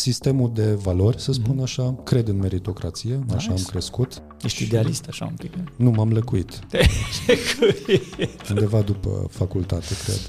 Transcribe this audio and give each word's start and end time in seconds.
sistemul 0.00 0.50
de 0.54 0.72
valori, 0.74 1.20
să 1.20 1.32
spun 1.32 1.60
așa, 1.60 1.94
cred 2.04 2.28
în 2.28 2.36
meritocrație, 2.38 3.14
așa 3.26 3.36
Nice. 3.36 3.50
am 3.50 3.62
crescut. 3.70 4.22
Ești 4.42 4.62
idealist 4.62 5.06
așa 5.08 5.24
un 5.24 5.34
pic. 5.34 5.52
Nu, 5.76 5.90
m-am 5.90 6.10
lăcuit. 6.18 6.58
Undeva 8.50 8.80
după 8.80 9.26
facultate, 9.30 9.94
cred. 10.04 10.28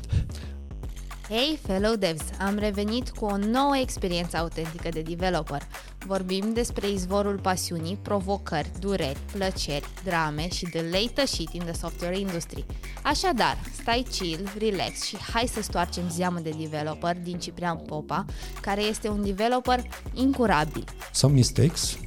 Hey, 1.33 1.59
fellow 1.65 1.95
devs! 1.95 2.23
Am 2.39 2.57
revenit 2.57 3.09
cu 3.09 3.25
o 3.25 3.37
nouă 3.37 3.77
experiență 3.77 4.37
autentică 4.37 4.89
de 4.89 5.01
developer. 5.01 5.61
Vorbim 6.05 6.53
despre 6.53 6.89
izvorul 6.89 7.39
pasiunii, 7.39 7.97
provocări, 8.01 8.71
dureri, 8.79 9.19
plăceri, 9.31 9.85
drame 10.03 10.49
și 10.49 10.65
the 10.65 10.81
late 10.81 11.25
shit 11.25 11.53
in 11.53 11.61
the 11.61 11.73
software 11.73 12.19
industry. 12.19 12.65
Așadar, 13.03 13.57
stai 13.81 14.05
chill, 14.11 14.49
relax 14.57 15.03
și 15.03 15.17
hai 15.17 15.47
să 15.53 15.61
stoarcem 15.61 16.09
zeamă 16.09 16.39
de 16.39 16.53
developer 16.59 17.17
din 17.17 17.39
Ciprian 17.39 17.77
Popa, 17.77 18.25
care 18.61 18.81
este 18.81 19.09
un 19.09 19.23
developer 19.23 19.83
incurabil. 20.13 20.83
Some 21.13 21.33
mistakes 21.33 21.97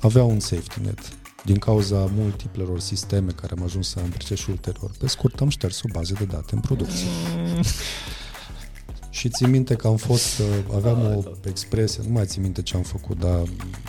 aveau 0.00 0.30
un 0.30 0.40
safety 0.40 0.80
net. 0.80 0.98
Din 1.44 1.58
cauza 1.58 2.10
multiplelor 2.14 2.80
sisteme 2.80 3.30
care 3.30 3.54
am 3.58 3.64
ajuns 3.64 3.88
să 3.88 3.98
împlice 3.98 4.34
și 4.34 4.50
ulterior, 4.50 4.90
pe 4.98 5.06
scurt 5.06 5.40
am 5.40 5.48
șters 5.48 5.82
o 5.82 5.88
bază 5.92 6.14
de 6.18 6.24
date 6.24 6.54
în 6.54 6.60
producție. 6.60 7.06
Și 9.12 9.28
țin 9.28 9.50
minte 9.50 9.74
că 9.74 9.86
am 9.86 9.96
fost, 9.96 10.38
uh, 10.38 10.74
aveam 10.74 11.00
o 11.00 11.22
expresie, 11.48 12.02
nu 12.06 12.12
mai 12.12 12.26
țin 12.26 12.42
minte 12.42 12.62
ce 12.62 12.76
am 12.76 12.82
făcut, 12.82 13.18
dar 13.18 13.42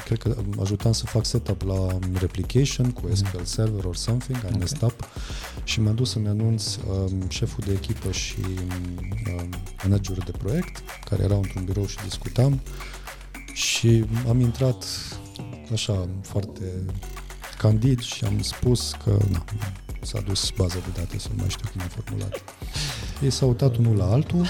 cred 0.06 0.18
că 0.18 0.36
ajutam 0.60 0.92
să 0.92 1.06
fac 1.06 1.26
setup 1.26 1.62
la 1.62 2.00
replication 2.14 2.92
cu 2.92 3.10
SQL 3.14 3.44
Server 3.44 3.86
or 3.86 3.96
something, 3.96 4.38
I 4.54 4.58
messed 4.58 4.82
up 4.82 5.10
și 5.64 5.82
m-am 5.82 5.96
dus 5.96 6.10
să-mi 6.10 6.28
anunț 6.28 6.76
um, 6.76 7.28
șeful 7.28 7.64
de 7.68 7.74
echipă 7.74 8.12
și 8.12 8.40
um, 8.40 9.50
managerul 9.84 10.24
de 10.26 10.32
proiect, 10.32 10.84
care 11.10 11.24
erau 11.24 11.38
într-un 11.38 11.64
birou 11.64 11.86
și 11.86 11.98
discutam 12.04 12.62
și 13.54 14.06
am 14.28 14.40
intrat 14.40 14.86
așa 15.72 16.08
foarte 16.22 16.64
candid 17.58 18.00
și 18.00 18.26
am 18.26 18.42
spus 18.42 18.92
că 19.04 19.18
na, 19.32 19.46
s-a 20.02 20.20
dus 20.20 20.52
baza 20.58 20.76
de 20.76 21.00
date, 21.00 21.20
să 21.20 21.28
nu 21.30 21.36
mai 21.40 21.50
știu 21.50 21.70
cum 21.72 21.82
am 21.82 21.88
formulat. 21.88 22.44
Ei 23.22 23.30
s-au 23.30 23.48
uitat 23.48 23.76
unul 23.76 23.96
la 23.96 24.12
altul 24.12 24.46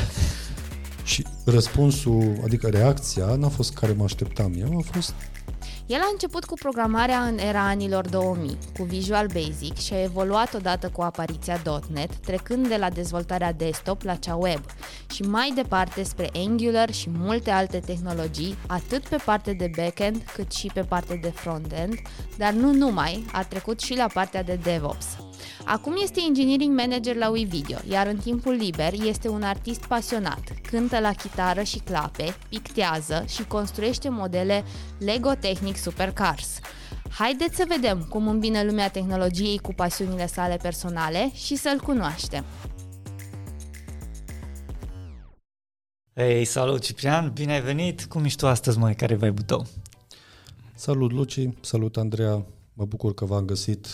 și 1.03 1.25
răspunsul, 1.45 2.39
adică 2.43 2.67
reacția, 2.67 3.25
n-a 3.25 3.49
fost 3.49 3.73
care 3.73 3.93
mă 3.93 4.03
așteptam 4.03 4.53
eu, 4.57 4.77
a 4.77 4.91
fost 4.91 5.13
El 5.85 5.99
a 5.99 6.09
început 6.11 6.45
cu 6.45 6.53
programarea 6.53 7.19
în 7.19 7.37
era 7.37 7.67
anilor 7.67 8.09
2000, 8.09 8.57
cu 8.77 8.83
Visual 8.83 9.27
Basic 9.33 9.77
și 9.77 9.93
a 9.93 10.01
evoluat 10.01 10.53
odată 10.53 10.89
cu 10.89 11.01
apariția 11.01 11.61
.NET, 11.93 12.15
trecând 12.15 12.67
de 12.67 12.75
la 12.75 12.89
dezvoltarea 12.89 13.53
desktop 13.53 14.01
la 14.01 14.15
cea 14.15 14.35
web 14.35 14.59
și 15.11 15.21
mai 15.21 15.51
departe 15.55 16.03
spre 16.03 16.29
Angular 16.33 16.91
și 16.93 17.09
multe 17.09 17.51
alte 17.51 17.79
tehnologii, 17.79 18.57
atât 18.67 19.07
pe 19.07 19.17
parte 19.25 19.53
de 19.53 19.71
backend 19.75 20.23
cât 20.35 20.51
și 20.51 20.71
pe 20.73 20.81
parte 20.81 21.19
de 21.21 21.29
frontend, 21.29 21.93
dar 22.37 22.53
nu 22.53 22.73
numai, 22.73 23.25
a 23.31 23.43
trecut 23.43 23.79
și 23.79 23.95
la 23.95 24.07
partea 24.13 24.43
de 24.43 24.59
DevOps. 24.63 25.05
Acum 25.65 25.95
este 26.01 26.21
engineering 26.27 26.79
manager 26.79 27.15
la 27.15 27.29
WeVideo, 27.29 27.77
iar 27.89 28.07
în 28.07 28.17
timpul 28.17 28.53
liber 28.53 28.93
este 29.05 29.27
un 29.27 29.43
artist 29.43 29.85
pasionat, 29.85 30.43
cântă 30.69 30.99
la 30.99 31.11
chitară 31.11 31.63
și 31.63 31.79
clape, 31.79 32.35
pictează 32.49 33.25
și 33.27 33.43
construiește 33.47 34.09
modele 34.09 34.63
Lego 34.97 35.31
Technic 35.39 35.77
Supercars. 35.77 36.59
Haideți 37.09 37.55
să 37.55 37.65
vedem 37.67 38.05
cum 38.09 38.27
îmbină 38.27 38.63
lumea 38.63 38.89
tehnologiei 38.89 39.57
cu 39.57 39.73
pasiunile 39.73 40.27
sale 40.27 40.57
personale 40.61 41.31
și 41.33 41.55
să-l 41.55 41.79
cunoaștem. 41.79 42.45
Hei, 46.15 46.45
salut 46.45 46.81
Ciprian, 46.81 47.31
bine 47.33 47.53
ai 47.53 47.61
venit! 47.61 48.05
Cum 48.05 48.23
ești 48.23 48.37
tu 48.37 48.47
astăzi, 48.47 48.77
mai 48.77 48.95
care 48.95 49.15
vai 49.15 49.33
tău? 49.45 49.65
Salut 50.73 51.11
Luci, 51.11 51.49
salut 51.61 51.97
Andreea, 51.97 52.45
mă 52.73 52.85
bucur 52.85 53.13
că 53.13 53.25
v-am 53.25 53.45
găsit. 53.45 53.87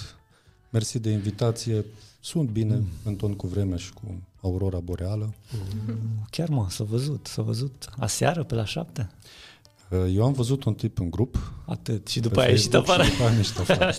Mersi 0.69 0.99
de 0.99 1.09
invitație. 1.09 1.85
Sunt 2.19 2.49
bine, 2.49 2.75
mm. 2.75 2.87
în 3.03 3.15
ton 3.15 3.33
cu 3.33 3.47
vremea 3.47 3.77
și 3.77 3.93
cu 3.93 4.21
aurora 4.41 4.79
boreală. 4.79 5.33
Chiar 6.29 6.49
mă, 6.49 6.65
s-a 6.69 6.83
văzut, 6.83 7.27
s-a 7.27 7.41
văzut 7.41 7.89
aseară 7.97 8.43
pe 8.43 8.55
la 8.55 8.65
șapte. 8.65 9.09
Eu 10.11 10.25
am 10.25 10.33
văzut 10.33 10.63
un 10.63 10.73
tip 10.73 10.99
în 10.99 11.09
grup. 11.09 11.53
Atât. 11.65 12.07
Și 12.07 12.19
după 12.19 12.35
pe 12.35 12.41
aia 12.41 12.49
ieșit 12.49 12.71
Facebook 12.71 12.99
afară. 12.99 13.03
Și 13.03 13.11
după 13.11 13.23
aia 13.23 13.31
am 13.31 13.37
ieșit 13.37 13.57
afară. 13.57 13.93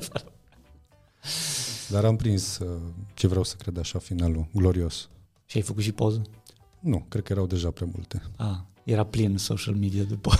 Dar 1.90 2.04
am 2.04 2.16
prins 2.16 2.58
uh, 2.58 2.80
ce 3.14 3.26
vreau 3.26 3.44
să 3.44 3.54
cred 3.58 3.78
așa 3.78 3.98
finalul, 3.98 4.46
glorios. 4.54 5.08
Și 5.46 5.56
ai 5.56 5.62
făcut 5.62 5.82
și 5.82 5.92
poză? 5.92 6.22
Nu, 6.80 7.04
cred 7.08 7.22
că 7.22 7.32
erau 7.32 7.46
deja 7.46 7.70
prea 7.70 7.88
multe. 7.94 8.22
Ah, 8.36 8.56
era 8.84 9.04
plin 9.04 9.36
social 9.36 9.74
media 9.74 10.02
după. 10.02 10.32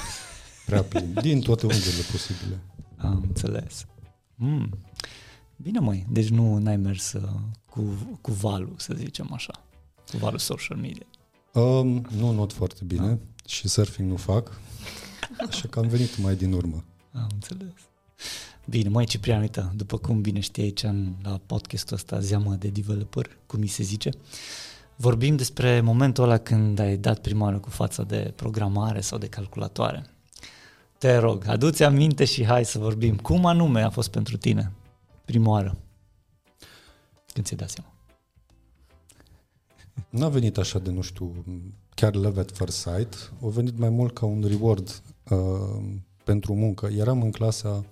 Prea 0.67 0.83
plin, 0.83 1.19
din 1.21 1.41
toate 1.41 1.67
unghiurile 1.67 2.03
posibile. 2.11 2.61
Am 2.97 3.25
înțeles. 3.27 3.87
Mm. 4.35 4.79
Bine, 5.62 5.78
măi, 5.78 6.06
deci 6.10 6.28
nu 6.28 6.59
n-ai 6.59 6.76
mers 6.76 7.12
uh, 7.12 7.22
cu, 7.71 7.82
cu 8.21 8.32
valul, 8.32 8.75
să 8.76 8.94
zicem 8.97 9.32
așa, 9.32 9.65
cu 10.10 10.16
valul 10.16 10.38
social 10.38 10.76
media. 10.76 11.06
Um, 11.53 12.06
nu 12.16 12.32
not 12.32 12.53
foarte 12.53 12.84
bine 12.84 13.10
ah. 13.10 13.19
și 13.47 13.69
surfing 13.69 14.10
nu 14.10 14.16
fac, 14.16 14.60
așa 15.48 15.69
că 15.69 15.78
am 15.78 15.88
venit 15.88 16.19
mai 16.19 16.37
din 16.37 16.53
urmă. 16.53 16.84
Am 17.12 17.26
înțeles. 17.32 17.72
Bine, 18.65 18.88
mai 18.88 19.04
Ciprian, 19.04 19.41
uite, 19.41 19.72
după 19.75 19.98
cum 19.98 20.21
bine 20.21 20.41
știi 20.41 20.62
aici 20.62 20.82
în, 20.82 21.12
la 21.22 21.41
podcastul 21.47 21.97
ăsta, 21.97 22.21
Zeamă 22.21 22.54
de 22.54 22.69
Developer, 22.69 23.31
cum 23.47 23.60
mi 23.60 23.66
se 23.66 23.82
zice, 23.82 24.10
vorbim 24.97 25.37
despre 25.37 25.81
momentul 25.81 26.25
ăla 26.25 26.38
când 26.38 26.78
ai 26.78 26.97
dat 26.97 27.21
prima 27.21 27.44
oară 27.44 27.59
cu 27.59 27.71
fața 27.71 28.03
de 28.03 28.32
programare 28.37 29.00
sau 29.00 29.19
de 29.19 29.27
calculatoare. 29.27 30.06
Te 30.98 31.16
rog, 31.16 31.47
adu-ți 31.47 31.82
aminte 31.82 32.25
și 32.25 32.44
hai 32.44 32.65
să 32.65 32.78
vorbim. 32.78 33.16
Cum 33.16 33.47
anume 33.47 33.82
a 33.82 33.91
fost 33.91 34.10
pentru 34.10 34.37
tine 34.37 34.72
prima 35.31 35.51
oară? 35.51 35.77
Când 37.33 37.47
ți-ai 37.47 37.59
dat 37.59 37.71
seama? 37.71 37.93
N-a 40.11 40.29
venit 40.29 40.57
așa 40.57 40.79
de, 40.79 40.91
nu 40.91 41.01
știu, 41.01 41.45
chiar 41.95 42.15
love 42.15 42.41
at 42.41 42.51
first 42.51 42.79
sight, 42.79 43.33
a 43.43 43.47
venit 43.47 43.79
mai 43.79 43.89
mult 43.89 44.15
ca 44.15 44.27
un 44.27 44.45
reward 44.47 45.03
uh, 45.31 45.83
pentru 46.25 46.55
muncă. 46.55 46.87
Eram 46.87 47.23
în 47.23 47.31
clasa 47.31 47.85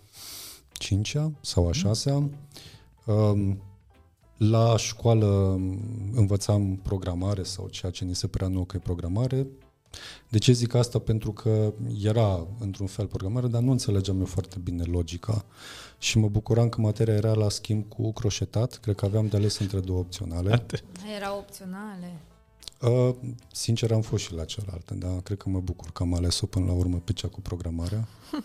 5-a 0.84 1.32
sau 1.40 1.68
a 1.68 1.70
6-a. 1.70 2.28
Uh, 3.06 3.56
la 4.36 4.76
școală 4.76 5.60
învățam 6.14 6.76
programare 6.76 7.42
sau 7.42 7.68
ceea 7.68 7.92
ce 7.92 8.04
ni 8.04 8.14
se 8.14 8.26
părea 8.26 8.48
nou 8.48 8.64
că 8.64 8.76
e 8.76 8.80
programare. 8.80 9.46
De 10.28 10.38
ce 10.38 10.52
zic 10.52 10.74
asta? 10.74 10.98
Pentru 10.98 11.32
că 11.32 11.72
era 12.02 12.46
într-un 12.58 12.86
fel 12.86 13.06
programare, 13.06 13.46
dar 13.46 13.62
nu 13.62 13.70
înțelegeam 13.70 14.18
eu 14.18 14.26
foarte 14.26 14.56
bine 14.62 14.84
logica 14.84 15.44
și 15.98 16.18
mă 16.18 16.28
bucuram 16.28 16.68
că 16.68 16.80
materia 16.80 17.14
era 17.14 17.32
la 17.32 17.48
schimb 17.48 17.88
cu 17.88 18.12
croșetat. 18.12 18.76
Cred 18.76 18.94
că 18.94 19.04
aveam 19.04 19.26
de 19.26 19.36
ales 19.36 19.58
între 19.58 19.80
două 19.80 19.98
opționale. 19.98 20.66
Erau 21.16 21.38
opționale. 21.38 22.20
Uh, 22.80 23.14
sincer, 23.52 23.92
am 23.92 24.00
fost 24.00 24.24
și 24.24 24.34
la 24.34 24.44
cealaltă, 24.44 24.94
dar 24.94 25.20
cred 25.20 25.36
că 25.36 25.48
mă 25.48 25.60
bucur 25.60 25.90
că 25.92 26.02
am 26.02 26.14
ales-o 26.14 26.46
până 26.46 26.66
la 26.66 26.72
urmă 26.72 26.96
pe 27.04 27.12
cea 27.12 27.28
cu 27.28 27.40
programarea. 27.40 28.08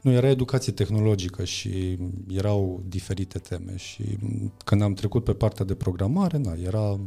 Nu, 0.00 0.10
era 0.10 0.28
educație 0.28 0.72
tehnologică 0.72 1.44
și 1.44 1.98
erau 2.28 2.82
diferite 2.88 3.38
teme 3.38 3.76
și 3.76 4.18
când 4.64 4.82
am 4.82 4.94
trecut 4.94 5.24
pe 5.24 5.32
partea 5.32 5.64
de 5.64 5.74
programare, 5.74 6.38
na, 6.38 6.52
era 6.52 6.90
uh, 6.90 7.00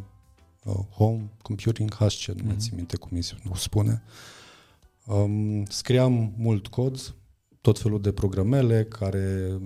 home 0.89 1.29
computing 1.41 1.93
HC, 1.93 2.25
nu 2.25 2.43
mai 2.45 2.55
țin 2.57 2.71
minte 2.75 2.97
cum 2.97 3.21
se 3.21 3.35
spune. 3.53 4.03
Um, 5.05 5.65
scriam 5.65 6.33
mult 6.37 6.67
cod, 6.67 7.15
tot 7.61 7.79
felul 7.79 8.01
de 8.01 8.11
programele 8.11 8.85
care 8.85 9.57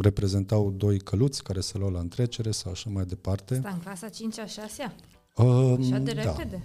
reprezentau 0.00 0.70
doi 0.70 0.98
căluți 0.98 1.42
care 1.42 1.60
se 1.60 1.78
luau 1.78 1.90
la 1.90 1.98
întrecere 1.98 2.50
sau 2.50 2.72
așa 2.72 2.90
mai 2.90 3.04
departe. 3.04 3.54
Asta 3.54 3.70
în 3.70 3.78
clasa 3.78 4.08
5-a, 4.08 4.44
6-a? 4.44 4.94
Um, 5.42 5.80
Așa 5.80 5.98
de 5.98 6.12
da. 6.12 6.22
repede? 6.22 6.62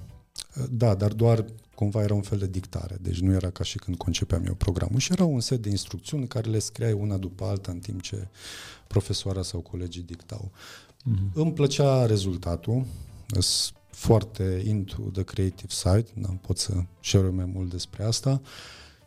Da, 0.69 0.95
dar 0.95 1.13
doar 1.13 1.45
cumva 1.75 2.01
era 2.01 2.13
un 2.13 2.21
fel 2.21 2.37
de 2.37 2.47
dictare, 2.47 2.97
deci 3.01 3.19
nu 3.19 3.33
era 3.33 3.49
ca 3.49 3.63
și 3.63 3.77
când 3.77 3.97
concepeam 3.97 4.45
eu 4.45 4.53
programul 4.53 4.99
și 4.99 5.11
era 5.11 5.25
un 5.25 5.39
set 5.39 5.61
de 5.61 5.69
instrucțiuni 5.69 6.27
care 6.27 6.49
le 6.49 6.59
scriai 6.59 6.91
una 6.91 7.17
după 7.17 7.45
alta 7.45 7.71
în 7.71 7.79
timp 7.79 8.01
ce 8.01 8.27
profesoara 8.87 9.41
sau 9.41 9.59
colegii 9.59 10.01
dictau. 10.01 10.51
Mm-hmm. 10.51 11.33
Îmi 11.33 11.53
plăcea 11.53 12.05
rezultatul, 12.05 12.85
sunt 13.27 13.77
foarte 13.89 14.63
into 14.65 15.01
the 15.13 15.23
creative 15.23 15.69
side, 15.69 16.05
n-am 16.13 16.37
pot 16.37 16.57
să 16.57 16.73
share 17.01 17.29
mai 17.29 17.45
mult 17.45 17.69
despre 17.69 18.03
asta 18.03 18.41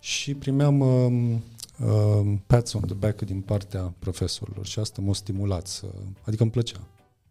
și 0.01 0.35
primeam 0.35 0.81
um, 0.81 1.43
um, 1.87 2.43
pats 2.47 2.73
on 2.73 2.83
the 2.83 2.95
back 2.95 3.23
din 3.23 3.41
partea 3.41 3.95
profesorilor 3.99 4.67
și 4.67 4.79
asta 4.79 5.03
m-a 5.03 5.15
stimulat 5.15 5.67
să, 5.67 5.87
adică 6.23 6.43
îmi 6.43 6.53
plăcea. 6.53 6.81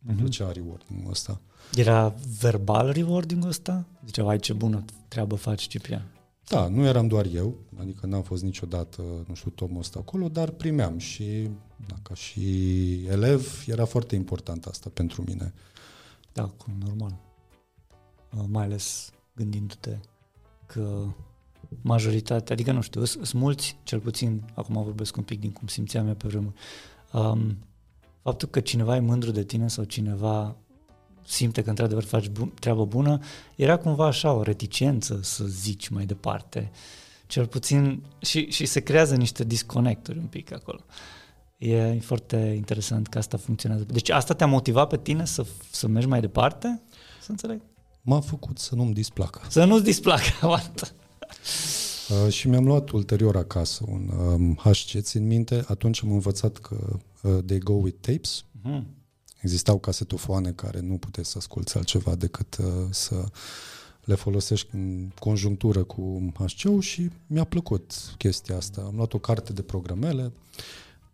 Îmi 0.08 0.18
plăcea 0.18 0.52
rewarding-ul 0.52 1.10
ăsta. 1.10 1.42
Era 1.76 2.16
verbal 2.40 2.92
rewarding-ul 2.92 3.50
ăsta? 3.50 3.86
Ziceau, 4.06 4.28
ai 4.28 4.40
ce 4.40 4.54
bună 4.54 4.86
treabă 5.08 5.36
faci, 5.36 5.68
Ciprian. 5.68 6.12
Da, 6.48 6.68
nu 6.68 6.86
eram 6.86 7.08
doar 7.08 7.26
eu, 7.34 7.56
adică 7.80 8.06
n-am 8.06 8.22
fost 8.22 8.44
niciodată, 8.44 9.02
nu 9.28 9.34
știu, 9.34 9.50
tomul 9.50 9.80
ăsta 9.80 10.00
acolo, 10.00 10.28
dar 10.28 10.50
primeam 10.50 10.98
și, 10.98 11.50
da, 11.88 11.96
ca 12.02 12.14
și 12.14 12.42
elev, 13.08 13.64
era 13.68 13.86
foarte 13.86 14.16
important 14.16 14.66
asta 14.66 14.90
pentru 14.94 15.24
mine. 15.28 15.54
Da, 16.34 16.44
cum 16.44 16.74
normal. 16.86 17.20
Uh, 18.38 18.44
Mai 18.48 18.64
ales 18.64 19.12
gândindu-te 19.36 19.98
că 20.66 21.06
majoritatea, 21.82 22.54
adică 22.54 22.72
nu 22.72 22.82
știu, 22.82 23.06
sunt 23.06 23.34
mulți, 23.34 23.78
cel 23.84 24.00
puțin, 24.00 24.52
acum 24.54 24.84
vorbesc 24.84 25.18
un 25.18 25.24
pic 25.24 25.40
din 25.40 25.52
cum 25.52 25.68
simțeam 25.68 26.08
eu 26.08 26.14
pe 26.14 26.28
vremuri, 26.28 26.56
um, 27.14 27.58
faptul 28.22 28.48
că 28.48 28.60
cineva 28.60 28.96
e 28.96 29.00
mândru 29.00 29.32
de 29.32 29.44
tine 29.44 29.68
sau 29.68 29.84
cineva 29.84 30.56
simte 31.26 31.62
că 31.62 31.70
într-adevăr 31.70 32.04
faci 32.04 32.28
bun, 32.28 32.52
treabă 32.60 32.86
bună, 32.86 33.20
era 33.56 33.78
cumva 33.78 34.06
așa 34.06 34.34
o 34.34 34.42
reticență 34.42 35.20
să 35.22 35.46
zici 35.46 35.88
mai 35.88 36.06
departe. 36.06 36.72
Cel 37.28 37.48
puțin 37.48 38.04
și, 38.22 38.50
și 38.50 38.66
se 38.66 38.80
creează 38.80 39.16
niște 39.16 39.44
disconecturi 39.44 40.18
un 40.18 40.26
pic 40.26 40.54
acolo. 40.54 40.80
E 41.60 42.00
foarte 42.00 42.54
interesant 42.56 43.08
că 43.08 43.18
asta 43.18 43.38
funcționează. 43.38 43.84
Deci 43.84 44.10
asta 44.10 44.34
te-a 44.34 44.48
motivat 44.48 44.88
pe 44.90 44.98
tine 44.98 45.26
să, 45.26 45.46
să 45.72 45.88
mergi 45.88 46.08
mai 46.08 46.20
departe? 46.20 46.82
Să 47.22 47.32
înțeleg? 47.32 47.62
M-a 48.02 48.20
făcut 48.20 48.58
să 48.58 48.76
nu-mi 48.76 48.94
displacă. 48.94 49.42
Să 49.50 49.66
nu-ți 49.66 49.84
displacă, 49.84 50.24
Uh, 52.10 52.32
și 52.32 52.48
mi-am 52.48 52.66
luat 52.66 52.90
ulterior 52.90 53.36
acasă 53.36 53.84
un 53.88 54.10
um, 54.10 54.54
HC, 54.56 55.00
țin 55.00 55.28
minte, 55.28 55.64
atunci 55.68 56.04
am 56.04 56.12
învățat 56.12 56.58
că 56.58 57.00
uh, 57.22 57.38
they 57.46 57.58
go 57.58 57.74
with 57.74 57.98
tapes. 58.00 58.44
Mm-hmm. 58.44 58.84
Existau 59.42 59.80
casetofoane 59.80 60.52
care 60.52 60.80
nu 60.80 60.98
puteai 60.98 61.26
să 61.26 61.38
asculți 61.38 61.78
altceva 61.78 62.16
decât 62.16 62.58
uh, 62.58 62.66
să 62.90 63.26
le 64.04 64.16
folosești 64.16 64.68
în 64.72 65.10
conjunctură 65.20 65.84
cu 65.84 66.32
HC-ul 66.34 66.82
și 66.82 67.10
mi-a 67.28 67.44
plăcut 67.44 67.94
chestia 68.18 68.56
asta. 68.58 68.82
Am 68.82 68.96
luat 68.96 69.14
o 69.14 69.18
carte 69.18 69.54
de 69.54 69.62
programele, 69.62 70.32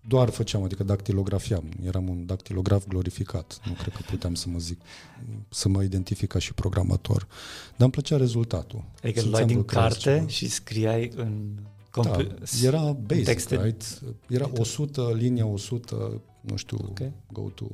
doar 0.07 0.29
făceam, 0.29 0.63
adică 0.63 0.83
dactilografiam. 0.83 1.63
Eram 1.83 2.09
un 2.09 2.25
dactilograf 2.25 2.87
glorificat. 2.87 3.59
Nu 3.65 3.73
cred 3.73 3.93
că 3.93 4.01
puteam 4.09 4.35
să 4.35 4.49
mă 4.49 4.57
zic, 4.57 4.81
să 5.49 5.69
mă 5.69 5.83
identific 5.83 6.29
ca 6.29 6.39
și 6.39 6.53
programator. 6.53 7.27
Dar 7.69 7.77
îmi 7.77 7.91
plăcea 7.91 8.17
rezultatul. 8.17 8.83
Adică 9.03 9.21
îl 9.21 9.29
luai 9.29 9.45
din 9.45 9.63
carte 9.63 9.97
ceva. 9.99 10.27
și 10.27 10.49
scriai 10.49 11.11
în 11.15 11.57
comp- 11.91 12.03
da, 12.03 12.27
era 12.63 12.91
basic, 12.91 13.25
texte. 13.25 13.61
right? 13.63 14.01
Era 14.29 14.51
100, 14.57 15.13
linia 15.15 15.45
100, 15.45 16.21
nu 16.41 16.55
știu, 16.55 16.77
okay. 16.89 17.13
go 17.31 17.49
to 17.49 17.65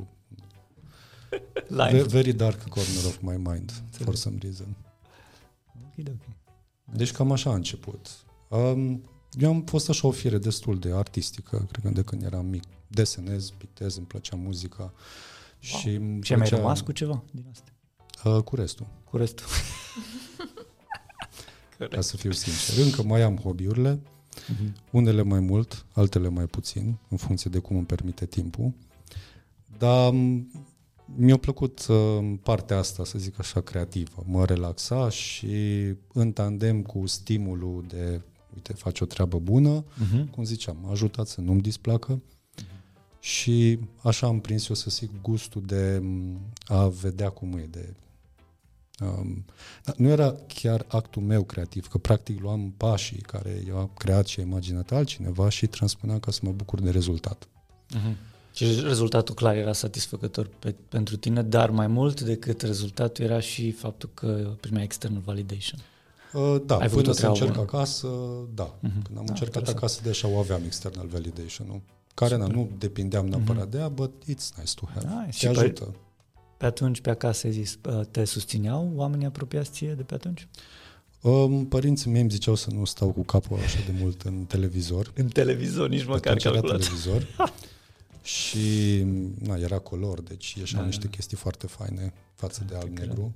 Line. 1.68 2.02
very 2.18 2.34
dark 2.34 2.70
corner 2.70 3.06
of 3.06 3.18
my 3.22 3.38
mind, 3.38 3.72
for 3.90 4.16
some 4.16 4.38
reason. 4.42 4.76
Okay, 5.92 6.06
okay. 6.06 6.36
Deci 6.94 7.12
cam 7.12 7.32
așa 7.32 7.50
a 7.50 7.54
început. 7.54 8.08
Um, 8.50 9.04
eu 9.40 9.50
am 9.50 9.62
fost 9.62 9.90
așa 9.90 10.08
o 10.08 10.12
fire 10.12 10.38
destul 10.38 10.80
de 10.80 10.94
artistică, 10.94 11.68
cred 11.72 11.84
că 11.84 11.90
de 11.90 12.02
când 12.02 12.24
eram 12.24 12.46
mic. 12.46 12.64
Desenez, 12.88 13.50
pictez, 13.50 13.96
îmi 13.96 14.06
plăcea 14.06 14.36
muzica. 14.36 14.82
Wow. 14.82 14.94
Și, 15.60 15.80
și 15.80 15.98
plăcea... 15.98 16.38
mai 16.38 16.50
rămas 16.50 16.82
cu 16.82 16.92
ceva 16.92 17.24
din 17.32 17.46
asta? 17.52 17.72
Uh, 18.30 18.44
cu 18.44 18.56
restul. 18.56 18.88
Cu 19.04 19.18
restul. 19.18 19.46
Ca 21.90 22.02
să 22.02 22.18
fiu 22.18 22.32
sincer. 22.32 22.86
Încă 22.86 23.04
mai 23.04 23.22
am 23.22 23.38
hobby-urile, 23.38 24.00
uh-huh. 24.00 24.92
unele 24.92 25.22
mai 25.22 25.40
mult, 25.40 25.86
altele 25.94 26.28
mai 26.28 26.46
puțin, 26.46 26.98
în 27.10 27.18
funcție 27.18 27.50
de 27.50 27.60
cum 27.60 27.76
îmi 27.76 27.86
permite 27.86 28.26
timpul. 28.26 28.74
Dar 29.78 30.14
mi-a 31.16 31.38
plăcut 31.38 31.88
uh, 31.88 32.34
partea 32.44 32.78
asta, 32.78 33.06
să 33.06 33.20
zic 33.20 33.40
așa, 33.40 33.62
creativă. 33.62 34.24
Mă 34.26 34.46
relaxa 34.46 35.10
și 35.10 35.48
în 36.14 36.32
tandem 36.32 36.82
cu 36.82 37.06
stimulul 37.06 37.86
de 37.88 38.22
uite, 38.56 38.74
faci 38.74 39.00
o 39.00 39.06
treabă 39.06 39.40
bună, 39.40 39.84
uh-huh. 39.84 40.30
cum 40.32 40.44
ziceam, 40.44 40.78
m-a 40.82 40.92
ajutat 40.92 41.28
să 41.28 41.42
nu-mi 41.42 41.62
displacă 41.62 42.22
uh-huh. 42.22 43.20
și 43.20 43.80
așa 44.04 44.28
am 44.28 44.40
prins 44.40 44.70
eu 44.70 44.76
să 44.76 44.90
zic 44.90 45.10
gustul 45.22 45.62
de 45.66 46.04
a 46.66 46.88
vedea 46.88 47.30
cum 47.30 47.58
e, 47.58 47.68
de 47.70 47.94
Um, 49.02 49.46
nu 49.98 50.08
era 50.08 50.36
chiar 50.48 50.86
actul 50.88 51.22
meu 51.22 51.44
creativ, 51.44 51.88
că 51.88 51.98
practic 51.98 52.42
luam 52.42 52.74
pașii 52.78 53.18
care 53.18 53.64
eu 53.68 53.78
am 53.78 53.92
creat 53.98 54.28
și 54.28 54.42
imaginat 54.42 54.92
altcineva 54.92 55.50
și 55.50 55.68
transpuneam 55.68 56.20
ca 56.20 56.32
să 56.32 56.40
mă 56.44 56.52
bucur 56.52 56.82
de 56.82 56.90
rezultat. 56.90 57.48
Uh-huh. 57.96 58.16
Și 58.54 58.66
rezultatul 58.84 59.36
clar 59.36 59.56
era 59.56 59.74
satisfăcător 59.74 60.50
pe, 60.60 60.76
pentru 60.90 61.18
tine, 61.18 61.44
dar 61.44 61.70
mai 61.70 61.88
mult 61.88 62.22
decât 62.22 62.62
rezultatul 62.62 63.24
era 63.24 63.40
și 63.40 63.72
faptul 63.72 64.10
că 64.14 64.56
primea 64.60 64.84
external 64.84 65.22
validation. 65.26 65.80
Uh, 66.34 66.62
da, 66.66 66.78
Ai 66.78 66.90
până 66.90 67.12
să 67.12 67.28
încerc 67.28 67.50
bună. 67.52 67.62
acasă, 67.62 68.08
da. 68.54 68.76
Uh-huh. 68.78 69.04
Când 69.04 69.18
am 69.18 69.26
da, 69.26 69.32
încercat 69.32 69.68
acasă, 69.68 70.00
deja 70.04 70.28
o 70.28 70.38
aveam 70.38 70.62
external 70.66 71.08
validation, 71.08 71.68
nu? 71.68 71.82
Care 72.14 72.38
na, 72.38 72.48
nu 72.48 72.70
depindeam 72.78 73.28
neapărat 73.28 73.68
uh-huh. 73.68 73.72
de 73.72 73.78
ea, 73.78 73.90
but 73.90 74.24
it's 74.24 74.56
nice 74.58 74.74
to 74.76 74.86
have. 74.94 75.06
Da, 75.06 75.24
Te 75.26 75.32
și 75.32 75.48
ajută. 75.48 75.84
Pe, 75.84 75.98
pe 76.58 76.66
atunci, 76.66 77.02
pe 77.02 77.10
acasă, 77.10 77.48
ai 77.48 77.54
zis, 77.54 77.78
uh, 77.90 78.06
te 78.12 78.26
susțineau 78.26 78.92
oamenii 78.96 79.26
apropiați 79.26 79.72
ție 79.72 79.94
de 79.94 80.04
pe 80.04 80.14
atunci? 80.14 80.48
Um, 81.22 81.66
părinții 81.66 82.12
mei 82.12 82.22
îmi 82.22 82.30
ziceau 82.30 82.56
să 82.56 82.70
nu 82.72 82.86
stau 82.86 83.10
cu 83.12 83.22
capul 83.22 83.58
așa 83.58 83.80
de 83.86 83.94
mult 84.00 84.22
în 84.22 84.46
televizor. 84.46 85.12
În 85.16 85.28
televizor, 85.28 85.90
nici 85.90 86.06
măcar 86.06 86.38
calculat. 86.38 86.78
televizor. 86.78 87.28
și 88.22 89.04
na, 89.40 89.56
era 89.56 89.80
color, 89.80 90.22
deci 90.22 90.54
ieșeau 90.54 90.82
da, 90.82 90.88
niște 90.88 91.06
da. 91.06 91.10
chestii 91.10 91.38
foarte 91.38 91.68
faine 91.68 92.14
față 92.36 92.64
de 92.68 92.76
alb-negru. 92.76 93.34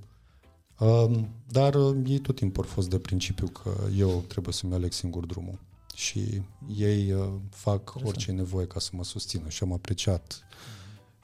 Um, 0.78 1.28
dar 1.46 1.74
uh, 1.74 1.96
ei 2.06 2.18
tot 2.18 2.36
timpul 2.36 2.64
au 2.64 2.70
fost 2.70 2.88
de 2.88 2.98
principiu 2.98 3.46
că 3.46 3.76
eu 3.96 4.24
trebuie 4.28 4.54
să-mi 4.54 4.74
aleg 4.74 4.92
singur 4.92 5.26
drumul 5.26 5.58
și 5.94 6.42
ei 6.76 7.12
uh, 7.12 7.28
fac 7.50 7.78
Interesant. 7.78 8.06
orice 8.06 8.32
nevoie 8.32 8.66
ca 8.66 8.80
să 8.80 8.90
mă 8.92 9.04
susțină 9.04 9.48
și 9.48 9.62
am 9.62 9.72
apreciat 9.72 10.46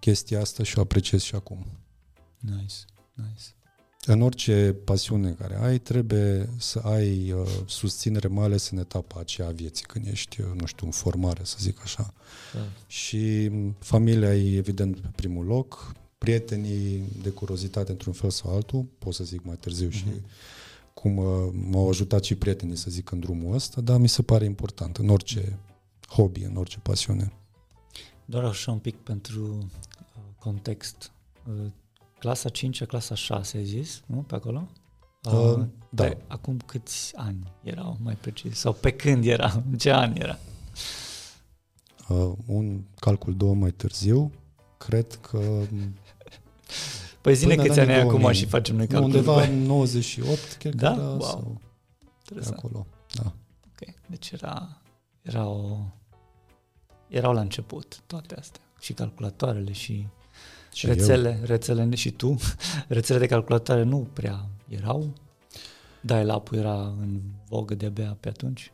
chestia 0.01 0.41
asta 0.41 0.63
și 0.63 0.79
o 0.79 0.81
apreciez 0.81 1.21
și 1.21 1.35
acum. 1.35 1.67
Nice, 2.39 2.77
nice. 3.15 3.45
În 4.07 4.21
orice 4.23 4.77
pasiune 4.85 5.33
care 5.33 5.59
ai, 5.63 5.79
trebuie 5.79 6.49
să 6.59 6.79
ai 6.79 7.33
uh, 7.33 7.49
susținere, 7.67 8.29
mai 8.29 8.45
ales 8.45 8.71
în 8.71 8.79
etapa 8.79 9.21
aceea 9.21 9.49
a 9.49 9.51
vieții, 9.51 9.87
când 9.87 10.07
ești, 10.07 10.41
uh, 10.41 10.47
nu 10.61 10.67
știu, 10.67 10.87
în 10.87 10.93
formare, 10.93 11.41
să 11.45 11.57
zic 11.61 11.81
așa. 11.83 12.15
Da. 12.53 12.61
Și 12.87 13.51
familia 13.79 14.35
e 14.35 14.57
evident 14.57 15.01
pe 15.01 15.09
primul 15.15 15.45
loc, 15.45 15.93
prietenii 16.23 17.03
de 17.23 17.31
curiozitate 17.31 17.91
într-un 17.91 18.13
fel 18.13 18.31
sau 18.31 18.55
altul, 18.55 18.87
pot 18.99 19.15
să 19.15 19.25
zic 19.25 19.45
mai 19.45 19.57
târziu 19.57 19.89
uh-huh. 19.89 19.93
și 19.93 20.05
mhm. 20.07 20.25
cum 20.95 21.17
uh, 21.17 21.53
m-au 21.71 21.89
ajutat 21.89 22.25
și 22.25 22.35
prietenii, 22.35 22.77
să 22.77 22.91
zic, 22.91 23.11
în 23.11 23.21
drumul 23.21 23.55
ăsta, 23.55 23.81
dar 23.81 23.99
mi 23.99 24.09
se 24.09 24.23
pare 24.23 24.45
important 24.45 24.97
în 24.97 25.09
orice 25.09 25.59
hobby, 26.09 26.43
în 26.43 26.57
orice 26.57 26.79
pasiune. 26.79 27.33
Doar 28.25 28.45
așa 28.45 28.71
un 28.71 28.79
pic 28.79 28.97
pentru 28.97 29.59
uh, 29.59 30.21
context. 30.39 31.13
Uh, 31.49 31.71
clasa 32.19 32.49
5 32.49 32.85
clasa 32.85 33.15
6, 33.15 33.57
ai 33.57 33.65
zis, 33.65 34.03
nu? 34.07 34.17
Pe 34.17 34.35
acolo? 34.35 34.69
Uh, 35.25 35.33
uh, 35.33 35.65
da. 35.91 36.05
Pe, 36.05 36.17
acum 36.27 36.57
câți 36.67 37.17
ani 37.17 37.53
erau, 37.63 37.99
mai 38.03 38.15
precis? 38.15 38.59
Sau 38.59 38.73
pe 38.73 38.91
când 38.91 39.25
era? 39.25 39.63
În 39.71 39.79
ce 39.83 39.93
an 39.93 40.17
era? 40.17 40.39
Uh, 42.09 42.33
un 42.47 42.81
calcul 42.99 43.37
două 43.37 43.55
mai 43.55 43.71
târziu, 43.71 44.33
cred 44.79 45.19
că 45.21 45.39
Păi 47.23 47.35
zine 47.35 47.55
câți 47.55 47.81
ani 47.81 47.93
ai 47.93 48.01
acum 48.01 48.33
și 48.33 48.47
facem 48.47 48.77
noi 48.77 48.87
calculul. 48.87 49.17
Undeva 49.17 49.43
în 49.43 49.63
98, 49.63 50.53
cred 50.59 50.75
da? 50.75 50.91
că 50.91 51.01
da. 51.01 51.07
Wow. 51.07 51.21
Sau 51.21 51.61
Interesant. 52.19 52.59
acolo, 52.59 52.87
da. 53.15 53.33
Ok, 53.67 53.95
deci 54.07 54.31
era, 54.31 54.81
era 55.23 55.47
o, 55.47 55.79
erau 57.09 57.33
la 57.33 57.41
început 57.41 58.01
toate 58.07 58.35
astea. 58.39 58.63
Și 58.81 58.93
calculatoarele 58.93 59.73
și, 59.73 60.07
și 60.73 60.87
rețele, 60.87 61.37
eu. 61.39 61.45
rețele 61.45 61.95
și 61.95 62.11
tu. 62.11 62.37
Rețele 62.89 63.19
de 63.19 63.27
calculatoare 63.27 63.83
nu 63.83 64.09
prea 64.13 64.49
erau. 64.69 65.13
Dial-up 66.01 66.53
era 66.53 66.81
în 66.81 67.21
vogă 67.49 67.75
de-abia 67.75 68.17
pe 68.21 68.29
atunci. 68.29 68.73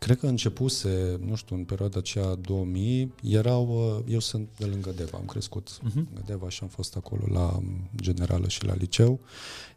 Cred 0.00 0.18
că 0.18 0.26
începuse, 0.26 1.20
nu 1.26 1.34
știu, 1.34 1.56
în 1.56 1.64
perioada 1.64 1.98
aceea 1.98 2.34
2000, 2.34 3.14
erau, 3.22 3.96
uh, 3.96 4.12
eu 4.12 4.18
sunt 4.18 4.48
de 4.56 4.64
lângă 4.64 4.90
Deva, 4.96 5.18
am 5.18 5.24
crescut 5.24 5.68
uh-huh. 5.68 5.94
lângă 5.94 6.22
Deva 6.26 6.48
și 6.48 6.58
am 6.62 6.68
fost 6.68 6.96
acolo 6.96 7.22
la 7.32 7.60
generală 7.96 8.48
și 8.48 8.64
la 8.64 8.74
liceu. 8.74 9.20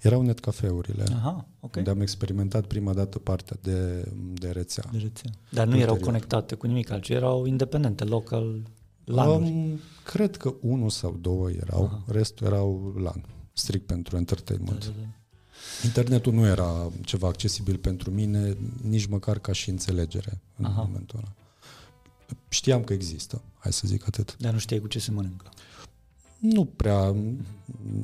Erau 0.02 0.22
net 0.22 0.40
cafeurile, 0.40 1.04
Aha, 1.16 1.48
okay. 1.60 1.82
unde 1.82 1.90
am 1.90 2.02
experimentat 2.02 2.66
prima 2.66 2.94
dată 2.94 3.20
partea 3.20 3.58
de, 3.62 4.12
de 4.34 4.50
rețea. 4.50 4.84
De 4.92 4.98
rețea. 4.98 5.32
Dar 5.50 5.66
nu 5.66 5.72
Ulterior. 5.72 5.96
erau 5.98 6.06
conectate 6.06 6.56
cu 6.56 6.68
nimic 6.68 6.90
altceva, 6.92 7.20
erau 7.20 7.46
independente, 7.46 8.04
local, 8.04 8.62
lanuri. 9.04 9.52
Um, 9.52 9.80
cred 10.04 10.38
că 10.38 10.54
unul 10.62 10.90
sau 10.90 11.18
două 11.22 11.50
erau, 11.50 11.84
Aha. 11.84 12.04
restul 12.08 12.48
erau 12.48 12.94
LAN, 12.98 13.26
strict 13.54 13.86
pentru 13.86 14.18
entertainment. 14.18 14.80
Da, 14.80 14.86
da, 14.86 15.02
da. 15.02 15.23
Internetul 15.84 16.34
nu 16.34 16.46
era 16.46 16.92
ceva 17.02 17.28
accesibil 17.28 17.78
pentru 17.78 18.12
mine, 18.12 18.58
nici 18.82 19.06
măcar 19.06 19.40
ca 19.40 19.52
și 19.52 19.70
înțelegere 19.70 20.42
în 20.58 20.66
Aha. 20.66 20.82
momentul 20.82 21.20
ăla. 21.20 21.34
Știam 22.50 22.84
că 22.84 22.94
există, 22.94 23.42
hai 23.60 23.74
să 23.74 23.88
zic 23.88 24.08
atât. 24.08 24.36
Dar 24.40 24.54
nu 24.54 24.60
știai 24.60 24.80
cu 24.80 24.88
ce 24.88 25.00
se 25.00 25.12
mănâncă. 25.12 25.50
Nu 26.40 26.66
prea 26.66 27.16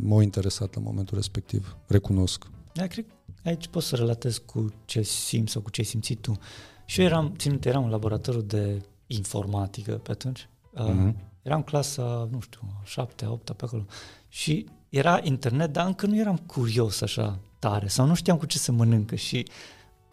m-a 0.02 0.24
interesat 0.24 0.76
la 0.76 0.82
momentul 0.82 1.18
respectiv, 1.18 1.76
recunosc. 1.88 2.48
Da, 2.74 2.88
cred 2.88 3.06
că 3.06 3.14
aici 3.50 3.68
poți 3.68 3.88
să 3.88 3.96
relatezi 3.96 4.42
cu 4.46 4.74
ce 4.86 5.02
simți 5.02 5.52
sau 5.52 5.62
cu 5.62 5.70
ce 5.70 5.82
ai 5.82 5.88
simțit 5.88 6.22
tu. 6.22 6.40
Și 6.86 7.00
eu 7.00 7.06
eram, 7.06 7.34
țin 7.38 7.60
eram 7.64 7.84
în 7.84 7.90
laboratorul 7.90 8.44
de 8.46 8.82
informatică 9.08 9.92
pe 9.92 10.12
atunci. 10.12 10.50
Uh-huh. 10.76 11.14
Eram 11.42 11.64
clasa, 11.64 12.28
nu 12.32 12.40
știu, 12.40 12.62
șaptea, 12.84 13.32
opta 13.32 13.54
pe 13.54 13.66
acolo. 13.66 13.86
Și 14.28 14.66
era 14.90 15.20
internet, 15.24 15.72
dar 15.74 15.88
încă 15.88 16.06
nu 16.06 16.18
eram 16.18 16.38
curios 16.38 17.02
așa 17.02 17.40
tare 17.60 17.88
sau 17.88 18.06
nu 18.06 18.16
știam 18.16 18.38
cu 18.38 18.46
ce 18.46 18.58
să 18.58 18.72
mănâncă 18.72 19.16
și 19.16 19.46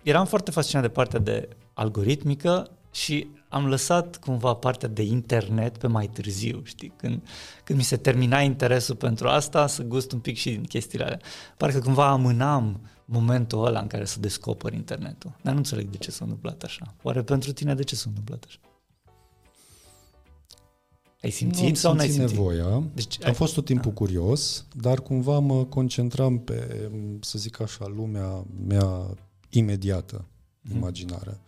eram 0.03 0.27
foarte 0.27 0.51
fascinat 0.51 0.83
de 0.83 0.89
partea 0.89 1.19
de 1.19 1.49
algoritmică 1.75 2.71
și 2.91 3.29
am 3.49 3.67
lăsat 3.67 4.17
cumva 4.17 4.55
partea 4.55 4.89
de 4.89 5.03
internet 5.03 5.79
pe 5.79 5.87
mai 5.87 6.07
târziu, 6.07 6.61
știi? 6.65 6.93
Când, 6.97 7.29
când 7.65 7.79
mi 7.79 7.85
se 7.85 7.97
termina 7.97 8.41
interesul 8.41 8.95
pentru 8.95 9.29
asta, 9.29 9.67
să 9.67 9.83
gust 9.83 10.13
un 10.13 10.19
pic 10.19 10.37
și 10.37 10.51
din 10.51 10.65
chestiile 10.65 11.05
alea. 11.05 11.21
Parcă 11.57 11.79
cumva 11.79 12.09
amânam 12.09 12.81
momentul 13.05 13.67
ăla 13.67 13.81
în 13.81 13.87
care 13.87 14.05
să 14.05 14.21
descoper 14.21 14.73
internetul. 14.73 15.37
Dar 15.43 15.53
nu 15.53 15.59
înțeleg 15.59 15.89
de 15.89 15.97
ce 15.97 16.11
s-a 16.11 16.25
întâmplat 16.25 16.63
așa. 16.63 16.95
Oare 17.03 17.23
pentru 17.23 17.53
tine 17.53 17.75
de 17.75 17.83
ce 17.83 17.95
s-a 17.95 18.05
întâmplat 18.09 18.45
așa? 18.47 18.59
Ai 21.23 21.31
simțit 21.31 21.69
nu 21.69 21.75
sau 21.75 21.95
n-ai 21.95 22.09
simțit? 22.09 22.37
nevoia. 22.37 22.83
Deci, 22.95 23.17
am 23.23 23.29
ai... 23.29 23.35
fost 23.35 23.55
tot 23.55 23.65
timpul 23.65 23.91
da. 23.91 23.97
curios, 23.97 24.65
dar 24.75 25.01
cumva 25.01 25.39
mă 25.39 25.65
concentram 25.65 26.39
pe, 26.39 26.91
să 27.21 27.39
zic 27.39 27.61
așa, 27.61 27.87
lumea 27.87 28.45
mea 28.67 29.15
imediată, 29.51 30.25
mm. 30.61 30.77
imaginară. 30.77 31.41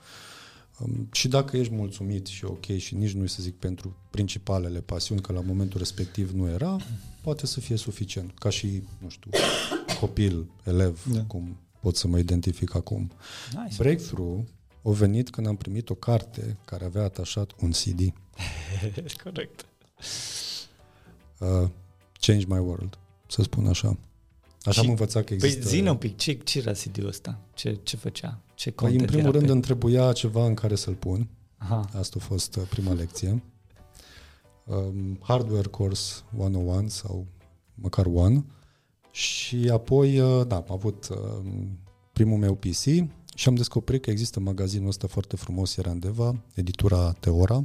Um, 0.78 1.08
și 1.12 1.28
dacă 1.28 1.56
ești 1.56 1.74
mulțumit 1.74 2.26
și 2.26 2.44
ok 2.44 2.66
și 2.76 2.94
nici 2.94 3.12
nu 3.12 3.26
să 3.26 3.42
zic 3.42 3.54
pentru 3.54 3.96
principalele 4.10 4.80
pasiuni, 4.80 5.20
că 5.20 5.32
la 5.32 5.40
momentul 5.40 5.78
respectiv 5.78 6.30
nu 6.30 6.48
era, 6.48 6.76
poate 7.22 7.46
să 7.46 7.60
fie 7.60 7.76
suficient. 7.76 8.38
Ca 8.38 8.50
și, 8.50 8.82
nu 8.98 9.08
știu, 9.08 9.30
copil, 10.00 10.50
elev, 10.64 11.04
da. 11.12 11.24
cum 11.24 11.56
pot 11.80 11.96
să 11.96 12.08
mă 12.08 12.18
identific 12.18 12.74
acum. 12.74 13.10
Nice. 13.62 13.76
Breakthrough 13.78 14.40
a 14.84 14.90
venit 14.90 15.30
când 15.30 15.46
am 15.46 15.56
primit 15.56 15.90
o 15.90 15.94
carte 15.94 16.56
care 16.64 16.84
avea 16.84 17.02
atașat 17.02 17.52
un 17.60 17.70
CD. 17.70 18.12
Corect. 19.24 19.66
Uh, 21.38 21.68
Change 22.20 22.44
My 22.48 22.58
World, 22.58 22.98
să 23.26 23.42
spun 23.42 23.66
așa. 23.66 23.96
Așa 24.62 24.80
și, 24.80 24.86
am 24.86 24.88
învățat 24.88 25.24
că 25.24 25.34
păi 25.34 25.48
există... 25.48 25.68
Păi 25.68 25.78
zi 25.78 25.88
un 25.88 25.96
pic, 25.96 26.16
ce, 26.16 26.32
ce 26.32 26.58
era 26.58 26.72
CD-ul 26.72 27.06
ăsta? 27.06 27.38
Ce, 27.54 27.78
ce 27.82 27.96
făcea? 27.96 28.40
Ce 28.54 28.70
păi, 28.70 28.96
în 28.96 29.04
primul 29.04 29.32
rând 29.32 29.46
pe... 29.46 29.52
îmi 29.52 29.62
trebuia 29.62 30.12
ceva 30.12 30.46
în 30.46 30.54
care 30.54 30.74
să-l 30.74 30.94
pun. 30.94 31.28
Aha. 31.58 31.88
Asta 31.98 32.16
a 32.20 32.24
fost 32.24 32.56
uh, 32.56 32.62
prima 32.70 32.92
lecție. 32.92 33.42
Um, 34.64 35.18
hardware 35.22 35.68
Course 35.68 36.14
101 36.38 36.88
sau 36.88 37.26
măcar 37.74 38.06
One. 38.06 38.44
Și 39.10 39.68
apoi, 39.72 40.20
uh, 40.20 40.46
da, 40.46 40.56
am 40.56 40.64
avut 40.68 41.08
uh, 41.10 41.16
primul 42.12 42.38
meu 42.38 42.54
PC 42.54 42.84
și 43.34 43.48
am 43.48 43.54
descoperit 43.54 44.02
că 44.02 44.10
există 44.10 44.40
magazinul 44.40 44.88
ăsta 44.88 45.06
foarte 45.06 45.36
frumos, 45.36 45.76
era 45.76 45.90
undeva, 45.90 46.34
editura 46.54 47.12
Teora, 47.12 47.64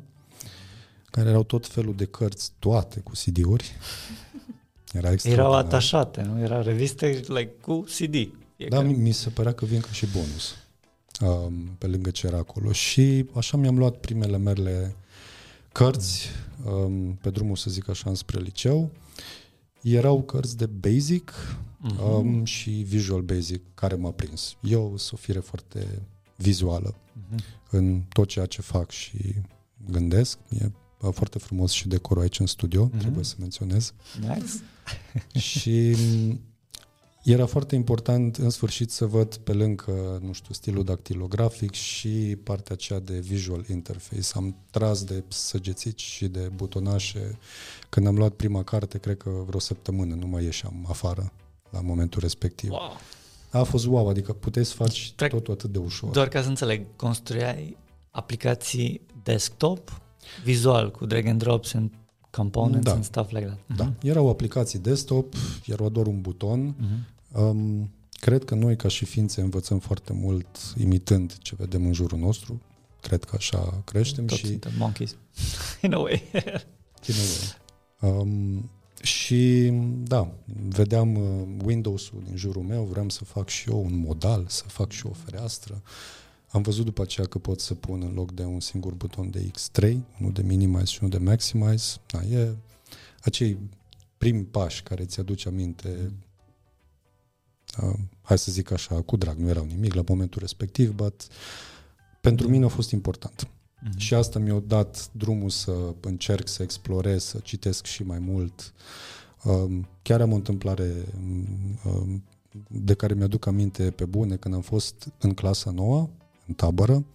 care 1.13 1.29
erau 1.29 1.43
tot 1.43 1.67
felul 1.67 1.95
de 1.95 2.05
cărți, 2.05 2.51
toate 2.59 2.99
cu 2.99 3.11
CD-uri. 3.11 3.71
Era 4.93 5.13
Erau 5.23 5.53
atașate, 5.53 6.21
nu? 6.21 6.39
Era 6.39 6.61
reviste 6.61 7.21
like, 7.27 7.53
cu 7.61 7.79
CD. 7.79 8.31
Da, 8.69 8.81
mi, 8.81 8.93
mi 8.93 9.11
se 9.11 9.29
părea 9.29 9.53
că 9.53 9.65
vin 9.65 9.79
ca 9.79 9.91
și 9.91 10.05
bonus 10.05 10.55
um, 11.21 11.75
pe 11.77 11.87
lângă 11.87 12.09
ce 12.09 12.27
era 12.27 12.37
acolo. 12.37 12.71
Și 12.71 13.25
așa 13.35 13.57
mi-am 13.57 13.77
luat 13.77 13.97
primele 13.97 14.37
mele 14.37 14.95
cărți 15.71 16.27
um, 16.65 17.13
pe 17.21 17.29
drumul, 17.29 17.55
să 17.55 17.69
zic 17.69 17.89
așa, 17.89 18.13
spre 18.13 18.39
liceu. 18.39 18.91
Erau 19.81 20.21
cărți 20.21 20.57
de 20.57 20.65
basic 20.65 21.31
uh-huh. 21.31 22.13
um, 22.13 22.43
și 22.43 22.69
visual 22.69 23.21
basic 23.21 23.61
care 23.73 23.95
m-a 23.95 24.11
prins. 24.11 24.55
Eu 24.61 24.93
sunt 24.97 25.19
o 25.19 25.23
fire 25.23 25.39
foarte 25.39 26.01
vizuală 26.35 26.95
uh-huh. 26.95 27.69
în 27.69 28.01
tot 28.01 28.27
ceea 28.27 28.45
ce 28.45 28.61
fac 28.61 28.89
și 28.89 29.17
gândesc. 29.89 30.37
E 30.49 30.69
foarte 31.11 31.39
frumos 31.39 31.71
și 31.71 31.87
decorul 31.87 32.21
aici 32.21 32.39
în 32.39 32.45
studio, 32.45 32.89
uh-huh. 32.89 32.99
trebuie 32.99 33.23
să 33.23 33.35
menționez. 33.39 33.93
Nice. 34.19 34.51
și 35.47 35.95
era 37.23 37.45
foarte 37.45 37.75
important 37.75 38.35
în 38.35 38.49
sfârșit 38.49 38.91
să 38.91 39.05
văd 39.05 39.35
pe 39.35 39.53
lângă, 39.53 40.19
nu 40.21 40.31
știu, 40.31 40.53
stilul 40.53 40.83
dactilografic 40.83 41.71
și 41.71 42.37
partea 42.43 42.75
aceea 42.75 42.99
de 42.99 43.19
visual 43.19 43.65
interface. 43.69 44.29
Am 44.33 44.55
tras 44.71 45.03
de 45.03 45.23
săgețici 45.27 46.01
și 46.01 46.27
de 46.27 46.51
butonașe. 46.55 47.37
Când 47.89 48.07
am 48.07 48.15
luat 48.15 48.33
prima 48.33 48.63
carte, 48.63 48.97
cred 48.97 49.17
că 49.17 49.29
vreo 49.45 49.59
săptămână 49.59 50.15
nu 50.15 50.27
mai 50.27 50.43
ieșeam 50.43 50.85
afară 50.87 51.31
la 51.69 51.81
momentul 51.81 52.21
respectiv. 52.21 52.69
Wow. 52.69 52.97
A 53.49 53.63
fost 53.63 53.85
wow, 53.85 54.07
adică 54.07 54.33
puteți 54.33 54.69
să 54.69 54.75
faci 54.75 55.13
Trec, 55.15 55.31
totul 55.31 55.53
atât 55.53 55.71
de 55.71 55.77
ușor. 55.77 56.09
Doar 56.09 56.27
ca 56.27 56.41
să 56.41 56.47
înțeleg, 56.47 56.85
construiai 56.95 57.77
aplicații 58.11 59.01
desktop, 59.23 60.01
vizual, 60.43 60.91
cu 60.91 61.05
drag 61.05 61.27
and 61.27 61.39
drops 61.39 61.73
and 61.73 61.91
components 62.29 62.85
da. 62.85 62.91
and 62.91 63.03
stuff 63.03 63.31
like 63.31 63.45
that. 63.45 63.77
Da, 63.77 63.91
uh-huh. 63.91 64.03
erau 64.03 64.29
aplicații 64.29 64.79
desktop, 64.79 65.33
era 65.65 65.89
doar 65.89 66.05
un 66.05 66.21
buton. 66.21 66.75
Uh-huh. 66.75 67.39
Um, 67.39 67.89
cred 68.11 68.45
că 68.45 68.55
noi, 68.55 68.75
ca 68.75 68.87
și 68.87 69.05
ființe, 69.05 69.41
învățăm 69.41 69.79
foarte 69.79 70.13
mult 70.13 70.47
imitând 70.77 71.37
ce 71.37 71.55
vedem 71.57 71.85
în 71.85 71.93
jurul 71.93 72.19
nostru. 72.19 72.61
Cred 73.01 73.23
că 73.23 73.35
așa 73.37 73.81
creștem 73.85 74.25
Toți 74.25 74.39
și... 74.39 74.47
suntem 74.47 74.71
monkeys, 74.77 75.15
in 75.81 75.93
a 75.93 75.99
way. 75.99 76.23
in 77.07 77.15
a 77.15 77.23
way. 77.23 78.17
Um, 78.19 78.69
și 79.01 79.71
da, 80.03 80.31
vedeam 80.67 81.15
uh, 81.15 81.65
Windows-ul 81.65 82.21
din 82.25 82.35
jurul 82.35 82.61
meu, 82.61 82.83
vreau 82.83 83.09
să 83.09 83.25
fac 83.25 83.49
și 83.49 83.69
eu 83.69 83.83
un 83.83 83.97
modal, 83.97 84.45
să 84.47 84.63
fac 84.67 84.91
și 84.91 85.05
eu 85.05 85.11
o 85.11 85.15
fereastră. 85.25 85.81
Am 86.53 86.61
văzut 86.61 86.85
după 86.85 87.01
aceea 87.01 87.27
că 87.27 87.37
pot 87.37 87.59
să 87.59 87.73
pun 87.73 88.01
în 88.01 88.13
loc 88.13 88.31
de 88.31 88.43
un 88.43 88.59
singur 88.59 88.93
buton 88.93 89.31
de 89.31 89.51
X3, 89.51 89.97
unul 90.19 90.31
de 90.33 90.41
minimize 90.41 90.85
și 90.85 90.97
unul 91.01 91.17
de 91.17 91.25
maximize. 91.25 91.95
Da, 92.11 92.21
e 92.21 92.55
acei 93.21 93.57
primi 94.17 94.43
pași 94.43 94.83
care 94.83 95.05
ți 95.05 95.19
aduce 95.19 95.47
aminte 95.47 96.11
uh, 97.81 97.99
hai 98.21 98.37
să 98.37 98.51
zic 98.51 98.71
așa, 98.71 99.01
cu 99.01 99.17
drag, 99.17 99.37
nu 99.37 99.49
erau 99.49 99.65
nimic 99.65 99.93
la 99.93 100.03
momentul 100.07 100.41
respectiv, 100.41 100.91
but 100.91 101.27
pentru 102.21 102.49
mine 102.49 102.65
a 102.65 102.67
fost 102.67 102.91
important. 102.91 103.47
Mm-hmm. 103.47 103.97
Și 103.97 104.13
asta 104.13 104.39
mi-a 104.39 104.59
dat 104.59 105.09
drumul 105.11 105.49
să 105.49 105.95
încerc 105.99 106.47
să 106.47 106.63
explorez, 106.63 107.23
să 107.23 107.39
citesc 107.43 107.85
și 107.85 108.03
mai 108.03 108.19
mult. 108.19 108.73
Um, 109.43 109.87
chiar 110.01 110.21
am 110.21 110.31
o 110.31 110.35
întâmplare 110.35 110.91
um, 111.83 112.23
de 112.67 112.93
care 112.93 113.13
mi-aduc 113.13 113.45
aminte 113.45 113.91
pe 113.91 114.05
bune 114.05 114.35
când 114.35 114.53
am 114.53 114.61
fost 114.61 115.11
în 115.17 115.33
clasa 115.33 115.71
nouă, 115.71 116.09
în 116.47 116.53
tabără, 116.53 117.05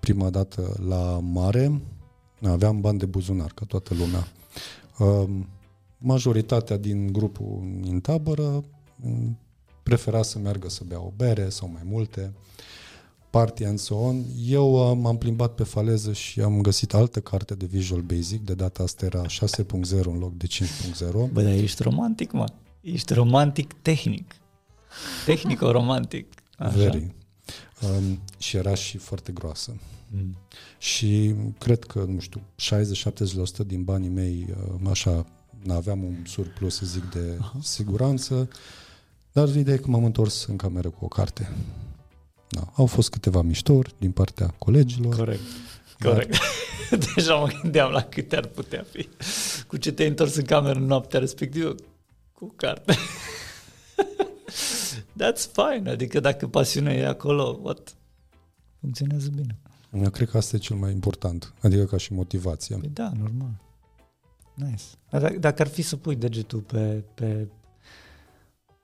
prima 0.00 0.30
dată 0.30 0.76
la 0.88 1.18
mare, 1.18 1.80
aveam 2.42 2.80
bani 2.80 2.98
de 2.98 3.06
buzunar, 3.06 3.52
ca 3.54 3.64
toată 3.64 3.94
lumea. 3.94 4.28
Um, 4.98 5.48
majoritatea 5.98 6.76
din 6.76 7.12
grupul 7.12 7.80
în 7.84 8.00
tabără 8.00 8.64
prefera 9.82 10.22
să 10.22 10.38
meargă 10.38 10.68
să 10.68 10.82
bea 10.86 11.00
o 11.00 11.12
bere 11.16 11.48
sau 11.48 11.70
mai 11.72 11.82
multe, 11.84 12.32
party 13.30 13.64
and 13.64 13.78
so 13.78 13.94
on. 13.94 14.24
Eu 14.46 14.90
uh, 14.90 14.98
m-am 15.00 15.18
plimbat 15.18 15.54
pe 15.54 15.62
faleză 15.62 16.12
și 16.12 16.40
am 16.40 16.60
găsit 16.60 16.94
altă 16.94 17.20
carte 17.20 17.54
de 17.54 17.66
Visual 17.66 18.00
Basic, 18.00 18.44
de 18.44 18.54
data 18.54 18.82
asta 18.82 19.04
era 19.04 19.22
6.0 19.22 20.04
în 20.04 20.18
loc 20.18 20.36
de 20.36 20.46
5.0. 20.46 21.32
Bă, 21.32 21.42
dar 21.42 21.52
ești 21.52 21.82
romantic, 21.82 22.32
mă. 22.32 22.44
Ești 22.80 23.12
romantic 23.12 23.72
tehnic. 23.82 24.34
Tehnico-romantic. 25.24 26.26
Așa. 26.56 26.76
Very. 26.76 27.14
Um, 27.82 28.20
și 28.38 28.56
era 28.56 28.74
și 28.74 28.96
foarte 28.96 29.32
groasă. 29.32 29.76
Mm. 30.08 30.36
Și 30.78 31.34
cred 31.58 31.84
că, 31.84 32.04
nu 32.08 32.20
știu, 32.20 32.40
60-70% 33.62 33.66
din 33.66 33.82
banii 33.82 34.08
mei, 34.08 34.46
uh, 34.48 34.90
așa, 34.90 35.26
aveam 35.68 36.02
un 36.02 36.16
surplus, 36.26 36.76
să 36.76 36.86
zic, 36.86 37.10
de 37.10 37.36
Aha. 37.40 37.58
siguranță 37.62 38.48
dar 39.32 39.48
ideea 39.48 39.76
e 39.76 39.78
că 39.78 39.90
m-am 39.90 40.04
întors 40.04 40.46
în 40.46 40.56
cameră 40.56 40.88
cu 40.88 41.04
o 41.04 41.08
carte. 41.08 41.52
Da. 42.48 42.72
Au 42.74 42.86
fost 42.86 43.10
câteva 43.10 43.42
miștori 43.42 43.94
din 43.98 44.10
partea 44.10 44.54
colegilor. 44.58 45.16
Corect. 45.16 45.40
Corect. 46.00 46.30
Dar... 46.90 46.98
Deja 47.14 47.34
mă 47.34 47.48
gândeam 47.62 47.90
la 47.90 48.02
câte 48.02 48.36
ar 48.36 48.46
putea 48.46 48.84
fi. 48.90 49.08
Cu 49.66 49.76
ce 49.76 49.92
te-ai 49.92 50.08
întors 50.08 50.34
în 50.34 50.44
cameră 50.44 50.78
în 50.78 50.84
noaptea 50.84 51.20
respectivă? 51.20 51.74
Cu 52.32 52.52
carte. 52.56 52.96
That's 55.12 55.50
fine. 55.52 55.90
Adică 55.90 56.20
dacă 56.20 56.48
pasiunea 56.48 56.94
e 56.94 57.06
acolo, 57.06 57.60
what? 57.62 57.96
Funcționează 58.80 59.28
bine. 59.34 59.58
Eu 60.02 60.10
cred 60.10 60.28
că 60.28 60.36
asta 60.36 60.56
e 60.56 60.58
cel 60.58 60.76
mai 60.76 60.92
important. 60.92 61.54
Adică 61.60 61.84
ca 61.84 61.96
și 61.96 62.12
motivația. 62.12 62.78
Păi 62.78 62.88
da, 62.88 63.12
normal. 63.18 63.60
Nice. 64.54 64.84
Dar 65.10 65.32
dacă 65.32 65.62
ar 65.62 65.68
fi 65.68 65.82
să 65.82 65.96
pui 65.96 66.16
degetul 66.16 66.60
pe, 66.60 67.04
pe 67.14 67.48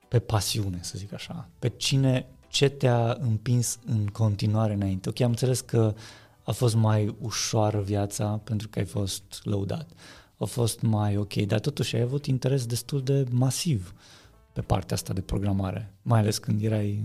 pe 0.09 0.19
pasiune, 0.19 0.79
să 0.81 0.93
zic 0.97 1.13
așa, 1.13 1.49
pe 1.59 1.69
cine, 1.69 2.25
ce 2.47 2.69
te-a 2.69 3.17
împins 3.21 3.79
în 3.85 4.07
continuare 4.07 4.73
înainte. 4.73 5.09
Ok, 5.09 5.19
am 5.19 5.29
înțeles 5.29 5.61
că 5.61 5.93
a 6.43 6.51
fost 6.51 6.75
mai 6.75 7.15
ușoară 7.21 7.81
viața 7.81 8.41
pentru 8.43 8.67
că 8.67 8.79
ai 8.79 8.85
fost 8.85 9.23
lăudat. 9.43 9.89
A 10.37 10.45
fost 10.45 10.81
mai 10.81 11.17
ok, 11.17 11.33
dar 11.33 11.59
totuși 11.59 11.95
ai 11.95 12.01
avut 12.01 12.25
interes 12.25 12.65
destul 12.65 13.03
de 13.03 13.25
masiv 13.31 13.93
pe 14.59 14.65
partea 14.65 14.95
asta 14.95 15.13
de 15.13 15.21
programare, 15.21 15.93
mai 16.01 16.19
ales 16.19 16.37
când 16.37 16.63
erai 16.63 17.03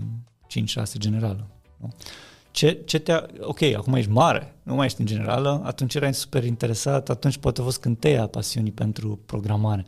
5-6 0.83 0.97
generală. 0.97 1.47
Nu? 1.77 1.93
Ce, 2.51 2.81
ce 2.85 2.99
te 2.99 3.13
ok, 3.39 3.61
acum 3.61 3.93
ești 3.93 4.09
mare, 4.09 4.55
nu 4.63 4.75
mai 4.75 4.85
ești 4.85 4.99
în 4.99 5.05
generală, 5.05 5.61
atunci 5.63 5.95
erai 5.95 6.13
super 6.13 6.43
interesat, 6.43 7.09
atunci 7.09 7.37
poate 7.37 7.61
a 7.61 7.63
fost 7.63 7.79
cânteia 7.79 8.27
pasiunii 8.27 8.71
pentru 8.71 9.19
programare. 9.25 9.85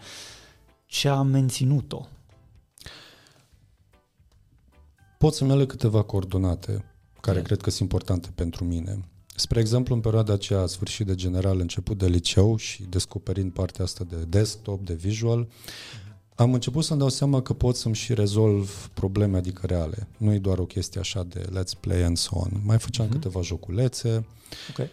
Ce 0.86 1.08
a 1.08 1.22
menținut-o? 1.22 2.08
pot 5.18 5.34
să-mi 5.34 5.52
ale 5.52 5.66
câteva 5.66 6.02
coordonate. 6.02 6.84
care 7.22 7.36
Yeah. 7.36 7.48
cred 7.48 7.62
că 7.62 7.70
sunt 7.70 7.82
importante 7.82 8.30
pentru 8.36 8.64
mine. 8.64 9.00
Spre 9.36 9.60
exemplu, 9.60 9.96
în 9.96 10.02
perioada 10.02 10.34
aceea, 10.34 10.66
sfârșit 10.66 11.06
de 11.06 11.16
general, 11.16 11.60
început 11.60 11.98
de 11.98 12.08
liceu 12.08 12.56
și 12.56 12.84
descoperind 12.84 13.52
partea 13.52 13.84
asta 13.84 14.04
de 14.04 14.16
desktop, 14.16 14.86
de 14.86 14.94
visual, 14.94 15.48
am 16.38 16.54
început 16.54 16.84
să-mi 16.84 17.00
dau 17.00 17.10
seama 17.10 17.42
că 17.42 17.54
pot 17.54 17.76
să-mi 17.76 17.96
și 17.96 18.14
rezolv 18.14 18.90
probleme, 18.94 19.38
adică 19.38 19.66
reale. 19.66 20.08
Nu 20.18 20.34
e 20.34 20.38
doar 20.40 20.58
o 20.58 20.66
chestie 20.66 21.00
așa 21.00 21.24
de 21.24 21.42
let's 21.42 21.80
play 21.80 22.04
and 22.04 22.18
so 22.18 22.36
on. 22.38 22.52
Mai 22.66 22.80
făceam 22.80 23.06
Mhm. 23.06 23.16
câteva 23.16 23.42
joculețe. 23.42 24.26
Ok. 24.78 24.88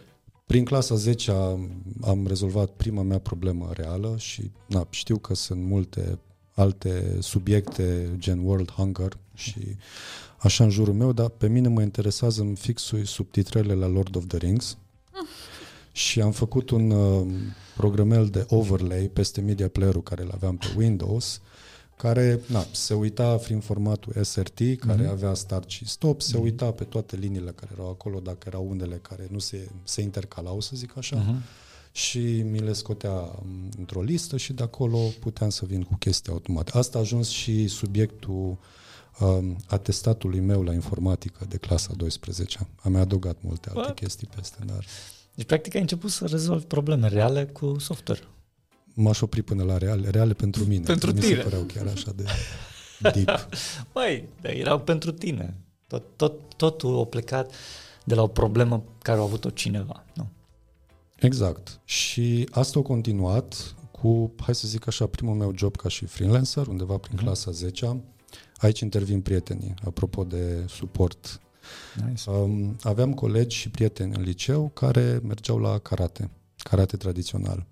Prin 0.45 0.65
clasa 0.65 0.95
10 0.95 1.31
am, 1.31 1.83
am 2.01 2.27
rezolvat 2.27 2.69
prima 2.69 3.01
mea 3.01 3.19
problemă 3.19 3.69
reală 3.73 4.15
și 4.17 4.51
na, 4.67 4.87
știu 4.89 5.17
că 5.17 5.33
sunt 5.35 5.61
multe 5.63 6.19
alte 6.53 7.17
subiecte 7.19 8.09
gen 8.17 8.39
World 8.39 8.71
Hunger 8.71 9.17
și 9.33 9.59
așa 10.37 10.63
în 10.63 10.69
jurul 10.69 10.93
meu, 10.93 11.11
dar 11.11 11.29
pe 11.29 11.47
mine 11.47 11.67
mă 11.67 11.81
interesează 11.81 12.41
în 12.41 12.55
fixul 12.55 13.03
subtitrele 13.03 13.73
la 13.73 13.87
Lord 13.87 14.15
of 14.15 14.23
the 14.27 14.37
Rings 14.37 14.77
și 15.95 16.21
am 16.21 16.31
făcut 16.31 16.69
un 16.69 16.89
uh, 16.91 17.27
programel 17.75 18.27
de 18.27 18.45
overlay 18.49 19.09
peste 19.13 19.41
media 19.41 19.67
player-ul 19.67 20.03
care 20.03 20.21
îl 20.21 20.31
aveam 20.33 20.57
pe 20.57 20.65
Windows 20.77 21.41
care 21.97 22.39
na, 22.47 22.65
se 22.71 22.93
uita 22.93 23.35
prin 23.35 23.59
formatul 23.59 24.23
SRT, 24.23 24.59
care 24.79 25.01
Mhm. 25.01 25.11
avea 25.11 25.33
start 25.33 25.69
și 25.69 25.87
stop, 25.87 26.21
se 26.21 26.37
uita 26.37 26.71
pe 26.71 26.83
toate 26.83 27.15
liniile 27.15 27.51
care 27.51 27.71
erau 27.73 27.89
acolo, 27.89 28.19
dacă 28.19 28.37
erau 28.47 28.67
undele 28.69 28.95
care 28.95 29.27
nu 29.31 29.39
se, 29.39 29.69
se 29.83 30.01
intercalau, 30.01 30.59
să 30.61 30.71
zic 30.75 30.97
așa, 30.97 31.15
Mhm. 31.15 31.41
și 31.91 32.19
mi 32.41 32.59
le 32.59 32.73
scotea 32.73 33.11
m, 33.11 33.69
într-o 33.77 34.01
listă 34.01 34.37
și 34.37 34.53
de 34.53 34.63
acolo 34.63 34.97
puteam 35.19 35.49
să 35.49 35.65
vin 35.65 35.81
cu 35.83 35.95
chestii 35.99 36.31
automate. 36.31 36.71
Asta 36.77 36.97
a 36.97 37.01
ajuns 37.01 37.27
și 37.29 37.67
subiectul 37.67 38.57
um, 39.19 39.55
atestatului 39.67 40.39
meu 40.39 40.63
la 40.63 40.73
informatică 40.73 41.45
de 41.49 41.57
clasa 41.57 41.93
12 41.97 42.67
Am 42.81 42.91
mai 42.91 43.01
adăugat 43.01 43.37
multe 43.41 43.67
alte 43.69 43.79
What? 43.81 43.95
chestii 43.95 44.27
peste, 44.35 44.57
dar 44.65 44.85
Deci, 45.35 45.45
practic, 45.45 45.75
ai 45.75 45.81
început 45.81 46.09
să 46.11 46.25
rezolvi 46.25 46.65
probleme 46.65 47.07
reale 47.07 47.45
cu 47.45 47.79
software. 47.79 48.21
m-aș 48.93 49.21
opri 49.21 49.41
până 49.41 49.63
la 49.63 49.77
reale, 49.77 50.09
reale 50.09 50.33
pentru 50.33 50.63
mine. 50.65 50.83
Pentru 50.83 51.11
Mi 51.13 51.19
tine. 51.19 51.35
se 51.35 51.41
păreau 51.41 51.61
chiar 51.61 51.87
așa 51.87 52.11
de 52.15 52.23
deep. 53.01 53.49
Băi, 53.93 54.27
dar 54.41 54.51
erau 54.51 54.79
pentru 54.79 55.11
tine. 55.11 55.53
Tot, 55.87 56.03
tot, 56.15 56.53
totul 56.57 56.99
a 56.99 57.05
plecat 57.05 57.51
de 58.03 58.15
la 58.15 58.21
o 58.21 58.27
problemă 58.27 58.83
care 59.01 59.19
a 59.19 59.21
avut-o 59.21 59.49
cineva. 59.49 60.03
Nu? 60.13 60.27
Exact. 61.19 61.79
Și 61.85 62.47
asta 62.51 62.79
a 62.79 62.81
continuat 62.81 63.75
cu, 63.91 64.33
hai 64.39 64.55
să 64.55 64.67
zic 64.67 64.87
așa, 64.87 65.05
primul 65.07 65.35
meu 65.35 65.51
job 65.55 65.75
ca 65.75 65.89
și 65.89 66.05
freelancer, 66.05 66.67
undeva 66.67 66.97
prin 66.97 67.15
Mhm. 67.15 67.23
clasa 67.25 67.51
10 67.51 68.01
Aici 68.57 68.79
intervin 68.79 69.21
prietenii, 69.21 69.73
apropo 69.85 70.23
de 70.23 70.65
suport. 70.67 71.39
Nice. 72.07 72.29
Um, 72.29 72.75
aveam 72.81 73.13
colegi 73.13 73.57
și 73.57 73.69
prieteni 73.69 74.15
în 74.15 74.21
liceu 74.21 74.71
care 74.73 75.19
mergeau 75.23 75.59
la 75.59 75.77
karate, 75.77 76.29
karate 76.63 76.97
tradițional. 76.97 77.65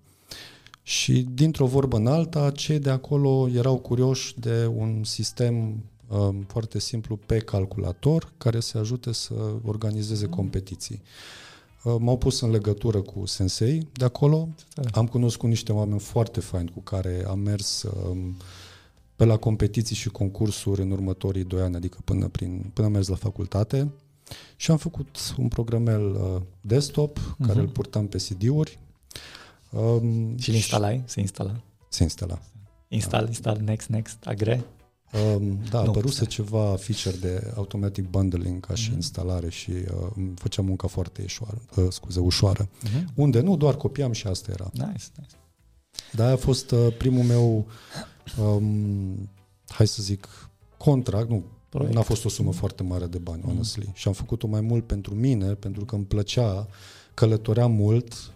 Și 0.82 1.26
dintr-o 1.32 1.66
vorbă 1.66 1.96
în 1.96 2.06
alta, 2.06 2.50
cei 2.50 2.78
de 2.78 2.90
acolo 2.90 3.48
erau 3.48 3.76
curioși 3.76 4.40
de 4.40 4.66
un 4.66 5.04
sistem 5.04 5.84
um, 6.08 6.44
foarte 6.48 6.78
simplu 6.78 7.16
pe 7.16 7.38
calculator 7.38 8.32
care 8.38 8.60
să 8.60 8.78
ajute 8.78 9.12
să 9.12 9.34
organizeze 9.64 10.26
competiții. 10.26 11.02
Uh, 11.82 11.96
m-au 11.98 12.18
pus 12.18 12.40
în 12.40 12.50
legătură 12.50 13.00
cu 13.00 13.26
sensei 13.26 13.88
de 13.92 14.04
acolo. 14.04 14.48
Tare. 14.74 14.88
Am 14.92 15.06
cunoscut 15.06 15.48
niște 15.48 15.72
oameni 15.72 16.00
foarte 16.00 16.40
faini 16.40 16.70
cu 16.70 16.80
care 16.80 17.24
am 17.28 17.38
mers 17.38 17.82
um, 17.82 18.36
pe 19.16 19.24
la 19.24 19.36
competiții 19.36 19.96
și 19.96 20.08
concursuri 20.08 20.82
în 20.82 20.90
următorii 20.90 21.44
doi 21.44 21.60
ani, 21.60 21.76
adică 21.76 21.98
până, 22.04 22.28
prin, 22.28 22.70
până 22.72 22.86
am 22.86 22.92
mers 22.92 23.08
la 23.08 23.16
facultate. 23.16 23.92
Și 24.56 24.70
am 24.70 24.76
făcut 24.76 25.34
un 25.38 25.48
programel 25.48 26.10
uh, 26.10 26.40
desktop 26.60 27.18
uh-huh. 27.18 27.46
care 27.46 27.58
îl 27.60 27.68
purtam 27.68 28.06
pe 28.06 28.16
CD-uri. 28.18 28.78
Um, 29.70 30.36
Și 30.38 30.48
îl 30.48 30.54
instalai? 30.54 31.02
Se 31.06 31.20
instala? 31.20 31.60
Se 31.88 32.02
instala. 32.02 32.38
Install, 32.88 33.26
install, 33.26 33.60
next, 33.64 33.88
next, 33.88 34.16
agre? 34.24 34.64
Um, 35.36 35.58
da, 35.70 35.82
Nu, 35.82 35.88
apăruse 35.88 36.14
stai. 36.14 36.26
ceva 36.26 36.76
feature 36.76 37.16
de 37.20 37.52
automatic 37.56 38.08
bundling 38.08 38.66
ca 38.66 38.74
și 38.74 38.86
Mhm. 38.86 38.94
instalare 38.94 39.48
și 39.50 39.70
uh, 39.70 40.10
îmi 40.16 40.32
făcea 40.36 40.62
munca 40.62 40.86
foarte 40.86 41.22
ușoară, 41.24 41.62
uh, 41.76 41.86
scuze, 41.90 42.20
ușoară. 42.20 42.68
Uh-huh. 42.68 43.04
Unde 43.14 43.40
nu, 43.40 43.56
doar 43.56 43.76
copiam 43.76 44.12
și 44.12 44.26
asta 44.26 44.50
era. 44.52 44.70
Nice, 44.72 45.04
nice. 45.16 45.36
Dar 46.12 46.26
aia 46.26 46.34
a 46.34 46.38
fost 46.38 46.70
uh, 46.70 46.94
primul 46.98 47.24
meu, 47.24 47.66
um, 48.40 49.28
hai 49.68 49.86
să 49.86 50.02
zic, 50.02 50.28
contract, 50.76 51.28
nu, 51.28 51.44
Proiect. 51.68 51.94
n-a 51.94 52.02
fost 52.02 52.24
o 52.24 52.28
sumă 52.28 52.52
foarte 52.52 52.82
mare 52.82 53.06
de 53.06 53.18
bani, 53.18 53.42
honestly. 53.42 53.90
Și 53.94 54.08
am 54.08 54.14
făcut-o 54.14 54.46
mai 54.46 54.60
mult 54.60 54.86
pentru 54.86 55.14
mine, 55.14 55.54
pentru 55.54 55.84
că 55.84 55.94
îmi 55.94 56.04
plăcea, 56.04 56.68
călătoream 57.14 57.72
mult, 57.72 58.32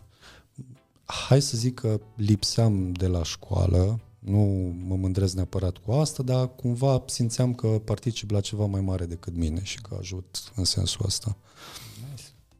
hai 1.04 1.42
să 1.42 1.56
zic 1.56 1.74
că 1.74 2.00
lipseam 2.16 2.92
de 2.92 3.06
la 3.06 3.22
școală, 3.22 4.00
nu 4.18 4.72
mă 4.86 4.96
mândresc 4.96 5.34
neapărat 5.34 5.76
cu 5.76 5.92
asta, 5.92 6.22
dar 6.22 6.54
cumva 6.54 7.02
simțeam 7.06 7.54
că 7.54 7.66
particip 7.84 8.30
la 8.30 8.40
ceva 8.40 8.64
mai 8.64 8.80
mare 8.80 9.06
decât 9.06 9.36
mine 9.36 9.60
și 9.62 9.80
că 9.80 9.96
ajut 9.98 10.52
în 10.54 10.64
sensul 10.64 11.04
ăsta. 11.06 11.36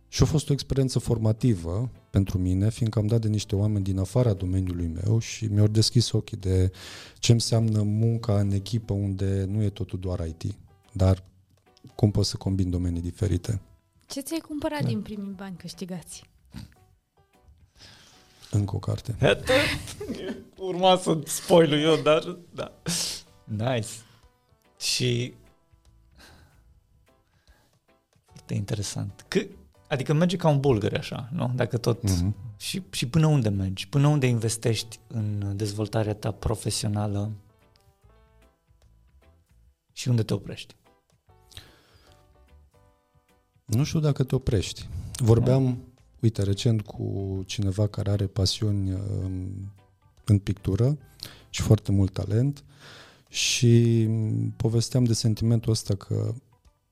Nice. 0.09 0.17
Și 0.17 0.23
a 0.23 0.27
fost 0.27 0.49
o 0.51 0.53
experiență 0.53 0.99
formativă 0.99 1.91
pentru 2.11 2.39
mine, 2.39 2.71
fiindcă 2.71 2.99
am 2.99 3.07
dat 3.07 3.21
de 3.21 3.29
niște 3.29 3.57
oameni 3.57 3.85
din 3.85 3.99
afara 3.99 4.33
domeniului 4.33 4.87
meu 4.87 5.19
și 5.19 5.45
mi-au 5.45 5.67
deschis 5.67 6.11
ochii 6.13 6.37
de 6.37 6.71
ce 7.19 7.33
înseamnă 7.33 7.83
munca 7.83 8.41
în 8.41 8.51
echipă 8.51 8.93
unde 8.93 9.45
nu 9.45 9.63
e 9.63 9.71
totul 9.71 9.99
doar 9.99 10.27
IT, 10.27 10.55
dar 10.93 11.23
cum 11.95 12.11
poți 12.11 12.29
să 12.31 12.37
combini 12.37 12.71
domenii 12.71 13.01
diferite. 13.01 13.61
Ce 14.07 14.21
ți-ai 14.21 14.41
cumpărat 14.41 14.81
Da. 14.81 14.87
din 14.87 15.03
primii 15.03 15.33
bani 15.37 15.57
câștigați? 15.57 16.23
Încă 18.51 18.77
o 18.77 18.79
carte. 18.79 19.17
Iată, 19.23 19.53
urma 20.57 20.97
să 20.97 21.21
spoilu 21.25 21.77
eu, 21.77 21.97
dar 21.97 22.39
da. 22.55 22.73
Nice. 23.45 23.89
Și 24.79 25.35
foarte 28.27 28.55
interesant. 28.55 29.25
Că, 29.29 29.41
adică 29.89 30.13
merge 30.13 30.37
ca 30.37 30.49
un 30.49 30.61
bulgăre 30.61 30.99
așa, 30.99 31.29
nu? 31.33 31.53
Dacă 31.55 31.77
tot... 31.77 32.03
Mhm. 32.03 32.35
Și, 32.57 32.83
și 32.91 33.09
până 33.09 33.27
unde 33.27 33.49
mergi? 33.49 33.89
Până 33.89 34.07
unde 34.07 34.27
investești 34.27 34.99
în 35.07 35.53
dezvoltarea 35.57 36.15
ta 36.15 36.31
profesională 36.31 37.31
și 39.93 40.09
unde 40.09 40.23
te 40.23 40.35
oprești? 40.35 40.75
Nu 43.65 43.85
știu 43.85 44.01
dacă 44.01 44.25
te 44.25 44.35
oprești. 44.35 44.89
Vorbeam, 45.17 45.79
uite, 46.21 46.43
recent 46.43 46.83
cu 46.83 47.43
cineva 47.47 47.87
care 47.87 48.11
are 48.11 48.27
pasiuni 48.27 48.93
um, 48.93 49.73
în 50.25 50.39
pictură 50.39 50.99
și 51.51 51.63
foarte 51.63 51.93
mult 51.93 52.13
talent 52.13 52.65
și 53.29 54.07
um, 54.09 54.51
povesteam 54.57 55.05
de 55.05 55.13
sentimentul 55.13 55.73
ăsta 55.73 55.95
că 55.95 56.35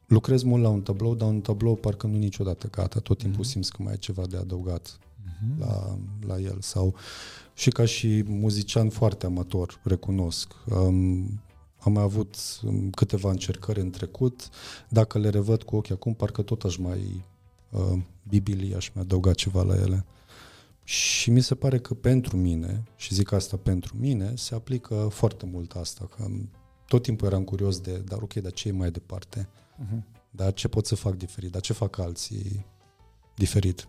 lucrez 0.07 0.43
mult 0.43 0.63
la 0.63 0.69
un 0.69 0.83
tablou, 0.83 1.15
dar 1.15 1.29
un 1.29 1.41
tablou 1.41 1.75
parcă 1.75 2.07
nu 2.07 2.17
niciodată 2.17 2.69
gata. 2.71 3.01
Tot 3.01 3.19
timpul 3.19 3.41
Mhm. 3.41 3.49
simți 3.49 3.71
că 3.73 3.83
mai 3.83 3.93
e 3.93 3.97
ceva 3.97 4.27
de 4.27 4.37
adăugat 4.37 4.99
Mm-hmm. 4.99 5.59
la, 5.59 5.99
la 6.27 6.39
el. 6.41 6.57
Sau 6.61 6.95
și 7.55 7.71
ca 7.71 7.85
și 7.85 8.25
muzician 8.27 8.89
foarte 8.89 9.27
amator, 9.27 9.81
recunosc. 9.85 10.53
Um, 10.71 11.41
am 11.79 11.93
mai 11.93 12.03
avut 12.03 12.37
um, 12.65 12.91
câteva 12.91 13.31
încercări 13.31 13.81
în 13.81 13.91
trecut. 13.91 14.49
Dacă 14.89 15.19
le 15.19 15.29
revăd 15.29 15.63
cu 15.63 15.77
ochii 15.77 15.95
acum, 15.95 16.15
parcă 16.15 16.43
tot 16.43 16.63
aș 16.63 16.77
mai 16.77 17.25
uh, 17.71 17.99
bibili, 18.29 18.75
aș 18.75 18.91
mai 18.95 19.03
adăuga 19.05 19.33
ceva 19.33 19.63
la 19.63 19.75
ele. 19.75 20.05
Și 20.85 21.31
mi 21.31 21.41
se 21.41 21.55
pare 21.55 21.79
că 21.79 21.95
pentru 21.95 22.37
mine, 22.37 22.83
și 22.97 23.15
zic 23.15 23.33
asta 23.33 23.57
pentru 23.57 23.95
mine, 23.99 24.33
se 24.37 24.55
aplică 24.55 25.09
foarte 25.11 25.47
mult 25.53 25.73
asta. 25.73 26.09
Că 26.17 26.27
tot 26.87 27.03
timpul 27.03 27.27
eram 27.27 27.45
curios 27.45 27.81
de, 27.81 27.99
dar 27.99 28.23
ok, 28.23 28.35
dar 28.35 28.53
ce 28.53 28.69
e 28.69 28.73
mai 28.73 28.91
departe? 28.91 29.49
Mm-hmm. 29.49 30.03
Dar 30.31 30.53
ce 30.53 30.69
pot 30.69 30.87
să 30.87 30.95
fac 30.95 31.15
diferit? 31.15 31.51
Dar 31.51 31.61
ce 31.61 31.73
fac 31.73 31.99
alții 31.99 32.67
diferit? 33.35 33.89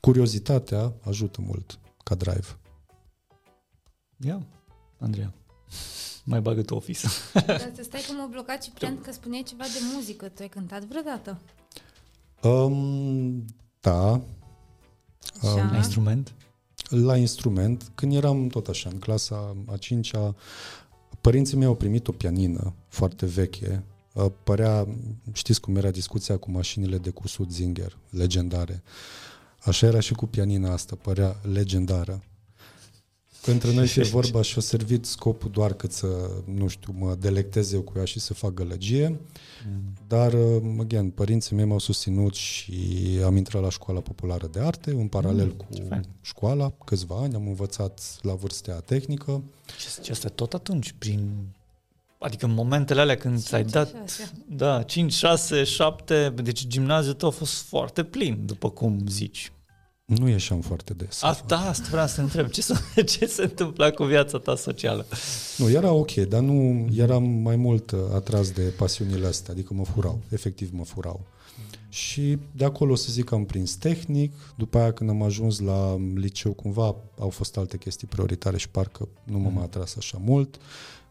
Curiozitatea 0.00 0.92
ajută 1.04 1.40
mult 1.40 1.78
ca 2.04 2.14
drive. 2.14 2.58
Ia, 4.16 4.46
Andreea, 4.98 5.34
mai 6.24 6.40
bagă 6.40 6.62
tu 6.62 6.74
office. 6.74 7.06
Dar 7.46 7.72
să 7.74 7.82
stai 7.82 8.04
că 8.06 8.12
m-a 8.12 8.26
blocat 8.26 8.62
Ciprian 8.62 9.00
că 9.00 9.12
spuneai 9.12 9.42
ceva 9.42 9.64
de 9.64 9.78
muzică. 9.94 10.28
Tu 10.28 10.42
ai 10.42 10.48
cântat 10.48 10.84
vreodată? 10.84 11.40
Um, 12.42 13.44
da, 13.80 14.20
Așa. 15.42 15.70
La 15.70 15.76
instrument? 15.76 16.34
la 16.88 17.16
instrument, 17.16 17.90
când 17.94 18.14
eram 18.14 18.48
tot 18.48 18.68
așa, 18.68 18.88
în 18.92 18.98
clasa 18.98 19.56
a 19.66 19.76
cincea, 19.76 20.34
părinții 21.26 21.56
mei 21.56 21.66
au 21.66 21.74
primit 21.74 22.08
o 22.08 22.12
pianină 22.12 22.74
foarte 22.88 23.26
veche. 23.26 23.84
Uh, 24.12 24.26
Părea, 24.44 24.86
știți 25.32 25.60
cum 25.60 25.76
era 25.76 25.90
discuția 25.90 26.36
cu 26.36 26.50
mașinile 26.50 26.98
de 26.98 27.10
cusut 27.10 27.52
Zinger, 27.52 27.98
legendare. 28.10 28.82
Așa 29.60 29.86
era 29.86 30.00
și 30.00 30.12
cu 30.12 30.26
pianina 30.26 30.72
asta, 30.72 30.96
părea 31.02 31.36
legendară. 31.52 32.22
Între 33.50 33.72
noi 33.72 33.86
fie 33.96 34.02
vorba 34.02 34.42
și-a 34.42 34.60
servit 34.60 35.04
scopul 35.04 35.50
doar 35.50 35.72
cât 35.72 35.92
să, 35.92 36.30
nu 36.44 36.66
știu, 36.66 36.94
mă 36.98 37.16
delectez 37.20 37.72
eu 37.72 37.80
cu 37.80 37.92
ea 37.96 38.04
și 38.04 38.20
să 38.20 38.34
fac 38.34 38.54
gălăgie, 38.54 39.08
mm. 39.08 39.82
dar, 40.06 40.34
again, 40.80 41.10
părinții 41.10 41.56
mei 41.56 41.64
m-au 41.64 41.78
susținut 41.78 42.34
și 42.34 42.74
am 43.24 43.36
intrat 43.36 43.62
la 43.62 43.70
școala 43.70 44.00
populară 44.00 44.46
de 44.46 44.60
arte, 44.60 44.90
în 44.90 45.06
paralel 45.06 45.46
mm, 45.46 45.52
cu 45.52 45.66
școala, 46.20 46.72
câțiva 46.84 47.16
ani, 47.16 47.34
am 47.34 47.46
învățat 47.46 48.18
la 48.22 48.34
vârstea 48.34 48.74
tehnică. 48.74 49.42
Ce 50.02 50.10
asta 50.10 50.28
tot 50.28 50.54
atunci, 50.54 50.94
prin 50.98 51.30
Adică 52.18 52.46
în 52.46 52.52
momentele 52.52 53.00
alea 53.00 53.16
când 53.16 53.42
ți-ai 53.42 53.64
dat 53.64 53.88
6. 53.88 54.30
da, 54.48 54.82
5, 54.82 55.12
6, 55.12 55.64
7, 55.64 56.32
deci 56.42 56.66
gimnaziul 56.66 57.14
tău 57.14 57.28
a 57.28 57.32
fost 57.32 57.62
foarte 57.62 58.04
plin, 58.04 58.46
după 58.46 58.70
cum 58.70 58.98
zici. 59.08 59.52
Nu 60.06 60.28
ieșeam 60.28 60.60
foarte 60.60 60.94
des. 60.94 61.22
Asta, 61.22 61.56
asta 61.56 61.88
vreau 61.90 62.06
să 62.06 62.20
întreb. 62.20 62.48
Ce, 62.48 62.62
ce 63.12 63.26
se 63.26 63.42
întâmpla 63.42 63.90
cu 63.90 64.04
viața 64.04 64.38
ta 64.38 64.56
socială? 64.56 65.06
Nu, 65.56 65.70
era 65.70 65.92
ok, 65.92 66.14
dar 66.14 66.40
nu 66.40 66.88
eram 66.96 67.22
mai 67.22 67.56
mult 67.56 67.90
uh, 67.90 67.98
atras 68.14 68.50
de 68.50 68.62
pasiunile 68.62 69.26
astea, 69.26 69.52
adică 69.52 69.74
mă 69.74 69.84
furau, 69.84 70.20
efectiv 70.28 70.70
mă 70.72 70.84
furau. 70.84 71.26
Și 71.88 72.38
de 72.52 72.64
acolo 72.64 72.94
să 72.94 73.12
zic 73.12 73.24
că 73.24 73.34
am 73.34 73.44
prins 73.44 73.74
tehnic, 73.74 74.32
după 74.56 74.78
aia 74.78 74.92
când 74.92 75.10
am 75.10 75.22
ajuns 75.22 75.60
la 75.60 75.96
liceu 76.14 76.52
cumva 76.52 76.94
au 77.18 77.28
fost 77.28 77.56
alte 77.56 77.76
chestii 77.76 78.06
prioritare 78.06 78.56
și 78.56 78.68
parcă 78.68 79.08
nu 79.24 79.38
m-a 79.38 79.48
mai 79.48 79.64
atras 79.64 79.96
așa 79.96 80.18
mult. 80.24 80.58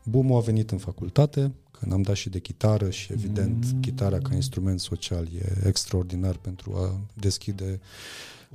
boom 0.03 0.33
a 0.33 0.39
venit 0.39 0.71
în 0.71 0.77
facultate, 0.77 1.51
când 1.71 1.93
am 1.93 2.01
dat 2.01 2.15
și 2.15 2.29
de 2.29 2.39
chitară 2.39 2.89
și 2.89 3.11
evident 3.11 3.65
mm. 3.73 3.79
chitara 3.79 4.17
ca 4.17 4.35
instrument 4.35 4.79
social 4.79 5.27
e 5.37 5.67
extraordinar 5.67 6.35
pentru 6.35 6.73
a 6.75 6.99
deschide 7.13 7.79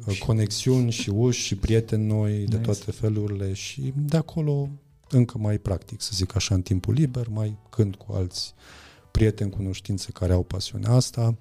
uși. 0.07 0.25
conexiuni 0.25 0.91
și 0.91 1.11
uși 1.11 1.41
și 1.41 1.57
prieteni 1.57 2.07
noi 2.07 2.39
nice. 2.39 2.45
de 2.45 2.57
toate 2.57 2.91
felurile 2.91 3.53
și 3.53 3.93
de 3.97 4.17
acolo 4.17 4.69
încă 5.11 5.39
mai 5.39 5.59
practic, 5.59 6.01
să 6.01 6.11
zic 6.15 6.35
așa, 6.35 6.55
în 6.55 6.63
timpul 6.63 6.95
liber, 6.95 7.29
mai 7.29 7.57
cânt 7.71 7.95
cu 7.95 8.13
alți 8.13 8.55
prieteni, 9.11 9.51
cunoștințe 9.51 10.11
care 10.13 10.33
au 10.33 10.43
pasiunea 10.43 10.91
asta. 10.91 11.37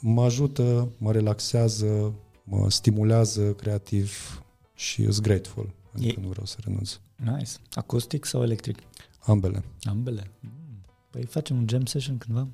Mă 0.00 0.22
ajută, 0.22 0.92
mă 0.98 1.12
relaxează, 1.12 2.14
mă 2.44 2.70
stimulează 2.70 3.52
creativ 3.52 4.40
și 4.74 5.02
sunt 5.02 5.20
grateful, 5.20 5.74
adică 5.94 6.20
e... 6.20 6.22
nu 6.22 6.28
vreau 6.28 6.46
să 6.46 6.56
renunț. 6.64 6.98
Nice. 7.16 7.52
Acustic 7.72 8.24
sau 8.24 8.42
electric? 8.42 8.78
Ambele. 9.18 9.64
Ambele. 9.82 10.30
Păi 11.10 11.24
facem 11.24 11.56
un 11.56 11.66
jam 11.68 11.84
session 11.84 12.18
cândva? 12.18 12.48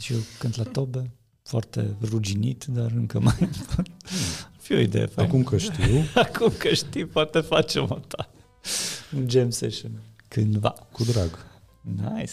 Și 0.00 0.12
eu 0.12 0.18
cânt 0.38 0.56
la 0.56 0.62
tobe, 0.62 1.10
foarte 1.42 1.96
ruginit, 2.00 2.64
dar 2.64 2.90
încă 2.90 3.20
mai... 3.20 3.48
fi 4.64 4.72
o 4.72 4.78
idee 4.78 5.06
faină. 5.06 5.30
Acum 5.30 5.42
că 5.42 5.56
știu. 5.56 6.04
Acum 6.24 6.52
că 6.58 6.74
știi, 6.74 7.06
poate 7.06 7.40
facem 7.40 7.86
o 7.90 7.98
ta. 7.98 8.30
Un 9.16 9.28
jam 9.28 9.50
session. 9.50 10.02
Cândva. 10.28 10.74
Cu 10.92 11.04
drag. 11.04 11.46
Nice. 11.80 12.32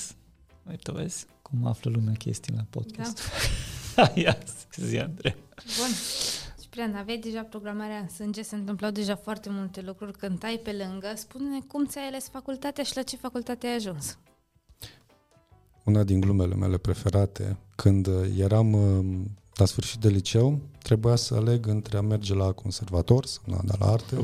Uite, 0.70 0.92
vezi 0.92 1.26
cum 1.42 1.66
află 1.66 1.92
lumea 1.92 2.14
chestii 2.14 2.54
la 2.56 2.66
podcast. 2.70 3.20
Da. 3.96 4.12
Ia, 4.22 4.38
zi, 4.76 4.98
Andrei. 4.98 5.36
Bun. 5.78 5.90
Ciprian, 6.62 6.96
aveai 6.96 7.18
deja 7.18 7.42
programarea 7.42 7.98
în 7.98 8.10
sânge, 8.10 8.42
se 8.42 8.56
întâmplau 8.56 8.92
deja 8.92 9.16
foarte 9.16 9.50
multe 9.50 9.82
lucruri, 9.82 10.18
cântai 10.18 10.60
pe 10.64 10.72
lângă. 10.72 11.14
Spune-ne 11.16 11.60
cum 11.68 11.86
ți-ai 11.86 12.08
ales 12.08 12.30
facultatea 12.30 12.84
și 12.84 12.96
la 12.96 13.02
ce 13.02 13.16
facultate 13.16 13.68
ai 13.68 13.76
ajuns? 13.76 14.18
Una 15.84 16.04
din 16.04 16.20
glumele 16.20 16.56
mele 16.56 16.78
preferate, 16.78 17.58
când 17.76 18.08
eram 18.38 18.76
la 19.56 19.66
sfârșit 19.66 20.00
de 20.00 20.10
liceu, 20.10 20.60
trebuia 20.82 21.16
să 21.16 21.36
aleg 21.36 21.68
între 21.68 21.98
a 21.98 22.02
merge 22.02 22.34
la 22.34 22.52
conservator 22.52 23.26
sau 23.26 23.44
la, 23.46 23.76
la 23.80 23.92
arte. 23.92 24.16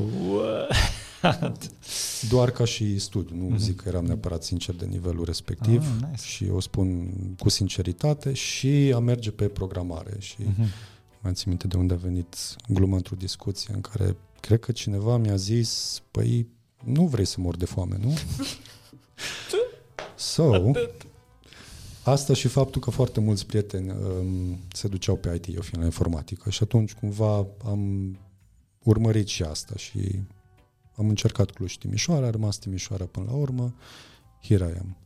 Doar 2.30 2.52
ca 2.52 2.66
și 2.66 3.00
studiu, 3.00 3.36
nu 3.36 3.56
mm-hmm. 3.56 3.60
zic 3.60 3.82
că 3.82 3.88
eram 3.88 4.06
neapărat 4.06 4.44
sincer 4.44 4.76
de 4.76 4.86
nivelul 4.86 5.26
respectiv 5.26 5.82
ah, 5.82 6.10
nice. 6.10 6.24
și 6.24 6.50
o 6.54 6.60
spun 6.60 7.14
cu 7.40 7.50
sinceritate 7.50 8.34
și 8.34 8.92
a 8.96 9.00
merge 9.00 9.32
pe 9.32 9.48
programare 9.48 10.16
și 10.20 10.36
mm-hmm. 10.36 10.68
mai 11.22 11.34
țin 11.34 11.46
minte 11.48 11.68
de 11.68 11.78
unde 11.78 11.94
a 11.94 11.98
venit 11.98 12.36
gluma 12.68 12.96
într-o 12.96 13.16
discuție 13.16 13.74
în 13.74 13.82
care 13.82 14.16
cred 14.40 14.60
că 14.60 14.72
cineva 14.72 15.18
mi-a 15.18 15.36
zis, 15.36 16.02
păi 16.12 16.48
nu 16.84 17.08
vrei 17.08 17.26
să 17.26 17.36
mor 17.40 17.56
de 17.56 17.66
foame, 17.66 17.98
nu? 18.02 18.14
so, 20.16 20.72
Asta 22.08 22.34
și 22.34 22.48
faptul 22.48 22.82
că 22.82 22.90
foarte 22.90 23.20
mulți 23.20 23.46
prieteni 23.46 23.90
um, 23.92 24.60
se 24.74 24.88
duceau 24.88 25.16
pe 25.16 25.34
IT, 25.36 25.56
eu 25.56 25.62
fiind 25.62 25.80
la 25.80 25.86
informatică 25.86 26.50
și 26.50 26.64
atunci 26.64 26.94
cumva 26.94 27.48
am 27.66 28.18
urmărit 28.84 29.28
și 29.28 29.44
asta 29.44 29.76
și 29.76 30.00
am 30.96 31.10
încercat 31.10 31.52
Cluj 31.52 31.78
Timișoara, 31.78 32.26
a 32.26 32.30
rămas 32.30 32.58
Timișoara 32.58 33.06
până 33.06 33.26
la 33.30 33.36
urmă, 33.36 33.76
here 34.42 34.74
I 34.76 34.78
am. 34.80 34.98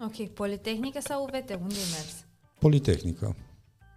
Ok, 0.00 0.28
Politehnică 0.28 1.00
sau 1.00 1.22
UVT? 1.22 1.50
Unde 1.50 1.74
ai 1.74 1.90
mers? 1.92 2.24
Politehnică. 2.58 3.36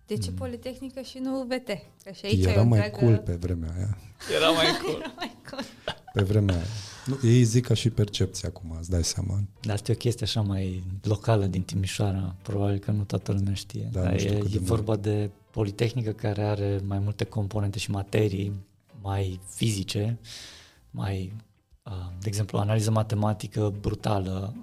De 0.05 0.17
ce 0.17 0.29
mm. 0.29 0.35
Politehnică 0.35 1.01
și 1.01 1.17
nu 1.17 1.39
UVT? 1.39 1.67
Că 2.03 2.12
și 2.13 2.25
aici 2.25 2.45
Era 2.45 2.63
mai 2.63 2.79
întreagă... 2.79 3.05
cool 3.05 3.17
pe 3.17 3.33
vremea 3.33 3.73
aia. 3.75 3.97
Era 4.35 4.49
mai 4.49 4.65
cool. 4.83 4.99
Era 4.99 5.13
mai 5.15 5.35
cool. 5.49 5.63
Pe 6.13 6.21
vremea 6.21 6.55
aia. 6.55 6.65
Nu, 7.09 7.29
ei 7.29 7.43
zic 7.43 7.65
ca 7.65 7.73
și 7.73 7.89
percepție 7.89 8.47
acum, 8.47 8.75
îți 8.79 8.89
dai 8.89 9.03
seama. 9.03 9.43
Dar 9.61 9.73
asta 9.75 9.91
e 9.91 9.95
o 9.95 9.97
chestie 9.97 10.25
așa 10.25 10.41
mai 10.41 10.83
locală 11.01 11.45
din 11.45 11.61
Timișoara, 11.61 12.35
probabil 12.41 12.77
că 12.77 12.91
nu 12.91 13.03
toată 13.03 13.31
lumea 13.31 13.53
știe. 13.53 13.89
Da, 13.91 14.01
Dar 14.01 14.13
e, 14.13 14.23
e 14.23 14.43
de 14.51 14.57
vorba 14.57 14.95
de 14.95 15.29
Politehnică 15.51 16.11
care 16.11 16.41
are 16.41 16.81
mai 16.85 16.99
multe 16.99 17.23
componente 17.23 17.79
și 17.79 17.91
materii 17.91 18.53
mai 19.01 19.39
fizice, 19.53 20.19
mai, 20.91 21.33
de 22.19 22.27
exemplu, 22.27 22.57
analiză 22.57 22.91
matematică 22.91 23.73
brutală, 23.79 24.53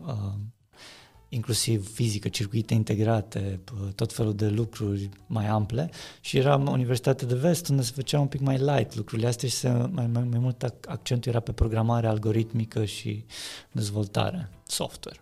inclusiv 1.28 1.92
fizică, 1.92 2.28
circuite 2.28 2.74
integrate, 2.74 3.60
tot 3.94 4.12
felul 4.12 4.34
de 4.34 4.48
lucruri 4.48 5.08
mai 5.26 5.46
ample 5.46 5.90
și 6.20 6.36
era 6.36 6.56
Universitatea 6.56 7.26
de 7.26 7.34
Vest 7.34 7.68
unde 7.68 7.82
se 7.82 7.92
făcea 7.94 8.20
un 8.20 8.26
pic 8.26 8.40
mai 8.40 8.56
light 8.56 8.94
lucrurile 8.94 9.28
astea 9.28 9.48
și 9.48 9.54
se, 9.54 9.68
mai, 9.68 10.06
mai, 10.06 10.24
mai 10.30 10.38
mult 10.38 10.62
accentul 10.88 11.30
era 11.30 11.40
pe 11.40 11.52
programare 11.52 12.06
algoritmică 12.06 12.84
și 12.84 13.24
dezvoltare, 13.72 14.50
software. 14.66 15.20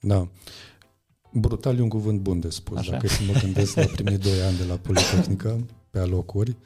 Da. 0.00 0.28
Brutal 1.32 1.78
e 1.78 1.82
un 1.82 1.88
cuvânt 1.88 2.20
bun 2.20 2.40
de 2.40 2.50
spus, 2.50 2.78
Așa. 2.78 2.90
dacă 2.90 3.06
să 3.06 3.20
mă 3.26 3.38
gândesc 3.40 3.76
la 3.76 3.84
primii 3.84 4.18
doi 4.18 4.42
ani 4.42 4.56
de 4.56 4.64
la 4.64 4.74
Politehnică, 4.74 5.66
pe 5.90 5.98
alocuri. 5.98 6.56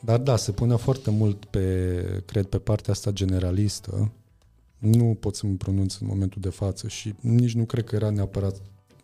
Dar 0.00 0.18
da, 0.18 0.36
se 0.36 0.52
pune 0.52 0.76
foarte 0.76 1.10
mult 1.10 1.44
pe, 1.44 2.22
cred, 2.26 2.46
pe 2.46 2.58
partea 2.58 2.92
asta 2.92 3.10
generalistă, 3.10 4.12
nu 4.80 5.16
pot 5.20 5.36
să 5.36 5.46
mă 5.46 5.54
pronunț 5.54 5.96
în 5.96 6.06
momentul 6.06 6.40
de 6.40 6.48
față 6.48 6.88
și 6.88 7.14
nici 7.20 7.54
nu 7.54 7.64
cred 7.64 7.84
că 7.84 7.94
era 7.94 8.10
neapărat 8.10 8.60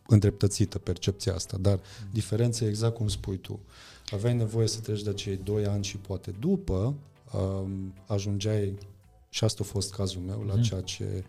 îndreptățită 0.07 0.79
percepția 0.79 1.35
asta, 1.35 1.57
dar 1.61 1.75
mm. 1.75 2.09
diferența 2.13 2.65
e 2.65 2.69
exact 2.69 2.95
cum 2.95 3.09
spui 3.09 3.37
tu. 3.37 3.61
Aveai 4.11 4.35
nevoie 4.35 4.67
să 4.67 4.81
treci 4.81 5.03
de 5.03 5.11
acei 5.11 5.41
doi 5.45 5.67
ani 5.67 5.85
și 5.85 5.97
poate 5.97 6.35
după 6.41 6.95
um, 7.33 7.95
ajungeai, 8.07 8.79
și 9.29 9.45
asta 9.45 9.63
a 9.65 9.71
fost 9.71 9.95
cazul 9.95 10.21
meu, 10.21 10.39
mm. 10.41 10.47
la 10.47 10.61
ceea 10.61 10.81
ce 10.81 11.25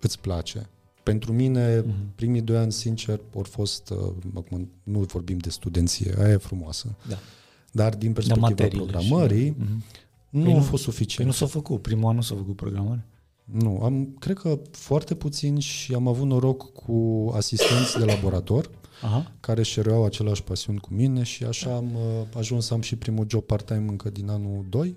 îți 0.00 0.18
place. 0.18 0.68
Pentru 1.02 1.32
mine, 1.32 1.80
mm. 1.80 1.94
primii 2.14 2.40
doi 2.40 2.56
ani, 2.56 2.72
sincer, 2.72 3.20
au 3.34 3.42
fost, 3.42 3.90
uh, 3.90 4.12
acum 4.34 4.70
nu 4.82 5.00
vorbim 5.00 5.38
de 5.38 5.50
studenție, 5.50 6.14
aia 6.18 6.32
e 6.32 6.36
frumoasă, 6.36 6.94
da. 7.08 7.18
dar 7.72 7.94
din 7.94 8.12
perspectiva 8.12 8.68
programării, 8.68 9.46
și, 9.46 9.54
mm-hmm. 9.54 9.98
nu 10.30 10.44
păi 10.44 10.56
a 10.56 10.60
fost 10.60 10.82
suficient. 10.82 11.16
Păi 11.16 11.24
nu 11.24 11.32
s-a 11.32 11.46
făcut, 11.46 11.82
primul 11.82 12.08
an 12.08 12.14
nu 12.14 12.22
s-a 12.22 12.34
făcut 12.34 12.56
programare. 12.56 13.04
Nu, 13.52 13.80
am, 13.82 14.16
cred 14.18 14.36
că 14.36 14.60
foarte 14.70 15.14
puțin 15.14 15.58
și 15.58 15.94
am 15.94 16.08
avut 16.08 16.26
noroc 16.26 16.72
cu 16.72 17.30
asistenți 17.36 17.98
de 17.98 18.04
laborator 18.04 18.70
Aha. 19.02 19.32
care 19.40 19.62
șeruiau 19.62 20.04
același 20.04 20.42
pasiuni 20.42 20.78
cu 20.78 20.88
mine 20.94 21.22
și 21.22 21.44
așa 21.44 21.74
am 21.74 21.94
uh, 21.94 22.26
ajuns 22.36 22.66
să 22.66 22.74
am 22.74 22.80
și 22.80 22.96
primul 22.96 23.26
job 23.28 23.42
part-time 23.42 23.88
încă 23.88 24.10
din 24.10 24.28
anul 24.28 24.66
2. 24.68 24.96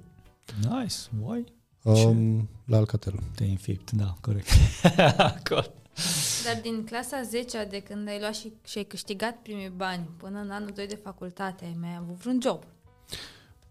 Nice, 0.62 0.96
why? 1.26 1.44
Um, 1.84 2.50
la 2.66 2.78
Alcatel. 2.78 3.20
Te 3.36 3.44
infipt, 3.44 3.92
da, 3.92 4.16
corect. 4.22 4.48
Dar 6.46 6.60
din 6.62 6.84
clasa 6.84 7.22
10 7.22 7.68
de 7.70 7.80
când 7.80 8.08
ai 8.08 8.20
luat 8.20 8.34
și, 8.34 8.52
și 8.66 8.78
ai 8.78 8.84
câștigat 8.84 9.36
primii 9.36 9.74
bani 9.76 10.10
până 10.18 10.40
în 10.40 10.50
anul 10.50 10.72
2 10.76 10.88
de 10.88 11.00
facultate, 11.04 11.66
ai 11.66 11.78
mai 11.80 11.96
avut 12.00 12.16
vreun 12.16 12.40
job? 12.42 12.64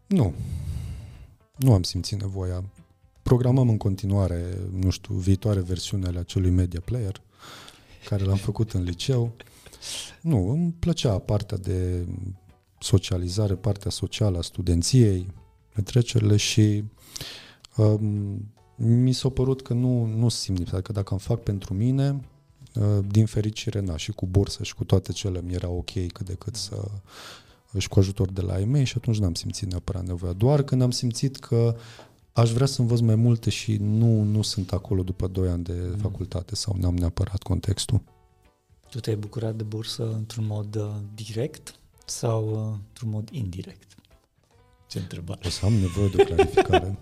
Nu. 0.06 0.34
Nu 1.56 1.72
am 1.72 1.82
simțit 1.82 2.20
nevoia 2.20 2.64
programăm 3.22 3.68
în 3.68 3.76
continuare, 3.76 4.58
nu 4.72 4.90
știu, 4.90 5.14
viitoare 5.14 5.60
versiune 5.60 6.06
ale 6.06 6.18
acelui 6.18 6.50
media 6.50 6.80
player, 6.84 7.22
care 8.08 8.24
l-am 8.24 8.36
făcut 8.36 8.72
în 8.72 8.82
liceu. 8.82 9.32
Nu, 10.20 10.50
îmi 10.50 10.74
plăcea 10.78 11.18
partea 11.18 11.56
de 11.56 12.06
socializare, 12.78 13.54
partea 13.54 13.90
socială 13.90 14.38
a 14.38 14.42
studenției, 14.42 15.26
petrecerile 15.74 16.36
și 16.36 16.84
um, 17.76 18.52
mi 18.76 19.12
s-a 19.12 19.28
părut 19.28 19.62
că 19.62 19.74
nu, 19.74 20.04
nu 20.04 20.28
simt 20.28 20.58
lipsa, 20.58 20.80
că 20.80 20.92
dacă 20.92 21.12
am 21.12 21.18
fac 21.18 21.42
pentru 21.42 21.74
mine, 21.74 22.20
uh, 22.74 23.04
din 23.08 23.26
fericire, 23.26 23.80
na, 23.80 23.96
și 23.96 24.12
cu 24.12 24.26
bursă 24.26 24.62
și 24.62 24.74
cu 24.74 24.84
toate 24.84 25.12
cele 25.12 25.42
mi 25.42 25.52
era 25.52 25.68
ok 25.68 25.90
cât 25.90 26.26
de 26.26 26.34
cât 26.34 26.54
să 26.54 26.90
și 27.78 27.88
cu 27.88 27.98
ajutor 27.98 28.30
de 28.30 28.40
la 28.40 28.58
ei 28.58 28.64
mei 28.64 28.84
și 28.84 28.94
atunci 28.96 29.18
n-am 29.18 29.34
simțit 29.34 29.70
neapărat 29.70 30.06
nevoia. 30.06 30.32
Doar 30.32 30.62
când 30.62 30.82
am 30.82 30.90
simțit 30.90 31.36
că 31.36 31.76
aș 32.32 32.50
vrea 32.50 32.66
să 32.66 32.80
învăț 32.80 33.00
mai 33.00 33.14
multe 33.14 33.50
și 33.50 33.76
nu, 33.76 34.22
nu 34.22 34.42
sunt 34.42 34.72
acolo 34.72 35.02
după 35.02 35.26
2 35.26 35.48
ani 35.48 35.64
de 35.64 35.72
mm. 35.72 35.96
facultate 35.96 36.54
sau 36.54 36.76
n-am 36.80 36.96
neapărat 36.96 37.42
contextul. 37.42 38.02
Tu 38.90 39.00
te-ai 39.00 39.16
bucurat 39.16 39.54
de 39.54 39.62
bursă 39.62 40.12
într-un 40.12 40.46
mod 40.46 40.74
uh, 40.74 40.90
direct 41.14 41.74
sau 42.06 42.50
uh, 42.50 42.78
într-un 42.88 43.10
mod 43.10 43.28
indirect? 43.32 43.94
Ce 44.86 44.98
întrebare. 44.98 45.40
O 45.46 45.48
să 45.48 45.66
am 45.66 45.72
nevoie 45.72 46.08
de 46.08 46.22
o 46.22 46.24
clarificare. 46.24 46.98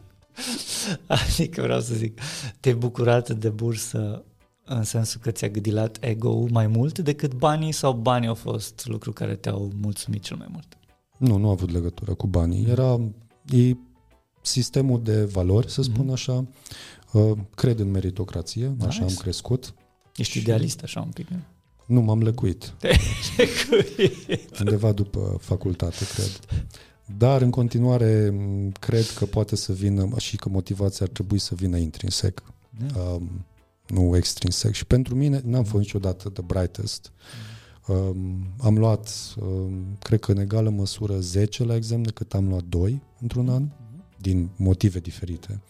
adică 1.06 1.62
vreau 1.62 1.80
să 1.80 1.94
zic, 1.94 2.20
te-ai 2.60 2.74
bucurat 2.74 3.30
de 3.30 3.48
bursă 3.48 4.24
în 4.64 4.82
sensul 4.82 5.20
că 5.20 5.30
ți-a 5.30 5.48
gâdilat 5.48 5.98
ego 6.00 6.46
mai 6.50 6.66
mult 6.66 6.98
decât 6.98 7.34
banii 7.34 7.72
sau 7.72 7.92
banii 7.92 8.28
au 8.28 8.34
fost 8.34 8.86
lucru 8.86 9.12
care 9.12 9.36
te-au 9.36 9.70
mulțumit 9.80 10.22
cel 10.22 10.36
mai 10.36 10.46
mult? 10.50 10.78
Nu, 11.16 11.36
nu 11.36 11.48
a 11.48 11.50
avut 11.50 11.70
legătură 11.70 12.14
cu 12.14 12.26
banii. 12.26 12.66
Era 12.66 13.00
e 13.46 13.76
sistemul 14.42 15.02
de 15.02 15.24
valori, 15.24 15.70
să 15.70 15.82
spun 15.82 16.08
mm-hmm. 16.08 16.12
așa. 16.12 16.46
Uh, 17.12 17.32
cred 17.54 17.78
în 17.78 17.90
meritocrație, 17.90 18.66
nice. 18.66 18.86
așa 18.86 19.02
am 19.02 19.14
crescut. 19.14 19.74
Ești 20.16 20.32
și... 20.32 20.38
idealist 20.38 20.82
așa 20.82 21.00
un 21.00 21.10
pic, 21.10 21.28
nu? 21.28 21.38
Nu, 21.86 22.00
m-am 22.00 22.22
lecuit. 22.28 22.74
Undeva 24.60 24.92
după 24.92 25.36
facultate, 25.40 26.04
cred. 26.14 26.40
Dar 27.18 27.42
în 27.42 27.50
continuare 27.50 28.34
cred 28.80 29.06
că 29.06 29.24
poate 29.26 29.56
să 29.56 29.72
vină 29.72 30.08
și 30.18 30.36
că 30.36 30.48
motivația 30.48 31.06
ar 31.06 31.12
trebui 31.12 31.38
să 31.38 31.54
vină 31.54 31.76
intrinsec, 31.76 32.42
yeah. 32.80 33.06
um, 33.14 33.44
nu 33.86 34.16
extrinsec. 34.16 34.72
Și 34.72 34.86
pentru 34.86 35.14
mine 35.14 35.40
n-am 35.44 35.64
fost 35.64 35.82
niciodată 35.82 36.28
the 36.28 36.42
brightest. 36.42 37.12
Um, 37.86 38.46
am 38.58 38.78
luat, 38.78 39.34
um, 39.40 39.96
cred 39.98 40.20
că 40.20 40.30
în 40.30 40.38
egală 40.38 40.70
măsură 40.70 41.20
10 41.20 41.64
la 41.64 41.74
examene 41.74 42.10
cât 42.10 42.34
am 42.34 42.48
luat 42.48 42.64
2 42.64 43.02
într-un 43.20 43.48
an, 43.48 43.66
mm-hmm. 43.66 43.79
Din 44.20 44.50
motive 44.56 44.98
diferite. 44.98 45.60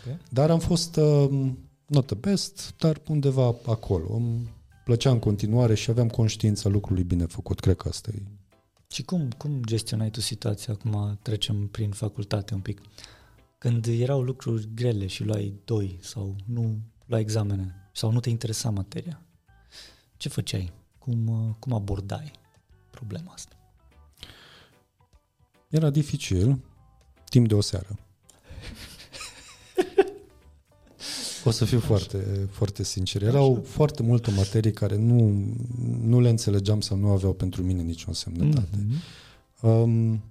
Okay. 0.00 0.18
Dar 0.28 0.50
am 0.50 0.58
fost 0.58 0.96
um, 0.96 1.58
not 1.86 2.06
the 2.06 2.14
best, 2.14 2.74
dar 2.78 3.00
undeva 3.08 3.54
acolo. 3.66 4.14
Îmi 4.14 4.54
plăcea 4.84 5.10
în 5.10 5.18
continuare 5.18 5.74
și 5.74 5.90
aveam 5.90 6.08
conștiința 6.08 6.68
lucrului 6.68 7.02
bine 7.02 7.24
făcut. 7.24 7.60
Cred 7.60 7.76
că 7.76 7.88
asta 7.88 8.10
e 8.14 8.22
și 8.90 9.02
cum, 9.02 9.30
cum 9.30 9.62
gestionai 9.64 10.10
tu 10.10 10.20
situația, 10.20 10.72
acum 10.72 11.18
trecem 11.22 11.66
prin 11.68 11.90
facultate 11.90 12.54
un 12.54 12.60
pic, 12.60 12.80
când 13.58 13.86
erau 13.86 14.22
lucruri 14.22 14.68
grele 14.74 15.06
și 15.06 15.24
luai 15.24 15.54
doi 15.64 15.98
sau 16.02 16.36
nu 16.46 16.78
luai 17.06 17.20
examene 17.20 17.74
sau 17.92 18.10
nu 18.10 18.20
te 18.20 18.30
interesa 18.30 18.70
materia? 18.70 19.22
Ce 20.16 20.28
făceai? 20.28 20.72
Cum, 20.98 21.56
cum 21.58 21.72
abordai 21.72 22.30
problema 22.90 23.32
asta? 23.32 23.56
Era 25.68 25.90
dificil, 25.90 26.58
timp 27.36 27.48
de 27.48 27.54
o 27.54 27.60
seară. 27.60 27.98
O 31.44 31.50
să 31.50 31.64
fiu 31.64 31.80
foarte, 31.80 32.48
foarte 32.50 32.82
sincer. 32.82 33.22
Erau 33.22 33.52
Așa. 33.52 33.70
foarte 33.70 34.02
multe 34.02 34.30
materii 34.30 34.72
care 34.72 34.96
nu, 34.96 35.44
nu 36.02 36.20
le 36.20 36.28
înțelegeam 36.28 36.80
sau 36.80 36.96
nu 36.96 37.08
aveau 37.08 37.32
pentru 37.32 37.62
mine 37.62 37.82
nicio 37.82 38.04
însemnătate. 38.08 38.76
Mm-hmm. 38.76 39.60
Um, 39.60 40.22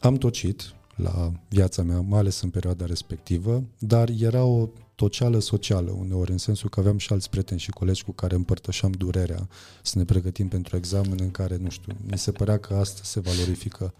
am 0.00 0.14
tocit 0.14 0.74
la 0.96 1.32
viața 1.48 1.82
mea, 1.82 2.00
mai 2.00 2.18
ales 2.18 2.40
în 2.40 2.50
perioada 2.50 2.86
respectivă, 2.86 3.64
dar 3.78 4.08
era 4.18 4.44
o 4.44 4.68
toceală 4.94 5.38
socială 5.38 5.90
uneori, 5.90 6.30
în 6.30 6.38
sensul 6.38 6.68
că 6.68 6.80
aveam 6.80 6.98
și 6.98 7.12
alți 7.12 7.30
prieteni 7.30 7.60
și 7.60 7.70
colegi 7.70 8.04
cu 8.04 8.12
care 8.12 8.34
împărtășeam 8.34 8.90
durerea 8.90 9.48
să 9.82 9.98
ne 9.98 10.04
pregătim 10.04 10.48
pentru 10.48 10.76
examen 10.76 11.18
în 11.20 11.30
care, 11.30 11.56
nu 11.56 11.68
știu, 11.68 11.92
mi 12.10 12.18
se 12.18 12.32
părea 12.32 12.58
că 12.58 12.74
asta 12.74 13.00
se 13.04 13.20
valorifică 13.20 13.94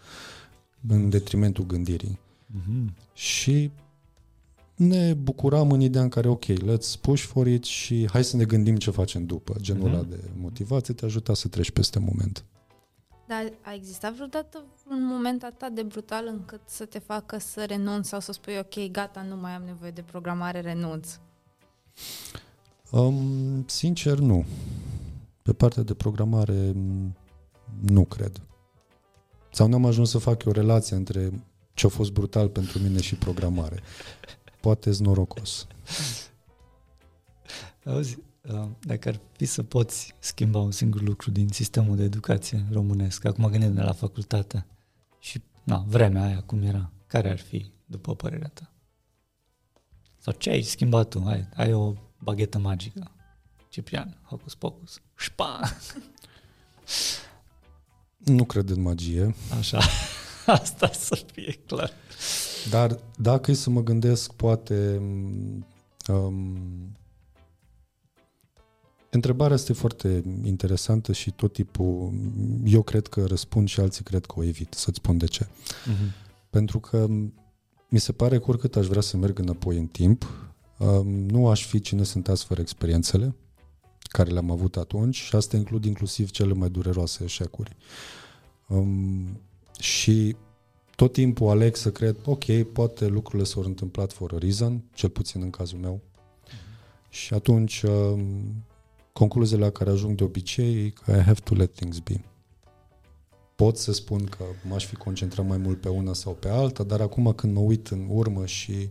în 0.89 1.09
detrimentul 1.11 1.67
gândirii. 1.67 2.19
Mm-hmm. 2.19 3.13
Și 3.15 3.71
ne 4.77 5.15
bucuram 5.15 5.71
în 5.71 5.81
ideea 5.81 6.03
în 6.03 6.09
care, 6.09 6.29
ok, 6.29 6.45
let's 6.45 7.01
push 7.01 7.23
for 7.23 7.47
it 7.47 7.65
și 7.65 8.09
hai 8.11 8.25
să 8.25 8.37
ne 8.37 8.45
gândim 8.45 8.77
ce 8.77 8.91
facem 8.91 9.27
după. 9.27 9.55
Genul 9.61 9.89
mm-hmm. 9.89 9.93
ăla 9.93 10.03
de 10.03 10.21
motivație 10.37 10.95
te 10.95 11.05
ajuta 11.05 11.35
să 11.35 11.49
treci 11.49 11.71
peste 11.71 11.99
moment. 11.99 12.45
Dar 13.27 13.53
a 13.61 13.75
existat 13.75 14.15
vreodată 14.15 14.65
un 14.91 15.05
moment 15.05 15.43
atât 15.43 15.75
de 15.75 15.83
brutal 15.83 16.27
încât 16.27 16.61
să 16.65 16.85
te 16.85 16.99
facă 16.99 17.39
să 17.39 17.65
renunți 17.65 18.09
sau 18.09 18.21
să 18.21 18.33
spui, 18.33 18.59
ok, 18.59 18.91
gata, 18.91 19.23
nu 19.23 19.37
mai 19.37 19.53
am 19.53 19.63
nevoie 19.63 19.91
de 19.91 20.03
programare, 20.03 20.61
renunț? 20.61 21.19
Um, 22.91 23.65
sincer, 23.67 24.19
nu. 24.19 24.45
Pe 25.43 25.53
partea 25.53 25.83
de 25.83 25.95
programare, 25.95 26.73
nu 27.81 28.05
cred. 28.05 28.41
Sau 29.55 29.67
n-am 29.67 29.85
ajuns 29.85 30.11
să 30.11 30.19
fac 30.19 30.43
o 30.45 30.51
relație 30.51 30.97
între 30.97 31.45
ce 31.75 31.87
a 31.87 31.89
fost 31.89 32.13
brutal 32.13 32.49
pentru 32.49 32.79
mine 32.79 33.01
și 33.01 33.15
programare 33.15 33.83
poate 34.61 34.91
norocos. 34.99 35.67
Auzi, 37.85 38.19
uh, 38.43 38.69
dacă 38.81 39.09
ar 39.09 39.21
fi 39.33 39.45
să 39.45 39.63
poți 39.63 40.15
schimba 40.19 40.59
un 40.59 40.71
singur 40.71 41.01
lucru 41.03 41.31
din 41.31 41.49
sistemul 41.49 41.97
de 41.97 42.03
educație 42.03 42.65
românesc, 42.73 43.25
acum 43.25 43.51
gândind 43.51 43.79
la 43.79 43.93
facultate 43.93 44.67
și 45.19 45.43
na, 45.63 45.85
vremea 45.87 46.25
aia 46.25 46.43
cum 46.43 46.63
era, 46.63 46.91
care 47.07 47.31
ar 47.31 47.39
fi, 47.39 47.73
după 47.87 48.15
părerea 48.15 48.51
ta? 48.55 48.73
Sau 50.19 50.33
ce 50.33 50.51
ai 50.51 50.63
schimbat 50.63 51.09
tu? 51.09 51.23
Ai, 51.27 51.49
ai 51.55 51.73
o 51.73 51.95
baghetă 52.19 52.59
magică. 52.59 53.11
Ciprian, 53.69 54.19
hocus 54.23 54.55
pocus. 54.55 55.01
Șpa! 55.17 55.61
Nu 58.25 58.45
cred 58.45 58.71
în 58.71 58.83
magie. 58.83 59.35
Așa. 59.59 59.81
Asta 60.47 60.91
să 60.93 61.25
fie 61.33 61.59
clar. 61.67 61.93
Dar 62.71 62.99
dacă 63.17 63.51
e 63.51 63.55
să 63.55 63.71
mă 63.71 63.83
gândesc, 63.83 64.33
poate... 64.33 65.01
Um, 66.09 66.97
întrebarea 69.11 69.55
este 69.55 69.73
foarte 69.73 70.23
interesantă 70.45 71.13
și 71.13 71.31
tot 71.31 71.53
tipul... 71.53 72.13
Eu 72.65 72.83
cred 72.83 73.07
că 73.07 73.25
răspund 73.27 73.69
și 73.69 73.81
alții 73.81 74.05
cred 74.05 74.27
că 74.27 74.35
o 74.39 74.45
evit, 74.45 74.75
să-ți 74.75 74.97
spun 74.97 75.19
de 75.19 75.27
ce. 75.27 75.45
Uh-huh. 75.45 76.13
Pentru 76.51 76.81
că 76.81 77.07
mi 77.89 77.99
se 77.99 78.13
pare 78.13 78.39
că 78.39 78.45
oricât 78.47 78.77
aș 78.77 78.87
vrea 78.87 79.01
să 79.01 79.17
merg 79.17 79.39
înapoi 79.39 79.77
în 79.77 79.87
timp, 79.87 80.51
um, 80.79 81.07
nu 81.07 81.49
aș 81.49 81.67
fi 81.67 81.81
cine 81.81 82.03
sunt 82.03 82.29
azi 82.29 82.45
fără 82.45 82.61
experiențele 82.61 83.35
care 84.09 84.31
le-am 84.31 84.51
avut 84.51 84.77
atunci 84.77 85.17
și 85.17 85.37
asta 85.37 85.57
includ 85.57 85.85
inclusiv 85.85 86.31
cele 86.31 86.53
mai 86.53 86.69
dureroase 86.69 87.25
eșecuri. 87.25 87.77
Um, 88.67 89.41
și 89.79 90.37
tot 90.97 91.13
timpul 91.13 91.49
aleg 91.49 91.77
să 91.77 91.91
cred, 91.91 92.17
ok, 92.25 92.63
poate 92.73 93.07
lucrurile 93.07 93.45
s-au 93.45 93.63
întâmplat 93.63 94.13
for 94.13 94.33
a 94.35 94.39
reason, 94.39 94.83
cel 94.95 95.09
puțin 95.09 95.43
în 95.43 95.51
cazul 95.51 95.79
meu. 95.79 96.01
Uh-huh. 96.01 97.09
Și 97.09 97.35
atunci 97.35 97.83
uh, 97.83 98.21
concluziile 99.13 99.65
la 99.65 99.71
care 99.71 99.91
ajung 99.91 100.17
de 100.17 100.25
obicei 100.25 100.91
că 100.91 101.11
I 101.11 101.21
have 101.21 101.41
to 101.45 101.55
let 101.55 101.75
things 101.75 101.99
be. 101.99 102.25
Pot 103.55 103.77
să 103.77 103.93
spun 103.93 104.25
că 104.25 104.45
m-aș 104.69 104.87
fi 104.87 104.95
concentrat 104.95 105.47
mai 105.47 105.57
mult 105.57 105.81
pe 105.81 105.89
una 105.89 106.13
sau 106.13 106.33
pe 106.33 106.49
alta, 106.49 106.83
dar 106.83 107.01
acum 107.01 107.33
când 107.33 107.55
mă 107.55 107.61
uit 107.61 107.89
în 107.89 108.07
urmă 108.09 108.47
și 108.47 108.91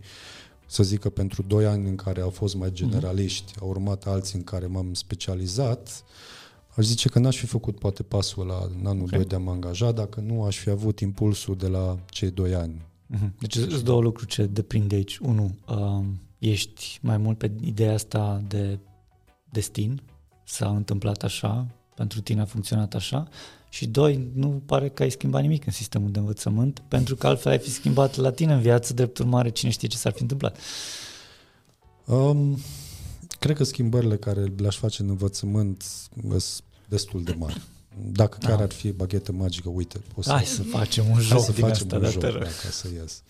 să 0.74 0.84
zic 0.84 1.00
că 1.00 1.10
pentru 1.10 1.42
doi 1.42 1.66
ani 1.66 1.88
în 1.88 1.96
care 1.96 2.22
au 2.22 2.30
fost 2.30 2.56
mai 2.56 2.68
mhm. 2.68 2.78
generaliști, 2.78 3.54
uh-huh. 3.54 3.62
au 3.62 3.68
urmat 3.68 4.06
alții 4.06 4.38
în 4.38 4.44
care 4.44 4.66
m-am 4.66 4.94
specializat, 4.94 5.88
uh, 5.88 6.34
Aș 6.76 6.86
zice 6.86 7.10
că 7.10 7.20
n-aș 7.20 7.38
fi 7.38 7.46
făcut 7.46 7.80
poate 7.80 8.04
pasul 8.04 8.46
la 8.46 8.68
în 8.80 8.86
anul 8.86 9.04
okay. 9.04 9.20
2 9.20 9.28
de 9.28 9.36
a 9.36 9.38
mă 9.38 9.52
angaja 9.52 9.92
dacă 9.92 10.20
nu 10.20 10.44
aș 10.44 10.58
fi 10.58 10.70
avut 10.70 11.00
impulsul 11.00 11.56
de 11.56 11.68
la 11.68 11.98
cei 12.10 12.32
2 12.32 12.56
ani. 12.56 12.82
Uh-huh. 13.16 13.40
Deci 13.40 13.54
sunt 13.56 13.84
două 13.84 14.02
lucruri 14.02 14.30
ce 14.30 14.46
depind 14.46 14.90
de 14.90 14.96
aici. 14.96 15.18
Unu, 15.18 15.56
uh, 15.68 16.06
ești 16.40 17.00
mai 17.02 17.18
mult 17.18 17.38
pe 17.38 17.52
ideea 17.62 17.94
asta 17.94 18.44
de 18.48 18.80
destin, 19.50 20.02
s-a 20.44 20.70
întâmplat 20.70 21.24
așa, 21.24 21.68
pentru 21.96 22.22
tine 22.22 22.42
a 22.42 22.46
funcționat 22.46 22.94
așa 22.94 23.28
și 23.74 23.88
doi, 23.88 24.30
nu 24.34 24.62
pare 24.66 24.90
că 24.90 25.04
ai 25.04 25.10
schimbat 25.10 25.42
nimic 25.42 25.66
în 25.66 25.72
sistemul 25.72 26.12
de 26.12 26.20
învățământ, 26.20 26.84
pentru 26.88 27.16
că 27.16 27.28
altfel 27.28 27.52
ai 27.52 27.60
fi 27.60 27.72
schimbat 27.72 28.16
la 28.16 28.32
tine 28.32 28.54
în 28.54 28.62
viață, 28.62 28.94
drept 28.94 29.18
urmare, 29.18 29.50
cine 29.50 29.72
știe 29.72 29.88
ce 29.88 29.98
s-ar 29.98 30.12
fi 30.12 30.22
întâmplat. 30.22 30.58
Um, 32.06 32.60
Cred 33.40 33.56
că 33.56 33.64
schimbările 33.64 34.18
care 34.18 34.54
le-aș 34.58 34.78
face 34.78 35.02
în 35.02 35.10
învățământ 35.10 35.82
sunt 35.82 36.64
destul 36.88 37.24
de 37.24 37.36
mari. 37.38 37.62
Dacă 38.12 38.38
da. 38.42 38.48
chiar 38.48 38.62
ar 38.62 38.72
fi 38.72 38.92
baghetă 38.92 39.32
magică, 39.32 39.70
uite, 39.70 40.02
o 40.16 40.22
să, 40.22 40.32
Hai 40.32 40.46
să 40.46 40.62
facem 40.64 41.10
un 41.10 41.20
joc 41.20 41.44
să 41.44 41.52
din 41.52 41.62
facem 41.62 41.86
asta, 41.86 41.96
un 41.96 42.12
joc, 42.12 42.22
dacă 42.22 42.72
să 42.72 42.88
ies. 43.02 43.22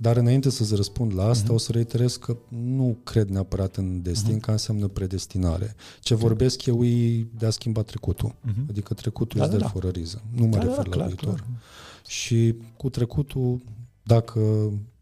Dar 0.00 0.16
înainte 0.16 0.50
să-ți 0.50 0.74
răspund 0.74 1.14
la 1.14 1.28
asta, 1.28 1.50
uh-huh. 1.50 1.54
o 1.54 1.58
să 1.58 1.72
reiterez 1.72 2.16
că 2.16 2.36
nu 2.48 2.96
cred 3.04 3.28
neapărat 3.28 3.76
în 3.76 4.02
destin, 4.02 4.36
uh-huh. 4.36 4.40
că 4.40 4.50
înseamnă 4.50 4.86
predestinare. 4.86 5.74
Ce 6.00 6.14
okay. 6.14 6.26
vorbesc 6.26 6.66
eu 6.66 6.84
e 6.84 7.26
de 7.38 7.46
a 7.46 7.50
schimba 7.50 7.82
trecutul. 7.82 8.34
Uh-huh. 8.34 8.68
Adică 8.68 8.94
trecutul 8.94 9.38
da, 9.38 9.44
este 9.44 9.56
da, 9.56 9.72
da. 9.80 9.90
riză. 9.90 10.22
Nu 10.34 10.46
mă 10.46 10.56
da, 10.56 10.62
refer 10.62 10.76
da, 10.76 10.82
la 10.82 10.90
clar, 10.90 11.06
viitor. 11.06 11.34
Clar. 11.34 11.46
Și 12.06 12.54
cu 12.76 12.90
trecutul, 12.90 13.60
dacă 14.02 14.40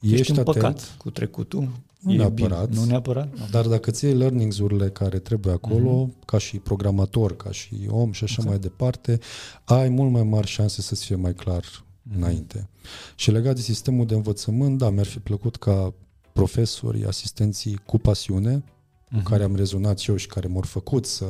ești, 0.01 0.21
ești 0.21 0.31
atent... 0.33 0.45
păcat 0.47 0.95
cu 0.99 1.11
trecutul, 1.11 1.69
nu 2.01 2.13
e 2.13 2.17
neapărat. 2.17 2.69
Bine. 2.69 2.81
Nu 2.81 2.87
neapărat. 2.87 3.51
Dar 3.51 3.67
dacă 3.67 3.91
ți 3.91 4.05
iei 4.05 4.15
learnings-urile 4.15 4.89
care 4.89 5.19
trebuie 5.19 5.53
acolo, 5.53 6.09
uh-huh. 6.09 6.25
ca 6.25 6.39
și 6.39 6.59
programator, 6.59 7.37
ca 7.37 7.51
și 7.51 7.75
om 7.89 8.13
și 8.13 8.25
așa 8.25 8.35
exact. 8.39 8.49
mai 8.49 8.59
departe, 8.59 9.19
ai 9.65 9.89
mult 9.89 10.11
mai 10.11 10.23
mari 10.23 10.47
șanse 10.47 10.83
să-ți 10.83 11.05
fie 11.05 11.17
mai 11.17 11.35
clar 11.35 11.63
uh-huh. 11.63 11.86
Înainte. 12.14 12.69
Și 13.14 13.31
legat 13.31 13.55
de 13.55 13.61
sistemul 13.61 14.07
de 14.07 14.14
învățământ, 14.14 14.79
da, 14.79 14.90
mi-ar 14.90 15.07
fi 15.07 15.19
plăcut 15.19 15.57
ca 15.57 15.95
profesori, 16.33 17.07
asistenții 17.07 17.81
cu 17.87 17.99
pasiune, 17.99 18.59
uh-huh. 18.59 19.16
cu 19.16 19.19
care 19.23 19.42
am 19.42 19.57
rezonat 19.57 19.99
și 19.99 20.11
eu 20.11 20.16
și 20.16 20.27
care 20.27 20.47
m-au 20.47 20.61
făcut 20.61 21.07
să 21.07 21.27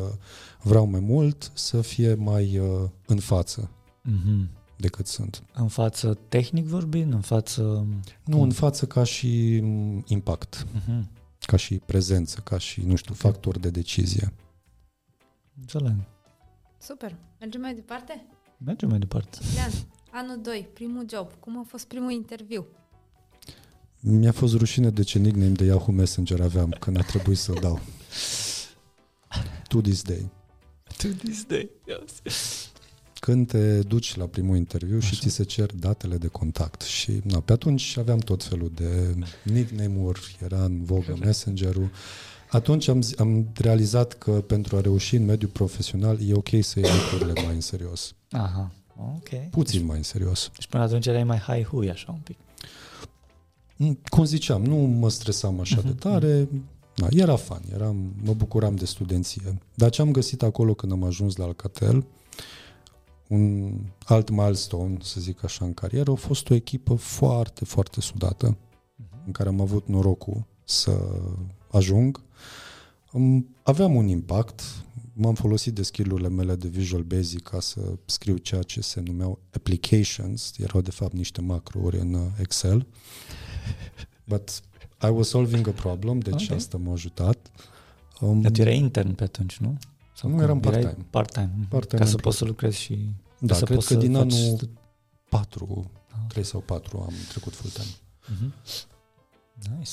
vreau 0.63 0.87
mai 0.87 1.01
mult, 1.01 1.51
să 1.55 1.81
fie 1.81 2.15
mai 2.15 2.59
uh, 2.59 2.89
în 3.07 3.19
față 3.19 3.71
uh-huh. 4.05 4.47
decât 4.77 5.07
sunt. 5.07 5.43
În 5.55 5.69
față 5.69 6.19
tehnic 6.29 6.67
vorbind? 6.67 7.13
În 7.13 7.21
față... 7.21 7.87
Nu, 8.25 8.43
în 8.43 8.51
față 8.51 8.87
ca 8.87 9.05
și 9.05 9.61
mm, 9.63 10.05
impact, 10.07 10.67
uh-huh. 10.67 11.03
ca 11.41 11.57
și 11.57 11.81
prezență, 11.87 12.41
ca 12.41 12.59
și, 12.59 12.81
nu 12.81 12.95
știu, 12.97 13.15
factor 13.15 13.59
de 13.59 13.71
decizie. 13.71 14.33
Înțeleg. 15.61 15.95
Super. 16.79 17.17
Mergem 17.41 17.61
mai 17.61 17.75
departe? 17.75 18.27
Mergem 18.59 18.89
mai 18.89 18.99
departe. 18.99 19.39
Lean, 19.55 19.71
anul 20.17 20.41
2, 20.43 20.69
primul 20.73 21.07
job. 21.11 21.31
Cum 21.41 21.59
a 21.59 21.65
fost 21.69 21.85
primul 21.85 22.11
interviu? 22.11 22.67
Mi-a 24.01 24.33
fost 24.33 24.55
rușine 24.55 24.91
de 24.91 25.03
ce 25.03 25.19
nickname 25.19 25.51
de 25.51 25.65
Yahoo 25.65 25.93
Messenger 25.93 26.41
aveam 26.41 26.77
când 26.81 26.99
a 26.99 27.03
trebuit 27.03 27.39
să-l 27.39 27.59
dau. 27.61 27.81
To 29.69 29.81
this 29.81 30.03
day. 30.03 30.31
To 30.97 31.09
this 31.09 31.45
day, 31.45 31.71
yes. 31.87 32.71
Când 33.21 33.47
te 33.47 33.81
duci 33.81 34.17
la 34.17 34.27
primul 34.27 34.57
interviu 34.57 34.97
Așa. 34.97 35.07
și 35.07 35.17
ți 35.17 35.29
se 35.29 35.43
cer 35.43 35.73
datele 35.73 36.17
de 36.17 36.27
contact. 36.27 36.81
Și 36.81 37.21
na, 37.25 37.41
pe 37.41 37.53
atunci 37.53 37.97
aveam 37.97 38.19
tot 38.19 38.45
felul 38.45 38.71
de 38.75 39.15
nickname-uri, 39.43 40.37
era 40.43 40.65
în 40.65 40.85
vogă 40.85 41.17
Messenger-ul. 41.21 41.91
Atunci 42.51 42.89
am, 42.89 43.03
am 43.17 43.49
realizat 43.55 44.13
că 44.13 44.31
pentru 44.31 44.77
a 44.77 44.81
reuși 44.81 45.17
în 45.17 45.25
mediul 45.25 45.51
profesional 45.51 46.29
e 46.29 46.35
ok 46.35 46.49
să 46.61 46.79
iei 46.79 46.91
lucrurile 47.11 47.43
mai 47.43 47.55
în 47.55 47.61
serios. 47.61 48.15
Aha, 48.31 48.71
ok. 48.99 49.51
Puțin 49.51 49.85
mai 49.85 49.97
în 49.97 50.03
serios. 50.03 50.51
Deci 50.55 50.67
până 50.67 50.83
atunci 50.83 51.07
erai 51.07 51.25
mai 51.25 51.39
high 51.39 51.67
hui 51.67 51.91
așa 51.91 52.13
un 52.13 52.19
pic. 52.19 52.37
Mm, 53.77 53.99
cum 54.09 54.25
ziceam, 54.25 54.65
nu 54.65 54.77
mă 54.77 55.11
stresam 55.11 55.61
așa 55.61 55.81
uh-huh. 55.81 55.83
de 55.83 55.89
mhm, 55.89 55.99
tare, 55.99 56.49
da, 56.95 57.07
era 57.11 57.37
fan, 57.37 57.63
eram, 57.73 58.15
mă 58.23 58.35
bucuram 58.35 58.75
de 58.75 58.85
studenție. 58.85 59.59
Dar 59.75 59.91
ce 59.91 60.01
am 60.01 60.11
găsit 60.11 60.43
acolo 60.43 60.75
când 60.75 60.93
am 60.93 61.05
ajuns 61.05 61.37
la 61.37 61.45
Alcatel, 61.45 62.07
un 63.29 63.73
alt 64.05 64.31
milestone, 64.31 64.97
să 65.03 65.21
zic 65.21 65.45
așa, 65.45 65.65
în 65.65 65.75
carieră, 65.75 66.11
a 66.11 66.15
fost 66.15 66.51
o 66.51 66.55
echipă 66.55 66.95
foarte, 66.95 67.65
foarte 67.65 68.01
sudată, 68.01 68.57
uh-huh. 68.57 69.25
în 69.27 69.33
care 69.33 69.49
am 69.49 69.61
avut 69.61 69.89
norocul 69.89 70.45
să 70.65 70.99
ajung. 71.71 72.21
Aveam 73.63 73.95
un 73.95 74.09
impact, 74.09 74.63
m-am 75.19 75.35
folosit 75.35 75.75
de 75.75 75.83
skill-urile 75.83 76.29
mele 76.29 76.55
de 76.55 76.69
Visual 76.69 77.03
Basic 77.03 77.43
ca 77.43 77.61
să 77.61 77.81
scriu 78.05 78.37
ceea 78.37 78.63
ce 78.63 78.81
se 78.81 79.01
numeau 79.01 79.39
applications, 79.55 80.53
erau 80.59 80.81
de 80.81 80.91
fapt 80.91 81.13
niște 81.13 81.41
macrouri 81.41 81.99
în 81.99 82.31
Excel. 82.39 82.87
But 84.25 84.63
I 85.03 85.07
was 85.07 85.29
solving 85.29 85.69
a 85.69 85.71
problem, 85.71 86.19
deci 86.19 86.45
okay. 86.45 86.57
asta 86.57 86.77
m-a 86.77 86.93
ajutat. 86.93 87.51
Um, 88.21 88.41
Dar 88.41 88.51
tu 88.51 88.61
erai 88.61 88.77
intern 88.77 89.15
pe 89.15 89.25
atunci, 89.25 89.57
nu? 89.57 89.77
Sau 90.15 90.29
nu, 90.29 90.35
cum? 90.35 90.45
eram 90.45 90.61
part-time. 90.61 90.97
Part-time. 91.11 91.67
part-time. 91.69 92.01
Ca 92.03 92.09
să 92.09 92.17
poți 92.17 92.37
să 92.37 92.45
lucrezi 92.45 92.81
și... 92.81 93.09
Da, 93.39 93.55
să 93.55 93.65
cred 93.65 93.85
că 93.85 93.95
din 93.95 94.13
faci... 94.13 94.33
anul 94.33 94.71
4, 95.29 95.91
ah. 96.11 96.19
3 96.29 96.45
sau 96.45 96.61
4 96.61 96.99
am 96.99 97.15
trecut 97.29 97.55
full-time. 97.55 97.95
Uh-huh. 98.25 98.51
Nice. 99.79 99.93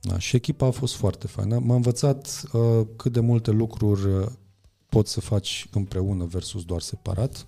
Da, 0.00 0.18
și 0.18 0.36
echipa 0.36 0.66
a 0.66 0.70
fost 0.70 0.94
foarte 0.94 1.26
faină. 1.26 1.58
M-a 1.58 1.74
învățat 1.74 2.42
uh, 2.52 2.86
cât 2.96 3.12
de 3.12 3.20
multe 3.20 3.50
lucruri 3.50 4.06
uh, 4.06 4.26
poți 4.88 5.12
să 5.12 5.20
faci 5.20 5.66
împreună 5.72 6.24
versus 6.24 6.64
doar 6.64 6.80
separat 6.80 7.46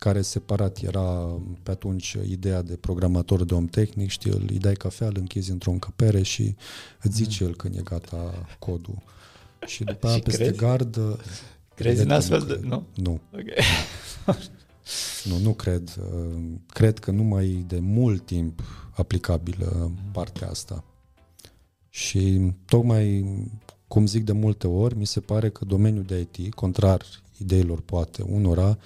care 0.00 0.22
separat 0.22 0.78
era 0.78 1.38
pe 1.62 1.70
atunci 1.70 2.16
ideea 2.28 2.62
de 2.62 2.76
programator 2.76 3.44
de 3.44 3.54
om 3.54 3.66
tehnic, 3.66 4.10
știi, 4.10 4.30
îi 4.48 4.58
dai 4.58 4.74
cafea, 4.74 5.06
îl 5.06 5.16
închizi 5.18 5.50
într-o 5.50 5.70
încăpere 5.70 6.22
și 6.22 6.56
îți 7.02 7.16
zice 7.16 7.44
el 7.44 7.56
când 7.56 7.76
e 7.76 7.80
gata 7.82 8.46
codul. 8.58 9.02
Și 9.66 9.84
după 9.84 10.06
aia 10.08 10.18
peste 10.18 10.42
crezi? 10.42 10.58
gard... 10.58 11.20
Crezi 11.74 12.02
în 12.02 12.10
astfel 12.10 12.40
de... 12.40 12.60
Nu? 12.62 12.86
Nu. 12.94 13.20
Okay. 13.32 13.64
nu, 15.28 15.38
nu 15.38 15.52
cred. 15.52 15.94
Cred 16.66 16.98
că 16.98 17.10
nu 17.10 17.22
mai 17.22 17.64
de 17.66 17.78
mult 17.78 18.26
timp 18.26 18.62
aplicabilă 18.90 19.90
partea 20.12 20.48
asta. 20.48 20.84
Și 21.90 22.52
tocmai, 22.66 23.24
cum 23.88 24.06
zic 24.06 24.24
de 24.24 24.32
multe 24.32 24.66
ori, 24.66 24.96
mi 24.96 25.06
se 25.06 25.20
pare 25.20 25.50
că 25.50 25.64
domeniul 25.64 26.04
de 26.04 26.28
IT, 26.32 26.54
contrar 26.54 27.04
ideilor 27.36 27.80
poate 27.80 28.22
unora, 28.22 28.78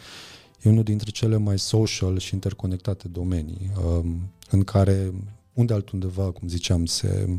e 0.62 0.68
unul 0.68 0.82
dintre 0.82 1.10
cele 1.10 1.36
mai 1.36 1.58
social 1.58 2.18
și 2.18 2.34
interconectate 2.34 3.08
domenii 3.08 3.70
um, 3.86 4.30
în 4.50 4.64
care 4.64 5.12
unde 5.54 5.72
altundeva, 5.72 6.30
cum 6.30 6.48
ziceam, 6.48 6.86
se 6.86 7.38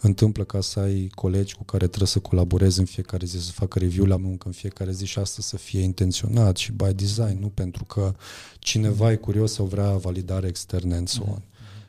întâmplă 0.00 0.44
ca 0.44 0.60
să 0.60 0.80
ai 0.80 1.10
colegi 1.14 1.54
cu 1.54 1.64
care 1.64 1.86
trebuie 1.86 2.08
să 2.08 2.18
colaborezi 2.18 2.78
în 2.78 2.84
fiecare 2.84 3.26
zi, 3.26 3.44
să 3.44 3.52
facă 3.52 3.78
review 3.78 4.04
la 4.04 4.16
muncă 4.16 4.46
în 4.46 4.52
fiecare 4.52 4.92
zi 4.92 5.06
și 5.06 5.18
asta 5.18 5.42
să 5.42 5.56
fie 5.56 5.80
intenționat 5.80 6.56
și 6.56 6.72
by 6.72 6.92
design, 6.94 7.38
nu 7.40 7.48
pentru 7.48 7.84
că 7.84 8.14
cineva 8.58 9.12
e 9.12 9.16
curios 9.16 9.52
sau 9.52 9.66
vrea 9.66 9.96
validare 9.96 10.46
externă 10.46 10.94
and 10.94 11.08
so 11.08 11.22
on. 11.28 11.42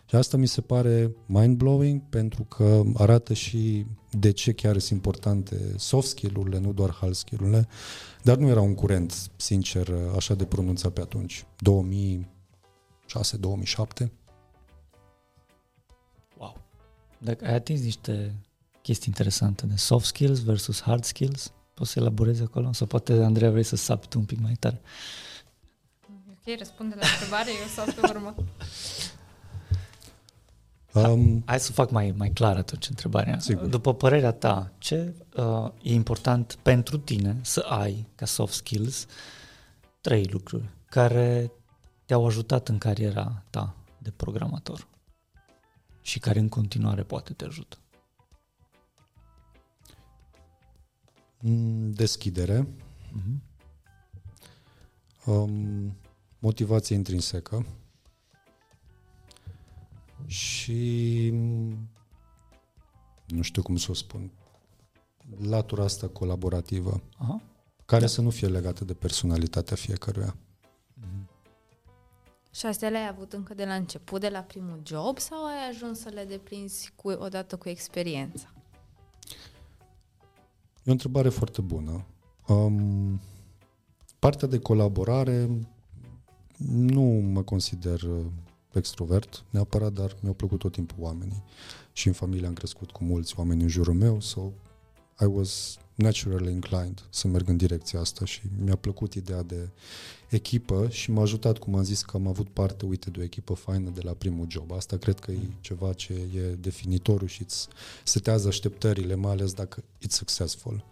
Mm-hmm. 0.05 0.09
Și 0.09 0.15
asta 0.15 0.37
mi 0.37 0.47
se 0.47 0.61
pare 0.61 1.15
mind-blowing 1.25 2.01
pentru 2.09 2.43
că 2.43 2.83
arată 2.93 3.33
și 3.33 3.85
de 4.11 4.31
ce 4.31 4.51
chiar 4.51 4.77
sunt 4.77 4.91
importante 4.91 5.73
soft 5.77 6.07
skill-urile, 6.07 6.59
nu 6.59 6.73
doar 6.73 6.93
hard 6.93 7.13
skill-urile, 7.13 7.67
dar 8.21 8.37
nu 8.37 8.47
era 8.47 8.61
un 8.61 8.75
curent, 8.75 9.29
sincer, 9.35 9.89
așa 10.15 10.33
de 10.33 10.45
pronunțat 10.45 10.93
pe 10.93 11.01
atunci. 11.01 11.45
2006-2007. 11.45 11.47
Wow. 16.37 16.61
Dacă 17.17 17.45
ai 17.45 17.53
atins 17.53 17.81
niște 17.81 18.35
chestii 18.81 19.07
interesante 19.07 19.65
de 19.65 19.75
soft 19.75 20.05
skills 20.05 20.43
versus 20.43 20.81
hard 20.81 21.03
skills, 21.03 21.51
poți 21.73 21.91
să 21.91 21.99
elaborezi 21.99 22.41
acolo? 22.41 22.73
Sau 22.73 22.87
poate, 22.87 23.13
Andreea, 23.13 23.51
vrei 23.51 23.63
să 23.63 23.75
sapi 23.75 24.07
tu 24.07 24.19
un 24.19 24.25
pic 24.25 24.39
mai 24.39 24.55
tare? 24.59 24.81
Ok, 26.29 26.57
răspunde 26.57 26.95
la 26.99 27.07
întrebare, 27.13 27.49
eu 27.61 27.67
sau 27.67 27.85
pe 27.85 27.99
urmă. 28.13 28.35
Um, 30.95 31.43
Hai 31.45 31.59
să 31.59 31.71
fac 31.71 31.91
mai, 31.91 32.13
mai 32.17 32.29
clar 32.29 32.57
atunci 32.57 32.89
întrebarea. 32.89 33.39
Sigur. 33.39 33.65
După 33.65 33.93
părerea 33.93 34.31
ta, 34.31 34.71
ce 34.77 35.13
uh, 35.35 35.71
e 35.81 35.93
important 35.93 36.57
pentru 36.61 36.97
tine 36.97 37.39
să 37.41 37.59
ai 37.59 38.07
ca 38.15 38.25
soft 38.25 38.53
skills 38.53 39.05
trei 40.01 40.25
lucruri 40.25 40.69
care 40.85 41.51
te-au 42.05 42.25
ajutat 42.25 42.67
în 42.67 42.77
cariera 42.77 43.43
ta 43.49 43.75
de 43.97 44.11
programator 44.11 44.87
și 46.01 46.19
care 46.19 46.39
în 46.39 46.49
continuare 46.49 47.03
poate 47.03 47.33
te 47.33 47.45
ajută? 47.45 47.77
Mm, 51.39 51.91
deschidere, 51.91 52.67
uh-huh. 53.07 53.37
um, 55.25 55.97
motivație 56.39 56.95
intrinsecă, 56.95 57.65
și 60.25 61.29
nu 63.27 63.41
știu 63.41 63.61
cum 63.61 63.75
să 63.75 63.91
o 63.91 63.93
spun, 63.93 64.31
latura 65.41 65.83
asta 65.83 66.07
colaborativă, 66.07 67.01
Aha. 67.17 67.41
care 67.85 68.01
da. 68.01 68.07
să 68.07 68.21
nu 68.21 68.29
fie 68.29 68.47
legată 68.47 68.85
de 68.85 68.93
personalitatea 68.93 69.75
fiecăruia. 69.75 70.35
Mm-hmm. 70.35 71.33
Și 72.51 72.65
astea 72.65 72.89
le-ai 72.89 73.07
avut 73.07 73.33
încă 73.33 73.53
de 73.53 73.65
la 73.65 73.73
început, 73.73 74.21
de 74.21 74.29
la 74.29 74.39
primul 74.39 74.81
job, 74.83 75.19
sau 75.19 75.45
ai 75.45 75.69
ajuns 75.69 75.99
să 75.99 76.09
le 76.09 76.23
deprinzi 76.23 76.91
cu, 76.95 77.09
odată 77.09 77.57
cu 77.57 77.69
experiența? 77.69 78.53
E 80.83 80.89
o 80.89 80.91
întrebare 80.91 81.29
foarte 81.29 81.61
bună. 81.61 82.05
Um, 82.47 83.21
partea 84.19 84.47
de 84.47 84.59
colaborare 84.59 85.49
nu 86.57 87.01
mă 87.01 87.41
consider 87.41 88.01
extrovert 88.77 89.43
neapărat, 89.49 89.93
dar 89.93 90.17
mi-au 90.19 90.33
plăcut 90.33 90.59
tot 90.59 90.71
timpul 90.71 90.97
oamenii. 90.99 91.43
Și 91.93 92.07
în 92.07 92.13
familie 92.13 92.47
am 92.47 92.53
crescut 92.53 92.91
cu 92.91 93.03
mulți 93.03 93.33
oameni 93.37 93.61
în 93.61 93.67
jurul 93.67 93.93
meu, 93.93 94.19
so 94.19 94.51
I 95.21 95.25
was 95.25 95.77
naturally 95.95 96.51
inclined 96.51 97.07
să 97.09 97.27
merg 97.27 97.49
în 97.49 97.57
direcția 97.57 97.99
asta 97.99 98.25
și 98.25 98.41
mi-a 98.63 98.75
plăcut 98.75 99.13
ideea 99.13 99.43
de 99.43 99.69
echipă 100.29 100.87
și 100.89 101.11
m-a 101.11 101.21
ajutat, 101.21 101.57
cum 101.57 101.75
am 101.75 101.83
zis, 101.83 102.01
că 102.01 102.17
am 102.17 102.27
avut 102.27 102.49
parte, 102.49 102.85
uite, 102.85 103.09
de 103.09 103.19
o 103.19 103.23
echipă 103.23 103.53
faină 103.53 103.89
de 103.89 104.01
la 104.03 104.13
primul 104.13 104.45
job. 104.49 104.71
Asta 104.71 104.97
cred 104.97 105.19
că 105.19 105.31
e 105.31 105.39
ceva 105.59 105.93
ce 105.93 106.13
e 106.13 106.39
definitoriu 106.39 107.27
și 107.27 107.41
îți 107.41 107.67
setează 108.03 108.47
așteptările, 108.47 109.15
mai 109.15 109.31
ales 109.31 109.53
dacă 109.53 109.83
it's 109.83 110.09
successful. 110.09 110.85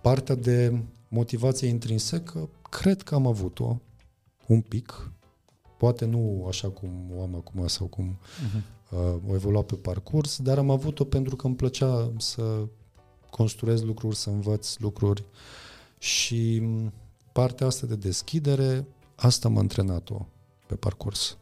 Partea 0.00 0.34
de 0.34 0.82
motivație 1.08 1.68
intrinsecă, 1.68 2.48
cred 2.70 3.02
că 3.02 3.14
am 3.14 3.26
avut-o 3.26 3.80
un 4.46 4.60
pic, 4.60 5.10
Poate 5.84 6.04
nu 6.04 6.44
așa 6.48 6.68
cum 6.68 6.90
o 7.16 7.22
am 7.22 7.34
acum 7.34 7.66
sau 7.66 7.86
cum 7.86 8.18
uh-huh. 8.18 8.62
uh, 8.90 9.30
o 9.30 9.34
evoluat 9.34 9.66
pe 9.66 9.74
parcurs, 9.74 10.38
dar 10.38 10.58
am 10.58 10.70
avut-o 10.70 11.04
pentru 11.04 11.36
că 11.36 11.46
îmi 11.46 11.56
plăcea 11.56 12.12
să 12.18 12.66
construiesc 13.30 13.82
lucruri, 13.82 14.16
să 14.16 14.30
învăț 14.30 14.76
lucruri 14.78 15.24
și 15.98 16.62
partea 17.32 17.66
asta 17.66 17.86
de 17.86 17.96
deschidere, 17.96 18.86
asta 19.14 19.48
m-a 19.48 19.60
antrenat-o 19.60 20.26
pe 20.66 20.74
parcurs. 20.74 21.36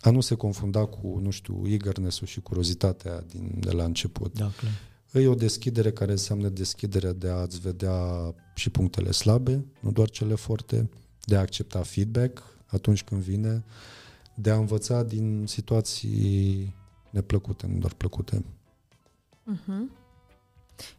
a 0.00 0.10
nu 0.10 0.20
se 0.20 0.34
confunda 0.34 0.84
cu, 0.84 1.18
nu 1.22 1.30
știu, 1.30 1.62
eagerness-ul 1.66 2.26
și 2.26 2.40
curiozitatea 2.40 3.20
din, 3.20 3.54
de 3.58 3.70
la 3.70 3.84
început. 3.84 4.38
Da, 4.38 4.50
clar. 4.56 4.72
E 5.24 5.28
o 5.28 5.34
deschidere 5.34 5.92
care 5.92 6.10
înseamnă 6.10 6.48
deschiderea 6.48 7.12
de 7.12 7.28
a-ți 7.28 7.60
vedea 7.60 7.94
și 8.54 8.70
punctele 8.70 9.10
slabe, 9.10 9.64
nu 9.80 9.90
doar 9.90 10.10
cele 10.10 10.34
forte, 10.34 10.90
de 11.24 11.36
a 11.36 11.40
accepta 11.40 11.82
feedback 11.82 12.51
atunci 12.72 13.02
când 13.02 13.20
vine, 13.20 13.64
de 14.34 14.50
a 14.50 14.56
învăța 14.56 15.02
din 15.02 15.46
situații 15.46 16.74
neplăcute, 17.10 17.66
nu 17.66 17.78
doar 17.78 17.92
plăcute. 17.92 18.44
Uh-huh. 19.52 20.00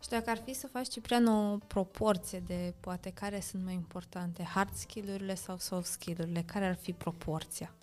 Și 0.02 0.10
dacă 0.10 0.30
ar 0.30 0.42
fi 0.46 0.54
să 0.54 0.68
faci, 0.72 0.88
Ciprian, 0.88 1.28
o 1.28 1.58
proporție 1.58 2.44
de 2.48 2.74
poate 2.80 3.10
care 3.10 3.40
sunt 3.40 3.64
mai 3.64 3.74
importante, 3.74 4.44
hard 4.44 4.74
skill-urile 4.74 5.36
sau 5.36 5.58
soft 5.58 5.92
skill-urile, 5.92 6.44
care 6.46 6.66
ar 6.66 6.76
fi 6.76 6.92
proporția? 6.92 7.74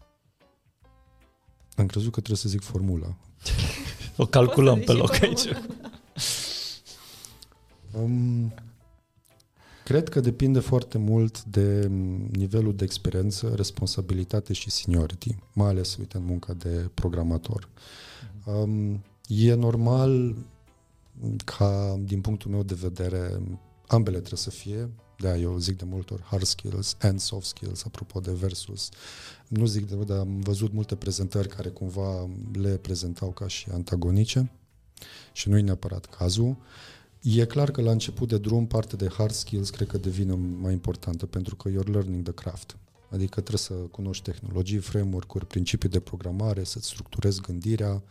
Am 1.77 1.87
crezut 1.87 2.13
că 2.13 2.21
trebuie 2.21 2.37
să 2.37 2.49
zic 2.49 2.63
formula. 2.63 3.17
O 4.17 4.27
calculăm 4.27 4.81
pe 4.81 4.93
loc 4.93 5.23
aici. 5.23 5.41
Um, 7.93 8.53
cred 9.91 10.09
că 10.09 10.21
depinde 10.21 10.61
foarte 10.61 10.99
mult 10.99 11.45
de 11.45 11.87
nivelul 12.33 12.77
de 12.77 12.85
experiență, 12.85 13.53
responsabilitate 13.55 14.53
și 14.53 14.71
seniority, 14.71 15.37
mai 15.53 15.69
ales, 15.69 15.97
uite, 15.97 16.17
în 16.17 16.25
munca 16.25 16.53
de 16.53 16.91
programator. 16.95 17.69
Um, 18.45 19.05
e 19.27 19.55
normal 19.55 20.37
ca, 21.45 22.01
din 22.05 22.21
punctul 22.21 22.51
meu 22.51 22.63
de 22.63 22.75
vedere, 22.75 23.43
ambele 23.87 24.17
trebuie 24.17 24.39
să 24.39 24.51
fie, 24.51 24.91
de 25.19 25.39
eu 25.41 25.59
zic 25.59 25.77
de 25.79 25.85
multe 25.85 26.15
ori 26.15 26.23
hard 26.23 26.45
skills 26.45 26.97
and 27.01 27.21
soft 27.21 27.47
skills, 27.47 27.85
apropo 27.85 28.21
de 28.21 28.33
versus. 28.33 28.89
Nu 29.49 29.67
zic 29.67 29.89
de 29.89 29.95
dar 30.05 30.19
am 30.19 30.41
văzut 30.41 30.73
multe 30.73 30.97
prezentări 30.97 31.49
care 31.49 31.69
cumva 31.69 32.29
le 32.53 32.77
prezentau 32.77 33.31
ca 33.31 33.49
și 33.49 33.69
antagonice 33.73 34.51
și 35.33 35.49
nu 35.49 35.59
e 35.59 35.61
neapărat 35.61 36.07
cazul. 36.07 36.57
E 37.23 37.45
clar 37.45 37.71
că 37.71 37.81
la 37.81 37.91
început 37.91 38.29
de 38.29 38.39
drum 38.39 38.67
partea 38.67 38.99
de 38.99 39.09
hard 39.09 39.33
skills 39.33 39.71
cred 39.71 39.89
că 39.89 39.99
devine 39.99 40.35
mai 40.35 40.73
importantă 40.73 41.27
pentru 41.27 41.57
că 41.57 41.71
you're 41.71 41.91
learning 41.91 42.23
the 42.23 42.33
craft. 42.33 42.77
Adică 43.11 43.41
trebuie 43.41 43.59
să 43.59 43.73
cunoști 43.73 44.31
tehnologii, 44.31 44.79
framework-uri, 44.79 45.47
principii 45.47 45.89
de 45.89 46.01
programare, 46.01 46.65
să-ți 46.65 46.87
structurezi 46.87 47.41
gândirea. 47.41 48.03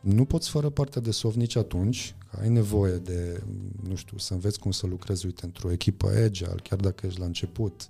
Nu 0.00 0.24
poți 0.24 0.48
fără 0.48 0.68
partea 0.68 1.00
de 1.00 1.10
soft 1.10 1.36
nici 1.36 1.56
atunci, 1.56 2.14
că 2.30 2.38
ai 2.40 2.48
nevoie 2.48 2.96
de, 2.96 3.42
nu 3.88 3.94
știu, 3.94 4.18
să 4.18 4.32
înveți 4.32 4.58
cum 4.58 4.70
să 4.70 4.86
lucrezi, 4.86 5.26
uite, 5.26 5.44
într-o 5.44 5.72
echipă 5.72 6.08
agile, 6.08 6.54
chiar 6.62 6.78
dacă 6.78 7.06
ești 7.06 7.18
la 7.18 7.24
început. 7.24 7.88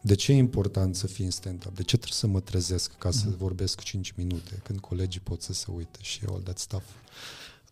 De 0.00 0.14
ce 0.14 0.32
e 0.32 0.36
important 0.36 0.96
să 0.96 1.06
fii 1.06 1.24
în 1.24 1.30
stand-up? 1.30 1.74
De 1.76 1.82
ce 1.82 1.96
trebuie 1.96 2.18
să 2.18 2.26
mă 2.26 2.40
trezesc 2.40 2.92
ca 2.98 3.10
să 3.10 3.26
mm. 3.26 3.34
vorbesc 3.38 3.80
5 3.80 4.12
minute, 4.16 4.60
când 4.64 4.78
colegii 4.78 5.20
pot 5.20 5.42
să 5.42 5.52
se 5.52 5.66
uite 5.76 5.98
și 6.00 6.20
all 6.28 6.40
that 6.40 6.58
stuff? 6.58 6.84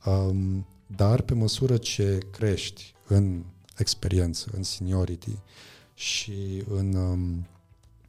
Um, 0.05 0.67
dar 0.97 1.21
pe 1.21 1.35
măsură 1.35 1.77
ce 1.77 2.19
crești 2.31 2.95
în 3.07 3.45
experiență, 3.77 4.51
în 4.53 4.63
seniority 4.63 5.39
și 5.95 6.63
în 6.69 6.95
um, 6.95 7.47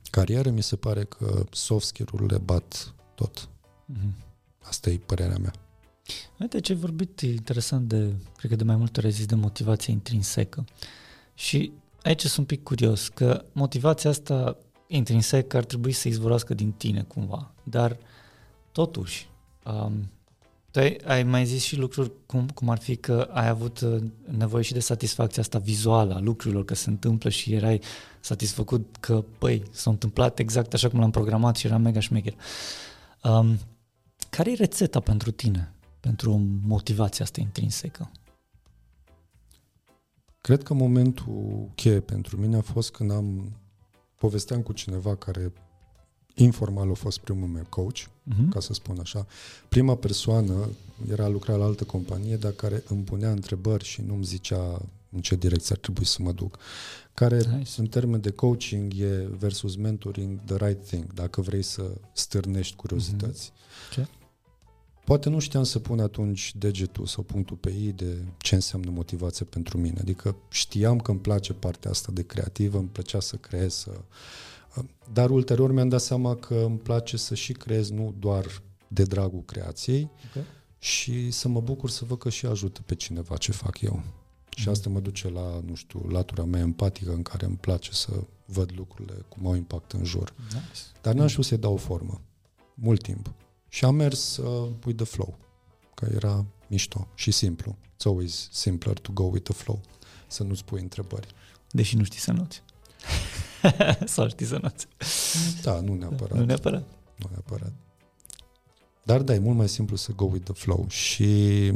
carieră, 0.09 0.49
mi 0.49 0.63
se 0.63 0.75
pare 0.75 1.03
că 1.03 1.43
soft 1.51 1.85
skill-urile 1.85 2.37
bat 2.37 2.93
tot. 3.15 3.49
Mm-hmm. 3.93 4.11
Asta 4.61 4.89
e 4.89 4.97
părerea 4.97 5.37
mea. 5.37 5.53
Uite 6.39 6.59
ce 6.59 6.71
ai 6.71 6.77
vorbit 6.77 7.21
interesant 7.21 7.87
de, 7.87 8.13
cred 8.37 8.49
că 8.49 8.55
de 8.55 8.63
mai 8.63 8.75
multe 8.75 8.99
ori 8.99 9.11
zis 9.11 9.25
de 9.25 9.35
motivație 9.35 9.93
intrinsecă. 9.93 10.65
Și 11.33 11.71
aici 12.03 12.21
sunt 12.21 12.37
un 12.37 12.45
pic 12.45 12.63
curios, 12.63 13.07
că 13.07 13.45
motivația 13.51 14.09
asta 14.09 14.57
intrinsecă 14.87 15.57
ar 15.57 15.63
trebui 15.65 15.91
să 15.91 16.07
izvorască 16.07 16.53
din 16.53 16.71
tine 16.71 17.01
cumva, 17.01 17.53
dar 17.63 17.97
totuși, 18.71 19.29
um, 19.65 20.09
tu 20.79 20.85
ai, 20.85 21.15
ai 21.15 21.23
mai 21.23 21.45
zis 21.45 21.63
și 21.63 21.75
lucruri 21.75 22.11
cum, 22.25 22.47
cum 22.47 22.69
ar 22.69 22.77
fi 22.77 22.95
că 22.95 23.29
ai 23.31 23.47
avut 23.47 23.79
uh, 23.79 24.03
nevoie 24.37 24.63
și 24.63 24.73
de 24.73 24.79
satisfacția 24.79 25.41
asta 25.41 25.59
vizuală 25.59 26.13
a 26.13 26.19
lucrurilor, 26.19 26.65
că 26.65 26.75
se 26.75 26.89
întâmplă 26.89 27.29
și 27.29 27.53
erai 27.53 27.81
satisfăcut 28.19 28.95
că, 28.99 29.23
păi, 29.37 29.63
s-a 29.71 29.89
întâmplat 29.89 30.39
exact 30.39 30.73
așa 30.73 30.89
cum 30.89 30.99
l-am 30.99 31.11
programat 31.11 31.55
și 31.55 31.65
era 31.65 31.77
mega 31.77 31.99
șmecher. 31.99 32.33
Um, 33.23 33.57
care 34.29 34.51
e 34.51 34.55
rețeta 34.55 34.99
pentru 34.99 35.31
tine, 35.31 35.73
pentru 35.99 36.41
motivația 36.67 37.25
asta 37.25 37.41
intrinsecă? 37.41 38.11
Cred 40.41 40.63
că 40.63 40.73
momentul 40.73 41.69
cheie 41.75 41.99
pentru 41.99 42.37
mine 42.37 42.57
a 42.57 42.61
fost 42.61 42.91
când 42.91 43.11
am 43.11 43.55
povesteam 44.17 44.61
cu 44.61 44.73
cineva 44.73 45.15
care 45.15 45.53
informal 46.35 46.89
a 46.89 46.93
fost 46.93 47.19
primul 47.19 47.47
meu 47.47 47.65
coach, 47.69 47.97
uh-huh. 48.29 48.49
ca 48.49 48.59
să 48.59 48.73
spun 48.73 48.97
așa. 48.99 49.27
Prima 49.69 49.95
persoană 49.95 50.69
era 51.11 51.27
lucra 51.27 51.55
la 51.55 51.65
altă 51.65 51.83
companie, 51.83 52.35
dar 52.35 52.51
care 52.51 52.83
îmi 52.87 53.03
punea 53.03 53.31
întrebări 53.31 53.83
și 53.85 54.01
nu 54.01 54.13
îmi 54.13 54.23
zicea 54.23 54.81
în 55.11 55.21
ce 55.21 55.35
direcție 55.35 55.75
ar 55.75 55.81
trebui 55.81 56.05
să 56.05 56.21
mă 56.21 56.31
duc. 56.31 56.57
Care, 57.13 57.41
nice. 57.57 57.71
în 57.77 57.87
termen 57.87 58.21
de 58.21 58.29
coaching, 58.29 58.93
e 58.97 59.27
versus 59.37 59.75
mentoring 59.75 60.39
the 60.45 60.55
right 60.65 60.85
thing, 60.85 61.13
dacă 61.13 61.41
vrei 61.41 61.63
să 61.63 61.91
stârnești 62.13 62.75
curiozități. 62.75 63.51
Uh-huh. 63.51 63.91
Okay. 63.91 64.07
Poate 65.09 65.29
nu 65.29 65.39
știam 65.39 65.63
să 65.63 65.79
pun 65.79 65.99
atunci 65.99 66.55
degetul 66.55 67.05
sau 67.05 67.23
punctul 67.23 67.55
pe 67.55 67.73
ei 67.73 67.91
de 67.91 68.17
ce 68.37 68.55
înseamnă 68.55 68.89
motivație 68.89 69.45
pentru 69.45 69.77
mine. 69.77 69.97
Adică 69.99 70.35
știam 70.49 70.99
că 70.99 71.11
îmi 71.11 71.19
place 71.19 71.53
partea 71.53 71.91
asta 71.91 72.11
de 72.11 72.25
creativă, 72.25 72.77
îmi 72.77 72.87
plăcea 72.87 73.19
să 73.19 73.35
creez, 73.35 73.73
să 73.73 73.91
dar 75.13 75.29
ulterior 75.29 75.71
mi-am 75.71 75.89
dat 75.89 76.01
seama 76.01 76.35
că 76.35 76.55
îmi 76.55 76.77
place 76.77 77.17
să 77.17 77.35
și 77.35 77.53
creez 77.53 77.89
nu 77.89 78.13
doar 78.19 78.61
de 78.87 79.03
dragul 79.03 79.43
creației 79.45 80.09
okay. 80.29 80.43
și 80.79 81.31
să 81.31 81.47
mă 81.47 81.61
bucur 81.61 81.89
să 81.89 82.05
văd 82.05 82.17
că 82.17 82.29
și 82.29 82.45
ajută 82.45 82.81
pe 82.85 82.95
cineva 82.95 83.37
ce 83.37 83.51
fac 83.51 83.81
eu. 83.81 84.01
Mm-hmm. 84.01 84.53
Și 84.55 84.61
mhm. 84.61 84.69
asta 84.69 84.89
mă 84.89 84.99
duce 84.99 85.29
la, 85.29 85.61
nu 85.65 85.75
știu, 85.75 86.07
latura 86.09 86.43
mea 86.43 86.61
empatică 86.61 87.11
în 87.11 87.21
care 87.21 87.45
îmi 87.45 87.57
place 87.57 87.91
să 87.91 88.11
văd 88.45 88.71
lucrurile 88.75 89.25
cum 89.29 89.47
au 89.47 89.55
impact 89.55 89.91
în 89.91 90.03
jur. 90.03 90.33
Nice. 90.45 90.81
Dar 91.01 91.13
n-am 91.13 91.27
știut 91.27 91.45
să-i 91.45 91.57
dau 91.57 91.77
formă. 91.77 92.21
Mult 92.73 93.01
timp. 93.01 93.33
Și 93.67 93.85
am 93.85 93.95
mers 93.95 94.37
uh, 94.37 94.69
with 94.85 95.03
the 95.03 95.05
flow. 95.05 95.37
Că 95.93 96.07
era 96.13 96.45
mișto 96.67 97.07
și 97.15 97.31
simplu. 97.31 97.77
It's 97.83 98.05
always 98.05 98.49
simpler 98.51 98.99
to 98.99 99.11
go 99.13 99.23
with 99.23 99.43
the 99.43 99.53
flow. 99.53 99.81
Să 100.27 100.43
nu-ți 100.43 100.65
pui 100.65 100.81
întrebări. 100.81 101.27
Deși 101.71 101.95
nu 101.95 102.03
știi 102.03 102.19
să 102.19 102.31
noți. 102.31 102.61
Sau 104.05 104.29
știi 104.29 104.45
să 104.45 104.59
noți. 104.61 104.87
Da, 105.61 105.79
nu 105.79 105.93
neapărat. 105.93 106.37
Nu 106.37 106.45
neapărat. 106.45 106.87
Nu 107.15 107.27
neapărat. 107.31 107.73
Dar 109.03 109.21
da, 109.21 109.33
e 109.33 109.39
mult 109.39 109.57
mai 109.57 109.69
simplu 109.69 109.95
să 109.95 110.11
go 110.11 110.25
with 110.25 110.43
the 110.43 110.53
flow 110.53 110.85
și 110.87 111.71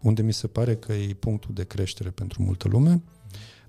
unde 0.00 0.22
mi 0.22 0.32
se 0.32 0.46
pare 0.46 0.76
că 0.76 0.92
e 0.92 1.14
punctul 1.14 1.54
de 1.54 1.64
creștere 1.64 2.10
pentru 2.10 2.42
multă 2.42 2.68
lume, 2.68 3.02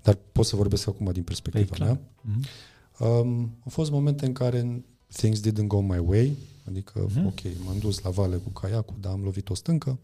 dar 0.02 0.18
pot 0.32 0.46
să 0.46 0.56
vorbesc 0.56 0.88
acum 0.88 1.12
din 1.12 1.22
perspectiva 1.22 1.84
mea. 1.84 2.00
Mm-hmm. 2.00 2.72
Um, 2.98 3.56
au 3.64 3.70
fost 3.70 3.90
momente 3.90 4.26
în 4.26 4.32
care 4.32 4.84
things 5.16 5.40
didn't 5.40 5.66
go 5.66 5.80
my 5.80 5.98
way, 5.98 6.36
adică, 6.68 7.06
mm-hmm. 7.06 7.26
ok, 7.26 7.40
m-am 7.64 7.78
dus 7.78 8.00
la 8.00 8.10
vale 8.10 8.36
cu 8.36 8.48
caiacul, 8.48 8.96
dar 9.00 9.12
am 9.12 9.22
lovit 9.22 9.50
o 9.50 9.54
stâncă 9.54 9.98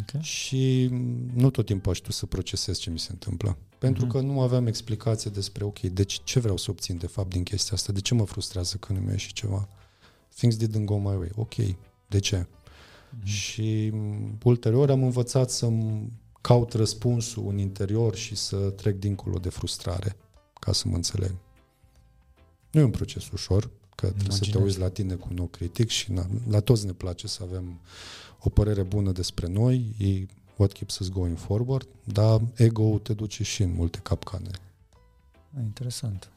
okay. 0.00 0.20
și 0.22 0.88
nu 1.34 1.50
tot 1.50 1.66
timpul 1.66 1.90
aș 1.90 1.98
tu 1.98 2.12
să 2.12 2.26
procesez 2.26 2.78
ce 2.78 2.90
mi 2.90 2.98
se 2.98 3.08
întâmplă. 3.10 3.56
Pentru 3.78 4.06
mm-hmm. 4.06 4.10
că 4.10 4.20
nu 4.20 4.40
aveam 4.40 4.66
explicație 4.66 5.30
despre, 5.30 5.64
ok, 5.64 5.80
deci 5.80 6.20
ce 6.24 6.40
vreau 6.40 6.56
să 6.56 6.70
obțin 6.70 6.96
de 6.96 7.06
fapt 7.06 7.30
din 7.30 7.42
chestia 7.42 7.72
asta, 7.74 7.92
de 7.92 8.00
ce 8.00 8.14
mă 8.14 8.24
frustrează 8.24 8.76
când 8.76 8.98
nu 8.98 9.10
mi 9.10 9.18
și 9.18 9.32
ceva. 9.32 9.68
Things 10.36 10.56
didn't 10.56 10.84
go 10.84 10.96
my 10.96 11.16
way. 11.16 11.30
Ok, 11.34 11.54
de 12.06 12.18
ce? 12.18 12.46
Mm-hmm. 12.46 13.24
Și 13.24 13.92
ulterior 14.42 14.90
am 14.90 15.02
învățat 15.02 15.50
să-mi 15.50 16.12
caut 16.40 16.72
răspunsul 16.72 17.48
în 17.48 17.58
interior 17.58 18.16
și 18.16 18.34
să 18.34 18.56
trec 18.56 18.98
dincolo 18.98 19.38
de 19.38 19.48
frustrare, 19.48 20.16
ca 20.60 20.72
să 20.72 20.88
mă 20.88 20.94
înțeleg. 20.94 21.34
Nu 22.70 22.80
e 22.80 22.84
un 22.84 22.90
proces 22.90 23.30
ușor, 23.30 23.70
că 24.02 24.08
trebuie 24.08 24.36
Imaginez. 24.36 24.52
să 24.52 24.58
te 24.58 24.64
uiți 24.64 24.78
la 24.78 24.88
tine 24.88 25.14
cu 25.14 25.26
un 25.30 25.36
nou 25.36 25.46
critic 25.46 25.88
și 25.88 26.12
na, 26.12 26.26
la 26.48 26.60
toți 26.60 26.86
ne 26.86 26.92
place 26.92 27.26
să 27.26 27.42
avem 27.42 27.80
o 28.38 28.48
părere 28.48 28.82
bună 28.82 29.12
despre 29.12 29.48
noi, 29.48 29.94
e 29.98 30.26
what 30.56 30.72
keeps 30.72 30.98
us 30.98 31.08
going 31.08 31.36
forward, 31.38 31.88
dar 32.04 32.40
ego 32.54 32.98
te 32.98 33.14
duce 33.14 33.42
și 33.42 33.62
în 33.62 33.74
multe 33.74 33.98
capcane. 33.98 34.50
Interesant. 35.58 36.30